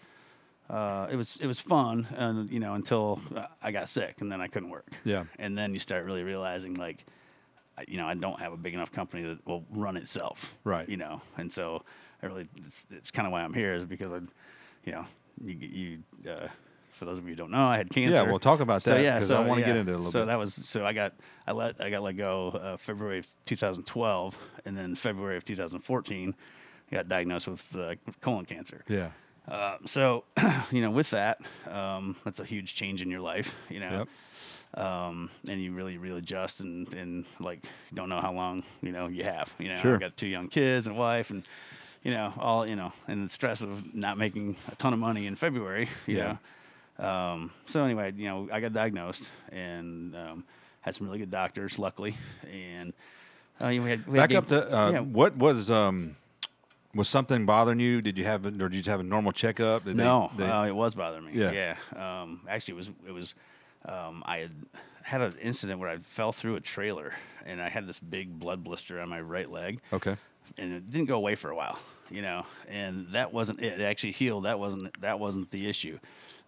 uh, 0.71 1.07
it 1.11 1.15
was 1.15 1.37
it 1.39 1.47
was 1.47 1.59
fun, 1.59 2.07
and 2.15 2.49
you 2.51 2.59
know 2.59 2.73
until 2.73 3.19
I 3.61 3.71
got 3.71 3.89
sick, 3.89 4.21
and 4.21 4.31
then 4.31 4.41
I 4.41 4.47
couldn't 4.47 4.69
work, 4.69 4.87
Yeah. 5.03 5.25
and 5.37 5.55
then 5.57 5.73
you 5.73 5.79
start 5.79 6.05
really 6.05 6.23
realizing 6.23 6.73
like. 6.75 7.05
You 7.87 7.95
know, 7.95 8.07
I 8.07 8.13
don't 8.13 8.37
have 8.41 8.51
a 8.51 8.57
big 8.57 8.73
enough 8.73 8.91
company 8.91 9.23
that 9.23 9.47
will 9.47 9.63
run 9.71 9.95
itself. 9.95 10.53
Right. 10.65 10.89
You 10.89 10.97
know, 10.97 11.21
and 11.37 11.49
so 11.49 11.85
I 12.21 12.25
really, 12.27 12.47
it's, 12.57 12.85
it's 12.91 13.11
kind 13.11 13.25
of 13.25 13.31
why 13.31 13.41
I'm 13.43 13.53
here 13.53 13.73
is 13.73 13.85
because 13.85 14.11
I, 14.11 14.19
you 14.85 14.91
know, 14.93 15.05
you, 15.43 15.53
you 16.23 16.29
uh, 16.31 16.47
for 16.91 17.05
those 17.05 17.17
of 17.17 17.23
you 17.23 17.29
who 17.31 17.35
don't 17.35 17.51
know, 17.51 17.65
I 17.67 17.77
had 17.77 17.89
cancer. 17.89 18.11
Yeah, 18.11 18.23
well, 18.23 18.39
talk 18.39 18.59
about 18.59 18.83
So, 18.83 18.95
that, 18.95 19.01
yeah, 19.03 19.19
'cause 19.19 19.27
so 19.27 19.41
I 19.41 19.47
wanna 19.47 19.61
get 19.61 19.75
into 19.77 19.91
it 19.93 19.95
a 19.95 19.97
little 19.97 20.11
So 20.11 20.19
bit. 20.21 20.25
that 20.27 20.37
was 20.37 20.53
so 20.53 20.85
I 20.85 20.91
got 20.93 21.13
I 21.47 21.53
let 21.53 21.79
I 21.79 21.89
got 21.89 22.01
let 22.03 22.17
go 22.17 22.49
uh, 22.49 22.77
February 22.77 23.19
of 23.19 23.27
2012, 23.45 24.37
and 24.65 24.77
then 24.77 24.95
February 24.95 25.37
of 25.37 25.45
2014, 25.45 26.35
I 26.91 26.95
got 26.95 27.07
diagnosed 27.07 27.47
with 27.47 27.75
uh, 27.75 27.95
colon 28.21 28.45
cancer. 28.45 28.83
yeah 28.89 29.09
Uh, 29.47 29.77
so, 29.85 30.25
you 30.71 30.81
know, 30.81 30.91
with 30.91 31.09
that, 31.11 31.39
um, 31.69 32.15
that's 32.25 32.39
a 32.39 32.45
huge 32.45 32.75
change 32.75 33.01
in 33.01 33.09
your 33.09 33.21
life, 33.21 33.55
you 33.69 33.79
know. 33.79 34.05
Um, 34.75 35.31
and 35.49 35.59
you 35.59 35.73
really, 35.73 35.97
really 35.97 36.19
adjust 36.19 36.59
and, 36.59 36.93
and 36.93 37.25
like 37.39 37.65
don't 37.93 38.09
know 38.09 38.21
how 38.21 38.31
long, 38.31 38.61
you 38.83 38.91
know, 38.91 39.07
you 39.07 39.23
have, 39.23 39.51
you 39.57 39.69
know, 39.69 39.81
Sure. 39.81 39.95
I 39.95 39.99
got 39.99 40.15
two 40.17 40.27
young 40.27 40.47
kids 40.49 40.85
and 40.85 40.95
a 40.95 40.99
wife 40.99 41.31
and, 41.31 41.43
you 42.03 42.11
know, 42.11 42.33
all, 42.37 42.67
you 42.67 42.75
know, 42.75 42.91
and 43.07 43.25
the 43.25 43.29
stress 43.29 43.61
of 43.61 43.93
not 43.93 44.17
making 44.17 44.55
a 44.71 44.75
ton 44.75 44.93
of 44.93 44.99
money 44.99 45.25
in 45.27 45.35
February, 45.35 45.89
you 46.07 46.17
Yeah. 46.17 46.37
know. 46.97 47.05
Um, 47.07 47.51
so 47.65 47.83
anyway, 47.83 48.11
you 48.15 48.25
know, 48.25 48.49
I 48.51 48.59
got 48.59 48.73
diagnosed 48.73 49.29
and, 49.51 50.15
um, 50.15 50.43
had 50.81 50.95
some 50.95 51.07
really 51.07 51.19
good 51.19 51.31
doctors, 51.31 51.77
luckily. 51.79 52.15
And, 52.51 52.93
uh, 53.61 53.67
you 53.67 53.79
know, 53.79 53.83
we 53.85 53.89
had, 53.89 54.07
we 54.07 54.17
had 54.19 54.29
Back 54.29 54.37
up 54.37 54.47
to 54.49 54.77
uh, 54.77 54.91
yeah. 54.91 54.99
what 54.99 55.35
was 55.37 55.69
um 55.69 56.15
was 56.95 57.07
something 57.07 57.45
bothering 57.45 57.79
you? 57.79 58.01
Did 58.01 58.17
you 58.17 58.23
have 58.23 58.45
or 58.45 58.51
did 58.69 58.85
you 58.85 58.91
have 58.91 58.99
a 58.99 59.03
normal 59.03 59.31
checkup? 59.31 59.85
Did 59.85 59.97
they- 59.97 60.03
No, 60.03 60.31
they- 60.35 60.49
uh, 60.49 60.65
it 60.65 60.75
was 60.75 60.95
bothering 60.95 61.25
me. 61.25 61.31
Yeah. 61.33 61.51
Yeah. 61.95 62.21
Um, 62.21 62.41
actually, 62.49 62.73
it 62.73 62.77
was. 62.77 62.89
It 63.07 63.11
was. 63.11 63.35
Um, 63.85 64.23
I 64.25 64.37
had 64.39 64.51
had 65.03 65.21
an 65.21 65.33
incident 65.41 65.79
where 65.79 65.89
I 65.89 65.97
fell 65.99 66.31
through 66.31 66.55
a 66.55 66.59
trailer 66.59 67.13
and 67.45 67.61
I 67.61 67.69
had 67.69 67.87
this 67.87 67.99
big 67.99 68.37
blood 68.39 68.63
blister 68.63 68.99
on 68.99 69.07
my 69.09 69.21
right 69.21 69.49
leg, 69.49 69.79
okay. 69.93 70.17
And 70.57 70.73
it 70.73 70.89
didn't 70.91 71.07
go 71.07 71.15
away 71.15 71.35
for 71.35 71.49
a 71.49 71.55
while. 71.55 71.77
You 72.11 72.23
know, 72.23 72.45
and 72.67 73.07
that 73.11 73.31
wasn't 73.33 73.61
it. 73.61 73.79
It 73.79 73.83
actually 73.83 74.13
healed. 74.13 74.45
That 74.45 74.57
wasn't. 74.59 74.99
That 75.01 75.19
wasn't 75.19 75.51
the 75.51 75.69
issue. 75.69 75.99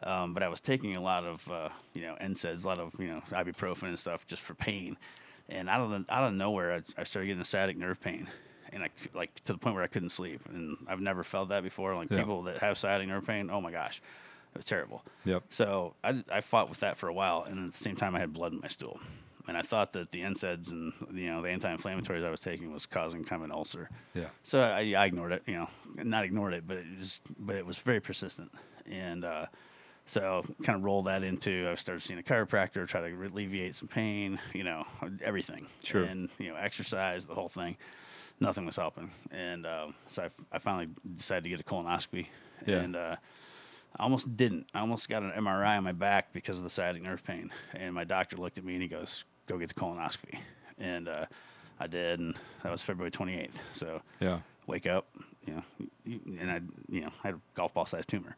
Um, 0.04 0.34
but 0.34 0.42
I 0.42 0.48
was 0.48 0.60
taking 0.60 0.96
a 0.96 1.02
lot 1.02 1.24
of, 1.26 1.48
uh, 1.52 1.70
you 1.94 2.02
know, 2.02 2.16
NSAIDs, 2.20 2.64
a 2.64 2.68
lot 2.68 2.80
of, 2.80 2.96
you 2.98 3.08
know, 3.08 3.22
ibuprofen 3.30 3.84
and 3.84 4.00
stuff 4.00 4.26
just 4.26 4.42
for 4.42 4.56
pain. 4.56 4.98
And 5.48 5.70
out 5.70 5.82
of 5.82 5.92
the, 5.92 6.06
out 6.10 6.24
of 6.24 6.34
nowhere, 6.34 6.74
I, 6.98 7.02
I 7.02 7.04
started 7.04 7.28
getting 7.28 7.42
a 7.42 7.46
sciatic 7.46 7.78
nerve 7.78 8.02
pain, 8.02 8.28
and 8.74 8.82
I 8.84 8.90
like 9.14 9.36
to 9.44 9.52
the 9.54 9.60
point 9.60 9.76
where 9.76 9.84
I 9.84 9.88
couldn't 9.88 10.10
sleep. 10.10 10.42
And 10.52 10.78
I've 10.88 11.02
never 11.02 11.24
felt 11.24 11.50
that 11.50 11.62
before. 11.62 11.96
Like 11.96 12.10
Yeah. 12.10 12.18
people 12.18 12.42
that 12.44 12.58
have 12.58 12.80
sciatic 12.80 13.08
nerve 13.08 13.28
pain, 13.28 13.52
oh 13.52 13.62
my 13.62 13.70
gosh, 13.70 14.02
it 14.56 14.58
was 14.58 14.66
terrible. 14.66 15.04
Yep. 15.26 15.44
So 15.52 15.94
I, 16.04 16.24
I 16.32 16.42
fought 16.42 16.70
with 16.70 16.80
that 16.80 16.98
for 16.98 17.08
a 17.08 17.14
while, 17.14 17.44
and 17.48 17.68
at 17.68 17.74
the 17.74 17.78
same 17.84 17.96
time, 17.96 18.16
I 18.16 18.20
had 18.20 18.34
blood 18.34 18.54
in 18.54 18.62
my 18.62 18.70
stool. 18.70 19.00
And 19.48 19.58
I 19.58 19.62
thought 19.62 19.94
that 19.94 20.12
the 20.12 20.22
NSAIDs 20.22 20.72
and 20.72 20.94
you 21.14 21.28
know 21.28 21.42
the 21.42 21.50
anti-inflammatories 21.50 22.26
I 22.26 22.30
was 22.30 22.42
taking 22.42 22.72
was 22.72 22.86
causing 22.86 23.24
kind 23.24 23.42
of 23.42 23.46
an 23.50 23.52
ulcer. 23.52 23.90
Yeah. 24.14 24.28
So 24.44 24.62
I, 24.62 24.94
I 24.96 25.06
ignored 25.06 25.32
it, 25.32 25.44
you 25.48 25.56
know, 25.56 25.68
not 25.96 26.24
ignored 26.24 26.54
it, 26.54 26.68
but 26.68 26.78
it 26.78 26.86
just, 27.00 27.22
but 27.40 27.56
it 27.56 27.66
was 27.66 27.78
very 27.78 28.00
persistent. 28.00 28.52
And 28.86 29.26
uh, 29.26 29.48
So 30.06 30.44
kind 30.64 30.78
of 30.78 30.84
roll 30.84 31.04
that 31.04 31.24
into 31.24 31.70
I 31.72 31.76
started 31.76 32.02
seeing 32.02 32.20
a 32.20 32.24
chiropractor, 32.24 32.88
try 32.88 33.02
to 33.02 33.16
alleviate 33.16 33.76
some 33.76 33.88
pain, 33.88 34.40
you 34.54 34.64
know, 34.64 34.86
everything. 35.24 35.68
Sure. 35.84 36.04
And 36.04 36.30
you 36.38 36.50
know, 36.50 36.56
exercise, 36.56 37.26
the 37.26 37.36
whole 37.36 37.50
thing. 37.50 37.78
Nothing 38.40 38.66
was 38.66 38.76
helping, 38.76 39.12
and 39.30 39.68
um, 39.68 39.94
so 40.08 40.24
I, 40.24 40.30
I 40.52 40.58
finally 40.58 40.90
decided 41.16 41.44
to 41.44 41.50
get 41.52 41.60
a 41.60 41.64
colonoscopy. 41.64 42.26
Yeah. 42.66 42.78
And 42.78 42.96
uh, 42.96 43.16
I 43.96 44.04
almost 44.04 44.36
didn't. 44.36 44.66
I 44.74 44.80
almost 44.80 45.10
got 45.10 45.22
an 45.22 45.32
MRI 45.32 45.78
on 45.78 45.84
my 45.84 45.92
back 45.92 46.34
because 46.34 46.58
of 46.58 46.64
the 46.64 46.70
sciatic 46.72 47.04
nerve 47.04 47.24
pain. 47.24 47.52
And 47.76 47.94
my 47.94 48.04
doctor 48.04 48.38
looked 48.38 48.58
at 48.58 48.64
me 48.64 48.74
and 48.74 48.82
he 48.82 48.88
goes, 48.88 49.26
"Go 49.48 49.58
get 49.58 49.68
the 49.70 49.74
colonoscopy." 49.76 50.38
And 50.78 51.08
uh, 51.08 51.26
I 51.80 51.88
did, 51.88 52.20
and 52.20 52.36
that 52.64 52.72
was 52.72 52.82
February 52.82 53.12
28th. 53.12 53.50
So 53.74 54.02
Yeah. 54.20 54.40
wake 54.68 54.88
up, 54.88 55.08
you 55.46 55.54
know, 55.56 55.64
and 56.40 56.52
I, 56.52 56.62
you 56.90 57.02
know, 57.02 57.12
I 57.24 57.28
had 57.28 57.36
a 57.36 57.40
golf 57.56 57.74
ball 57.74 57.86
sized 57.86 58.08
tumor. 58.10 58.36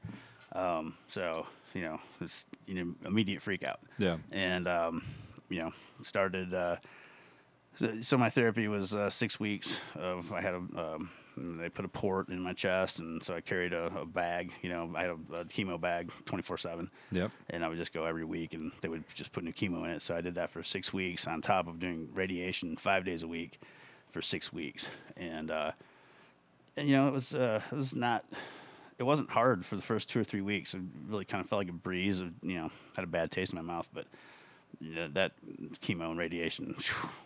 Um, 0.53 0.95
so 1.09 1.45
you 1.73 1.81
know, 1.81 1.99
it's 2.21 2.45
you 2.67 2.75
know 2.75 2.93
immediate 3.05 3.41
freak 3.41 3.63
out. 3.63 3.79
Yeah. 3.97 4.17
And 4.31 4.67
um, 4.67 5.03
you 5.49 5.61
know, 5.61 5.71
started. 6.03 6.53
Uh, 6.53 6.77
so, 7.75 8.01
so 8.01 8.17
my 8.17 8.29
therapy 8.29 8.67
was 8.67 8.93
uh, 8.93 9.09
six 9.09 9.39
weeks 9.39 9.77
of 9.95 10.31
I 10.31 10.41
had 10.41 10.53
a 10.53 10.57
um, 10.57 11.09
they 11.37 11.69
put 11.69 11.85
a 11.85 11.87
port 11.87 12.29
in 12.29 12.39
my 12.39 12.53
chest, 12.53 12.99
and 12.99 13.23
so 13.23 13.35
I 13.35 13.41
carried 13.41 13.73
a, 13.73 13.85
a 13.99 14.05
bag. 14.05 14.51
You 14.61 14.69
know, 14.69 14.91
I 14.95 15.01
had 15.01 15.09
a, 15.09 15.13
a 15.41 15.45
chemo 15.45 15.79
bag, 15.79 16.11
twenty 16.25 16.41
four 16.43 16.57
seven 16.57 16.89
Yep. 17.11 17.31
and 17.49 17.63
I 17.65 17.67
would 17.67 17.77
just 17.77 17.93
go 17.93 18.05
every 18.05 18.25
week, 18.25 18.53
and 18.53 18.71
they 18.81 18.87
would 18.87 19.03
just 19.13 19.31
put 19.31 19.43
new 19.43 19.51
chemo 19.53 19.83
in 19.85 19.89
it. 19.91 20.01
So 20.01 20.15
I 20.15 20.21
did 20.21 20.35
that 20.35 20.49
for 20.49 20.63
six 20.63 20.93
weeks, 20.93 21.25
on 21.27 21.41
top 21.41 21.67
of 21.67 21.79
doing 21.79 22.09
radiation 22.13 22.77
five 22.77 23.03
days 23.05 23.23
a 23.23 23.27
week 23.27 23.59
for 24.11 24.21
six 24.21 24.53
weeks, 24.53 24.89
and 25.17 25.49
uh, 25.51 25.71
and 26.77 26.87
you 26.87 26.95
know 26.95 27.07
it 27.07 27.13
was 27.13 27.33
uh, 27.33 27.61
it 27.71 27.75
was 27.75 27.93
not. 27.95 28.25
It 28.99 29.03
wasn't 29.03 29.31
hard 29.31 29.65
for 29.65 29.75
the 29.75 29.81
first 29.81 30.07
two 30.07 30.19
or 30.19 30.23
three 30.23 30.41
weeks. 30.41 30.75
It 30.75 30.81
really 31.09 31.25
kind 31.25 31.43
of 31.43 31.49
felt 31.49 31.59
like 31.61 31.69
a 31.69 31.73
breeze. 31.73 32.19
Of, 32.19 32.29
you 32.43 32.55
know, 32.55 32.69
had 32.95 33.03
a 33.03 33.07
bad 33.07 33.31
taste 33.31 33.51
in 33.51 33.55
my 33.57 33.63
mouth, 33.63 33.89
but 33.91 34.05
you 34.79 34.93
know, 34.95 35.07
that 35.13 35.31
chemo 35.81 36.11
and 36.11 36.17
radiation 36.19 36.75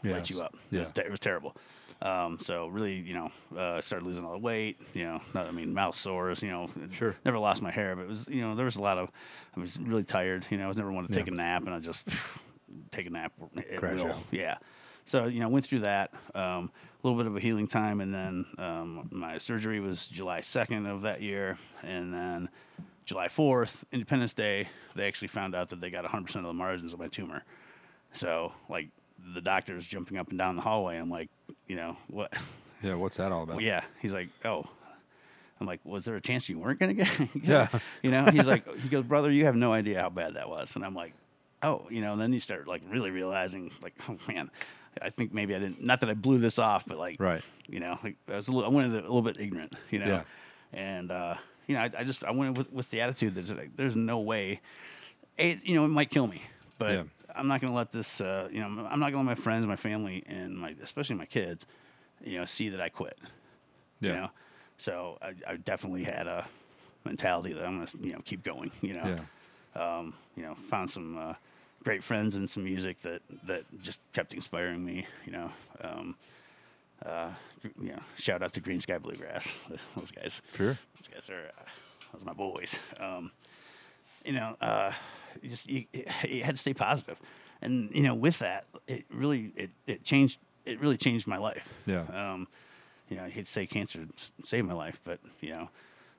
whew, 0.01 0.11
lights 0.13 0.29
you 0.29 0.37
Yes. 0.37 0.45
up. 0.45 0.55
It, 0.71 0.77
was, 0.79 0.87
Yeah. 0.95 1.03
it 1.03 1.11
was 1.11 1.19
terrible. 1.19 1.55
Um, 2.01 2.37
so 2.39 2.67
really, 2.67 2.93
you 2.95 3.13
know, 3.15 3.31
uh, 3.57 3.81
started 3.81 4.05
losing 4.05 4.23
all 4.23 4.33
the 4.33 4.37
weight. 4.37 4.79
You 4.93 5.05
know, 5.05 5.21
not, 5.33 5.47
I 5.47 5.51
mean, 5.51 5.73
mouth 5.73 5.95
sores. 5.95 6.41
You 6.41 6.49
know, 6.49 6.69
Sure. 6.93 7.15
Never 7.25 7.39
lost 7.39 7.61
my 7.61 7.71
hair, 7.71 7.95
but 7.95 8.03
it 8.03 8.07
was, 8.07 8.27
you 8.27 8.41
know, 8.41 8.55
there 8.55 8.65
was 8.65 8.75
a 8.75 8.81
lot 8.81 8.97
of. 8.97 9.09
I 9.55 9.59
was 9.59 9.77
really 9.79 10.03
tired. 10.03 10.45
You 10.49 10.57
know, 10.57 10.65
I 10.65 10.67
was 10.67 10.77
never 10.77 10.91
wanted 10.91 11.07
to 11.09 11.13
take 11.15 11.27
Yeah. 11.27 11.33
a 11.33 11.37
nap, 11.37 11.63
and 11.65 11.73
I 11.73 11.79
just 11.79 12.07
take 12.91 13.07
a 13.07 13.09
nap 13.09 13.33
at 13.57 13.77
Crash 13.77 13.95
will. 13.95 14.11
out. 14.11 14.17
Yeah. 14.31 14.57
So 15.05 15.25
you 15.25 15.39
know, 15.39 15.49
went 15.49 15.65
through 15.65 15.79
that. 15.79 16.11
Um, 16.35 16.71
a 17.03 17.07
little 17.07 17.17
bit 17.17 17.27
of 17.27 17.35
a 17.35 17.39
healing 17.39 17.67
time, 17.67 18.01
and 18.01 18.13
then 18.13 18.45
um, 18.57 19.07
my 19.11 19.37
surgery 19.37 19.79
was 19.79 20.05
July 20.07 20.41
second 20.41 20.85
of 20.87 21.03
that 21.03 21.21
year, 21.21 21.57
and 21.83 22.13
then 22.13 22.49
July 23.05 23.27
fourth, 23.29 23.85
Independence 23.91 24.33
Day, 24.33 24.67
they 24.95 25.07
actually 25.07 25.29
found 25.29 25.55
out 25.55 25.69
that 25.69 25.79
they 25.79 25.89
got 25.89 26.03
100 26.03 26.25
percent 26.25 26.45
of 26.45 26.49
the 26.49 26.53
margins 26.53 26.91
of 26.93 26.99
my 26.99 27.07
tumor. 27.07 27.43
So 28.13 28.51
like 28.67 28.89
the 29.33 29.41
doctor's 29.41 29.85
jumping 29.87 30.17
up 30.17 30.29
and 30.29 30.37
down 30.37 30.55
the 30.57 30.61
hallway. 30.61 30.97
I'm 30.97 31.09
like, 31.09 31.29
you 31.67 31.75
know, 31.75 31.97
what? 32.07 32.33
Yeah. 32.81 32.95
What's 32.95 33.17
that 33.17 33.31
all 33.31 33.43
about? 33.43 33.57
Well, 33.57 33.65
yeah. 33.65 33.83
He's 34.01 34.13
like, 34.13 34.29
oh. 34.45 34.65
I'm 35.59 35.65
like, 35.65 35.79
was 35.83 36.05
there 36.05 36.15
a 36.15 36.21
chance 36.21 36.47
you 36.49 36.59
weren't 36.59 36.79
gonna 36.79 36.93
get? 36.93 37.09
get? 37.17 37.29
Yeah. 37.43 37.67
You 38.03 38.11
know, 38.11 38.25
he's 38.25 38.45
like, 38.45 38.63
he 38.77 38.89
goes, 38.89 39.03
brother, 39.03 39.31
you 39.31 39.45
have 39.45 39.55
no 39.55 39.73
idea 39.73 39.99
how 39.99 40.09
bad 40.09 40.35
that 40.35 40.47
was. 40.47 40.75
And 40.75 40.85
I'm 40.85 40.93
like, 40.93 41.13
oh, 41.63 41.87
you 41.89 42.01
know. 42.01 42.13
And 42.13 42.21
then 42.21 42.31
you 42.31 42.39
start 42.39 42.67
like 42.67 42.83
really 42.89 43.09
realizing, 43.09 43.71
like, 43.81 43.95
oh 44.07 44.17
man, 44.27 44.51
I 45.01 45.09
think 45.09 45.33
maybe 45.33 45.55
I 45.55 45.59
didn't. 45.59 45.83
Not 45.83 46.01
that 46.01 46.09
I 46.09 46.13
blew 46.13 46.37
this 46.37 46.59
off, 46.59 46.85
but 46.85 46.99
like, 46.99 47.19
Right. 47.19 47.41
You 47.67 47.79
know, 47.79 47.97
like, 48.03 48.17
I 48.27 48.35
was 48.35 48.47
a 48.49 48.51
little, 48.51 48.69
I 48.69 48.73
went 48.73 48.91
a 48.93 48.95
little 48.97 49.23
bit 49.23 49.39
ignorant. 49.39 49.75
You 49.89 49.99
know. 49.99 50.05
Yeah. 50.05 50.23
And 50.73 51.11
uh, 51.11 51.35
you 51.65 51.73
know, 51.75 51.81
I, 51.81 51.91
I 51.97 52.03
just 52.03 52.23
I 52.23 52.29
went 52.31 52.55
with 52.57 52.71
with 52.71 52.91
the 52.91 53.01
attitude 53.01 53.33
that 53.35 53.49
like, 53.57 53.75
there's 53.75 53.95
no 53.95 54.19
way. 54.19 54.61
It, 55.37 55.65
you 55.65 55.73
know, 55.75 55.85
it 55.85 55.89
might 55.89 56.09
kill 56.11 56.27
me, 56.27 56.43
but 56.77 56.93
Yeah. 56.93 57.03
I'm 57.37 57.47
not 57.47 57.61
going 57.61 57.71
to 57.71 57.77
let 57.77 57.91
this. 57.91 58.19
Uh, 58.21 58.47
you 58.51 58.59
know, 58.59 58.65
I'm 58.89 58.99
not 58.99 59.11
going 59.11 59.23
to 59.25 59.29
let 59.29 59.37
my 59.37 59.41
friends, 59.43 59.65
my 59.67 59.75
family, 59.75 60.23
and 60.27 60.57
my 60.57 60.75
especially 60.83 61.15
my 61.15 61.25
kids, 61.25 61.65
you 62.23 62.37
know, 62.37 62.45
see 62.45 62.69
that 62.69 62.81
I 62.81 62.89
quit. 62.89 63.17
Yeah. 63.99 64.09
You 64.09 64.15
know, 64.17 64.29
so 64.77 65.17
I, 65.21 65.33
I 65.51 65.55
definitely 65.57 66.03
had 66.03 66.27
a 66.27 66.45
mentality 67.05 67.53
that 67.53 67.65
I'm 67.65 67.77
going 67.77 67.87
to 67.87 67.97
you 67.99 68.13
know 68.13 68.19
keep 68.25 68.43
going. 68.43 68.71
You 68.81 68.93
know, 68.93 69.15
Yeah. 69.75 69.97
um, 69.97 70.13
you 70.35 70.43
know, 70.43 70.55
found 70.69 70.89
some 70.91 71.17
uh, 71.17 71.33
great 71.83 72.03
friends 72.03 72.35
and 72.35 72.49
some 72.49 72.63
music 72.63 73.01
that 73.03 73.21
that 73.45 73.63
just 73.81 73.99
kept 74.13 74.33
inspiring 74.33 74.83
me. 74.85 75.05
You 75.25 75.31
know, 75.31 75.51
um, 75.81 76.15
uh, 77.05 77.29
you 77.81 77.89
know, 77.91 77.99
shout 78.17 78.41
out 78.43 78.53
to 78.53 78.61
Greensky 78.61 78.99
Bluegrass. 79.01 79.47
Those 79.95 80.11
guys, 80.11 80.41
Sure. 80.55 80.77
those 80.99 81.07
guys 81.13 81.29
are 81.29 81.45
uh, 81.57 81.63
those 82.13 82.21
are 82.21 82.25
my 82.25 82.33
boys. 82.33 82.75
Um, 82.99 83.31
you 84.25 84.33
know, 84.33 84.55
uh, 84.61 84.91
you 85.43 85.49
just 85.49 85.69
you, 85.69 85.85
you 86.27 86.43
had 86.43 86.55
to 86.55 86.59
stay 86.61 86.73
positive, 86.73 87.17
and 87.61 87.89
you 87.93 88.03
know, 88.03 88.13
with 88.13 88.39
that, 88.39 88.65
it 88.87 89.05
really 89.11 89.51
it, 89.55 89.69
it 89.85 90.03
changed. 90.03 90.39
It 90.65 90.79
really 90.81 90.97
changed 90.97 91.27
my 91.27 91.37
life. 91.37 91.67
Yeah. 91.85 92.01
Um, 92.11 92.47
you 93.09 93.15
know, 93.15 93.23
I 93.23 93.29
hate 93.29 93.45
to 93.45 93.51
say 93.51 93.65
cancer 93.65 94.05
saved 94.43 94.67
my 94.67 94.73
life, 94.73 94.99
but 95.05 95.19
you 95.39 95.51
know, 95.51 95.69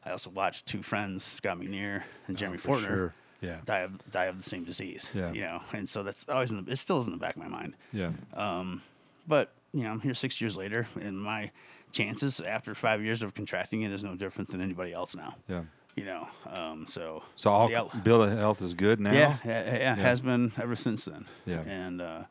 I 0.07 0.11
also 0.11 0.31
watched 0.31 0.67
two 0.67 0.83
friends, 0.83 1.23
Scott 1.25 1.59
McNear 1.59 2.03
and 2.27 2.37
Jeremy 2.37 2.57
Oh, 2.57 2.61
for 2.61 2.77
Fortner, 2.77 2.87
sure. 2.87 3.15
Yeah. 3.43 3.57
die 3.67 3.81
of 3.81 4.11
die 4.11 4.25
of 4.25 4.39
the 4.39 4.49
same 4.49 4.65
disease. 4.65 5.11
Yeah. 5.15 5.33
You 5.33 5.41
know, 5.43 5.61
and 5.73 5.89
so 5.89 6.03
that's 6.03 6.25
always 6.29 6.51
in 6.51 6.65
the, 6.65 6.73
it 6.73 6.77
still 6.77 6.99
is 7.01 7.07
in 7.07 7.13
the 7.13 7.19
back 7.19 7.37
of 7.37 7.43
my 7.43 7.49
mind. 7.49 7.75
Yeah. 7.93 8.13
Um, 8.35 8.81
but 9.27 9.53
you 9.75 9.83
know, 9.83 9.91
I'm 9.91 10.01
here 10.01 10.15
six 10.15 10.41
years 10.41 10.57
later, 10.57 10.87
and 10.99 11.21
my 11.21 11.51
chances 11.93 12.41
after 12.41 12.75
five 12.75 13.03
years 13.03 13.23
of 13.23 13.35
contracting 13.35 13.83
it 13.83 13.93
is 13.93 14.03
no 14.03 14.15
different 14.15 14.51
than 14.51 14.61
anybody 14.63 14.93
else 14.95 15.15
now. 15.15 15.35
Yeah. 15.47 15.63
You 15.99 16.05
know, 16.05 16.29
um, 16.47 16.87
so 16.89 17.23
So 17.37 17.51
all 17.51 17.69
the 17.69 17.99
bill 18.03 18.23
of 18.23 18.37
health 18.37 18.63
is 18.63 18.75
good 18.75 19.01
now. 19.01 19.13
yeah, 19.13 19.37
yeah, 19.45 19.75
yeah, 19.77 19.95
has 19.97 20.21
been 20.21 20.53
ever 20.61 20.77
since 20.77 21.05
then. 21.05 21.27
Yeah. 21.47 21.61
and 21.67 22.01
uh, 22.01 22.23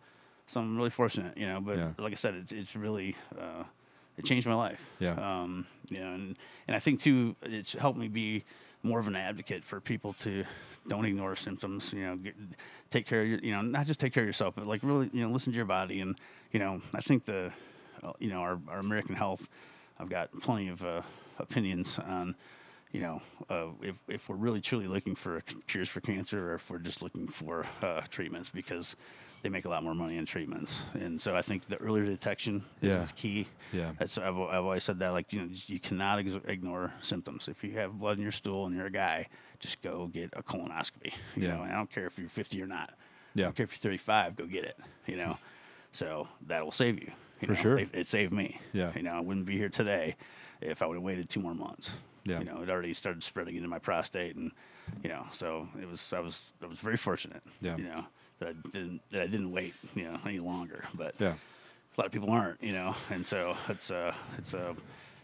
so 0.48 0.60
I'm 0.62 0.78
really 0.78 0.90
fortunate, 0.90 1.38
you 1.38 1.46
know. 1.48 1.60
But 1.62 1.78
Yeah. 1.78 1.92
like 1.98 2.14
I 2.14 2.16
said, 2.16 2.36
it's 2.36 2.52
it's 2.52 2.76
really 2.76 3.16
uh, 3.40 3.64
it 4.18 4.26
changed 4.26 4.48
my 4.48 4.56
life. 4.56 4.80
Yeah. 5.00 5.14
Um, 5.14 5.68
you 5.90 6.00
know, 6.00 6.14
and 6.14 6.36
and 6.68 6.76
I 6.76 6.80
think 6.80 7.02
too, 7.02 7.36
it's 7.44 7.74
helped 7.74 8.00
me 8.00 8.08
be 8.08 8.44
more 8.84 9.00
of 9.00 9.08
an 9.08 9.16
advocate 9.16 9.64
for 9.64 9.80
people 9.82 10.14
to 10.14 10.46
don't 10.88 11.06
ignore 11.06 11.36
symptoms. 11.36 11.92
You 11.94 12.06
know, 12.06 12.16
get, 12.16 12.36
take 12.90 13.06
care 13.08 13.22
of 13.22 13.28
your, 13.28 13.40
you 13.40 13.52
know, 13.52 13.62
not 13.62 13.88
just 13.88 14.00
take 14.00 14.14
care 14.14 14.24
of 14.24 14.28
yourself, 14.28 14.56
but 14.56 14.66
like 14.68 14.82
really, 14.84 15.10
you 15.14 15.22
know, 15.26 15.32
listen 15.34 15.52
to 15.52 15.58
your 15.58 15.66
body. 15.66 16.00
And 16.00 16.18
you 16.54 16.60
know, 16.60 16.82
I 16.94 17.02
think 17.02 17.26
the, 17.26 17.52
uh, 18.04 18.14
you 18.20 18.30
know, 18.30 18.40
our 18.40 18.58
our 18.70 18.80
American 18.80 19.16
health, 19.16 19.48
I've 20.00 20.10
got 20.10 20.30
plenty 20.42 20.70
of 20.70 20.82
uh, 20.84 21.02
opinions 21.40 22.00
on. 22.00 22.36
You 22.94 23.02
know, 23.02 23.22
uh, 23.50 23.68
if 23.82 23.96
if 24.08 24.30
we're 24.30 24.38
really 24.38 24.62
truly 24.62 24.88
looking 24.88 25.16
for 25.16 25.42
cures 25.68 25.90
for 25.90 26.00
cancer, 26.02 26.52
or 26.52 26.56
if 26.56 26.70
we're 26.70 26.80
just 26.80 27.02
looking 27.02 27.28
for 27.28 27.66
uh, 27.82 28.02
treatments, 28.10 28.50
because 28.50 28.96
they 29.44 29.50
make 29.50 29.66
a 29.66 29.70
lot 29.70 29.84
more 29.84 29.94
money 29.94 30.18
in 30.18 30.26
treatments, 30.26 30.82
and 30.94 31.22
so 31.22 31.36
I 31.36 31.42
think 31.42 31.68
the 31.68 31.78
earlier 31.78 32.06
detection 32.06 32.64
Yeah. 32.82 33.04
is 33.04 33.12
key. 33.12 33.48
Yeah. 33.74 33.92
That's 34.00 34.18
I've, 34.18 34.38
I've 34.38 34.64
always 34.64 34.84
said 34.86 35.00
that 35.00 35.10
like 35.10 35.34
you 35.34 35.42
know 35.42 35.50
you 35.68 35.80
cannot 35.80 36.20
ex- 36.20 36.44
ignore 36.48 36.94
symptoms. 37.02 37.48
If 37.50 37.64
you 37.64 37.72
have 37.74 38.00
blood 38.00 38.18
in 38.18 38.24
your 38.24 38.32
stool 38.32 38.66
and 38.66 38.76
you're 38.76 38.86
a 38.88 38.92
guy, 38.92 39.28
just 39.60 39.82
go 39.82 40.08
get 40.08 40.30
a 40.34 40.42
colonoscopy. 40.42 41.12
You 41.36 41.44
Yeah. 41.44 41.58
know, 41.58 41.64
and 41.64 41.72
I 41.74 41.76
don't 41.76 41.92
care 41.92 42.08
if 42.08 42.18
you're 42.18 42.30
50 42.30 42.62
or 42.62 42.68
not. 42.68 42.94
Yeah. 43.36 43.44
I 43.44 43.48
don't 43.48 43.56
care 43.58 43.66
if 43.66 43.74
you're 43.74 43.92
35, 43.92 44.38
go 44.38 44.46
get 44.46 44.64
it. 44.64 44.78
You 45.06 45.18
know, 45.18 45.38
so 45.92 46.28
that 46.48 46.64
will 46.64 46.72
save 46.72 47.00
you. 47.00 47.12
you 47.42 47.48
For 47.48 47.54
know? 47.54 47.62
sure. 47.62 47.78
it, 47.80 47.90
it 47.94 48.08
saved 48.08 48.32
me. 48.34 48.60
Yeah. 48.74 48.92
you 48.96 49.04
know, 49.04 49.12
I 49.12 49.20
wouldn't 49.20 49.46
be 49.46 49.58
here 49.58 49.70
today 49.70 50.16
if 50.62 50.82
I 50.82 50.88
would 50.88 50.96
have 50.96 51.04
waited 51.04 51.30
two 51.30 51.42
more 51.42 51.54
months. 51.54 51.92
Yeah. 52.28 52.40
you 52.40 52.46
know, 52.46 52.62
it 52.62 52.70
already 52.70 52.94
started 52.94 53.24
spreading 53.24 53.56
into 53.56 53.68
my 53.70 53.80
prostate, 53.80 54.36
and 54.36 54.52
you 55.04 55.10
know, 55.10 55.26
so 55.32 55.68
it 55.82 55.90
was 55.90 56.12
I 56.14 56.20
was 56.20 56.40
I 56.62 56.66
was 56.68 56.78
very 56.80 56.98
fortunate. 56.98 57.42
Yeah. 57.62 57.78
you 57.78 57.86
know 57.86 58.06
that 58.40 58.50
I 58.50 58.54
didn't 58.70 59.02
that 59.12 59.22
I 59.22 59.28
didn't 59.28 59.52
wait 59.52 59.74
you 59.96 60.04
know 60.04 60.20
any 60.26 60.40
longer, 60.40 60.84
but 60.94 61.16
Yeah. 61.20 61.34
a 61.34 61.96
lot 61.98 62.06
of 62.06 62.12
people 62.12 62.30
aren't, 62.30 62.62
you 62.62 62.74
know, 62.74 62.96
and 63.10 63.26
so 63.26 63.56
it's 63.70 63.90
uh 63.92 64.14
it's 64.38 64.54
uh 64.54 64.74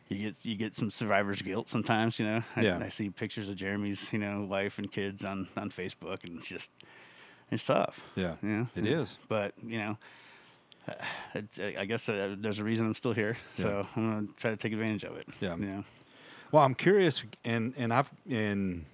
you 0.10 0.18
get 0.18 0.36
you 0.46 0.56
get 0.56 0.76
some 0.76 0.90
survivor's 0.90 1.42
guilt 1.42 1.70
sometimes, 1.70 2.20
you 2.20 2.26
know. 2.26 2.44
I, 2.56 2.62
Yeah. 2.62 2.80
I 2.82 2.90
see 2.90 3.10
pictures 3.10 3.50
of 3.50 3.56
Jeremy's, 3.56 4.12
you 4.14 4.20
know, 4.20 4.42
wife 4.50 4.78
and 4.80 4.92
kids 4.92 5.24
on 5.26 5.48
on 5.58 5.70
Facebook, 5.70 6.24
and 6.24 6.38
it's 6.38 6.48
just 6.50 6.72
it's 7.52 7.66
tough. 7.66 8.00
Yeah. 8.16 8.36
you 8.42 8.50
know, 8.50 8.68
It 8.76 8.86
is. 8.88 9.18
But 9.28 9.54
you 9.62 9.78
know, 9.78 9.98
it's 11.36 11.60
I 11.60 11.86
guess 11.86 12.10
uh, 12.10 12.36
there's 12.38 12.60
a 12.60 12.64
reason 12.64 12.86
I'm 12.88 12.96
still 12.96 13.14
here, 13.14 13.38
so 13.58 13.88
I'm 13.96 14.10
gonna 14.12 14.28
try 14.38 14.52
to 14.52 14.58
take 14.58 14.74
advantage 14.74 15.04
of 15.04 15.16
it. 15.18 15.28
Yeah. 15.40 15.56
you 15.56 15.66
know. 15.66 15.84
Well, 16.54 16.64
I'm 16.64 16.76
curious, 16.76 17.24
and 17.44 17.74
and 17.78 17.92
I've 17.92 18.12
and 18.30 18.86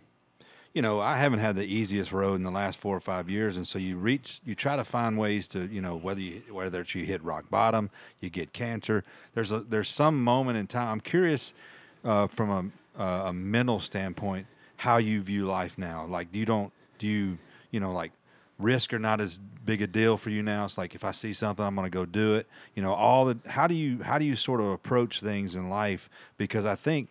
you 0.73 0.81
know 0.81 1.01
I 1.01 1.17
haven't 1.17 1.39
had 1.39 1.57
the 1.57 1.65
easiest 1.65 2.13
road 2.13 2.35
in 2.35 2.43
the 2.43 2.51
last 2.51 2.79
four 2.79 2.95
or 2.95 3.01
five 3.01 3.29
years, 3.29 3.57
and 3.57 3.67
so 3.67 3.77
you 3.77 3.97
reach, 3.97 4.39
you 4.45 4.55
try 4.55 4.77
to 4.77 4.85
find 4.85 5.17
ways 5.17 5.45
to, 5.49 5.67
you 5.67 5.81
know, 5.81 5.97
whether 5.97 6.21
you 6.21 6.41
whether 6.51 6.79
it's 6.79 6.95
you 6.95 7.03
hit 7.03 7.21
rock 7.21 7.49
bottom, 7.49 7.89
you 8.21 8.29
get 8.29 8.53
cancer. 8.53 9.03
There's 9.33 9.51
a 9.51 9.59
there's 9.59 9.89
some 9.89 10.23
moment 10.23 10.57
in 10.57 10.67
time. 10.67 10.87
I'm 10.87 10.99
curious 11.01 11.53
uh, 12.05 12.27
from 12.27 12.71
a 12.97 13.03
a 13.03 13.33
mental 13.33 13.81
standpoint 13.81 14.47
how 14.77 14.95
you 14.95 15.21
view 15.21 15.45
life 15.45 15.77
now. 15.77 16.05
Like, 16.05 16.31
do 16.31 16.39
you 16.39 16.45
don't 16.45 16.71
do 16.97 17.07
you 17.07 17.37
you 17.71 17.81
know 17.81 17.91
like 17.91 18.13
risk 18.57 18.93
are 18.93 18.99
not 18.99 19.19
as 19.19 19.37
big 19.65 19.81
a 19.81 19.87
deal 19.87 20.15
for 20.15 20.29
you 20.29 20.41
now. 20.41 20.63
It's 20.63 20.77
like 20.77 20.95
if 20.95 21.03
I 21.03 21.11
see 21.11 21.33
something, 21.33 21.65
I'm 21.65 21.75
going 21.75 21.91
to 21.91 21.93
go 21.93 22.05
do 22.05 22.35
it. 22.35 22.47
You 22.73 22.83
know, 22.83 22.93
all 22.93 23.25
the 23.25 23.37
how 23.49 23.67
do 23.67 23.75
you 23.75 24.01
how 24.01 24.17
do 24.17 24.23
you 24.23 24.37
sort 24.37 24.61
of 24.61 24.67
approach 24.67 25.19
things 25.19 25.55
in 25.55 25.69
life? 25.69 26.09
Because 26.37 26.65
I 26.65 26.75
think 26.75 27.09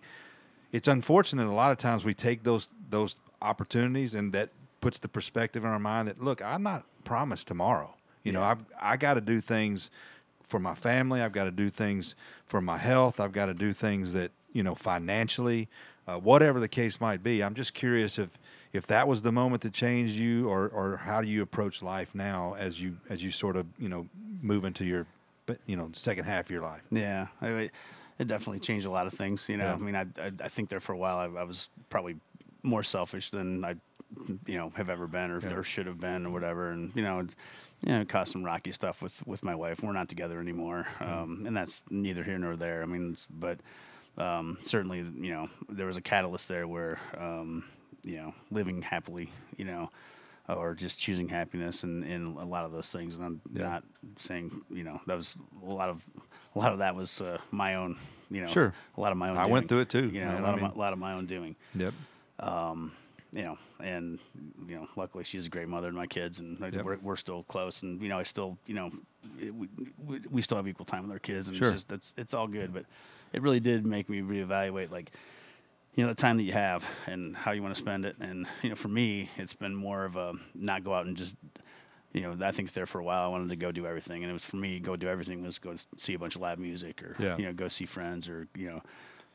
it's 0.72 0.88
unfortunate 0.88 1.46
a 1.46 1.52
lot 1.52 1.72
of 1.72 1.78
times 1.78 2.04
we 2.04 2.14
take 2.14 2.42
those 2.44 2.68
those 2.90 3.16
opportunities 3.40 4.14
and 4.14 4.32
that 4.32 4.50
puts 4.80 4.98
the 4.98 5.08
perspective 5.08 5.64
in 5.64 5.70
our 5.70 5.78
mind 5.78 6.08
that 6.08 6.22
look, 6.22 6.42
I'm 6.42 6.62
not 6.62 6.84
promised 7.04 7.48
tomorrow. 7.48 7.94
You 8.22 8.32
know, 8.32 8.42
I've 8.42 8.64
I 8.80 8.96
got 8.96 9.14
to 9.14 9.20
do 9.20 9.40
things 9.40 9.90
for 10.42 10.58
my 10.58 10.74
family. 10.74 11.20
I've 11.20 11.32
got 11.32 11.44
to 11.44 11.50
do 11.50 11.70
things 11.70 12.14
for 12.46 12.60
my 12.60 12.78
health. 12.78 13.20
I've 13.20 13.32
got 13.32 13.46
to 13.46 13.54
do 13.54 13.72
things 13.72 14.12
that 14.12 14.30
you 14.52 14.62
know 14.62 14.74
financially, 14.74 15.68
uh, 16.06 16.16
whatever 16.16 16.60
the 16.60 16.68
case 16.68 17.00
might 17.00 17.22
be. 17.22 17.42
I'm 17.42 17.54
just 17.54 17.74
curious 17.74 18.18
if 18.18 18.30
if 18.72 18.86
that 18.88 19.08
was 19.08 19.22
the 19.22 19.32
moment 19.32 19.62
that 19.62 19.72
changed 19.72 20.14
you, 20.14 20.48
or 20.48 20.68
or 20.68 20.98
how 20.98 21.22
do 21.22 21.28
you 21.28 21.42
approach 21.42 21.80
life 21.80 22.14
now 22.14 22.54
as 22.58 22.80
you 22.80 22.96
as 23.08 23.22
you 23.22 23.30
sort 23.30 23.56
of 23.56 23.66
you 23.78 23.88
know 23.88 24.06
move 24.42 24.64
into 24.64 24.84
your 24.84 25.06
but 25.46 25.58
you 25.66 25.76
know 25.76 25.88
second 25.92 26.24
half 26.24 26.46
of 26.46 26.50
your 26.50 26.62
life. 26.62 26.82
Yeah, 26.90 27.28
I 27.40 27.70
it 28.18 28.26
definitely 28.28 28.60
changed 28.60 28.86
a 28.86 28.90
lot 28.90 29.06
of 29.06 29.12
things. 29.12 29.48
You 29.48 29.56
know, 29.56 29.64
Yeah. 29.66 29.74
I 29.74 29.76
mean, 29.78 29.94
I, 29.96 30.02
I 30.20 30.32
I 30.44 30.48
think 30.48 30.68
there 30.68 30.80
for 30.80 30.92
a 30.92 30.98
while 30.98 31.18
I, 31.18 31.40
I 31.40 31.44
was 31.44 31.68
probably 31.90 32.16
more 32.62 32.82
selfish 32.82 33.30
than 33.30 33.64
I, 33.64 33.76
you 34.46 34.56
know, 34.58 34.72
have 34.76 34.90
ever 34.90 35.06
been 35.06 35.30
or, 35.30 35.40
Yeah. 35.40 35.54
or 35.54 35.62
should 35.62 35.86
have 35.86 36.00
been 36.00 36.26
or 36.26 36.30
whatever. 36.30 36.70
And 36.70 36.92
you 36.96 37.02
know, 37.02 37.20
it's, 37.20 37.36
you 37.84 37.92
know, 37.92 38.00
it 38.00 38.08
caused 38.08 38.32
some 38.32 38.42
rocky 38.44 38.72
stuff 38.72 39.00
with 39.02 39.24
with 39.26 39.42
my 39.42 39.54
wife. 39.54 39.82
We're 39.82 39.92
not 39.92 40.08
together 40.08 40.40
anymore, 40.40 40.86
um, 41.00 41.44
and 41.46 41.56
that's 41.56 41.82
neither 41.90 42.24
here 42.24 42.38
nor 42.38 42.56
there. 42.56 42.82
I 42.82 42.86
mean, 42.86 43.12
it's, 43.12 43.26
but 43.30 43.58
um, 44.16 44.58
certainly, 44.64 44.98
you 44.98 45.32
know, 45.32 45.48
there 45.68 45.86
was 45.86 45.96
a 45.96 46.00
catalyst 46.00 46.48
there 46.48 46.66
where, 46.66 46.98
um, 47.16 47.64
you 48.02 48.16
know, 48.16 48.34
living 48.50 48.82
happily, 48.82 49.30
you 49.56 49.64
know. 49.64 49.90
Or 50.50 50.72
just 50.74 50.98
choosing 50.98 51.28
happiness 51.28 51.82
and, 51.82 52.02
and 52.04 52.38
a 52.38 52.44
lot 52.46 52.64
of 52.64 52.72
those 52.72 52.88
things, 52.88 53.14
and 53.16 53.22
I'm 53.22 53.40
Yeah. 53.52 53.64
not 53.64 53.84
saying 54.18 54.62
you 54.70 54.82
know 54.82 54.98
that 55.06 55.14
was 55.14 55.36
a 55.62 55.66
lot 55.70 55.90
of 55.90 56.02
a 56.58 56.60
lot 56.60 56.72
of 56.72 56.78
that 56.80 56.94
was 56.96 57.20
uh, 57.20 57.38
my 57.50 57.76
own 57.76 57.96
you 58.30 58.40
know 58.42 58.48
Sure. 58.48 58.74
a 58.96 59.00
lot 59.00 59.12
of 59.12 59.18
my 59.18 59.28
own 59.30 59.36
I 59.36 59.42
doing, 59.42 59.52
went 59.52 59.68
through 59.68 59.80
it 59.80 59.88
too, 59.88 60.08
you 60.08 60.20
know 60.20 60.26
man. 60.32 60.34
a 60.34 60.46
I 60.46 60.50
lot, 60.50 60.54
of 60.54 60.60
my, 60.60 60.68
a 60.68 60.74
lot 60.78 60.92
of 60.92 60.98
my 60.98 61.12
own 61.14 61.26
doing 61.26 61.56
Yep. 61.74 61.94
Um, 62.40 62.92
you 63.32 63.42
know 63.42 63.58
and 63.80 64.18
you 64.66 64.74
know 64.76 64.88
luckily 64.96 65.22
she's 65.24 65.46
a 65.46 65.48
great 65.48 65.68
mother 65.68 65.88
to 65.90 65.96
my 65.96 66.06
kids 66.06 66.40
and 66.40 66.58
Yep. 66.60 66.84
we're, 66.84 66.96
we're 67.02 67.16
still 67.16 67.42
close 67.44 67.82
and 67.82 68.00
you 68.02 68.08
know 68.08 68.18
I 68.18 68.22
still 68.22 68.58
you 68.66 68.74
know 68.74 68.90
it, 69.40 69.54
we, 69.54 69.68
we, 70.04 70.20
we 70.30 70.42
still 70.42 70.56
have 70.56 70.66
equal 70.68 70.86
time 70.86 71.02
with 71.02 71.12
our 71.12 71.18
kids 71.18 71.48
and 71.48 71.56
Sure. 71.56 71.68
it's 71.68 71.74
just 71.74 71.88
that's 71.88 72.14
it's 72.16 72.34
all 72.34 72.46
good 72.48 72.72
but 72.72 72.84
it 73.32 73.42
really 73.42 73.60
did 73.60 73.84
make 73.86 74.08
me 74.08 74.20
reevaluate 74.20 74.90
like 74.90 75.12
you 75.94 76.02
know 76.04 76.08
the 76.10 76.14
time 76.14 76.36
that 76.38 76.44
you 76.44 76.52
have 76.52 76.84
and 77.06 77.36
how 77.36 77.50
you 77.52 77.62
want 77.62 77.74
to 77.74 77.80
spend 77.80 78.04
it 78.04 78.16
and 78.20 78.46
you 78.62 78.70
know 78.70 78.76
for 78.76 78.88
me 78.88 79.30
it's 79.36 79.54
been 79.54 79.74
more 79.74 80.04
of 80.04 80.16
a 80.16 80.32
not 80.54 80.82
go 80.84 80.94
out 80.94 81.04
and 81.06 81.16
just 81.16 81.34
you 82.12 82.22
know 82.22 82.34
i 82.46 82.50
think 82.50 82.72
there 82.72 82.86
for 82.86 82.98
a 83.00 83.04
while. 83.04 83.22
I 83.24 83.28
wanted 83.28 83.48
to 83.50 83.56
go 83.56 83.70
do 83.72 83.86
everything. 83.86 84.22
And 84.22 84.30
it 84.30 84.32
was 84.32 84.42
for 84.42 84.56
me 84.56 84.80
go 84.80 84.96
do 84.96 85.08
everything 85.08 85.42
was 85.42 85.58
go 85.58 85.76
see 85.96 86.14
a 86.14 86.18
bunch 86.18 86.36
of 86.36 86.40
live 86.42 86.58
music 86.58 87.02
or 87.02 87.16
Yeah. 87.18 87.36
you 87.36 87.44
know 87.44 87.52
go 87.52 87.68
see 87.68 87.84
friends 87.86 88.28
or 88.28 88.48
you 88.56 88.70
know 88.70 88.82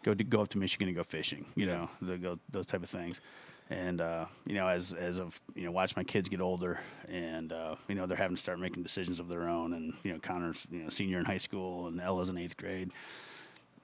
go 0.03 0.13
to, 0.13 0.23
go 0.23 0.41
up 0.41 0.49
to 0.49 0.57
michigan 0.57 0.87
and 0.87 0.97
go 0.97 1.03
fishing 1.03 1.45
you 1.55 1.65
know 1.65 1.89
the, 2.01 2.17
go, 2.17 2.39
those 2.51 2.65
type 2.65 2.83
of 2.83 2.89
things. 2.89 3.21
And 3.69 4.01
uh, 4.01 4.25
you 4.45 4.55
know 4.55 4.67
as 4.67 4.91
as 4.93 5.17
of 5.17 5.39
you 5.55 5.63
know 5.65 5.71
watch 5.71 5.95
my 5.95 6.03
kids 6.03 6.27
get 6.29 6.41
older 6.41 6.79
and 7.07 7.53
uh, 7.53 7.75
you 7.87 7.95
know 7.95 8.05
they're 8.05 8.17
having 8.17 8.35
to 8.35 8.41
start 8.41 8.59
making 8.59 8.83
decisions 8.83 9.19
of 9.19 9.29
their 9.29 9.47
own. 9.47 9.73
And 9.73 9.93
you 10.03 10.11
know 10.11 10.19
connor's 10.19 10.65
you 10.69 10.79
know 10.83 10.89
senior 10.89 11.19
in 11.19 11.25
high 11.25 11.37
school 11.37 11.87
and 11.87 12.01
ella's 12.01 12.29
in 12.29 12.37
eighth 12.37 12.57
grade 12.57 12.91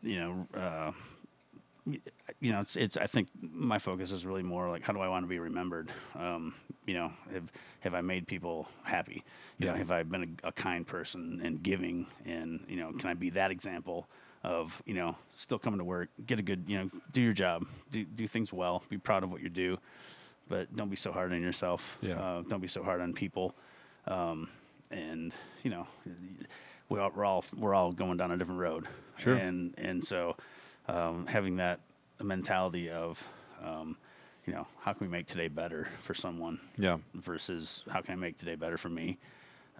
you 0.01 0.17
know 0.19 0.47
uh, 0.53 0.91
you 2.39 2.51
know, 2.51 2.61
it's 2.61 2.75
it's. 2.75 2.97
I 2.97 3.07
think 3.07 3.27
my 3.41 3.79
focus 3.79 4.11
is 4.11 4.25
really 4.25 4.43
more 4.43 4.69
like 4.69 4.83
how 4.83 4.93
do 4.93 4.99
I 4.99 5.07
want 5.07 5.23
to 5.23 5.27
be 5.27 5.39
remembered? 5.39 5.91
Um, 6.17 6.53
you 6.85 6.93
know, 6.93 7.11
have 7.33 7.51
have 7.81 7.93
I 7.93 8.01
made 8.01 8.27
people 8.27 8.67
happy? 8.83 9.23
You 9.57 9.67
know, 9.67 9.73
have 9.73 9.91
I 9.91 10.03
been 10.03 10.37
a, 10.43 10.47
a 10.49 10.51
kind 10.51 10.85
person 10.85 11.41
and 11.43 11.61
giving? 11.61 12.07
And 12.25 12.65
you 12.67 12.77
know, 12.77 12.91
can 12.93 13.09
I 13.09 13.13
be 13.13 13.29
that 13.31 13.51
example 13.51 14.07
of 14.43 14.81
you 14.85 14.93
know 14.93 15.15
still 15.37 15.59
coming 15.59 15.79
to 15.79 15.83
work, 15.83 16.09
get 16.25 16.39
a 16.39 16.41
good 16.41 16.63
you 16.67 16.77
know, 16.77 16.89
do 17.11 17.21
your 17.21 17.33
job, 17.33 17.65
do 17.91 18.03
do 18.05 18.27
things 18.27 18.53
well, 18.53 18.83
be 18.89 18.97
proud 18.97 19.23
of 19.23 19.31
what 19.31 19.41
you 19.41 19.49
do, 19.49 19.77
but 20.47 20.75
don't 20.75 20.89
be 20.89 20.95
so 20.95 21.11
hard 21.11 21.33
on 21.33 21.41
yourself. 21.41 21.97
Yeah. 22.01 22.19
Uh, 22.19 22.43
don't 22.43 22.61
be 22.61 22.67
so 22.67 22.83
hard 22.83 23.01
on 23.01 23.13
people. 23.13 23.55
Um, 24.07 24.49
and 24.91 25.33
you 25.63 25.71
know, 25.71 25.87
we 26.89 26.99
all, 26.99 27.11
we're 27.15 27.25
all 27.25 27.45
we're 27.57 27.73
all 27.73 27.91
going 27.91 28.17
down 28.17 28.31
a 28.31 28.37
different 28.37 28.59
road. 28.59 28.87
Sure. 29.17 29.35
And 29.35 29.75
and 29.77 30.03
so 30.03 30.35
um, 30.89 31.25
having 31.27 31.57
that 31.57 31.79
mentality 32.21 32.89
of 32.89 33.21
um, 33.63 33.95
you 34.45 34.53
know 34.53 34.67
how 34.81 34.93
can 34.93 35.07
we 35.07 35.11
make 35.11 35.27
today 35.27 35.47
better 35.47 35.87
for 36.03 36.13
someone 36.13 36.59
Yeah. 36.77 36.97
versus 37.13 37.83
how 37.89 38.01
can 38.01 38.13
I 38.13 38.15
make 38.15 38.37
today 38.37 38.55
better 38.55 38.77
for 38.77 38.89
me. 38.89 39.17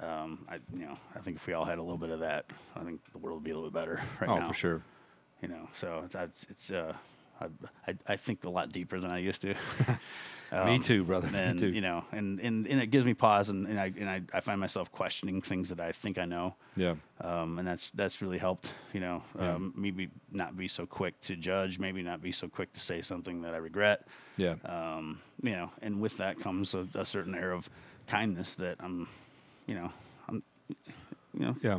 Um, 0.02 0.46
I 0.50 0.56
you 0.74 0.86
know 0.86 0.98
I 1.16 1.20
think 1.20 1.38
if 1.38 1.48
we 1.48 1.54
all 1.54 1.66
had 1.66 1.78
a 1.80 1.82
little 1.82 1.98
bit 1.98 2.10
of 2.12 2.20
that, 2.22 2.46
I 2.76 2.84
think 2.84 3.02
the 3.12 3.18
world 3.18 3.38
would 3.40 3.44
be 3.44 3.52
a 3.52 3.56
little 3.56 3.70
bit 3.70 3.80
better 3.80 4.02
right 4.22 4.30
Oh, 4.30 4.38
now. 4.40 4.46
Oh, 4.46 4.48
for 4.50 4.54
sure. 4.54 4.82
You 5.42 5.48
know, 5.50 5.68
so 5.74 6.04
it's 6.06 6.16
it's, 6.16 6.46
it's 6.50 6.72
uh, 6.72 6.94
I, 7.42 7.46
I 7.88 7.96
I 8.08 8.16
think 8.18 8.44
a 8.44 8.50
lot 8.50 8.72
deeper 8.72 9.00
than 9.00 9.12
I 9.12 9.20
used 9.20 9.42
to. 9.42 9.54
Me 10.52 10.76
Um, 10.76 10.80
too, 10.82 11.04
brother. 11.04 11.28
Me 11.30 11.38
and 11.38 11.60
too. 11.60 11.68
you 11.68 11.80
know, 11.82 12.04
and, 12.12 12.40
and, 12.40 12.66
and 12.66 12.82
it 12.82 12.88
gives 12.90 13.06
me 13.06 13.14
pause, 13.14 13.50
and, 13.50 13.68
and 13.68 13.80
I 13.80 13.94
and 14.00 14.10
I, 14.10 14.22
I 14.34 14.40
find 14.40 14.60
myself 14.60 14.92
questioning 14.92 15.44
things 15.44 15.70
that 15.70 15.80
I 15.80 15.92
think 15.92 16.18
I 16.18 16.26
know, 16.26 16.56
Yeah. 16.76 16.96
um, 17.22 17.60
and 17.60 17.68
that's 17.68 17.92
that's 17.94 18.20
really 18.20 18.40
helped. 18.40 18.72
You 18.92 19.00
know, 19.00 19.24
Yeah. 19.38 19.54
um, 19.56 19.74
maybe 19.78 20.10
not 20.32 20.58
be 20.58 20.68
so 20.68 20.88
quick 20.88 21.22
to 21.22 21.36
judge, 21.36 21.78
maybe 21.78 22.02
not 22.02 22.22
be 22.24 22.32
so 22.32 22.48
quick 22.48 22.74
to 22.74 22.80
say 22.80 23.04
something 23.04 23.44
that 23.44 23.54
I 23.54 23.58
regret. 23.58 24.08
Yeah. 24.38 24.56
Um, 24.66 25.20
you 25.44 25.52
know, 25.52 25.70
and 25.84 26.02
with 26.02 26.18
that 26.18 26.40
comes 26.40 26.74
a, 26.74 26.88
a 26.96 27.06
certain 27.06 27.36
air 27.36 27.52
of 27.52 27.70
kindness 28.08 28.56
that 28.56 28.78
I'm, 28.80 29.08
you 29.68 29.76
know, 29.76 29.92
I'm, 30.28 30.42
you 31.36 31.46
know, 31.46 31.56
yeah. 31.62 31.78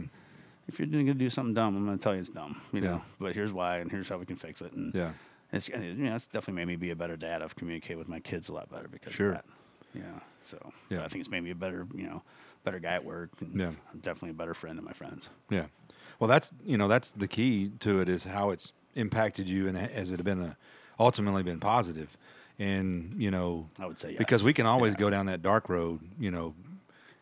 if 0.69 0.79
you're 0.79 0.87
going 0.87 1.07
to 1.07 1.15
do 1.15 1.29
something 1.29 1.55
dumb, 1.55 1.77
I'm 1.77 1.85
going 1.87 1.99
to 1.99 2.03
tell 2.05 2.15
you 2.15 2.21
it's 2.21 2.31
dumb. 2.31 2.61
You 2.73 2.83
Yeah. 2.83 2.89
know, 2.91 3.03
but 3.19 3.35
here's 3.35 3.53
why, 3.53 3.79
and 3.79 3.91
here's 3.91 4.09
how 4.09 4.17
we 4.19 4.27
can 4.27 4.37
fix 4.37 4.63
it. 4.63 4.73
And 4.75 4.95
Yeah. 4.95 5.11
It's 5.53 5.69
you 5.69 5.77
know, 5.77 6.15
it's 6.17 6.27
definitely 6.27 6.55
made 6.65 6.69
me 6.69 6.77
be 6.77 6.91
a 6.91 6.97
better 6.97 7.17
dad. 7.17 7.43
I've 7.43 7.57
communicated 7.57 7.99
with 7.99 8.09
my 8.09 8.21
kids 8.21 8.49
a 8.49 8.53
lot 8.55 8.71
better 8.71 8.89
because 8.89 9.13
Sure. 9.13 9.29
of 9.31 9.35
that. 9.35 9.45
You 9.95 10.03
know, 10.03 10.21
so 10.45 10.73
Yeah. 10.89 11.05
I 11.05 11.09
think 11.09 11.21
it's 11.21 11.31
made 11.31 11.43
me 11.43 11.51
a 11.51 11.55
better, 11.55 11.87
you 11.95 12.05
know, 12.05 12.23
better 12.65 12.79
guy 12.79 12.95
at 12.95 13.05
work. 13.05 13.31
And 13.41 13.59
Yeah. 13.59 13.73
definitely 14.01 14.31
a 14.31 14.35
better 14.35 14.55
friend 14.55 14.77
to 14.79 14.83
my 14.83 14.93
friends. 14.93 15.29
Yeah. 15.51 15.67
Well, 16.19 16.29
that's 16.29 16.53
you 16.65 16.77
know 16.77 16.87
that's 16.89 17.13
the 17.13 17.27
key 17.29 17.73
to 17.81 18.01
it 18.01 18.09
is 18.09 18.25
how 18.25 18.51
it's 18.51 18.73
impacted 18.95 19.49
you 19.49 19.67
and 19.69 19.77
has 19.77 20.11
it 20.11 20.23
been 20.25 20.43
a 20.43 20.57
ultimately 20.99 21.43
been 21.43 21.61
positive, 21.61 22.17
and 22.59 23.15
you 23.17 23.31
know 23.31 23.71
I 23.79 23.87
would 23.87 23.99
say 23.99 24.11
yes. 24.11 24.19
because 24.19 24.43
we 24.45 24.53
can 24.53 24.67
always 24.67 24.93
Yeah. 24.93 24.99
go 25.01 25.11
down 25.11 25.27
that 25.27 25.41
dark 25.43 25.69
road, 25.71 26.01
you 26.19 26.31
know, 26.31 26.55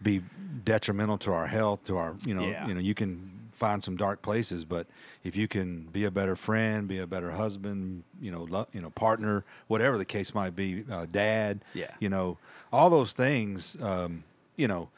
be 0.02 0.22
detrimental 0.64 1.16
to 1.18 1.32
our 1.32 1.46
health, 1.46 1.84
to 1.84 1.96
our 1.96 2.16
you 2.24 2.34
know 2.34 2.42
Yeah. 2.48 2.66
you 2.66 2.74
know 2.74 2.80
you 2.80 2.94
can 2.94 3.47
find 3.58 3.82
some 3.82 3.96
dark 3.96 4.22
places, 4.22 4.64
but 4.64 4.86
if 5.24 5.36
you 5.36 5.48
can 5.48 5.82
be 5.92 6.04
a 6.04 6.10
better 6.10 6.36
friend, 6.36 6.86
be 6.88 6.98
a 6.98 7.06
better 7.06 7.32
husband, 7.32 8.04
you 8.20 8.30
know, 8.30 8.44
lo- 8.44 8.68
you 8.72 8.80
know, 8.80 8.90
partner, 8.90 9.44
whatever 9.66 9.98
the 9.98 10.04
case 10.04 10.34
might 10.34 10.54
be, 10.54 10.84
uh, 10.90 11.06
dad, 11.10 11.60
Yeah. 11.74 11.90
you 11.98 12.08
know, 12.08 12.38
all 12.72 12.88
those 12.88 13.12
things, 13.12 13.76
um, 13.82 14.22
you 14.56 14.68
know, 14.68 14.88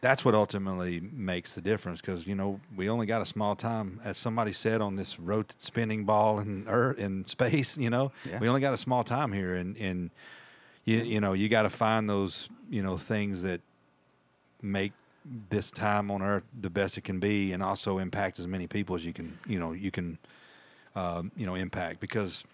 that's 0.00 0.24
what 0.24 0.32
ultimately 0.34 1.00
makes 1.00 1.54
the 1.54 1.60
difference 1.60 2.00
because 2.00 2.24
you 2.24 2.34
know 2.36 2.60
we 2.76 2.88
only 2.88 3.04
got 3.04 3.20
a 3.20 3.26
small 3.26 3.56
time, 3.56 4.00
as 4.04 4.16
somebody 4.16 4.52
said 4.52 4.80
on 4.80 4.94
this 4.94 5.18
rot- 5.18 5.56
spinning 5.58 6.04
ball 6.04 6.38
in 6.38 6.64
earth 6.68 6.98
in 6.98 7.26
space. 7.26 7.76
You 7.76 7.90
know, 7.90 8.12
Yeah. 8.24 8.38
we 8.38 8.48
only 8.48 8.60
got 8.60 8.72
a 8.72 8.76
small 8.76 9.02
time 9.02 9.32
here, 9.32 9.56
and 9.56 9.76
and 9.76 10.10
you 10.84 10.98
you 11.02 11.20
know 11.20 11.32
you 11.32 11.48
got 11.48 11.62
to 11.62 11.70
find 11.70 12.08
those 12.08 12.48
you 12.70 12.80
know 12.80 12.96
things 12.96 13.42
that 13.42 13.60
make 14.62 14.92
this 15.50 15.70
time 15.70 16.10
on 16.10 16.22
earth 16.22 16.44
the 16.58 16.70
best 16.70 16.96
it 16.98 17.04
can 17.04 17.18
be, 17.20 17.52
and 17.52 17.62
also 17.62 17.98
impact 17.98 18.38
as 18.38 18.46
many 18.46 18.66
people 18.66 18.94
as 18.96 19.04
you 19.04 19.12
can 19.12 19.38
you 19.46 19.58
know 19.58 19.72
you 19.72 19.90
can 19.90 20.18
um, 20.96 21.30
you 21.36 21.44
know 21.46 21.54
impact 21.54 22.00
because 22.00 22.44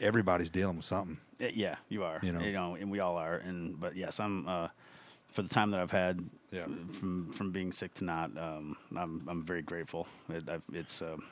everybody's 0.00 0.50
dealing 0.50 0.76
with 0.76 0.84
something. 0.84 1.18
Uh, 1.40 1.46
Yeah, 1.52 1.76
you 1.88 2.04
are. 2.04 2.20
You 2.22 2.32
know. 2.32 2.40
you 2.40 2.52
know, 2.52 2.74
and 2.76 2.90
we 2.90 3.00
all 3.00 3.16
are. 3.16 3.36
And 3.36 3.78
but 3.80 3.96
yes, 3.96 4.20
I'm. 4.20 4.46
Uh, 4.48 4.68
for 5.28 5.42
the 5.42 5.48
time 5.48 5.70
that 5.72 5.80
I've 5.80 5.90
had, 5.90 6.24
Yeah. 6.50 6.62
uh, 6.62 6.92
from 6.92 7.32
from 7.32 7.50
being 7.50 7.72
sick 7.72 7.92
to 7.94 8.04
not, 8.04 8.30
um, 8.38 8.76
I'm 8.96 9.22
I'm 9.28 9.42
very 9.44 9.60
grateful. 9.62 10.06
It, 10.30 10.48
I've, 10.48 10.62
it's, 10.72 11.02
um, 11.02 11.24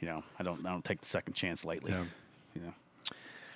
you 0.00 0.08
know, 0.08 0.22
I 0.38 0.42
don't 0.42 0.66
I 0.66 0.70
don't 0.70 0.84
take 0.84 1.00
the 1.00 1.08
second 1.08 1.34
chance 1.34 1.64
lightly. 1.64 1.92
Yeah. 1.92 2.04
You 2.54 2.62
know, 2.62 2.74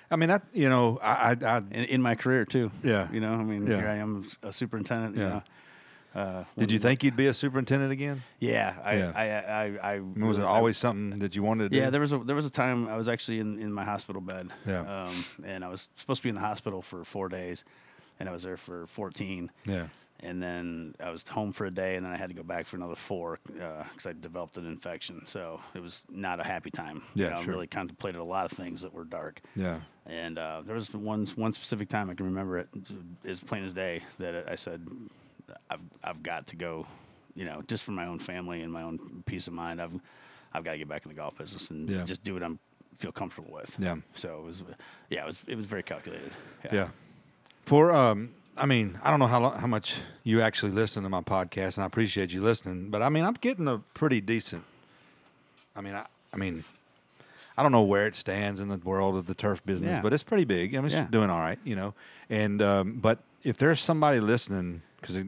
I 0.09 0.15
mean 0.15 0.29
that 0.29 0.43
you 0.53 0.69
know 0.69 0.97
I 1.03 1.31
I, 1.41 1.45
I 1.45 1.57
in, 1.57 1.83
in 1.95 2.01
my 2.01 2.15
career 2.15 2.45
too. 2.45 2.71
Yeah. 2.83 3.11
You 3.11 3.19
know, 3.19 3.33
I 3.33 3.43
mean, 3.43 3.67
Yeah. 3.67 3.77
here 3.77 3.89
I 3.89 3.97
am, 3.97 4.25
a 4.41 4.51
superintendent. 4.53 5.17
Yeah. 5.17 5.21
You 5.23 5.29
know, 5.29 5.43
uh, 6.15 6.43
did 6.57 6.71
you 6.71 6.79
think 6.79 7.03
you'd 7.03 7.15
be 7.15 7.27
a 7.27 7.33
superintendent 7.33 7.91
again? 7.91 8.23
Yeah, 8.39 8.73
I, 8.83 8.95
Yeah. 8.95 9.11
I, 9.15 9.29
I, 9.29 9.63
I, 9.65 9.95
I 9.95 9.99
was 9.99 10.37
it 10.37 10.43
always 10.45 10.77
something 10.77 11.19
that 11.19 11.35
you 11.35 11.43
wanted 11.43 11.65
to 11.65 11.69
do? 11.69 11.77
Yeah, 11.77 11.89
there 11.89 12.01
was 12.01 12.13
a 12.13 12.17
there 12.19 12.35
was 12.35 12.45
a 12.45 12.49
time 12.49 12.87
I 12.87 12.95
was 12.97 13.09
actually 13.09 13.39
in, 13.39 13.59
in 13.59 13.71
my 13.73 13.83
hospital 13.83 14.21
bed. 14.21 14.49
Yeah. 14.65 14.81
Um, 14.81 15.25
and 15.45 15.63
I 15.63 15.67
was 15.67 15.89
supposed 15.97 16.21
to 16.21 16.23
be 16.23 16.29
in 16.29 16.35
the 16.35 16.41
hospital 16.41 16.81
for 16.81 17.03
four 17.03 17.27
days, 17.29 17.63
and 18.19 18.29
I 18.29 18.31
was 18.31 18.43
there 18.43 18.57
for 18.57 18.87
fourteen. 18.87 19.51
yeah. 19.65 19.87
And 20.21 20.41
then 20.41 20.95
I 21.03 21.09
was 21.09 21.27
home 21.27 21.51
for 21.51 21.65
a 21.65 21.69
day, 21.71 21.97
and 21.97 22.05
then 22.05 22.13
I 22.13 22.15
had 22.15 22.29
to 22.29 22.33
go 22.35 22.41
back 22.41 22.67
for 22.67 22.77
another 22.77 22.95
four 22.95 23.37
because 23.45 24.05
I 24.05 24.13
developed 24.13 24.55
an 24.57 24.65
infection. 24.65 25.23
So 25.27 25.59
it 25.73 25.81
was 25.81 26.03
not 26.09 26.39
a 26.39 26.43
happy 26.43 26.71
time. 26.71 27.03
Yeah, 27.15 27.25
you 27.25 27.31
know, 27.31 27.37
I 27.41 27.43
really 27.43 27.67
contemplated 27.67 28.21
a 28.21 28.23
lot 28.23 28.49
of 28.49 28.57
things 28.57 28.81
that 28.83 28.93
were 28.93 29.03
dark. 29.03 29.41
Yeah. 29.57 29.81
And 30.05 30.39
uh, 30.39 30.63
there 30.65 30.73
was 30.75 30.91
one 30.93 31.27
one 31.35 31.51
specific 31.51 31.89
time 31.89 32.09
I 32.09 32.13
can 32.13 32.25
remember 32.27 32.57
it 32.59 32.69
as 33.25 33.41
plain 33.41 33.65
as 33.65 33.73
day 33.73 34.03
that 34.19 34.49
I 34.49 34.55
said, 34.55 34.87
"I've 35.69 35.79
I've 36.03 36.23
got 36.23 36.47
to 36.47 36.55
go," 36.55 36.85
you 37.35 37.45
know, 37.45 37.61
just 37.67 37.83
for 37.83 37.91
my 37.91 38.05
own 38.07 38.19
family 38.19 38.61
and 38.61 38.71
my 38.71 38.83
own 38.83 39.23
peace 39.25 39.47
of 39.47 39.53
mind. 39.53 39.81
I've 39.81 39.93
I've 40.53 40.63
got 40.63 40.71
to 40.73 40.77
get 40.77 40.87
back 40.87 41.05
in 41.05 41.09
the 41.09 41.15
golf 41.15 41.37
business 41.37 41.69
and 41.69 41.89
Yeah. 41.89 42.03
just 42.03 42.23
do 42.23 42.33
what 42.33 42.43
I'm 42.43 42.59
feel 42.97 43.11
comfortable 43.11 43.51
with. 43.53 43.75
Yeah. 43.77 43.97
So 44.15 44.39
it 44.39 44.43
was, 44.45 44.63
yeah, 45.09 45.23
it 45.23 45.27
was 45.27 45.37
it 45.47 45.55
was 45.55 45.65
very 45.65 45.83
calculated. 45.83 46.31
Yeah. 46.71 46.89
For 47.65 47.91
um, 47.91 48.31
I 48.57 48.65
mean, 48.65 48.97
I 49.03 49.09
don't 49.09 49.19
know 49.19 49.27
how 49.27 49.41
lo- 49.41 49.57
how 49.57 49.67
much 49.67 49.95
you 50.23 50.41
actually 50.41 50.71
listen 50.71 51.03
to 51.03 51.09
my 51.09 51.21
podcast, 51.21 51.75
and 51.75 51.83
I 51.83 51.87
appreciate 51.87 52.31
you 52.31 52.41
listening. 52.41 52.89
But 52.89 53.01
I 53.01 53.09
mean, 53.09 53.25
I'm 53.25 53.33
getting 53.33 53.67
a 53.67 53.79
pretty 53.93 54.21
decent. 54.21 54.63
I 55.75 55.81
mean, 55.81 55.93
I, 55.93 56.05
I 56.31 56.37
mean, 56.37 56.63
I 57.57 57.63
don't 57.63 57.73
know 57.73 57.81
where 57.81 58.07
it 58.07 58.15
stands 58.15 58.61
in 58.61 58.69
the 58.69 58.77
world 58.77 59.15
of 59.17 59.25
the 59.25 59.33
turf 59.35 59.65
business, 59.65 59.97
Yeah. 59.97 60.01
but 60.01 60.13
it's 60.13 60.23
pretty 60.23 60.45
big. 60.45 60.73
I 60.73 60.77
mean, 60.77 60.85
it's 60.85 60.95
Yeah. 60.95 61.07
doing 61.09 61.29
all 61.29 61.39
right, 61.41 61.59
you 61.65 61.75
know. 61.75 61.93
And 62.29 62.61
um, 62.61 62.99
but 63.01 63.19
if 63.43 63.57
there's 63.57 63.81
somebody 63.81 64.21
listening, 64.21 64.83
because 65.07 65.25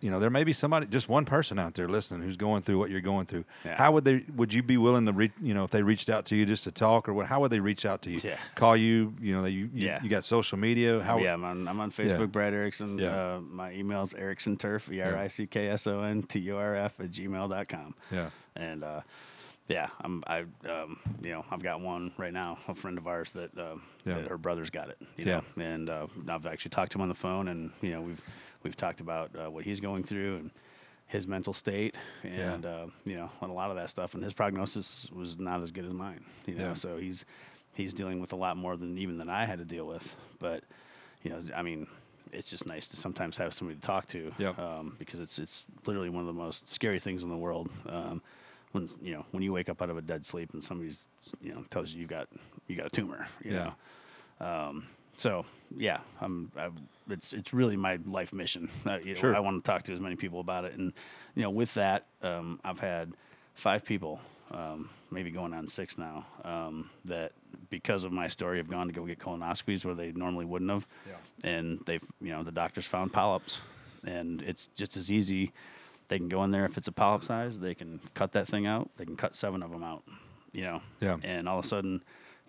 you 0.00 0.10
know 0.10 0.18
there 0.18 0.30
may 0.30 0.42
be 0.42 0.52
somebody, 0.52 0.86
just 0.86 1.08
one 1.08 1.24
person 1.24 1.60
out 1.60 1.74
there 1.74 1.88
listening 1.88 2.22
who's 2.22 2.36
going 2.36 2.62
through 2.62 2.76
what 2.78 2.90
you're 2.90 3.00
going 3.00 3.24
through. 3.26 3.44
Yeah. 3.64 3.76
How 3.76 3.92
would 3.92 4.04
they? 4.04 4.24
Would 4.34 4.52
you 4.52 4.60
be 4.62 4.76
willing 4.76 5.06
to 5.06 5.12
reach? 5.12 5.30
You 5.40 5.54
know, 5.54 5.62
if 5.62 5.70
they 5.70 5.82
reached 5.82 6.10
out 6.10 6.26
to 6.26 6.34
you 6.36 6.44
just 6.44 6.64
to 6.64 6.72
talk, 6.72 7.08
or 7.08 7.14
what? 7.14 7.26
How 7.26 7.40
would 7.40 7.52
they 7.52 7.60
reach 7.60 7.86
out 7.86 8.02
to 8.02 8.10
you? 8.10 8.18
Yeah. 8.22 8.36
Call 8.56 8.76
you? 8.76 9.14
You 9.20 9.36
know, 9.36 9.42
that 9.42 9.52
you, 9.52 9.70
you 9.72 9.86
Yeah. 9.86 10.02
you 10.02 10.08
got 10.10 10.24
social 10.24 10.58
media. 10.58 11.00
How? 11.02 11.18
yeah, 11.18 11.34
I'm 11.34 11.44
on, 11.44 11.68
I'm 11.68 11.78
on 11.78 11.92
Facebook, 11.92 12.32
Brad 12.32 12.52
Erickson. 12.52 12.98
Yeah. 12.98 13.10
Uh, 13.36 13.40
my 13.48 13.72
email 13.72 14.02
is 14.02 14.12
Erickson 14.14 14.56
Turf, 14.56 14.90
E 14.90 15.00
R 15.00 15.16
I 15.16 15.28
C 15.28 15.46
K 15.46 15.68
S 15.68 15.86
O 15.86 16.00
N 16.00 16.24
T 16.24 16.40
U 16.40 16.56
R 16.56 16.74
F 16.74 16.98
at 16.98 17.10
gmail.com. 17.12 17.94
Yeah. 18.10 18.30
And 18.56 18.82
uh, 18.82 19.00
yeah, 19.68 19.86
I'm 20.00 20.24
I 20.26 20.40
um, 20.68 20.98
you 21.22 21.30
know 21.30 21.44
I've 21.48 21.62
got 21.62 21.80
one 21.80 22.10
right 22.18 22.32
now, 22.32 22.58
a 22.66 22.74
friend 22.74 22.98
of 22.98 23.06
ours 23.06 23.30
that, 23.34 23.56
uh, 23.56 23.76
Yeah. 24.04 24.16
that 24.16 24.26
her 24.28 24.36
brother's 24.36 24.70
got 24.70 24.88
it. 24.88 24.98
You 25.16 25.24
Yeah. 25.26 25.40
know? 25.56 25.62
and 25.64 25.88
uh, 25.88 26.06
I've 26.28 26.44
actually 26.46 26.70
talked 26.70 26.90
to 26.92 26.98
him 26.98 27.02
on 27.02 27.08
the 27.08 27.14
phone, 27.14 27.46
and 27.46 27.70
you 27.80 27.90
know 27.92 28.00
we've 28.02 28.20
we've 28.62 28.76
talked 28.76 29.00
about 29.00 29.30
uh, 29.36 29.50
what 29.50 29.64
he's 29.64 29.80
going 29.80 30.04
through 30.04 30.36
and 30.36 30.50
his 31.06 31.26
mental 31.26 31.52
state, 31.52 31.94
Yeah. 32.24 32.54
and 32.54 32.66
uh, 32.66 32.86
you 33.04 33.16
know 33.16 33.30
and 33.40 33.50
a 33.50 33.54
lot 33.54 33.70
of 33.70 33.76
that 33.76 33.90
stuff. 33.90 34.14
And 34.14 34.22
his 34.22 34.32
prognosis 34.32 35.08
was 35.12 35.38
not 35.38 35.62
as 35.62 35.70
good 35.70 35.84
as 35.84 35.92
mine. 35.92 36.24
You 36.46 36.54
know, 36.54 36.68
Yeah. 36.68 36.74
so 36.74 36.96
he's 36.96 37.24
he's 37.74 37.92
dealing 37.92 38.20
with 38.20 38.32
a 38.32 38.36
lot 38.36 38.56
more 38.56 38.76
than 38.76 38.98
even 38.98 39.18
than 39.18 39.28
I 39.28 39.44
had 39.46 39.58
to 39.58 39.64
deal 39.64 39.86
with. 39.86 40.14
But 40.38 40.64
you 41.22 41.30
know, 41.30 41.42
I 41.54 41.62
mean. 41.62 41.86
It's 42.34 42.48
just 42.48 42.64
nice 42.66 42.86
to 42.86 42.96
sometimes 42.96 43.36
have 43.36 43.52
somebody 43.52 43.78
to 43.78 43.86
talk 43.86 44.08
to, 44.08 44.32
Yep. 44.38 44.58
um, 44.58 44.96
because 44.98 45.20
it's 45.20 45.38
it's 45.38 45.64
literally 45.84 46.08
one 46.08 46.22
of 46.22 46.26
the 46.26 46.32
most 46.32 46.70
scary 46.70 46.98
things 46.98 47.22
in 47.22 47.28
the 47.28 47.36
world. 47.36 47.68
Um, 47.86 48.22
when 48.70 48.88
you 49.02 49.12
know 49.12 49.26
when 49.32 49.42
you 49.42 49.52
wake 49.52 49.68
up 49.68 49.82
out 49.82 49.90
of 49.90 49.98
a 49.98 50.00
dead 50.00 50.24
sleep 50.24 50.48
and 50.54 50.64
somebody's 50.64 50.96
you 51.42 51.52
know 51.52 51.62
tells 51.68 51.92
you 51.92 52.00
you 52.00 52.06
got 52.06 52.28
you 52.68 52.74
got 52.74 52.86
a 52.86 52.88
tumor, 52.88 53.26
you 53.44 53.52
Yeah. 53.52 53.72
know. 54.40 54.46
Um, 54.46 54.86
so 55.18 55.44
yeah, 55.76 55.98
I'm, 56.20 56.50
I, 56.56 56.70
it's 57.10 57.32
it's 57.32 57.52
really 57.52 57.76
my 57.76 57.98
life 58.06 58.32
mission. 58.32 58.68
Uh, 58.86 58.98
you 59.04 59.14
know, 59.14 59.20
Sure. 59.20 59.36
I 59.36 59.40
want 59.40 59.62
to 59.64 59.70
talk 59.70 59.82
to 59.84 59.92
as 59.92 60.00
many 60.00 60.16
people 60.16 60.40
about 60.40 60.64
it, 60.64 60.74
and 60.74 60.92
you 61.34 61.42
know, 61.42 61.50
with 61.50 61.74
that, 61.74 62.06
um, 62.22 62.60
I've 62.64 62.80
had 62.80 63.12
five 63.54 63.84
people, 63.84 64.20
um, 64.50 64.88
maybe 65.10 65.30
going 65.30 65.54
on 65.54 65.68
six 65.68 65.96
now, 65.98 66.26
um, 66.44 66.90
that 67.04 67.32
because 67.70 68.04
of 68.04 68.12
my 68.12 68.28
story 68.28 68.58
have 68.58 68.68
gone 68.68 68.86
to 68.86 68.92
go 68.92 69.04
get 69.06 69.18
colonoscopies 69.18 69.84
where 69.84 69.94
they 69.94 70.12
normally 70.12 70.44
wouldn't 70.44 70.70
have, 70.70 70.86
Yeah. 71.08 71.50
and 71.50 71.80
they've 71.86 72.04
you 72.20 72.30
know 72.32 72.42
the 72.42 72.52
doctors 72.52 72.86
found 72.86 73.12
polyps, 73.12 73.58
and 74.04 74.42
it's 74.42 74.68
just 74.76 74.96
as 74.96 75.10
easy. 75.10 75.52
They 76.08 76.18
can 76.18 76.28
go 76.28 76.44
in 76.44 76.50
there 76.50 76.66
if 76.66 76.76
it's 76.76 76.88
a 76.88 76.92
polyp 76.92 77.24
size, 77.24 77.58
they 77.58 77.74
can 77.74 78.00
cut 78.14 78.32
that 78.32 78.46
thing 78.46 78.66
out. 78.66 78.90
They 78.98 79.06
can 79.06 79.16
cut 79.16 79.34
seven 79.34 79.62
of 79.62 79.70
them 79.70 79.82
out, 79.82 80.02
you 80.52 80.62
know. 80.62 80.82
Yeah. 81.00 81.16
And 81.22 81.48
all 81.48 81.58
of 81.60 81.64
a 81.64 81.68
sudden, 81.68 82.02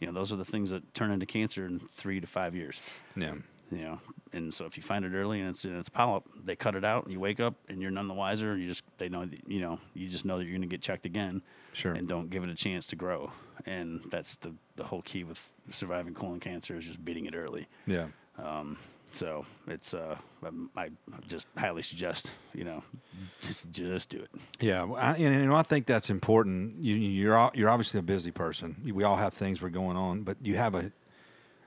you 0.03 0.07
know, 0.11 0.13
those 0.19 0.33
are 0.33 0.35
the 0.35 0.43
things 0.43 0.69
that 0.71 0.93
turn 0.93 1.11
into 1.11 1.25
cancer 1.25 1.65
in 1.65 1.79
three 1.79 2.19
to 2.19 2.27
five 2.27 2.53
years. 2.55 2.81
Yeah. 3.15 3.35
You 3.71 3.77
know, 3.79 3.99
and 4.33 4.53
so 4.53 4.65
if 4.65 4.75
you 4.75 4.83
find 4.83 5.05
it 5.05 5.13
early 5.15 5.39
and 5.39 5.49
it's 5.49 5.63
and 5.63 5.77
it's 5.77 5.87
polyp, 5.89 6.25
they 6.45 6.55
cut 6.57 6.75
it 6.75 6.83
out, 6.83 7.05
and 7.05 7.13
you 7.13 7.19
wake 7.19 7.39
up 7.39 7.55
and 7.69 7.81
you're 7.81 7.89
none 7.89 8.07
the 8.09 8.13
wiser. 8.13 8.55
You 8.57 8.67
just 8.67 8.83
they 8.97 9.07
know 9.09 9.25
that, 9.25 9.49
you 9.49 9.61
know 9.61 9.79
you 9.95 10.09
just 10.09 10.25
know 10.25 10.37
that 10.37 10.43
you're 10.43 10.51
going 10.51 10.61
to 10.61 10.67
get 10.67 10.81
checked 10.81 11.05
again, 11.05 11.41
Sure. 11.71 11.93
and 11.93 12.05
don't 12.07 12.29
give 12.29 12.43
it 12.43 12.49
a 12.49 12.55
chance 12.55 12.85
to 12.87 12.95
grow. 12.97 13.31
And 13.65 14.01
that's 14.11 14.35
the 14.35 14.53
the 14.75 14.83
whole 14.83 15.01
key 15.01 15.23
with 15.23 15.49
surviving 15.71 16.13
colon 16.13 16.39
cancer 16.41 16.77
is 16.77 16.85
just 16.85 17.03
beating 17.03 17.25
it 17.25 17.33
early. 17.35 17.67
Yeah. 17.87 18.07
Um, 18.37 18.77
so 19.13 19.45
it's 19.67 19.93
uh, 19.93 20.17
um, 20.45 20.69
I 20.75 20.89
just 21.27 21.47
highly 21.57 21.83
suggest 21.83 22.31
you 22.53 22.63
know 22.63 22.83
just 23.41 23.71
just 23.71 24.09
do 24.09 24.17
it. 24.19 24.29
Yeah, 24.59 24.83
well, 24.83 24.99
I, 25.01 25.13
and, 25.15 25.33
and 25.35 25.53
I 25.53 25.63
think 25.63 25.85
that's 25.85 26.09
important. 26.09 26.83
You, 26.83 26.95
you're 26.95 27.37
all- 27.37 27.51
you're 27.53 27.69
obviously 27.69 27.99
a 27.99 28.03
busy 28.03 28.31
person. 28.31 28.75
We 28.93 29.03
all 29.03 29.15
have 29.17 29.33
things 29.33 29.61
we're 29.61 29.69
going 29.69 29.97
on, 29.97 30.23
but 30.23 30.37
you 30.41 30.55
have 30.57 30.75
a 30.75 30.91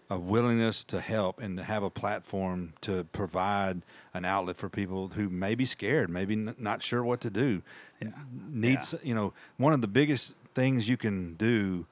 a 0.09 0.17
willingness 0.19 0.85
to 0.85 1.01
help 1.01 1.41
and 1.41 1.57
to 1.57 1.65
have 1.65 1.83
a 1.83 1.91
platform 1.91 2.73
to 2.81 3.03
provide 3.11 3.83
an 4.15 4.25
outlet 4.25 4.57
for 4.57 4.69
people 4.69 5.09
who 5.09 5.29
may 5.29 5.57
be 5.57 5.67
scared, 5.67 6.09
maybe 6.09 6.35
n- 6.35 6.55
not 6.59 6.81
sure 6.81 7.03
what 7.03 7.21
to 7.21 7.29
do. 7.29 7.61
Yeah. 8.01 8.11
Needs 8.49 8.95
you 9.03 9.15
know 9.15 9.33
one 9.57 9.73
of 9.73 9.81
the 9.81 9.89
biggest 9.89 10.35
things 10.55 10.89
you 10.89 10.97
can 10.97 11.35
do, 11.35 11.87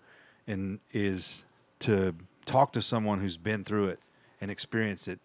and 0.47 0.79
is 0.93 1.43
to 1.81 2.15
talk 2.47 2.73
to 2.73 2.83
someone 2.83 3.21
who's 3.21 3.37
been 3.37 3.65
through 3.65 3.89
it 3.89 3.99
and 4.41 4.51
experienced 4.51 5.09
it 5.09 5.19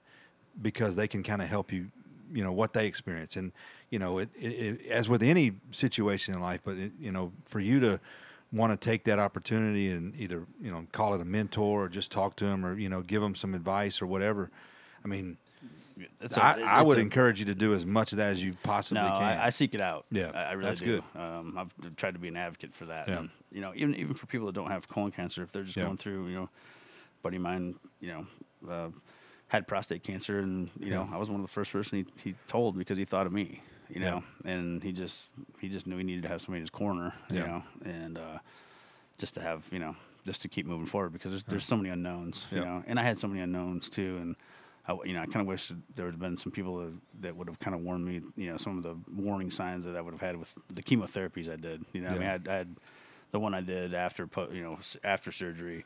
because 0.61 0.95
they 0.95 1.07
can 1.07 1.23
kind 1.23 1.41
of 1.41 1.47
help 1.47 1.71
you 1.71 1.87
you 2.31 2.43
know 2.43 2.51
what 2.51 2.73
they 2.73 2.85
experience 2.85 3.35
and 3.35 3.51
you 3.89 3.97
know 3.97 4.19
it, 4.19 4.29
it, 4.39 4.47
it 4.47 4.85
as 4.87 5.09
with 5.09 5.23
any 5.23 5.53
situation 5.71 6.33
in 6.35 6.39
life 6.39 6.61
but 6.63 6.77
it, 6.77 6.91
you 6.99 7.11
know 7.11 7.31
for 7.45 7.59
you 7.59 7.79
to 7.79 7.99
want 8.51 8.71
to 8.71 8.77
take 8.85 9.03
that 9.03 9.17
opportunity 9.19 9.89
and 9.89 10.15
either 10.15 10.45
you 10.61 10.69
know 10.71 10.85
call 10.91 11.13
it 11.15 11.21
a 11.21 11.25
mentor 11.25 11.85
or 11.85 11.89
just 11.89 12.11
talk 12.11 12.35
to 12.35 12.45
them 12.45 12.63
or 12.65 12.77
you 12.77 12.87
know 12.89 13.01
give 13.01 13.21
them 13.21 13.33
some 13.33 13.55
advice 13.55 13.99
or 14.01 14.05
whatever 14.05 14.51
i 15.03 15.07
mean 15.07 15.37
It's 16.21 16.37
I, 16.37 16.61
I 16.61 16.81
would 16.83 16.97
a- 16.97 17.01
encourage 17.01 17.39
you 17.39 17.45
to 17.47 17.55
do 17.55 17.73
as 17.73 17.83
much 17.85 18.11
of 18.11 18.19
that 18.19 18.31
as 18.33 18.43
you 18.43 18.53
possibly 18.63 19.01
No, 19.01 19.09
can 19.09 19.23
I, 19.23 19.47
I 19.47 19.49
seek 19.49 19.73
it 19.73 19.81
out. 19.81 20.05
Yeah, 20.11 20.31
I, 20.33 20.43
I 20.43 20.51
really 20.53 20.69
that's 20.69 20.79
do. 20.79 20.85
good. 21.13 21.19
Um, 21.21 21.57
I've 21.57 21.95
tried 21.97 22.13
to 22.13 22.19
be 22.19 22.27
an 22.29 22.37
advocate 22.37 22.73
for 22.73 22.85
that. 22.85 23.07
Yeah. 23.09 23.17
And, 23.19 23.29
you 23.51 23.59
know, 23.59 23.73
even 23.75 23.95
even 23.95 24.13
for 24.13 24.25
people 24.27 24.45
that 24.47 24.53
don't 24.55 24.71
have 24.71 24.87
colon 24.87 25.11
cancer, 25.11 25.43
if 25.43 25.51
they're 25.51 25.63
just 25.63 25.75
Yeah. 25.75 25.83
going 25.85 25.97
through, 25.97 26.27
you 26.27 26.35
know, 26.35 26.49
buddy 27.21 27.35
of 27.35 27.41
mine, 27.43 27.75
you 27.99 28.13
know, 28.13 28.71
uh, 28.71 28.89
had 29.49 29.67
prostate 29.67 30.03
cancer, 30.03 30.39
and 30.39 30.69
you 30.79 30.89
know, 30.91 31.07
Yeah. 31.09 31.15
I 31.15 31.19
was 31.19 31.29
one 31.29 31.39
of 31.41 31.45
the 31.45 31.51
first 31.51 31.71
person 31.71 32.05
he, 32.15 32.29
he 32.29 32.35
told 32.47 32.77
because 32.77 32.97
he 32.97 33.05
thought 33.05 33.25
of 33.27 33.33
me, 33.33 33.61
you 33.89 33.99
Yeah. 33.99 34.11
know, 34.11 34.23
and 34.45 34.81
he 34.81 34.91
just 34.91 35.29
he 35.59 35.67
just 35.69 35.85
knew 35.87 35.97
he 35.97 36.03
needed 36.03 36.23
to 36.23 36.29
have 36.29 36.41
somebody 36.41 36.59
in 36.59 36.63
his 36.63 36.69
corner, 36.69 37.13
you 37.29 37.37
Yeah. 37.37 37.45
know, 37.45 37.63
and 37.85 38.17
uh, 38.17 38.39
just 39.17 39.33
to 39.35 39.41
have 39.41 39.67
you 39.71 39.79
know 39.79 39.95
just 40.25 40.41
to 40.43 40.47
keep 40.47 40.65
moving 40.65 40.85
forward 40.85 41.11
because 41.11 41.31
there's 41.31 41.43
there's 41.43 41.65
so 41.65 41.75
many 41.75 41.89
unknowns, 41.89 42.45
you 42.51 42.61
know, 42.61 42.83
and 42.87 42.99
I 42.99 43.03
had 43.03 43.19
so 43.19 43.27
many 43.27 43.41
unknowns 43.41 43.89
too, 43.89 44.17
and 44.21 44.35
I, 44.87 44.95
you 45.05 45.13
know, 45.13 45.21
I 45.21 45.25
kind 45.25 45.41
of 45.41 45.47
wish 45.47 45.71
there 45.95 46.05
have 46.07 46.19
been 46.19 46.37
some 46.37 46.51
people 46.51 46.77
that, 46.77 46.93
that 47.21 47.35
would 47.35 47.47
have 47.47 47.59
kind 47.59 47.75
of 47.75 47.81
warned 47.81 48.05
me, 48.05 48.21
you 48.35 48.49
know, 48.51 48.57
some 48.57 48.77
of 48.77 48.83
the 48.83 48.95
warning 49.21 49.51
signs 49.51 49.85
that 49.85 49.95
I 49.95 50.01
would 50.01 50.13
have 50.13 50.21
had 50.21 50.35
with 50.35 50.53
the 50.73 50.81
chemotherapies 50.81 51.51
I 51.51 51.57
did. 51.57 51.85
You 51.93 52.01
know, 52.01 52.09
I 52.09 52.13
mean, 52.13 52.23
I 52.23 52.31
had, 52.31 52.47
I 52.47 52.55
had 52.55 52.75
the 53.31 53.39
one 53.39 53.53
I 53.53 53.61
did 53.61 53.93
after, 53.93 54.27
you 54.51 54.63
know, 54.63 54.79
after 55.03 55.31
surgery, 55.31 55.85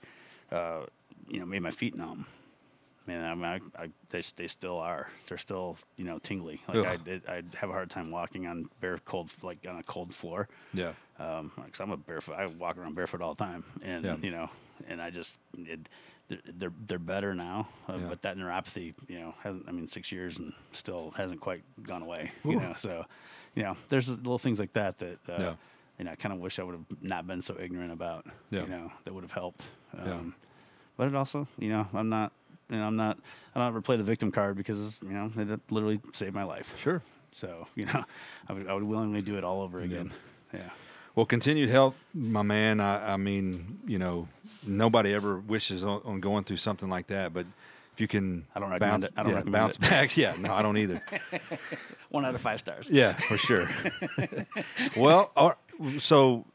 uh, 0.52 0.82
you 1.28 1.40
know, 1.40 1.46
made 1.46 1.62
my 1.62 1.72
feet 1.72 1.96
numb. 1.96 2.26
Man, 3.06 3.24
I 3.26 3.36
mean, 3.36 3.46
I, 3.78 3.84
I, 3.84 3.90
they, 4.12 4.24
they 4.38 4.48
still 4.48 4.78
are. 4.80 5.10
They're 5.28 5.38
still, 5.38 5.78
you 5.98 6.06
know, 6.06 6.20
tingly. 6.20 6.62
Like 6.70 6.78
I, 6.88 6.94
Ugh. 7.12 7.22
I 7.28 7.44
have 7.58 7.70
a 7.70 7.74
hard 7.74 7.90
time 7.90 8.12
walking 8.12 8.48
on 8.48 8.70
bare 8.80 8.98
cold, 9.04 9.30
like 9.42 9.58
on 9.68 9.78
a 9.78 9.84
cold 9.84 10.14
floor. 10.16 10.48
yeah 10.74 10.94
Um, 11.20 11.52
cause 11.58 11.82
I'm 11.82 11.92
a 11.92 11.98
barefoot. 11.98 12.36
I 12.36 12.46
walk 12.46 12.78
around 12.78 12.96
barefoot 12.96 13.22
all 13.22 13.34
the 13.34 13.44
time, 13.44 13.66
and 13.84 14.06
Yeah. 14.06 14.16
you 14.22 14.32
know, 14.32 14.50
and 14.88 15.02
I 15.02 15.10
just 15.10 15.38
it, 15.58 15.90
they're 16.30 16.40
they're, 16.58 16.74
they're 16.88 17.00
better 17.00 17.36
now, 17.36 17.68
uh, 17.90 17.98
Yeah. 18.00 18.08
but 18.08 18.22
that 18.22 18.38
neuropathy, 18.38 18.94
you 19.10 19.20
know, 19.20 19.34
hasn't. 19.44 19.66
I 19.68 19.72
mean, 19.74 19.90
six 19.90 20.10
years 20.12 20.38
and 20.38 20.54
still 20.72 21.12
hasn't 21.18 21.42
quite 21.42 21.64
gone 21.84 22.02
away. 22.04 22.32
You 22.46 22.60
know, 22.60 22.74
so 22.78 23.06
you 23.56 23.64
know, 23.64 23.76
there's 23.90 24.08
little 24.10 24.40
things 24.40 24.60
like 24.60 24.72
that 24.74 24.98
that 25.00 25.18
uh, 25.28 25.38
Yeah. 25.40 25.54
you 26.00 26.06
know, 26.06 26.12
I 26.12 26.16
kind 26.16 26.34
of 26.34 26.40
wish 26.40 26.58
I 26.58 26.64
would 26.64 26.76
have 26.76 27.02
not 27.04 27.28
been 27.28 27.42
so 27.42 27.58
ignorant 27.60 27.92
about. 27.92 28.26
Yeah. 28.50 28.62
You 28.62 28.68
know, 28.70 28.92
that 29.04 29.14
would 29.14 29.24
have 29.26 29.34
helped. 29.34 29.64
Um, 29.98 30.08
Yeah. 30.08 30.22
But 30.96 31.08
it 31.08 31.16
also, 31.16 31.48
you 31.58 31.70
know, 31.70 31.88
I'm 31.94 32.08
not. 32.10 32.32
You 32.70 32.78
know, 32.78 32.86
I'm 32.88 32.96
not. 32.96 33.18
I 33.56 33.60
don't 33.60 33.68
ever 33.68 33.82
play 33.82 33.98
the 33.98 34.04
victim 34.04 34.32
card 34.32 34.56
because 34.58 35.00
you 35.02 35.10
know 35.10 35.32
it 35.36 35.60
literally 35.70 36.00
saved 36.14 36.34
my 36.34 36.44
life. 36.44 36.74
sure 36.82 37.02
So 37.32 37.68
you 37.76 37.86
know, 37.86 38.04
I 38.50 38.54
would 38.54 38.68
I 38.68 38.74
would 38.74 38.84
willingly 38.84 39.22
do 39.22 39.38
it 39.38 39.44
all 39.44 39.62
over 39.62 39.80
again. 39.82 40.12
Yeah. 40.54 40.70
Well, 41.16 41.26
continued 41.28 41.70
help, 41.70 41.96
my 42.16 42.42
man. 42.42 42.80
I, 42.80 43.14
I 43.14 43.18
mean, 43.18 43.80
you 43.86 44.00
know, 44.00 44.28
nobody 44.66 45.14
ever 45.14 45.38
wishes 45.38 45.84
on, 45.84 46.02
on 46.06 46.20
going 46.20 46.44
through 46.44 46.58
something 46.58 46.90
like 46.90 47.08
that, 47.08 47.34
but 47.34 47.46
if 47.94 48.02
you 48.02 48.08
can 48.08 48.48
I 48.56 48.60
don't 48.60 48.72
recommend 48.72 49.02
bounce, 49.02 49.04
it. 49.06 49.14
I 49.16 49.22
don't 49.24 49.32
yeah, 49.34 49.42
bounce 49.52 49.76
it. 49.76 49.82
back. 49.82 50.18
Yeah, 50.18 50.36
no, 50.40 50.52
I 50.54 50.64
don't 50.64 50.78
either. 50.78 51.02
One 52.10 52.26
out 52.26 52.34
of 52.34 52.42
five 52.42 52.60
stars. 52.60 52.88
Yeah, 52.90 53.14
for 53.14 53.38
sure. 53.38 53.70
well, 54.98 55.32
all- 55.36 55.58
so 56.00 56.46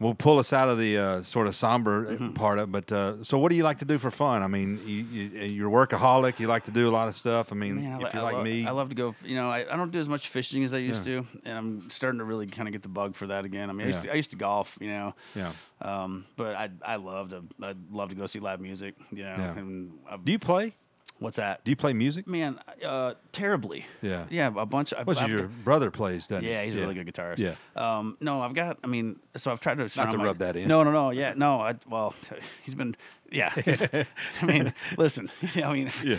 we'll 0.00 0.14
pull 0.14 0.38
us 0.40 0.52
out 0.52 0.68
of 0.68 0.78
the 0.78 0.98
uh, 0.98 1.22
sort 1.22 1.46
of 1.46 1.54
somber 1.54 2.06
Mm-hmm. 2.06 2.32
part 2.32 2.58
of. 2.58 2.72
But 2.72 2.90
uh, 2.90 3.22
so, 3.22 3.38
what 3.38 3.50
do 3.50 3.54
you 3.56 3.62
like 3.62 3.78
to 3.78 3.84
do 3.84 3.98
for 3.98 4.10
fun? 4.10 4.42
I 4.42 4.46
mean, 4.48 4.80
you, 4.84 5.04
you, 5.04 5.28
you're 5.46 5.68
a 5.68 5.86
workaholic. 5.86 6.40
You 6.40 6.48
like 6.48 6.64
to 6.64 6.70
do 6.72 6.88
a 6.88 6.92
lot 6.92 7.06
of 7.08 7.14
stuff. 7.14 7.52
I 7.52 7.54
mean, 7.54 7.76
Man, 7.76 7.92
I, 8.02 8.06
if 8.08 8.14
you're 8.14 8.22
I 8.22 8.24
like 8.24 8.34
lo- 8.36 8.42
me, 8.42 8.66
I 8.66 8.70
love 8.72 8.88
to 8.88 8.94
go. 8.94 9.14
You 9.24 9.36
know, 9.36 9.48
I, 9.50 9.60
I 9.72 9.76
don't 9.76 9.92
do 9.92 10.00
as 10.00 10.08
much 10.08 10.28
fishing 10.28 10.64
as 10.64 10.72
I 10.72 10.78
used 10.78 11.04
to, 11.04 11.26
and 11.44 11.56
I'm 11.58 11.90
starting 11.90 12.18
to 12.18 12.24
really 12.24 12.46
kind 12.46 12.66
of 12.68 12.72
get 12.72 12.82
the 12.82 12.88
bug 12.88 13.14
for 13.14 13.26
that 13.28 13.44
again. 13.44 13.70
I 13.70 13.72
mean, 13.72 13.86
I, 13.86 13.90
used 13.90 13.98
Yeah. 14.04 14.10
to, 14.10 14.12
I 14.12 14.16
used 14.16 14.30
to 14.30 14.36
golf, 14.36 14.76
you 14.80 14.88
know, 14.88 15.14
yeah. 15.36 15.52
um, 15.82 16.24
but 16.36 16.54
I 16.56 16.70
I 16.84 16.96
love 16.96 17.30
to 17.30 17.44
I'd 17.62 17.76
love 17.92 18.08
to 18.08 18.14
go 18.14 18.26
see 18.26 18.40
live 18.40 18.60
music. 18.60 18.94
You 19.12 19.24
know, 19.24 19.34
Yeah. 19.38 19.58
and 19.58 19.92
I, 20.10 20.16
Do 20.16 20.32
you 20.32 20.38
play? 20.38 20.74
What's 21.20 21.36
that? 21.36 21.62
Do 21.64 21.70
you 21.70 21.76
play 21.76 21.92
music? 21.92 22.26
Man, 22.26 22.58
uh, 22.84 23.14
terribly. 23.32 23.86
Yeah. 24.02 24.24
Yeah, 24.30 24.48
a 24.56 24.66
bunch. 24.66 24.92
Of, 24.92 25.06
What's 25.06 25.20
I've 25.20 25.30
your 25.30 25.42
got- 25.42 25.64
brother 25.64 25.90
plays? 25.92 26.26
Doesn't 26.26 26.44
he? 26.44 26.50
Yeah, 26.50 26.64
he's 26.64 26.74
a 26.74 26.80
really 26.80 26.94
good 26.94 27.06
guitarist. 27.06 27.38
Yeah. 27.38 27.54
Um, 27.76 28.16
no, 28.20 28.40
I've 28.42 28.54
got. 28.54 28.78
I 28.82 28.88
mean, 28.88 29.20
so 29.36 29.52
I've 29.52 29.60
tried 29.60 29.78
to. 29.78 29.88
surround 29.88 30.10
to 30.12 30.18
my- 30.18 30.24
rub 30.24 30.38
that 30.38 30.56
in. 30.56 30.66
No, 30.66 30.82
no, 30.82 30.90
no. 30.90 31.10
Yeah, 31.10 31.34
no. 31.36 31.60
I, 31.60 31.76
well, 31.88 32.14
he's 32.64 32.74
been 32.74 32.96
Yeah. 33.30 33.52
I 34.42 34.46
mean, 34.46 34.74
listen. 34.98 35.30
I 35.62 35.72
mean, 35.72 35.90
Yeah. 36.04 36.18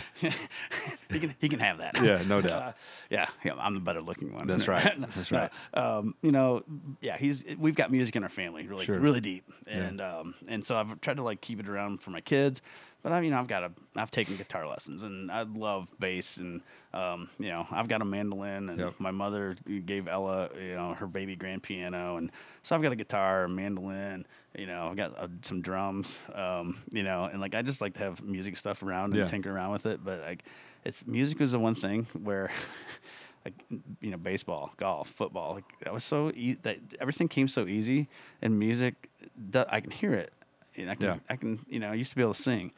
he 1.09 1.19
can 1.19 1.35
he 1.39 1.49
can 1.49 1.59
have 1.59 1.79
that. 1.79 2.01
Yeah, 2.01 2.23
no 2.25 2.41
doubt. 2.41 2.61
Uh, 2.61 2.71
yeah, 3.09 3.27
yeah, 3.43 3.53
I'm 3.59 3.73
the 3.73 3.79
better 3.81 4.01
looking 4.01 4.33
one. 4.33 4.47
That's 4.47 4.67
right. 4.67 4.93
That's 5.15 5.31
right. 5.31 5.49
Um, 5.73 6.15
you 6.21 6.31
know, 6.31 6.63
yeah, 7.01 7.17
he's 7.17 7.43
we've 7.57 7.75
got 7.75 7.91
music 7.91 8.15
in 8.15 8.23
our 8.23 8.29
family, 8.29 8.65
really, 8.67 8.85
Sure. 8.85 8.99
really 8.99 9.19
deep, 9.21 9.51
and 9.67 9.99
um, 9.99 10.35
and 10.47 10.63
so 10.63 10.75
I've 10.77 11.01
tried 11.01 11.17
to 11.17 11.23
like 11.23 11.41
keep 11.41 11.59
it 11.59 11.67
around 11.67 12.01
for 12.01 12.11
my 12.11 12.21
kids. 12.21 12.61
But 13.03 13.11
I, 13.13 13.21
mean, 13.21 13.33
I've 13.33 13.47
got 13.47 13.63
a, 13.63 13.71
I've 13.95 14.11
taken 14.11 14.35
guitar 14.37 14.67
lessons, 14.67 15.01
and 15.01 15.31
I 15.31 15.41
love 15.41 15.91
bass, 15.99 16.37
and 16.37 16.61
um, 16.93 17.29
you 17.39 17.49
know, 17.49 17.65
I've 17.71 17.87
got 17.87 18.01
a 18.01 18.05
mandolin, 18.05 18.69
and 18.69 18.79
Yep. 18.79 18.93
my 18.99 19.09
mother 19.11 19.55
gave 19.85 20.07
Ella, 20.07 20.49
you 20.55 20.75
know, 20.75 20.93
her 20.93 21.07
baby 21.07 21.35
grand 21.35 21.63
piano, 21.63 22.17
and 22.17 22.31
so 22.61 22.75
I've 22.75 22.81
got 22.83 22.91
a 22.91 22.95
guitar, 22.95 23.45
a 23.45 23.49
mandolin, 23.49 24.25
you 24.55 24.67
know, 24.67 24.87
I've 24.87 24.97
got 24.97 25.17
uh, 25.17 25.27
some 25.41 25.61
drums, 25.61 26.17
um, 26.35 26.77
you 26.91 27.01
know, 27.03 27.25
and 27.25 27.41
like 27.41 27.55
I 27.55 27.63
just 27.63 27.81
like 27.81 27.93
to 27.93 27.99
have 28.01 28.21
music 28.23 28.55
stuff 28.57 28.83
around 28.83 29.13
and 29.13 29.21
Yeah. 29.21 29.25
tinker 29.27 29.51
around 29.51 29.71
with 29.71 29.85
it. 29.87 30.03
But 30.03 30.19
like, 30.21 30.43
it's 30.85 31.05
music 31.07 31.39
was 31.39 31.53
the 31.53 31.59
one 31.59 31.73
thing 31.75 32.05
where, 32.21 32.51
like, 33.45 33.53
you 34.01 34.11
know, 34.11 34.17
baseball, 34.17 34.73
golf, 34.77 35.09
football, 35.09 35.55
like 35.55 35.79
that 35.79 35.91
was 35.93 36.03
so 36.03 36.31
e- 36.35 36.57
that 36.61 36.77
everything 36.99 37.27
came 37.27 37.47
so 37.47 37.65
easy, 37.65 38.07
and 38.43 38.59
music, 38.59 39.09
I 39.55 39.79
can 39.79 39.89
hear 39.91 40.13
it, 40.13 40.31
and 40.75 40.89
I 40.91 40.95
can, 40.95 41.05
Yeah. 41.05 41.15
I 41.29 41.35
can, 41.37 41.65
you 41.67 41.79
know, 41.79 41.89
I 41.89 41.95
used 41.95 42.11
to 42.11 42.15
be 42.15 42.21
able 42.21 42.33
to 42.35 42.41
sing, 42.41 42.71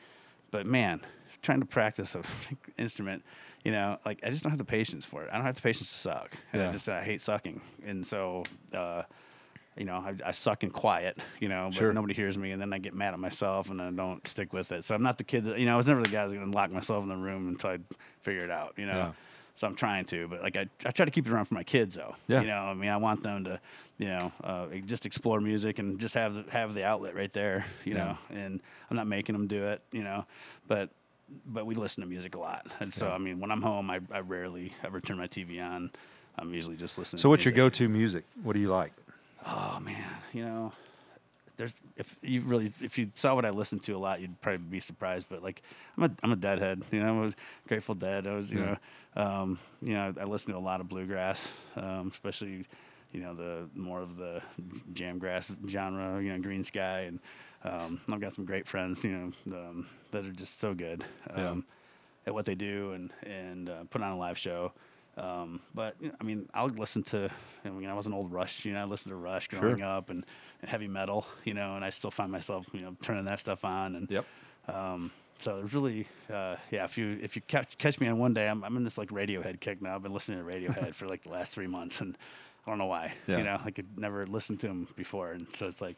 but 0.54 0.66
man, 0.66 1.01
trying 1.41 1.60
to 1.60 1.66
practice 1.66 2.16
a 2.16 2.22
instrument, 2.78 3.24
you 3.66 3.72
know, 3.72 3.97
like 4.06 4.20
I 4.24 4.30
just 4.30 4.43
don't 4.43 4.51
have 4.51 4.60
the 4.60 4.64
patience 4.66 5.04
for 5.04 5.24
it. 5.24 5.30
I 5.32 5.36
don't 5.36 5.45
have 5.45 5.56
the 5.56 5.62
patience 5.62 5.89
to 5.91 5.97
suck, 5.97 6.32
and 6.54 6.62
Yeah. 6.62 6.70
I 6.70 6.72
just 6.72 6.88
I 6.88 7.04
hate 7.04 7.22
sucking, 7.22 7.60
and 7.86 8.08
so. 8.08 8.43
uh 8.74 9.04
you 9.76 9.86
know, 9.86 9.95
I, 9.95 10.14
I 10.24 10.32
suck 10.34 10.62
in 10.64 10.70
quiet, 10.70 11.18
you 11.39 11.49
know, 11.49 11.66
but 11.72 11.80
Sure. 11.80 11.93
nobody 11.93 12.14
hears 12.14 12.38
me, 12.38 12.51
and 12.51 12.62
then 12.62 12.72
I 12.74 12.78
get 12.78 12.93
mad 12.93 13.16
at 13.16 13.20
myself, 13.20 13.72
and 13.72 13.82
I 13.82 13.89
don't 13.89 14.26
stick 14.28 14.54
with 14.54 14.72
it. 14.72 14.86
So 14.86 14.93
I'm 14.93 15.01
not 15.01 15.18
the 15.18 15.24
kid 15.24 15.45
that, 15.45 15.58
you 15.58 15.66
know, 15.66 15.74
I 15.74 15.78
was 15.78 15.88
never 15.88 16.04
the 16.04 16.10
guy 16.10 16.22
that's 16.28 16.32
going 16.32 16.51
to 16.51 16.56
lock 16.56 16.70
myself 16.70 17.01
in 17.01 17.10
the 17.10 17.16
room 17.18 17.47
until 17.47 17.72
I 17.72 17.80
figure 18.22 18.43
it 18.43 18.51
out, 18.51 18.76
you 18.78 18.86
know. 18.86 18.93
Yeah. 18.97 19.12
So 19.56 19.68
I'm 19.68 19.76
trying 19.76 20.06
to, 20.06 20.28
but 20.28 20.41
like 20.41 20.58
I, 20.58 20.66
I 20.86 20.91
try 20.91 21.06
to 21.06 21.12
keep 21.12 21.28
it 21.28 21.32
around 21.32 21.45
for 21.45 21.54
my 21.54 21.64
kids, 21.64 21.95
though. 21.95 22.16
Yeah. 22.28 22.41
You 22.41 22.47
know, 22.47 22.58
I 22.58 22.74
mean, 22.74 22.89
I 22.89 22.97
want 22.97 23.22
them 23.22 23.43
to, 23.43 23.60
you 23.99 24.08
know, 24.08 24.32
uh, 24.43 24.66
just 24.86 25.06
explore 25.06 25.39
music 25.39 25.78
and 25.78 25.99
just 25.99 26.16
have 26.16 26.34
the, 26.34 26.51
have 26.51 26.74
the 26.74 26.84
outlet 26.84 27.14
right 27.16 27.32
there, 27.32 27.66
you 27.86 27.93
Yeah. 27.93 28.04
know. 28.04 28.18
And 28.32 28.62
I'm 28.89 28.97
not 28.97 29.06
making 29.08 29.34
them 29.34 29.45
do 29.47 29.68
it, 29.68 29.82
you 29.91 30.04
know, 30.04 30.26
but 30.68 30.89
but 31.45 31.66
we 31.66 31.74
listen 31.76 32.01
to 32.04 32.10
music 32.10 32.36
a 32.36 32.39
lot, 32.39 32.68
and 32.80 32.93
so 32.93 33.10
I 33.10 33.18
mean, 33.18 33.39
when 33.39 33.49
I'm 33.49 33.62
home, 33.62 33.89
I, 33.89 34.01
I 34.12 34.20
rarely 34.20 34.74
ever 34.84 34.99
turn 34.99 35.18
my 35.18 35.28
TV 35.28 35.64
on. 35.64 35.89
I'm 36.38 36.54
usually 36.54 36.76
just 36.76 36.97
listening. 36.97 37.22
So 37.22 37.30
what's 37.30 37.45
your 37.45 37.54
go-to 37.54 37.88
music? 37.88 38.26
What 38.43 38.54
do 38.54 38.60
you 38.60 38.70
like? 38.70 38.91
Oh 39.45 39.80
man, 39.82 40.04
you 40.34 40.43
know, 40.45 40.74
there's 41.58 41.74
if 41.95 42.18
you 42.22 42.41
really 42.41 42.74
if 42.82 42.97
you 42.97 43.12
saw 43.16 43.36
what 43.36 43.45
I 43.45 43.49
listened 43.51 43.84
to 43.84 43.93
a 43.93 43.97
lot, 43.97 44.22
you'd 44.22 44.39
probably 44.41 44.58
be 44.60 44.80
surprised. 44.80 45.28
But 45.30 45.43
like, 45.43 45.62
I'm 45.97 46.04
a 46.04 46.12
I'm 46.24 46.32
a 46.32 46.36
Deadhead. 46.36 46.84
You 46.91 47.01
know, 47.01 47.22
I 47.22 47.26
was 47.26 47.36
Grateful 47.68 47.95
Dead. 47.95 48.28
I 48.28 48.36
was 48.36 48.51
you 48.51 48.60
Yeah. 48.60 48.78
know, 49.16 49.24
um, 49.24 49.60
you 49.82 49.93
know, 49.93 50.14
I 50.20 50.24
listen 50.26 50.51
to 50.51 50.58
a 50.58 50.60
lot 50.60 50.82
of 50.82 50.88
bluegrass, 50.89 51.47
um, 51.76 52.10
especially 52.12 52.66
you 53.12 53.22
know 53.22 53.34
the 53.36 53.70
more 53.76 54.01
of 54.01 54.18
the 54.18 54.41
jamgrass 54.93 55.51
genre. 55.70 56.22
You 56.22 56.36
know, 56.36 56.39
Greensky, 56.47 57.08
and 57.08 57.20
um, 57.64 58.01
I've 58.12 58.20
got 58.22 58.34
some 58.34 58.45
great 58.45 58.68
friends. 58.68 59.04
You 59.04 59.12
know, 59.45 59.58
um, 59.58 59.88
that 60.12 60.26
are 60.26 60.32
just 60.32 60.60
so 60.60 60.74
good. 60.74 61.04
Yeah. 61.36 61.49
Um, 61.51 61.66
at 62.26 62.34
what 62.34 62.45
they 62.45 62.56
do 62.56 62.93
and 62.93 63.12
and 63.24 63.70
uh, 63.70 63.84
put 63.89 64.01
on 64.01 64.12
a 64.12 64.18
live 64.18 64.38
show. 64.38 64.72
Um, 65.18 65.61
but 65.76 65.95
you 65.99 66.07
know, 66.09 66.16
I 66.20 66.24
mean, 66.24 66.49
I'll 66.53 66.68
listen 66.70 67.03
to. 67.03 67.30
I 67.66 67.70
mean, 67.70 67.89
I 67.89 67.93
was 67.93 68.07
an 68.07 68.14
old 68.14 68.32
Rush. 68.32 68.66
You 68.66 68.74
know, 68.74 68.82
I 68.82 68.86
listened 68.86 69.11
to 69.11 69.16
Rush 69.16 69.47
growing 69.47 69.82
up 69.82 70.09
and, 70.09 70.26
and 70.61 70.70
heavy 70.70 70.88
metal. 70.88 71.26
You 71.45 71.53
know, 71.53 71.76
and 71.76 71.86
I 71.86 71.89
still 71.91 72.11
find 72.11 72.32
myself 72.32 72.66
you 72.74 72.82
know 72.82 72.95
turning 73.01 73.26
that 73.26 73.39
stuff 73.39 73.64
on. 73.64 73.95
And 73.95 74.09
Yep. 74.09 74.26
um, 74.68 75.11
so 75.39 75.57
there's 75.57 75.74
really, 75.74 76.07
uh, 76.32 76.55
yeah. 76.72 76.86
If 76.86 76.97
you 76.97 77.20
if 77.22 77.36
you 77.36 77.41
catch, 77.43 77.78
catch 77.78 77.99
me 77.99 78.07
on 78.07 78.18
one 78.18 78.34
day, 78.34 78.47
I'm 78.47 78.64
I'm 78.64 78.76
in 78.78 78.84
this 78.84 78.97
like 78.97 79.09
Radiohead 79.09 79.59
kick 79.59 79.82
now. 79.82 79.95
I've 79.95 80.03
been 80.03 80.14
listening 80.14 80.39
to 80.39 80.45
Radiohead 80.45 80.95
for 80.95 81.07
like 81.07 81.24
the 81.24 81.30
last 81.30 81.53
three 81.53 81.68
months, 81.68 82.01
and 82.01 82.18
I 82.66 82.72
don't 82.72 82.80
know 82.80 82.86
why. 82.86 83.14
Yeah. 83.28 83.38
You 83.38 83.43
know, 83.43 83.59
I 83.64 83.72
could 83.72 83.99
never 83.99 84.26
listened 84.26 84.61
to 84.61 84.68
them 84.68 84.88
before, 84.95 85.32
and 85.34 85.45
so 85.55 85.68
it's 85.68 85.82
like 85.82 85.97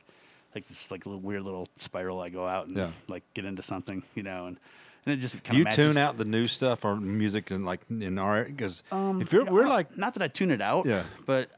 like 0.56 0.68
this 0.68 0.90
like 0.92 1.06
little 1.06 1.22
weird 1.22 1.44
little 1.44 1.68
spiral. 1.78 2.20
I 2.22 2.30
go 2.30 2.48
out 2.48 2.68
and 2.68 2.76
Yeah. 2.76 2.92
like 3.08 3.24
get 3.34 3.46
into 3.46 3.62
something, 3.62 4.04
you 4.16 4.24
know, 4.24 4.48
and 4.48 4.58
and 5.06 5.14
it 5.14 5.18
just 5.18 5.36
Do 5.36 5.40
kind 5.42 5.58
you 5.60 5.66
of 5.66 5.74
tune 5.74 5.98
out 5.98 6.18
the 6.18 6.26
new 6.26 6.48
stuff 6.48 6.84
or 6.86 6.96
music 6.96 7.52
and 7.52 7.64
like 7.64 7.82
in 7.90 8.18
our 8.18 8.44
because 8.46 8.84
Um, 8.92 9.22
if 9.22 9.32
you're 9.34 9.46
we're 9.46 9.68
like 9.68 9.98
not 9.98 10.14
that 10.14 10.24
I 10.24 10.28
tune 10.28 10.52
it 10.52 10.62
out, 10.62 10.86
Yeah. 10.86 11.04
but 11.26 11.50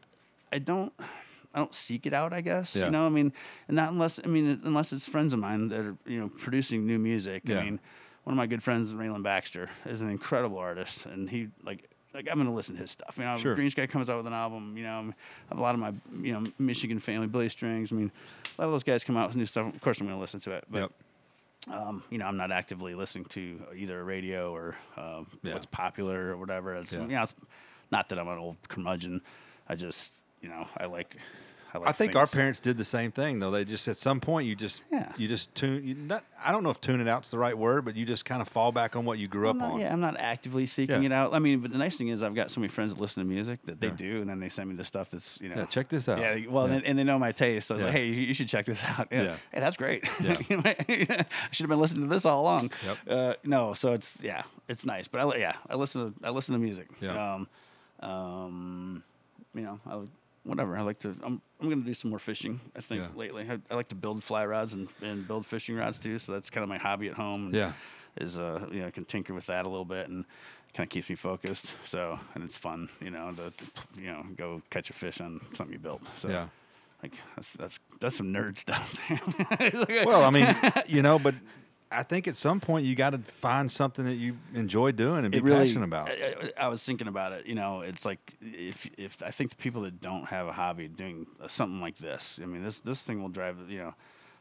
I 0.52 0.60
don't. 0.60 0.93
I 1.54 1.60
don't 1.60 1.74
seek 1.74 2.06
it 2.06 2.14
out. 2.14 2.34
I 2.34 2.41
guess 2.41 2.76
Yeah. 2.76 2.86
you 2.86 2.91
know. 2.91 3.06
I 3.08 3.10
mean, 3.10 3.34
and 3.68 3.76
not 3.76 3.91
unless 3.91 4.20
I 4.24 4.28
mean 4.28 4.62
unless 4.64 4.93
it's 4.93 5.08
friends 5.08 5.34
of 5.34 5.39
mine 5.39 5.70
that 5.70 5.80
are 5.80 5.95
you 6.06 6.20
know 6.20 6.30
producing 6.30 6.86
new 6.86 7.00
music. 7.00 7.43
Yeah. 7.45 7.60
I 7.60 7.64
mean, 7.64 7.80
one 8.26 8.34
of 8.34 8.38
my 8.38 8.45
good 8.45 8.62
friends, 8.62 8.93
Rayland 8.93 9.24
Baxter, 9.24 9.70
is 9.86 10.02
an 10.02 10.10
incredible 10.10 10.58
artist, 10.60 11.06
and 11.08 11.30
he 11.30 11.48
like 11.64 11.89
like 12.14 12.28
I'm 12.30 12.38
gonna 12.38 12.54
listen 12.54 12.76
to 12.76 12.82
his 12.82 12.91
stuff. 12.91 13.16
You 13.18 13.24
know, 13.24 13.38
Sure. 13.38 13.56
Greensky 13.56 13.89
comes 13.89 14.08
out 14.10 14.18
with 14.18 14.28
an 14.28 14.34
album. 14.34 14.78
You 14.78 14.84
know, 14.84 15.00
I 15.00 15.14
have 15.50 15.58
a 15.58 15.62
lot 15.62 15.74
of 15.74 15.82
my 15.82 15.93
you 16.22 16.34
know 16.34 16.43
Michigan 16.60 17.00
family, 17.00 17.26
Billy 17.28 17.50
Strings. 17.50 17.91
I 17.91 17.95
mean, 17.95 18.12
a 18.58 18.62
lot 18.62 18.68
of 18.68 18.72
those 18.74 18.84
guys 18.84 19.04
come 19.04 19.18
out 19.18 19.28
with 19.30 19.38
new 19.38 19.45
stuff. 19.48 19.74
Of 19.74 19.82
course, 19.82 20.00
I'm 20.00 20.06
gonna 20.08 20.20
listen 20.20 20.39
to 20.41 20.52
it. 20.52 20.66
But 20.70 20.80
Yep. 20.82 20.91
Um, 21.72 22.03
you 22.10 22.18
know, 22.18 22.26
I'm 22.26 22.38
not 22.38 22.51
actively 22.51 22.95
listening 22.95 23.26
to 23.26 23.60
either 23.76 24.03
radio 24.03 24.53
or 24.53 24.76
um, 24.95 25.28
Yeah. 25.43 25.53
what's 25.53 25.66
popular 25.66 26.32
or 26.32 26.38
whatever. 26.38 26.76
It's, 26.76 26.93
Yeah. 26.93 27.01
you 27.01 27.08
know, 27.08 27.24
it's 27.24 27.34
not 27.91 28.10
that 28.10 28.20
I'm 28.20 28.28
an 28.28 28.38
old 28.38 28.58
curmudgeon. 28.68 29.22
I 29.68 29.76
just, 29.76 30.12
you 30.41 30.49
know, 30.49 30.68
I 30.78 30.86
like. 30.86 31.18
I, 31.74 31.78
like 31.80 31.88
I 31.89 31.91
think 31.91 32.15
our 32.15 32.26
parents 32.28 32.59
did 32.59 32.78
the 32.78 32.86
same 32.86 33.11
thing 33.11 33.39
though. 33.39 33.51
They 33.51 33.65
just 33.65 33.88
at 33.88 33.97
some 33.97 34.20
point 34.22 34.47
you 34.47 34.55
just 34.55 34.82
Yeah. 34.91 35.11
you 35.18 35.28
just 35.28 35.53
tune 35.53 35.86
you 35.86 35.93
not 35.95 36.24
I 36.43 36.51
don't 36.51 36.63
know 36.63 36.70
if 36.70 36.80
tune 36.80 37.01
it 37.01 37.07
out's 37.07 37.30
the 37.32 37.38
right 37.38 37.57
word, 37.57 37.84
but 37.86 37.95
you 37.95 38.05
just 38.05 38.24
kind 38.26 38.41
of 38.41 38.47
fall 38.47 38.72
back 38.72 38.95
on 38.95 39.03
what 39.05 39.18
you 39.20 39.28
grew 39.28 39.49
I'm 39.49 39.61
up 39.61 39.68
not, 39.70 39.74
on. 39.76 39.80
yeah, 39.82 39.91
I'm 39.91 39.99
not 39.99 40.18
actively 40.20 40.65
seeking 40.65 41.01
Yeah. 41.03 41.07
it 41.07 41.11
out. 41.11 41.34
I 41.34 41.39
mean, 41.39 41.59
but 41.59 41.72
the 41.72 41.78
nice 41.78 41.97
thing 41.97 42.07
is 42.07 42.24
I've 42.24 42.36
got 42.36 42.51
so 42.51 42.61
many 42.61 42.70
friends 42.70 42.93
that 42.93 43.01
listen 43.01 43.22
to 43.24 43.28
music 43.30 43.59
that 43.65 43.80
they 43.82 43.88
Yeah. 43.88 43.93
do, 43.93 44.22
and 44.22 44.30
then 44.30 44.39
they 44.39 44.49
send 44.49 44.70
me 44.70 44.76
the 44.76 44.86
stuff 44.86 45.09
that's 45.11 45.39
you 45.41 45.49
know. 45.49 45.55
Yeah, 45.57 45.65
check 45.65 45.89
this 45.89 46.07
out. 46.07 46.20
Yeah, 46.20 46.38
well. 46.49 46.65
And, 46.68 46.86
and 46.86 46.97
they 46.97 47.03
know 47.03 47.20
my 47.20 47.32
taste. 47.32 47.68
So 47.68 47.76
I 47.76 47.78
was 47.78 47.84
like, 47.86 47.93
hey, 47.93 48.07
you, 48.07 48.13
you 48.22 48.34
should 48.34 48.47
check 48.49 48.65
this 48.65 48.84
out. 48.84 49.07
Yeah. 49.11 49.24
Yeah. 49.24 49.36
Hey, 49.51 49.59
that's 49.59 49.78
great. 49.78 50.07
Yeah. 50.22 50.36
I 50.49 51.26
should 51.51 51.63
have 51.65 51.70
been 51.70 51.80
listening 51.80 52.03
to 52.07 52.13
this 52.13 52.26
all 52.26 52.41
along. 52.41 52.72
Yep. 52.86 52.97
Uh, 53.09 53.34
no, 53.43 53.74
so 53.74 53.93
it's 53.93 54.18
yeah, 54.22 54.43
it's 54.68 54.86
nice. 54.86 55.07
But 55.07 55.22
I 55.22 55.38
yeah, 55.38 55.53
I 55.70 55.76
listen 55.76 56.13
to 56.13 56.26
I 56.26 56.30
listen 56.32 56.53
to 56.53 56.59
music. 56.59 56.88
Yeah. 57.01 57.34
Um, 57.36 57.47
um, 57.99 59.03
you 59.53 59.61
know, 59.61 59.80
I 59.86 59.95
would- 59.95 60.09
whatever. 60.48 60.78
I 60.78 60.82
like 60.82 61.00
to. 61.00 61.10
I'm 61.24 61.41
I'm 61.62 61.70
gonna 61.70 61.82
do 61.82 61.93
some 61.93 62.10
more 62.10 62.20
fishing. 62.20 62.60
I 62.76 62.82
think 62.82 63.02
Yeah. 63.02 63.08
lately. 63.16 63.45
I, 63.50 63.60
I 63.72 63.76
like 63.76 63.89
to 63.89 63.95
build 63.95 64.24
fly 64.24 64.45
rods 64.45 64.74
and, 64.74 64.88
and 65.02 65.28
build 65.28 65.45
fishing 65.45 65.76
rods 65.76 66.00
too. 66.00 66.18
So 66.20 66.32
that's 66.32 66.50
kind 66.50 66.64
of 66.64 66.70
my 66.70 66.78
hobby 66.78 67.08
at 67.10 67.16
home. 67.16 67.48
and 67.48 67.56
Yeah. 67.56 67.74
Is 68.20 68.38
uh 68.39 68.66
you 68.72 68.80
know 68.82 68.88
I 68.88 68.91
can 68.91 69.06
tinker 69.06 69.34
with 69.34 69.45
that 69.48 69.66
a 69.66 69.70
little 69.70 69.86
bit 69.86 70.08
and 70.10 70.26
kind 70.74 70.86
of 70.88 70.89
keeps 70.89 71.10
me 71.10 71.16
focused. 71.16 71.74
So 71.86 72.20
and 72.34 72.43
it's 72.43 72.58
fun. 72.58 72.89
You 73.02 73.12
know 73.12 73.32
to, 73.36 73.52
to, 73.52 74.02
you 74.02 74.08
know 74.12 74.24
go 74.36 74.62
catch 74.70 74.89
a 74.89 74.93
fish 74.93 75.22
on 75.22 75.39
something 75.54 75.74
you 75.74 75.80
built. 75.80 76.02
So 76.18 76.30
Yeah. 76.30 76.48
like 77.04 77.14
that's 77.36 77.54
that's 77.54 77.80
that's 78.00 78.16
some 78.16 78.34
nerd 78.34 78.58
stuff. 78.66 78.95
Well, 80.06 80.24
I 80.24 80.30
mean, 80.32 80.56
you 80.88 81.02
know, 81.02 81.20
but 81.20 81.36
I 81.92 82.04
think 82.04 82.28
at 82.28 82.36
some 82.36 82.60
point 82.60 82.86
you 82.86 82.96
got 82.96 83.12
to 83.12 83.20
find 83.20 83.72
something 83.72 84.04
that 84.06 84.16
you 84.16 84.38
enjoy 84.54 84.92
doing 84.92 85.20
and 85.24 85.32
be 85.32 85.40
really, 85.40 85.68
passionate 85.68 85.86
about. 85.86 86.10
I, 86.10 86.52
I- 86.58 86.68
was 86.68 86.84
thinking 86.84 87.08
about 87.08 87.32
it. 87.32 87.46
You 87.46 87.56
know, 87.56 87.82
it's 87.82 88.04
like 88.06 88.20
if 88.42 88.88
if 88.97 89.22
I 89.24 89.32
think 89.32 89.51
the 89.51 89.55
people 89.55 89.84
that 89.84 90.01
don't 90.01 90.26
have 90.26 90.47
a 90.47 90.51
hobby 90.51 90.88
doing 90.89 91.28
something 91.47 91.80
like 91.80 91.97
this, 91.97 92.39
I 92.42 92.46
mean, 92.46 92.64
this 92.64 92.82
this 92.82 93.01
thing 93.04 93.22
will 93.22 93.30
drive. 93.30 93.58
You 93.70 93.80
know, 93.80 93.93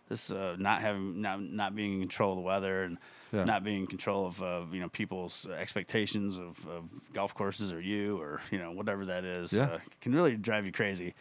this 0.09 0.31
uh, 0.31 0.57
not 0.59 0.81
having 0.81 1.21
not 1.23 1.41
not 1.41 1.77
being 1.77 1.95
in 1.95 2.01
control 2.01 2.33
of 2.33 2.37
the 2.39 2.43
weather 2.43 2.83
and 2.85 2.99
Yeah. 3.33 3.45
not 3.45 3.63
being 3.65 3.81
in 3.83 3.87
control 3.87 4.27
of 4.27 4.43
uh, 4.43 4.63
you 4.73 4.81
know 4.81 4.89
people's 4.89 5.47
expectations 5.47 6.39
of, 6.39 6.67
of 6.67 6.85
golf 7.13 7.33
courses 7.35 7.73
or 7.73 7.81
you 7.81 8.21
or 8.21 8.41
you 8.51 8.59
know 8.59 8.73
whatever 8.73 9.05
that 9.07 9.25
is 9.25 9.53
Yeah. 9.53 9.65
uh, 9.65 9.79
can 10.01 10.15
really 10.15 10.37
drive 10.37 10.65
you 10.67 10.73
crazy. 10.73 11.15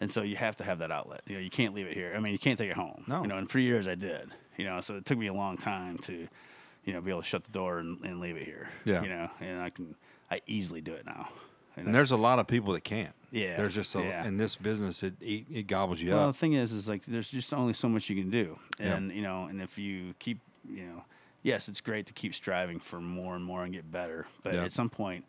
And 0.00 0.08
so 0.10 0.22
you 0.22 0.36
have 0.36 0.56
to 0.58 0.64
have 0.64 0.78
that 0.78 0.92
outlet. 0.92 1.22
You 1.26 1.34
know, 1.34 1.40
you 1.40 1.50
can't 1.50 1.74
leave 1.74 1.86
it 1.88 1.94
here. 1.94 2.12
I 2.16 2.20
mean, 2.20 2.32
you 2.32 2.38
can't 2.38 2.56
take 2.56 2.70
it 2.70 2.76
home. 2.76 3.02
No. 3.08 3.22
You 3.22 3.26
know, 3.28 3.36
and 3.38 3.50
for 3.50 3.58
years 3.58 3.88
I 3.88 3.96
did. 3.96 4.30
You 4.58 4.64
know, 4.66 4.80
so 4.82 4.96
it 4.96 5.06
took 5.06 5.16
me 5.16 5.28
a 5.28 5.32
long 5.32 5.56
time 5.56 5.96
to, 5.98 6.28
you 6.84 6.92
know, 6.92 7.00
be 7.00 7.10
able 7.10 7.22
to 7.22 7.26
shut 7.26 7.44
the 7.44 7.52
door 7.52 7.78
and, 7.78 7.98
and 8.04 8.20
leave 8.20 8.36
it 8.36 8.44
here. 8.44 8.68
Yeah. 8.84 9.02
You 9.02 9.08
know, 9.08 9.30
and 9.40 9.62
I 9.62 9.70
can, 9.70 9.94
I 10.30 10.40
easily 10.46 10.80
do 10.82 10.92
it 10.92 11.06
now. 11.06 11.28
and 11.76 11.94
there's 11.94 12.10
a 12.10 12.16
lot 12.16 12.38
of 12.38 12.46
people 12.46 12.72
that 12.74 12.82
can't. 12.84 13.14
Yeah, 13.30 13.56
There's 13.58 13.74
just 13.74 13.94
a, 13.94 14.00
yeah. 14.00 14.24
in 14.26 14.36
this 14.38 14.56
business 14.56 15.02
it 15.02 15.14
it, 15.20 15.44
it 15.52 15.66
gobbles 15.66 16.00
you 16.00 16.10
up. 16.12 16.16
well, 16.16 16.26
the 16.28 16.32
thing 16.38 16.54
is, 16.54 16.72
is 16.72 16.88
like 16.88 17.02
there's 17.06 17.28
just 17.30 17.52
only 17.54 17.74
so 17.74 17.88
much 17.88 18.08
you 18.10 18.16
can 18.16 18.30
do, 18.30 18.58
Yeah. 18.80 18.94
and 18.96 19.12
you 19.12 19.20
know, 19.22 19.44
and 19.44 19.60
if 19.62 19.76
you 19.78 20.14
keep, 20.18 20.40
you 20.68 20.84
know, 20.86 21.04
yes, 21.42 21.68
it's 21.68 21.80
great 21.82 22.06
to 22.06 22.12
keep 22.14 22.34
striving 22.34 22.80
for 22.80 23.00
more 23.02 23.36
and 23.36 23.44
more 23.44 23.64
and 23.64 23.72
get 23.74 23.92
better, 23.92 24.26
but 24.42 24.54
Yeah. 24.54 24.64
at 24.64 24.72
some 24.72 24.88
point, 24.88 25.24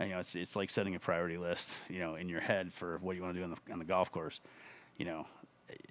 uh, 0.00 0.04
you 0.04 0.10
know, 0.10 0.18
it's 0.18 0.34
it's 0.34 0.56
like 0.56 0.70
setting 0.70 0.96
a 0.96 0.98
priority 0.98 1.38
list, 1.38 1.70
you 1.88 2.00
know, 2.00 2.16
in 2.16 2.28
your 2.28 2.40
head 2.40 2.72
for 2.74 2.98
what 2.98 3.14
you 3.16 3.22
want 3.22 3.34
to 3.34 3.40
do 3.40 3.44
on 3.44 3.50
the 3.52 3.72
on 3.72 3.78
the 3.78 3.84
golf 3.84 4.10
course. 4.10 4.40
You 4.98 5.04
know, 5.06 5.26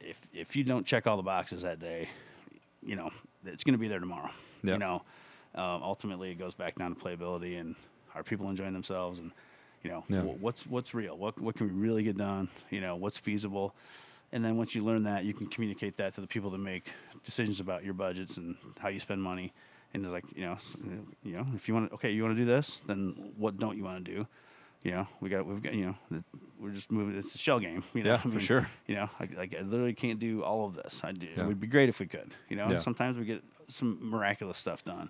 if 0.01 0.19
if 0.33 0.55
you 0.57 0.63
don't 0.65 0.85
check 0.85 1.07
all 1.07 1.15
the 1.17 1.23
boxes 1.23 1.61
that 1.61 1.79
day, 1.79 2.09
you 2.85 2.95
know, 2.95 3.09
it's 3.45 3.63
going 3.63 3.73
to 3.73 3.79
be 3.79 3.87
there 3.87 3.99
tomorrow. 3.99 4.29
Yeah. 4.63 4.73
You 4.73 4.79
know, 4.79 5.01
um, 5.55 5.81
ultimately 5.83 6.31
it 6.31 6.35
goes 6.35 6.53
back 6.53 6.75
down 6.77 6.95
to 6.95 7.01
playability 7.01 7.59
and 7.59 7.75
are 8.13 8.23
people 8.23 8.49
enjoying 8.49 8.73
themselves 8.73 9.19
and 9.19 9.31
you 9.83 9.89
know 9.91 10.03
Yeah. 10.07 10.21
what's 10.21 10.65
what's 10.65 10.93
real 10.93 11.17
what 11.17 11.39
what 11.39 11.55
can 11.55 11.67
we 11.67 11.73
really 11.73 12.01
get 12.03 12.17
done 12.17 12.47
you 12.71 12.81
know 12.81 12.95
what's 12.95 13.17
feasible 13.17 13.75
and 14.31 14.43
then 14.43 14.57
once 14.57 14.73
you 14.73 14.83
learn 14.83 15.03
that, 15.03 15.23
you 15.23 15.33
can 15.33 15.47
communicate 15.47 15.95
that 15.97 16.15
to 16.15 16.21
the 16.21 16.27
people 16.27 16.49
that 16.49 16.57
make 16.57 16.87
decisions 17.23 17.59
about 17.59 17.85
your 17.85 17.93
budgets 17.93 18.37
and 18.37 18.55
how 18.79 18.89
you 18.89 18.99
spend 18.99 19.21
money. 19.21 19.53
And 19.93 20.03
it's 20.03 20.11
like, 20.11 20.25
you 20.35 20.41
know, 20.41 20.57
you 21.23 21.33
know, 21.37 21.45
if 21.55 21.67
you 21.69 21.73
want 21.73 21.87
to, 21.89 21.93
okay, 21.95 22.11
you 22.11 22.23
want 22.23 22.35
to 22.35 22.41
do 22.41 22.45
this, 22.45 22.81
then 22.87 23.31
what 23.37 23.57
don't 23.57 23.77
you 23.77 23.83
want 23.83 24.03
to 24.03 24.11
do? 24.11 24.27
You 24.85 24.91
know, 24.91 25.07
we 25.19 25.29
got, 25.29 25.45
we've 25.47 25.61
got, 25.63 25.73
you 25.73 25.87
know, 26.11 26.23
we're 26.59 26.69
just 26.69 26.91
moving. 26.91 27.17
It's 27.17 27.33
a 27.33 27.39
shell 27.39 27.59
game. 27.59 27.83
You 27.95 28.03
know, 28.03 28.11
Yeah, 28.11 28.17
for 28.17 28.39
sure. 28.39 28.69
You 28.87 28.95
know, 28.95 29.09
I, 29.19 29.27
like 29.35 29.55
I 29.57 29.63
literally 29.63 29.93
can't 29.93 30.19
do 30.19 30.43
all 30.43 30.65
of 30.67 30.75
this. 30.75 31.01
I 31.03 31.11
do. 31.11 31.25
Yeah. 31.35 31.43
It 31.43 31.47
would 31.47 31.59
be 31.59 31.65
great 31.67 31.89
if 31.89 31.99
we 31.99 32.05
could. 32.05 32.31
You 32.49 32.55
know, 32.55 32.69
Yeah. 32.69 32.77
sometimes 32.77 33.17
we 33.17 33.25
get 33.25 33.43
some 33.67 33.97
miraculous 34.01 34.57
stuff 34.59 34.85
done, 34.85 35.09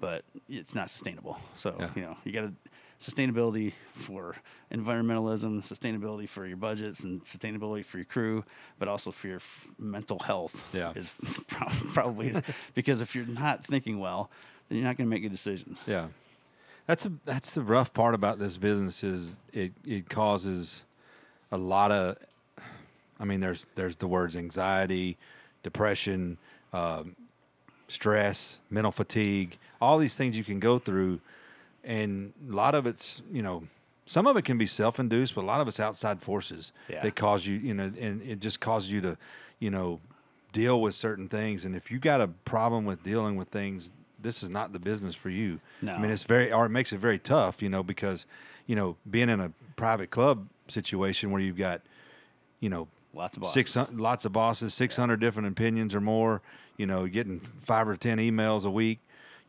but 0.00 0.24
it's 0.48 0.74
not 0.74 0.88
sustainable. 0.90 1.38
So 1.56 1.76
Yeah. 1.78 1.90
you 1.94 2.02
know, 2.02 2.16
you 2.24 2.32
got 2.32 2.40
to 2.42 2.52
sustainability 3.00 3.72
for 3.92 4.34
environmentalism, 4.72 5.60
sustainability 5.62 6.28
for 6.28 6.46
your 6.46 6.56
budgets, 6.56 7.00
and 7.00 7.22
sustainability 7.24 7.84
for 7.84 7.98
your 7.98 8.04
crew, 8.06 8.44
but 8.78 8.88
also 8.88 9.10
for 9.10 9.26
your 9.28 9.36
f- 9.36 9.68
mental 9.78 10.18
health. 10.20 10.54
Yeah. 10.72 10.92
is 10.94 11.10
prob- 11.48 11.72
probably 11.92 12.32
because 12.74 13.00
if 13.00 13.14
you're 13.14 13.26
not 13.26 13.64
thinking 13.64 13.98
well, 13.98 14.30
then 14.68 14.78
you're 14.78 14.86
not 14.86 14.96
going 14.96 15.06
to 15.08 15.10
make 15.10 15.22
good 15.22 15.32
decisions. 15.32 15.82
Yeah, 15.86 16.08
that's 16.86 17.06
a, 17.06 17.12
that's 17.24 17.54
the 17.54 17.62
rough 17.62 17.92
part 17.94 18.14
about 18.14 18.38
this 18.38 18.56
business 18.58 19.02
is 19.04 19.32
it 19.52 19.72
it 19.86 20.08
causes 20.08 20.84
a 21.50 21.56
lot 21.58 21.92
of. 21.92 22.16
I 23.20 23.24
mean, 23.24 23.40
there's 23.40 23.66
there's 23.76 23.96
the 23.96 24.08
words 24.08 24.36
anxiety, 24.36 25.16
depression, 25.62 26.38
um, 26.72 27.14
stress, 27.88 28.58
mental 28.70 28.90
fatigue, 28.92 29.58
all 29.80 29.98
these 29.98 30.14
things 30.14 30.36
you 30.36 30.44
can 30.44 30.58
go 30.58 30.78
through, 30.78 31.20
and 31.84 32.32
a 32.50 32.52
lot 32.54 32.74
of 32.74 32.86
it's 32.86 33.22
you 33.32 33.42
know. 33.42 33.64
Some 34.04 34.26
of 34.26 34.36
it 34.36 34.44
can 34.44 34.58
be 34.58 34.66
self-induced, 34.66 35.32
but 35.36 35.42
a 35.42 35.46
lot 35.46 35.60
of 35.60 35.68
it's 35.68 35.78
outside 35.78 36.20
forces 36.20 36.72
Yeah. 36.88 37.02
that 37.04 37.14
cause 37.14 37.46
you, 37.46 37.54
you 37.54 37.72
know, 37.72 37.92
and 37.98 38.20
it 38.22 38.40
just 38.40 38.58
causes 38.58 38.90
you 38.90 39.00
to, 39.00 39.16
you 39.60 39.70
know, 39.70 40.00
deal 40.52 40.80
with 40.80 40.96
certain 40.96 41.28
things. 41.28 41.64
And 41.64 41.76
if 41.76 41.88
you 41.90 42.00
got 42.00 42.20
a 42.20 42.26
problem 42.26 42.84
with 42.84 43.04
dealing 43.04 43.36
with 43.36 43.48
things, 43.48 43.92
this 44.22 44.42
is 44.42 44.48
not 44.50 44.72
the 44.72 44.78
business 44.78 45.14
for 45.14 45.30
you. 45.30 45.60
I 45.86 45.98
mean, 45.98 46.10
it's 46.10 46.24
very, 46.24 46.52
or 46.52 46.66
it 46.66 46.70
makes 46.70 46.92
it 46.92 46.98
very 46.98 47.18
tough, 47.18 47.62
you 47.62 47.68
know, 47.68 47.82
because, 47.82 48.24
you 48.66 48.76
know, 48.76 48.96
being 49.10 49.28
in 49.28 49.40
a 49.40 49.52
private 49.76 50.10
club 50.10 50.48
situation 50.68 51.30
where 51.30 51.40
you've 51.40 51.56
got, 51.56 51.82
you 52.60 52.68
know, 52.68 52.88
Lots 53.14 53.36
of 53.36 53.42
bosses. 53.42 53.54
six 53.54 53.76
lots 53.92 54.24
of 54.24 54.32
bosses, 54.32 54.72
six 54.72 54.96
hundred 54.96 55.20
different 55.20 55.46
opinions 55.48 55.94
or 55.94 56.00
more, 56.00 56.40
you 56.78 56.86
know, 56.86 57.06
getting 57.06 57.40
five 57.60 57.86
or 57.86 57.94
ten 57.96 58.16
emails 58.18 58.64
a 58.64 58.70
week. 58.70 59.00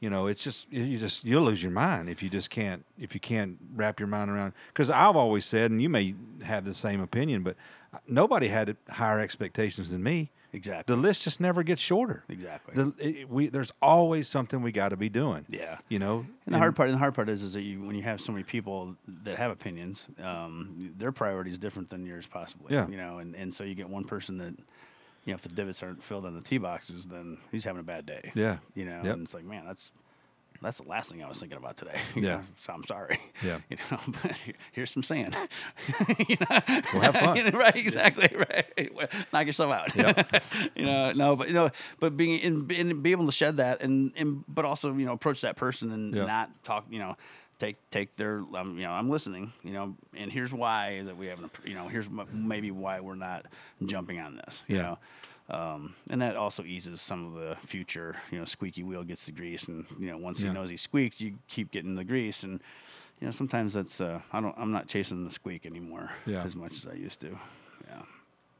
You 0.01 0.09
know, 0.09 0.27
it's 0.27 0.43
just 0.43 0.67
you 0.69 0.83
you 0.83 0.97
just 0.97 1.23
you'll 1.23 1.43
lose 1.43 1.63
your 1.63 1.71
mind 1.71 2.09
if 2.09 2.21
you 2.21 2.29
just 2.29 2.49
can't 2.49 2.83
if 2.99 3.13
you 3.13 3.21
can't 3.21 3.57
wrap 3.73 4.01
your 4.01 4.07
mind 4.07 4.29
around. 4.29 4.51
Because 4.67 4.89
I've 4.89 5.15
always 5.15 5.45
said, 5.45 5.71
and 5.71 5.81
you 5.81 5.87
may 5.87 6.13
have 6.43 6.65
the 6.65 6.73
same 6.73 6.99
opinion, 6.99 7.41
but 7.41 7.55
uh, 7.93 7.99
nobody 8.05 8.49
had 8.49 8.75
higher 8.89 9.21
expectations 9.21 9.91
than 9.91 10.03
me. 10.03 10.29
Exactly. 10.53 10.95
The 10.95 11.01
list 11.01 11.23
just 11.23 11.39
never 11.39 11.63
gets 11.63 11.81
shorter. 11.81 12.23
Exactly. 12.29 12.75
The, 12.75 12.93
it, 12.99 13.29
we 13.29 13.47
there's 13.47 13.71
always 13.81 14.27
something 14.27 14.61
we 14.61 14.71
got 14.71 14.89
to 14.89 14.97
be 14.97 15.09
doing. 15.09 15.45
Yeah. 15.49 15.79
You 15.89 15.99
know. 15.99 16.25
And 16.45 16.53
the 16.53 16.59
hard 16.59 16.75
part, 16.75 16.89
and 16.89 16.95
the 16.95 16.99
hard 16.99 17.15
part 17.15 17.27
is, 17.27 17.41
is 17.41 17.53
that 17.53 17.61
you, 17.61 17.81
when 17.81 17.95
you 17.95 18.03
have 18.03 18.21
so 18.21 18.31
many 18.31 18.43
people 18.43 18.95
that 19.23 19.37
have 19.37 19.49
opinions, 19.51 20.07
um, 20.21 20.93
their 20.97 21.11
priority 21.11 21.49
is 21.51 21.57
different 21.57 21.89
than 21.89 22.05
yours, 22.05 22.27
possibly. 22.27 22.73
Yeah. 22.73 22.87
You 22.87 22.97
know, 22.97 23.17
and, 23.17 23.35
and 23.35 23.53
so 23.53 23.63
you 23.63 23.73
get 23.75 23.89
one 23.89 24.03
person 24.03 24.37
that, 24.37 24.53
you 25.25 25.31
know, 25.31 25.35
if 25.35 25.41
the 25.41 25.49
divots 25.49 25.81
aren't 25.81 26.03
filled 26.03 26.25
on 26.25 26.35
the 26.35 26.41
tee 26.41 26.59
boxes, 26.59 27.05
then 27.07 27.37
he's 27.51 27.65
having 27.65 27.79
a 27.79 27.83
bad 27.83 28.05
day. 28.05 28.31
Yeah. 28.35 28.57
You 28.75 28.85
know, 28.85 29.01
Yep. 29.03 29.13
and 29.15 29.23
it's 29.23 29.33
like, 29.33 29.45
man, 29.45 29.63
that's 29.65 29.91
that's 30.63 30.79
the 30.79 30.87
last 30.87 31.11
thing 31.11 31.23
I 31.23 31.29
was 31.29 31.39
thinking 31.39 31.57
about 31.57 31.77
today. 31.77 31.99
Yeah. 32.15 32.41
So 32.61 32.73
I'm 32.73 32.83
sorry. 32.85 33.19
Yeah. 33.43 33.59
You 33.69 33.77
know, 33.91 33.99
but 34.21 34.35
here's 34.71 34.91
some 34.91 35.03
sand. 35.03 35.35
you 36.27 36.37
know? 36.39 36.59
Well, 36.93 37.01
have 37.01 37.15
fun. 37.15 37.51
right. 37.51 37.75
Exactly. 37.75 38.29
Right. 38.35 38.91
Well, 38.95 39.07
Knock 39.31 39.45
yourself 39.47 39.71
out. 39.71 39.95
Yep. 39.95 40.43
you 40.75 40.85
know, 40.85 41.11
no, 41.11 41.35
but 41.35 41.47
you 41.49 41.53
know, 41.53 41.69
but 41.99 42.15
being 42.17 42.39
in, 42.39 42.69
in 42.71 43.01
be 43.01 43.11
able 43.11 43.25
to 43.27 43.31
shed 43.31 43.57
that 43.57 43.81
and, 43.81 44.11
and 44.15 44.43
but 44.47 44.65
also 44.65 44.93
you 44.93 45.05
know 45.05 45.13
approach 45.13 45.41
that 45.41 45.55
person 45.55 45.91
and 45.91 46.15
Yeah. 46.15 46.25
not 46.25 46.63
talk. 46.63 46.85
You 46.89 46.99
know, 46.99 47.17
take 47.59 47.77
take 47.89 48.15
their 48.15 48.43
um, 48.55 48.77
you 48.77 48.83
know 48.83 48.91
I'm 48.91 49.09
listening. 49.09 49.51
You 49.63 49.71
know, 49.73 49.95
and 50.15 50.31
here's 50.31 50.53
why 50.53 51.01
that 51.03 51.17
we 51.17 51.27
haven't. 51.27 51.51
You 51.65 51.75
know, 51.75 51.87
here's 51.87 52.07
maybe 52.31 52.71
why 52.71 52.99
we're 53.01 53.15
not 53.15 53.45
jumping 53.85 54.19
on 54.19 54.35
this. 54.35 54.61
You 54.67 54.77
Yeah. 54.77 54.81
know. 54.83 54.97
Um, 55.49 55.95
and 56.09 56.21
that 56.21 56.35
also 56.37 56.63
eases 56.63 57.01
some 57.01 57.25
of 57.25 57.33
the 57.33 57.57
future, 57.67 58.15
you 58.31 58.39
know, 58.39 58.45
squeaky 58.45 58.81
wheel 58.83 59.03
gets 59.03 59.25
the 59.25 59.31
grease, 59.33 59.67
and 59.67 59.85
you 59.99 60.07
know, 60.09 60.17
once 60.17 60.39
Yeah. 60.41 60.47
he 60.49 60.53
knows 60.53 60.69
he 60.69 60.77
squeaked, 60.77 61.19
you 61.19 61.33
keep 61.47 61.69
getting 61.71 61.95
the 61.95 62.03
grease, 62.05 62.43
and 62.43 62.61
you 63.19 63.27
know, 63.27 63.31
sometimes 63.31 63.73
that's 63.73 63.99
uh, 63.99 64.21
I 64.31 64.39
don't, 64.39 64.55
I'm 64.57 64.71
not 64.71 64.87
chasing 64.87 65.25
the 65.25 65.31
squeak 65.31 65.65
anymore 65.65 66.11
Yeah. 66.25 66.43
as 66.43 66.55
much 66.55 66.73
as 66.73 66.87
I 66.87 66.93
used 66.93 67.19
to. 67.21 67.37
Yeah, 67.87 68.01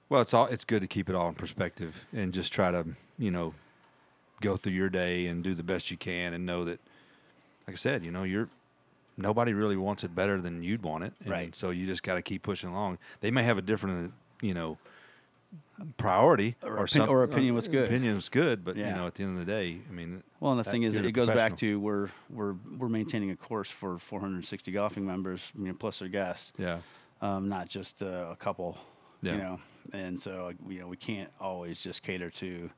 Well, 0.10 0.22
it's 0.22 0.34
all 0.34 0.48
it's 0.48 0.66
good 0.66 0.82
to 0.82 0.88
keep 0.88 1.10
it 1.10 1.16
all 1.16 1.30
in 1.30 1.36
perspective 1.36 1.96
and 2.14 2.34
just 2.34 2.52
try 2.52 2.70
to, 2.72 2.86
you 3.18 3.32
know, 3.32 3.54
go 4.42 4.58
through 4.58 4.74
your 4.74 4.90
day 4.90 5.28
and 5.28 5.42
do 5.44 5.54
the 5.56 5.64
best 5.64 5.90
you 5.90 5.96
can 5.98 6.34
and 6.34 6.46
know 6.46 6.66
that 6.66 6.80
like 7.66 7.76
I 7.76 7.78
said, 7.78 8.06
you 8.06 8.12
know, 8.12 8.24
you're 8.24 8.50
nobody 9.16 9.54
really 9.54 9.78
wants 9.78 10.04
it 10.04 10.14
better 10.14 10.42
than 10.42 10.64
you'd 10.64 10.84
want 10.84 11.06
it. 11.06 11.14
And 11.22 11.30
Right. 11.32 11.56
So 11.56 11.70
you 11.70 11.86
just 11.86 12.04
got 12.04 12.16
to 12.16 12.22
keep 12.22 12.44
pushing 12.44 12.70
along. 12.70 12.98
They 13.22 13.32
may 13.32 13.44
have 13.44 13.58
a 13.58 13.62
different, 13.62 14.12
you 14.42 14.54
know, 14.54 14.78
priority 15.98 16.56
Or 16.64 16.70
or, 16.72 16.74
opin- 16.80 16.88
some, 16.88 17.10
or 17.10 17.24
opinion 17.24 17.56
was 17.56 17.68
good. 17.68 17.86
Opinion 17.86 18.16
was 18.16 18.30
good, 18.30 18.64
but 18.64 18.76
you 18.78 18.84
know, 18.86 19.08
at 19.08 19.16
the 19.16 19.24
end 19.24 19.40
of 19.40 19.46
the 19.46 19.52
day, 19.52 19.80
I 19.90 19.92
mean, 19.92 20.24
Well, 20.40 20.52
and 20.52 20.60
the 20.60 20.64
thing 20.70 20.84
is, 20.84 20.96
it 20.96 21.12
goes 21.12 21.30
back 21.30 21.58
to 21.58 21.80
we're 21.80 22.10
we're 22.30 22.56
we're 22.78 22.90
maintaining 22.90 23.32
a 23.32 23.36
course 23.36 23.70
for 23.72 23.98
460 23.98 24.72
golfing 24.72 25.06
members, 25.06 25.42
you 25.58 25.66
know, 25.68 25.74
plus 25.74 26.00
their 26.00 26.08
guests, 26.10 26.54
yeah, 26.58 26.80
um, 27.22 27.50
not 27.50 27.70
just 27.70 28.02
uh, 28.02 28.28
a 28.32 28.36
couple, 28.36 28.78
Yeah. 29.22 29.32
you 29.34 29.38
know. 29.40 29.60
And 29.92 30.20
so 30.22 30.54
you 30.68 30.80
know, 30.80 30.88
we 30.88 30.98
can't 30.98 31.30
always 31.42 31.82
just 31.82 32.04
cater 32.04 32.30
to, 32.30 32.70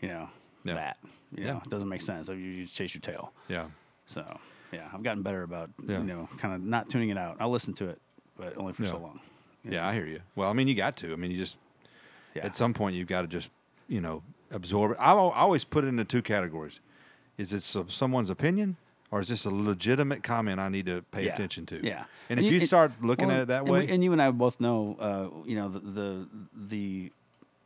you 0.00 0.08
know, 0.08 0.28
Yeah. 0.64 0.74
that. 0.74 0.96
You 1.34 1.44
Yeah. 1.44 1.52
know, 1.54 1.62
it 1.64 1.70
doesn't 1.70 1.88
make 1.88 2.02
sense. 2.02 2.28
You, 2.28 2.34
you 2.36 2.62
just 2.64 2.74
chase 2.74 2.94
your 2.94 3.02
tail. 3.02 3.32
yeah, 3.48 3.66
So 4.06 4.24
yeah, 4.72 4.88
I've 4.92 5.02
gotten 5.02 5.22
better 5.22 5.42
about 5.42 5.70
Yeah. 5.86 5.98
you 5.98 6.04
know, 6.04 6.28
kind 6.38 6.54
of 6.54 6.62
not 6.62 6.88
tuning 6.88 7.10
it 7.10 7.18
out. 7.18 7.36
I'll 7.40 7.50
listen 7.50 7.74
to 7.74 7.88
it, 7.88 8.00
but 8.36 8.56
only 8.56 8.72
for 8.72 8.84
Yeah. 8.84 8.90
so 8.90 8.98
long. 8.98 9.20
yeah. 9.64 9.70
know. 9.82 9.84
I 9.88 9.94
hear 9.94 10.06
you. 10.06 10.20
Well, 10.34 10.48
I 10.48 10.52
mean, 10.54 10.66
you 10.68 10.74
got 10.74 10.96
to. 10.98 11.12
I 11.12 11.16
mean, 11.16 11.30
you 11.30 11.36
just 11.38 11.56
yeah. 12.36 12.44
at 12.46 12.54
some 12.54 12.72
point 12.74 12.96
you've 12.96 13.08
got 13.08 13.22
to 13.22 13.26
just 13.28 13.50
you 13.88 14.00
know 14.00 14.22
absorb 14.50 14.92
it. 14.92 14.96
I 15.00 15.12
I 15.12 15.38
always 15.40 15.64
put 15.64 15.84
it 15.84 15.88
into 15.88 16.04
two 16.04 16.22
categories: 16.22 16.80
is 17.38 17.52
it 17.52 17.62
so- 17.62 17.86
someone's 17.88 18.30
opinion, 18.30 18.76
or 19.10 19.20
is 19.20 19.28
this 19.28 19.44
a 19.44 19.50
legitimate 19.50 20.22
comment 20.22 20.60
I 20.60 20.68
need 20.68 20.86
to 20.86 21.02
pay 21.10 21.24
Yeah. 21.26 21.34
attention 21.34 21.66
to? 21.66 21.76
Yeah. 21.84 22.04
And, 22.28 22.38
And 22.38 22.46
if 22.46 22.52
you- 22.52 22.60
you, 22.60 22.66
start 22.66 22.92
looking 23.02 23.28
Well, 23.28 23.36
at 23.38 23.42
it 23.42 23.48
that 23.48 23.62
and 23.62 23.68
way, 23.70 23.86
we- 23.86 23.92
and 23.92 24.02
you 24.04 24.12
and 24.12 24.20
I 24.22 24.30
both 24.30 24.60
know, 24.60 24.96
uh, 24.98 25.48
you 25.48 25.56
know, 25.56 25.68
the, 25.68 25.80
the 25.80 26.28
the 26.54 27.12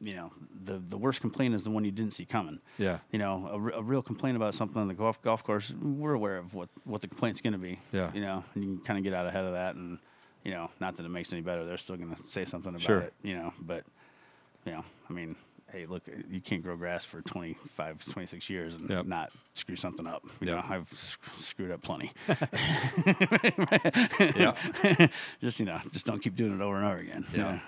you 0.02 0.14
know 0.14 0.32
the 0.64 0.78
the 0.78 0.96
worst 0.96 1.20
complaint 1.20 1.54
is 1.54 1.64
the 1.64 1.70
one 1.70 1.84
you 1.84 1.90
didn't 1.90 2.14
see 2.14 2.24
coming. 2.24 2.58
yeah, 2.78 2.98
You 3.12 3.18
know, 3.18 3.46
a, 3.52 3.78
a 3.80 3.82
real 3.82 4.02
complaint 4.02 4.34
about 4.36 4.54
something 4.54 4.80
on 4.80 4.88
the 4.88 4.94
golf 4.94 5.20
golf 5.22 5.44
course, 5.44 5.72
we're 5.80 6.14
aware 6.14 6.38
of 6.38 6.54
what 6.54 6.68
what 6.84 7.00
the 7.02 7.08
complaint's 7.08 7.40
going 7.42 7.52
to 7.52 7.58
be. 7.58 7.78
Yeah. 7.92 8.10
You 8.14 8.22
know, 8.22 8.44
and 8.54 8.64
you 8.64 8.70
can 8.76 8.84
kind 8.84 8.98
of 8.98 9.04
get 9.04 9.12
out 9.12 9.26
ahead 9.26 9.44
of 9.44 9.52
that, 9.52 9.74
and 9.76 9.98
you 10.44 10.52
know, 10.52 10.70
not 10.80 10.96
that 10.96 11.04
it 11.04 11.10
makes 11.10 11.32
any 11.34 11.42
better. 11.42 11.66
They're 11.66 11.76
still 11.76 11.96
going 11.96 12.14
to 12.16 12.22
say 12.26 12.46
something 12.46 12.70
about 12.70 12.80
Sure. 12.82 13.00
it. 13.00 13.12
You 13.22 13.34
know, 13.36 13.52
but 13.60 13.84
you 14.66 14.72
know, 14.72 14.84
I 15.08 15.12
mean. 15.12 15.36
Hey, 15.72 15.86
look, 15.86 16.02
you 16.28 16.40
can't 16.40 16.64
grow 16.64 16.74
grass 16.74 17.04
for 17.04 17.22
25, 17.22 18.04
26 18.04 18.50
years 18.50 18.74
and 18.74 18.90
Yep. 18.90 19.06
not 19.06 19.30
screw 19.54 19.76
something 19.76 20.04
up. 20.04 20.24
You 20.40 20.48
Yep. 20.48 20.56
know, 20.56 20.74
I've 20.74 20.92
sc- 20.96 21.20
screwed 21.38 21.70
up 21.70 21.80
plenty. 21.80 22.10
yeah. 24.36 24.56
just 25.40 25.60
you 25.60 25.66
know, 25.66 25.78
just 25.92 26.06
don't 26.06 26.20
keep 26.20 26.34
doing 26.34 26.54
it 26.54 26.60
over 26.60 26.76
and 26.76 26.84
over 26.84 26.98
again. 26.98 27.24
you 27.32 27.38
Yeah. 27.38 27.60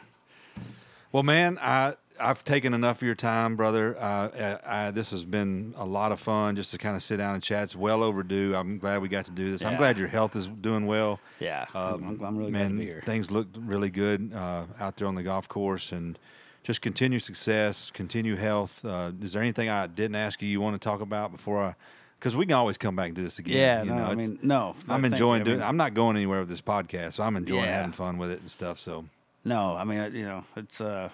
Well, 1.12 1.22
man, 1.22 1.58
I 1.60 1.94
I've 2.20 2.44
taken 2.44 2.74
enough 2.74 2.96
of 2.98 3.02
your 3.02 3.14
time, 3.14 3.56
brother. 3.56 3.96
Uh, 3.98 4.58
I, 4.66 4.86
I, 4.86 4.90
this 4.90 5.10
has 5.12 5.24
been 5.24 5.72
a 5.76 5.84
lot 5.84 6.12
of 6.12 6.20
fun 6.20 6.56
just 6.56 6.70
to 6.72 6.78
kind 6.78 6.96
of 6.96 7.02
sit 7.02 7.16
down 7.18 7.34
and 7.34 7.42
chat. 7.42 7.64
It's 7.64 7.76
well 7.76 8.02
overdue. 8.02 8.54
I'm 8.54 8.78
glad 8.78 9.00
we 9.02 9.08
got 9.08 9.24
to 9.26 9.30
do 9.30 9.50
this. 9.50 9.64
I'm 9.64 9.76
glad 9.76 9.98
your 9.98 10.08
health 10.08 10.36
is 10.36 10.46
doing 10.46 10.86
well. 10.86 11.20
Yeah, 11.40 11.66
Um, 11.74 12.04
I'm, 12.20 12.24
I'm 12.24 12.36
really 12.36 12.50
man, 12.50 12.62
glad 12.62 12.68
to 12.70 12.74
be 12.78 12.84
here. 12.84 13.02
things 13.06 13.30
look 13.30 13.48
really 13.58 13.90
good 13.90 14.32
uh, 14.34 14.64
out 14.78 14.96
there 14.96 15.06
on 15.08 15.14
the 15.14 15.22
golf 15.22 15.48
course, 15.48 15.90
and 15.92 16.18
just 16.62 16.80
continue 16.80 17.18
success, 17.18 17.90
continue 17.92 18.36
health. 18.36 18.84
Uh, 18.84 19.12
is 19.20 19.32
there 19.32 19.42
anything 19.42 19.68
I 19.68 19.86
didn't 19.86 20.16
ask 20.16 20.40
you 20.42 20.48
you 20.48 20.60
want 20.60 20.80
to 20.80 20.84
talk 20.84 21.00
about 21.00 21.32
before 21.32 21.62
I? 21.62 21.74
Because 22.18 22.36
we 22.36 22.46
can 22.46 22.54
always 22.54 22.78
come 22.78 22.94
back 22.94 23.06
and 23.06 23.16
do 23.16 23.22
this 23.24 23.40
again. 23.40 23.56
yeah, 23.56 23.82
you 23.82 23.90
no, 23.90 23.96
know, 23.96 24.04
I 24.04 24.14
mean, 24.14 24.38
no. 24.42 24.76
I'm 24.88 25.04
enjoying 25.04 25.42
doing. 25.42 25.60
I'm 25.60 25.76
not 25.76 25.92
going 25.92 26.16
anywhere 26.16 26.38
with 26.40 26.48
this 26.48 26.60
podcast, 26.60 27.14
so 27.14 27.24
I'm 27.24 27.36
enjoying 27.36 27.64
Yeah. 27.64 27.78
having 27.78 27.92
fun 27.92 28.16
with 28.16 28.30
it 28.30 28.40
and 28.40 28.48
stuff. 28.50 28.78
So 28.78 29.06
no, 29.44 29.74
I 29.76 29.82
mean, 29.84 29.98
I- 29.98 30.08
you 30.08 30.24
know, 30.24 30.44
it's 30.56 30.80
uh, 30.80 31.08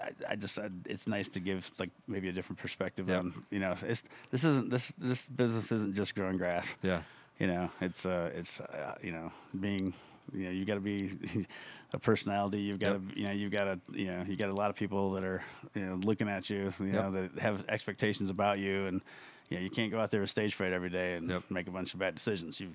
I, 0.00 0.32
I 0.32 0.36
just 0.36 0.58
I, 0.58 0.68
it's 0.86 1.08
nice 1.08 1.28
to 1.30 1.40
give 1.40 1.68
like 1.80 1.90
maybe 2.06 2.28
a 2.28 2.32
different 2.32 2.58
perspective 2.60 3.08
Yeah. 3.08 3.18
on 3.18 3.34
you 3.50 3.58
know, 3.58 3.74
it's 3.82 4.04
this 4.30 4.44
isn't 4.44 4.70
this 4.70 4.92
this 4.96 5.28
business 5.28 5.72
isn't 5.72 5.94
just 5.96 6.14
growing 6.14 6.38
grass. 6.38 6.68
yeah, 6.82 7.02
You 7.40 7.48
know, 7.48 7.70
it's 7.80 8.06
uh, 8.06 8.30
it's 8.32 8.60
uh, 8.60 8.94
you 9.02 9.10
know, 9.10 9.32
being 9.58 9.92
you 10.32 10.44
know, 10.44 10.50
you 10.50 10.64
got 10.64 10.74
to 10.74 10.80
be 10.80 11.46
a 11.92 11.98
personality. 11.98 12.58
You've 12.58 12.78
got 12.80 12.92
to, 12.92 13.00
Yep. 13.08 13.16
you 13.16 13.24
know, 13.24 13.32
you've 13.32 13.52
got 13.52 13.64
to, 13.64 13.80
you 13.92 14.06
know, 14.06 14.24
you 14.26 14.36
got 14.36 14.48
a 14.48 14.54
lot 14.54 14.70
of 14.70 14.76
people 14.76 15.12
that 15.12 15.24
are, 15.24 15.42
you 15.74 15.84
know, 15.84 15.94
looking 15.96 16.28
at 16.28 16.48
you, 16.50 16.72
you 16.80 16.86
Yep. 16.86 16.94
know, 16.94 17.10
that 17.12 17.38
have 17.40 17.64
expectations 17.68 18.30
about 18.30 18.58
you, 18.58 18.86
and 18.86 19.00
you 19.48 19.56
know, 19.58 19.62
you 19.62 19.70
can't 19.70 19.90
go 19.92 20.00
out 20.00 20.10
there 20.10 20.20
with 20.20 20.30
stage 20.30 20.54
fright 20.54 20.72
every 20.72 20.90
day 20.90 21.14
and 21.16 21.28
Yep. 21.30 21.42
make 21.50 21.68
a 21.68 21.70
bunch 21.70 21.94
of 21.94 22.00
bad 22.00 22.14
decisions. 22.14 22.58
You, 22.60 22.74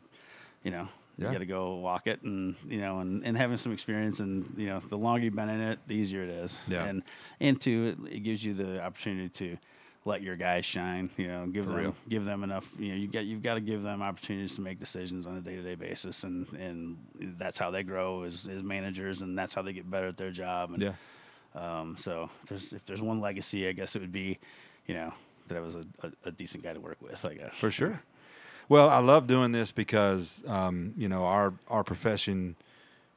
you 0.64 0.72
know, 0.72 0.88
Yeah. 1.18 1.28
you 1.28 1.32
got 1.34 1.40
to 1.40 1.46
go 1.46 1.76
walk 1.76 2.08
it, 2.08 2.22
and 2.22 2.56
you 2.68 2.80
know, 2.80 3.00
and, 3.00 3.26
and 3.26 3.38
having 3.38 3.58
some 3.58 3.72
experience, 3.74 4.20
and 4.22 4.54
you 4.58 4.68
know, 4.68 4.82
the 4.90 4.98
longer 4.98 5.26
you've 5.26 5.36
been 5.36 5.50
in 5.50 5.60
it, 5.62 5.80
the 5.88 5.96
easier 5.96 6.24
it 6.24 6.30
is. 6.30 6.58
Yeah. 6.68 6.86
And 6.86 7.04
and 7.40 7.60
two, 7.60 7.96
it, 8.08 8.16
it 8.16 8.20
gives 8.22 8.44
you 8.44 8.54
the 8.54 8.82
opportunity 8.84 9.30
to 9.30 9.58
let 10.06 10.22
your 10.22 10.36
guys 10.36 10.66
shine. 10.66 11.10
You 11.18 11.28
know, 11.28 11.46
give 11.48 11.66
For 11.66 11.72
them 11.72 11.80
real. 11.80 11.96
give 12.10 12.26
them 12.26 12.44
enough. 12.44 12.68
You 12.80 12.90
know, 12.90 12.96
you 12.96 13.08
got 13.08 13.26
you've 13.26 13.44
got 13.44 13.56
to 13.56 13.62
give 13.62 13.84
them 13.84 14.02
opportunities 14.02 14.56
to 14.56 14.62
make 14.62 14.80
decisions 14.80 15.28
on 15.28 15.38
a 15.38 15.42
day 15.42 15.56
to 15.56 15.62
day 15.62 15.76
basis, 15.76 16.24
and 16.24 16.48
and 16.54 16.98
that's 17.38 17.58
how 17.58 17.72
they 17.72 17.84
grow 17.84 18.24
as, 18.24 18.48
as 18.48 18.64
managers, 18.64 19.22
and 19.22 19.38
that's 19.38 19.54
how 19.54 19.62
they 19.62 19.74
get 19.74 19.90
better 19.90 20.08
at 20.08 20.18
their 20.18 20.32
job. 20.32 20.72
And 20.74 20.82
Yeah. 20.82 20.94
um, 21.56 21.96
so 21.98 22.30
if 22.44 22.50
there's 22.50 22.74
if 22.74 22.86
there's 22.86 23.02
one 23.02 23.22
legacy, 23.22 23.68
I 23.68 23.72
guess 23.74 23.96
it 23.96 24.00
would 24.00 24.12
be, 24.12 24.40
you 24.88 24.96
know, 24.96 25.14
that 25.48 25.58
I 25.58 25.62
was 25.62 25.76
a, 25.76 25.86
a, 26.04 26.12
a 26.26 26.32
decent 26.32 26.64
guy 26.64 26.74
to 26.74 26.80
work 26.80 26.98
with. 27.02 27.24
I 27.26 27.36
guess 27.36 27.54
For 27.56 27.70
sure. 27.72 28.02
Well, 28.70 28.90
I 28.90 29.00
love 29.00 29.28
doing 29.28 29.52
this 29.52 29.70
because 29.72 30.42
um, 30.48 30.94
you 30.98 31.10
know 31.10 31.26
our 31.26 31.54
our 31.68 31.84
profession 31.84 32.56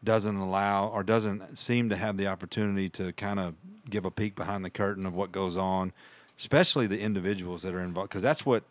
doesn't 0.03 0.37
allow 0.37 0.89
or 0.89 1.03
doesn't 1.03 1.57
seem 1.59 1.89
to 1.89 1.97
have 1.97 2.17
the 2.19 2.27
opportunity 2.27 2.91
to 2.91 3.13
kind 3.15 3.41
of 3.41 3.55
give 3.89 4.05
a 4.05 4.11
peek 4.11 4.35
behind 4.35 4.63
the 4.65 4.69
curtain 4.71 5.07
of 5.07 5.15
what 5.15 5.33
goes 5.33 5.57
on, 5.57 5.93
especially 6.39 6.87
the 6.87 7.01
individuals 7.01 7.63
that 7.63 7.75
are 7.75 7.81
involved. 7.83 8.11
Because 8.11 8.23
that's 8.23 8.45
what 8.45 8.65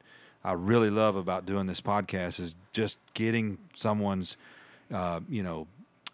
I 0.44 0.54
really 0.54 0.90
love 0.90 1.16
about 1.16 1.46
doing 1.46 1.68
this 1.68 1.82
podcast 1.82 2.40
is 2.40 2.56
just 2.74 2.98
getting 3.14 3.58
someone's 3.76 4.36
uh, 4.94 5.22
you 5.30 5.44
know 5.44 5.68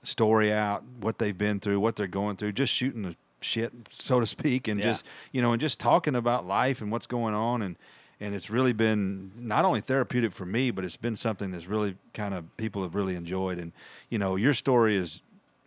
story 0.04 0.52
out, 0.54 0.84
what 1.02 1.18
they've 1.18 1.38
been 1.38 1.60
through, 1.60 1.80
what 1.80 1.96
they're 1.96 2.08
going 2.08 2.38
through, 2.38 2.54
just 2.54 2.74
shooting 2.74 3.02
the 3.04 3.16
shit, 3.42 3.74
so 3.90 4.20
to 4.20 4.26
speak, 4.28 4.68
and 4.68 4.80
Yeah. 4.80 4.88
just 4.88 5.06
you 5.32 5.42
know, 5.42 5.52
and 5.52 5.60
just 5.62 5.80
talking 5.80 6.16
about 6.16 6.46
life 6.48 6.82
and 6.82 6.92
what's 6.92 7.08
going 7.08 7.34
on, 7.34 7.62
and 7.62 7.76
and 8.22 8.36
it's 8.36 8.50
really 8.50 8.74
been 8.74 9.32
not 9.38 9.64
only 9.64 9.80
therapeutic 9.82 10.34
for 10.34 10.46
me, 10.46 10.72
but 10.72 10.84
it's 10.84 10.98
been 10.98 11.16
something 11.16 11.52
that's 11.52 11.68
really 11.68 11.96
kind 12.14 12.34
of 12.34 12.56
people 12.58 12.84
have 12.84 12.94
really 12.96 13.16
enjoyed, 13.16 13.58
and 13.58 13.72
you 14.10 14.18
know, 14.20 14.36
your 14.36 14.54
story 14.54 14.96
is 14.98 15.22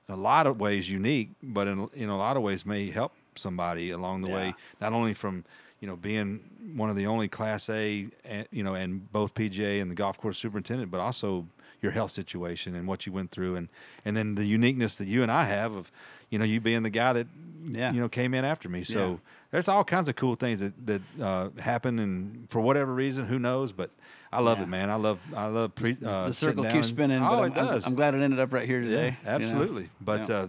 a 0.08 0.16
lot 0.16 0.46
of 0.46 0.60
ways 0.60 0.90
unique, 0.90 1.30
but 1.42 1.66
in 1.66 1.88
in 1.94 2.08
a 2.08 2.16
lot 2.16 2.36
of 2.36 2.42
ways 2.42 2.64
may 2.64 2.90
help 2.90 3.12
somebody 3.34 3.90
along 3.90 4.20
the 4.22 4.28
way, 4.30 4.54
not 4.80 4.92
only 4.92 5.14
from 5.14 5.44
you 5.82 5.88
know 5.88 5.96
being 5.96 6.40
one 6.76 6.88
of 6.88 6.96
the 6.96 7.06
only 7.06 7.28
Class 7.28 7.68
A, 7.68 8.06
eh, 8.24 8.44
you 8.50 8.62
know, 8.62 8.72
and 8.74 9.12
both 9.12 9.34
PGA 9.34 9.82
and 9.82 9.90
the 9.90 9.94
golf 9.94 10.16
course 10.16 10.38
superintendent, 10.38 10.90
but 10.90 11.00
also 11.00 11.46
your 11.82 11.92
health 11.92 12.12
situation 12.12 12.74
and 12.76 12.86
what 12.86 13.04
you 13.04 13.12
went 13.12 13.30
through, 13.32 13.56
and 13.56 13.68
and 14.04 14.16
then 14.16 14.36
the 14.36 14.46
uniqueness 14.46 14.96
that 14.96 15.08
you 15.08 15.22
and 15.22 15.30
I 15.30 15.44
have 15.44 15.72
of, 15.72 15.90
you 16.30 16.38
know, 16.38 16.44
you 16.46 16.60
being 16.60 16.84
the 16.84 16.90
guy 16.90 17.12
that 17.12 17.26
Yeah. 17.68 17.92
you 17.92 18.00
know 18.00 18.08
came 18.08 18.32
in 18.32 18.44
after 18.44 18.68
me. 18.68 18.84
So 18.84 19.10
Yeah. 19.10 19.16
there's 19.50 19.68
all 19.68 19.82
kinds 19.84 20.08
of 20.08 20.14
cool 20.16 20.36
things 20.36 20.60
that 20.60 20.86
that 20.86 21.02
uh, 21.20 21.48
happen, 21.58 21.98
and 21.98 22.48
for 22.48 22.60
whatever 22.60 22.94
reason, 22.94 23.26
who 23.26 23.38
knows? 23.40 23.72
But 23.72 23.90
I 24.32 24.40
love 24.40 24.58
Yeah. 24.58 24.64
it, 24.64 24.68
man. 24.68 24.88
I 24.88 24.94
love 24.94 25.18
I 25.36 25.46
love 25.46 25.74
pre, 25.74 25.96
uh, 26.06 26.28
the 26.28 26.32
circle 26.32 26.62
keeps 26.62 26.74
and- 26.76 26.86
spinning. 26.86 27.22
Oh, 27.22 27.42
it 27.42 27.52
I'm, 27.52 27.58
I'm- 27.58 27.66
does. 27.66 27.86
I'm, 27.86 27.96
glad 27.96 28.14
it 28.14 28.22
ended 28.22 28.38
up 28.38 28.52
right 28.52 28.66
here 28.68 28.80
today. 28.80 29.16
you 29.20 29.28
know? 29.28 29.34
absolutely. 29.36 29.90
But 30.00 30.28
Yeah. 30.28 30.36
uh, 30.36 30.48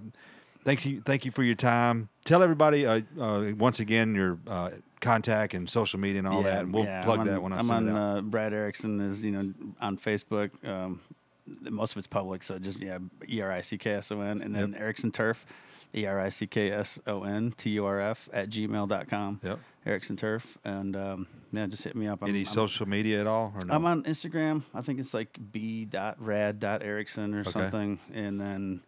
thank 0.64 0.86
you, 0.86 1.02
thank 1.02 1.26
you 1.26 1.32
for 1.32 1.44
your 1.44 1.56
time. 1.56 2.10
Tell 2.24 2.42
everybody 2.44 2.86
uh, 2.86 3.02
uh, 3.20 3.52
once 3.58 3.80
again 3.82 4.14
your 4.16 4.38
uh, 4.48 4.70
contact 5.04 5.54
and 5.54 5.70
social 5.70 6.00
media 6.00 6.20
and 6.20 6.28
all 6.28 6.42
Yeah, 6.44 6.50
that. 6.52 6.64
And 6.64 6.74
we'll 6.74 6.86
yeah, 6.86 7.04
plug 7.04 7.20
I'm 7.20 7.28
that 7.28 7.36
on, 7.36 7.42
when 7.44 7.54
I 7.54 7.58
I'm 7.60 7.68
send 7.68 7.90
on 7.90 7.96
it 7.96 8.00
out. 8.00 8.18
Uh, 8.18 8.22
Brad 8.22 8.54
Erickson 8.54 9.00
is 9.02 9.24
you 9.24 9.32
know 9.32 9.54
on 9.80 9.98
Facebook. 9.98 10.50
Um, 10.68 11.00
most 11.46 11.92
of 11.92 11.98
it's 11.98 12.08
public, 12.08 12.42
so 12.42 12.58
just 12.58 12.80
yeah, 12.80 12.98
E 13.30 13.42
R 13.42 13.52
I 13.52 13.62
C 13.62 13.78
K 13.78 13.92
S 13.92 14.12
O 14.12 14.22
N, 14.22 14.42
and 14.42 14.56
then 14.56 14.74
Erickson 14.76 15.12
Turf, 15.12 15.46
E 15.94 16.06
R 16.06 16.20
I 16.20 16.30
C 16.30 16.48
K 16.48 16.72
S 16.72 16.98
O 17.06 17.24
N 17.24 17.54
T 17.58 17.70
U 17.72 17.86
R 17.86 18.00
F 18.00 18.30
at 18.34 18.50
gmail.com. 18.50 19.42
Yep. 19.44 19.60
Erickson 19.86 20.16
Turf, 20.16 20.58
and 20.64 20.96
um, 20.96 21.28
yeah, 21.52 21.68
just 21.68 21.84
hit 21.84 21.96
me 21.98 22.08
up. 22.08 22.24
I'm, 22.24 22.30
Any 22.30 22.40
I'm, 22.40 22.46
social 22.46 22.88
media 22.88 23.20
at 23.20 23.28
all 23.28 23.54
or 23.60 23.66
no? 23.68 23.74
I'm 23.76 23.86
on 23.86 24.04
Instagram. 24.04 24.64
I 24.74 24.80
think 24.80 25.00
it's 25.02 25.14
like 25.14 25.38
b.rad.erickson 25.52 27.34
or 27.36 27.42
Okay. 27.42 27.52
something, 27.52 28.00
and 28.14 28.40
then. 28.40 28.82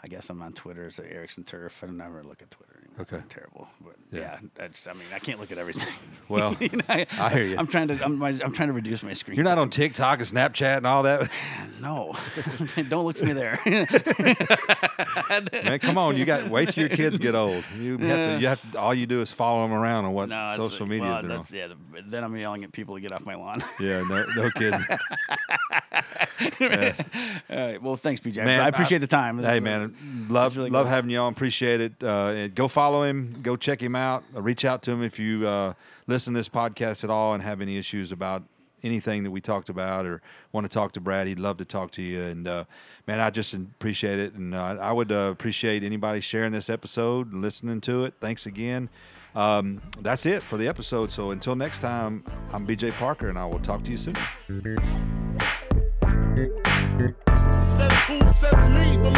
I 0.00 0.06
guess 0.06 0.30
I'm 0.30 0.40
on 0.42 0.52
Twitter 0.52 0.86
as 0.86 1.00
Erickson 1.00 1.42
Turf. 1.42 1.82
I 1.82 1.88
never 1.90 2.22
look 2.22 2.40
at 2.40 2.52
Twitter. 2.52 2.77
Okay. 3.00 3.20
Terrible, 3.28 3.68
but 3.80 3.94
Yeah. 4.10 4.20
yeah. 4.20 4.38
that's. 4.54 4.86
I 4.86 4.92
mean, 4.92 5.04
I 5.14 5.18
can't 5.20 5.38
look 5.38 5.52
at 5.52 5.58
everything. 5.58 5.86
Well, 6.28 6.56
You 6.60 6.68
know, 6.68 6.84
I, 6.90 7.06
I 7.18 7.30
hear 7.30 7.44
you. 7.44 7.56
I'm 7.56 7.66
trying 7.66 7.88
to. 7.88 8.04
I'm, 8.04 8.22
I'm 8.22 8.52
trying 8.52 8.68
to 8.68 8.72
reduce 8.74 9.02
my 9.02 9.14
screen. 9.14 9.36
You're 9.36 9.44
not 9.44 9.52
time. 9.54 9.60
on 9.60 9.70
TikTok 9.70 10.18
and 10.18 10.28
Snapchat 10.28 10.78
and 10.78 10.86
all 10.86 11.02
that. 11.04 11.30
No, 11.80 12.16
don't 12.88 13.04
look 13.04 13.16
for 13.16 13.24
me 13.26 13.34
there. 13.34 13.56
Man, 15.64 15.78
come 15.78 15.96
on! 15.96 16.16
You 16.16 16.24
got 16.24 16.48
wait 16.50 16.70
till 16.70 16.80
your 16.88 16.96
kids 16.96 17.18
get 17.18 17.36
old. 17.36 17.62
You 17.78 17.96
have 17.98 18.26
to. 18.26 18.40
You 18.40 18.46
have 18.48 18.72
to, 18.72 18.78
all 18.80 18.92
you 18.92 19.06
do 19.06 19.20
is 19.20 19.30
follow 19.32 19.62
them 19.62 19.72
around 19.72 20.04
on 20.06 20.12
what 20.12 20.28
no, 20.28 20.54
social 20.56 20.86
media 20.86 21.04
well, 21.22 21.40
is 21.40 21.46
doing. 21.48 21.60
yeah. 21.60 21.68
the- 21.68 22.02
Then 22.10 22.24
I'm 22.24 22.36
yelling 22.36 22.64
at 22.64 22.72
people 22.72 22.96
to 22.96 23.00
get 23.00 23.12
off 23.12 23.24
my 23.24 23.36
lawn. 23.36 23.62
Yeah, 23.78 24.02
no, 24.08 24.24
no 24.36 24.50
kidding. 24.50 24.84
Yeah. 26.60 26.94
All 27.50 27.56
right. 27.56 27.82
Well, 27.82 27.96
thanks, 27.96 28.20
BJ. 28.20 28.44
Man, 28.44 28.60
I 28.60 28.68
appreciate 28.68 28.98
the 28.98 29.06
time. 29.06 29.36
This 29.36 29.46
Hey 29.46 29.60
man, 29.60 30.26
love 30.28 30.56
really 30.56 30.70
love 30.70 30.86
cool. 30.86 30.90
having 30.90 31.10
you 31.10 31.18
on. 31.18 31.32
Appreciate 31.32 31.80
it. 31.80 32.02
Uh, 32.02 32.48
go 32.48 32.66
follow 32.68 32.87
him. 32.96 33.40
Go 33.42 33.56
check 33.56 33.82
him 33.82 33.94
out. 33.94 34.24
Uh, 34.34 34.42
reach 34.42 34.64
out 34.64 34.82
to 34.84 34.90
him 34.92 35.02
if 35.02 35.18
you 35.18 35.46
uh, 35.46 35.74
listen 36.06 36.34
to 36.34 36.40
this 36.40 36.48
podcast 36.48 37.04
at 37.04 37.10
all 37.10 37.34
and 37.34 37.42
have 37.42 37.60
any 37.60 37.78
issues 37.78 38.12
about 38.12 38.42
anything 38.82 39.24
that 39.24 39.30
we 39.30 39.40
talked 39.40 39.68
about 39.68 40.06
or 40.06 40.22
want 40.52 40.64
to 40.64 40.72
talk 40.72 40.92
to 40.92 41.00
Brad. 41.00 41.26
He'd 41.26 41.38
love 41.38 41.56
to 41.58 41.64
talk 41.64 41.90
to 41.92 42.02
you. 42.02 42.22
And 42.22 42.46
uh, 42.46 42.64
man, 43.06 43.20
I 43.20 43.30
just 43.30 43.54
appreciate 43.54 44.18
it. 44.18 44.34
And 44.34 44.54
uh, 44.54 44.76
I 44.80 44.92
would 44.92 45.12
uh, 45.12 45.30
appreciate 45.32 45.82
anybody 45.82 46.20
sharing 46.20 46.52
this 46.52 46.70
episode 46.70 47.32
and 47.32 47.42
listening 47.42 47.80
to 47.82 48.04
it. 48.04 48.14
Thanks 48.20 48.46
again. 48.46 48.88
Um, 49.34 49.82
that's 50.00 50.26
it 50.26 50.42
for 50.42 50.56
the 50.56 50.68
episode. 50.68 51.10
So 51.10 51.30
until 51.30 51.54
next 51.54 51.80
time, 51.80 52.24
I'm 52.52 52.66
BJ 52.66 52.92
Parker, 52.92 53.28
and 53.28 53.38
I 53.38 53.46
will 53.46 53.60
talk 53.60 53.84
to 53.84 53.90
you 53.90 53.96
soon. 53.96 54.14
Says 57.76 57.92
who 58.06 58.18
says 58.40 58.68
me, 58.68 58.96
the 58.96 59.10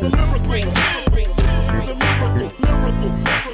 the. 0.00 1.03
Miracle, 2.24 2.50
miracle, 2.62 3.53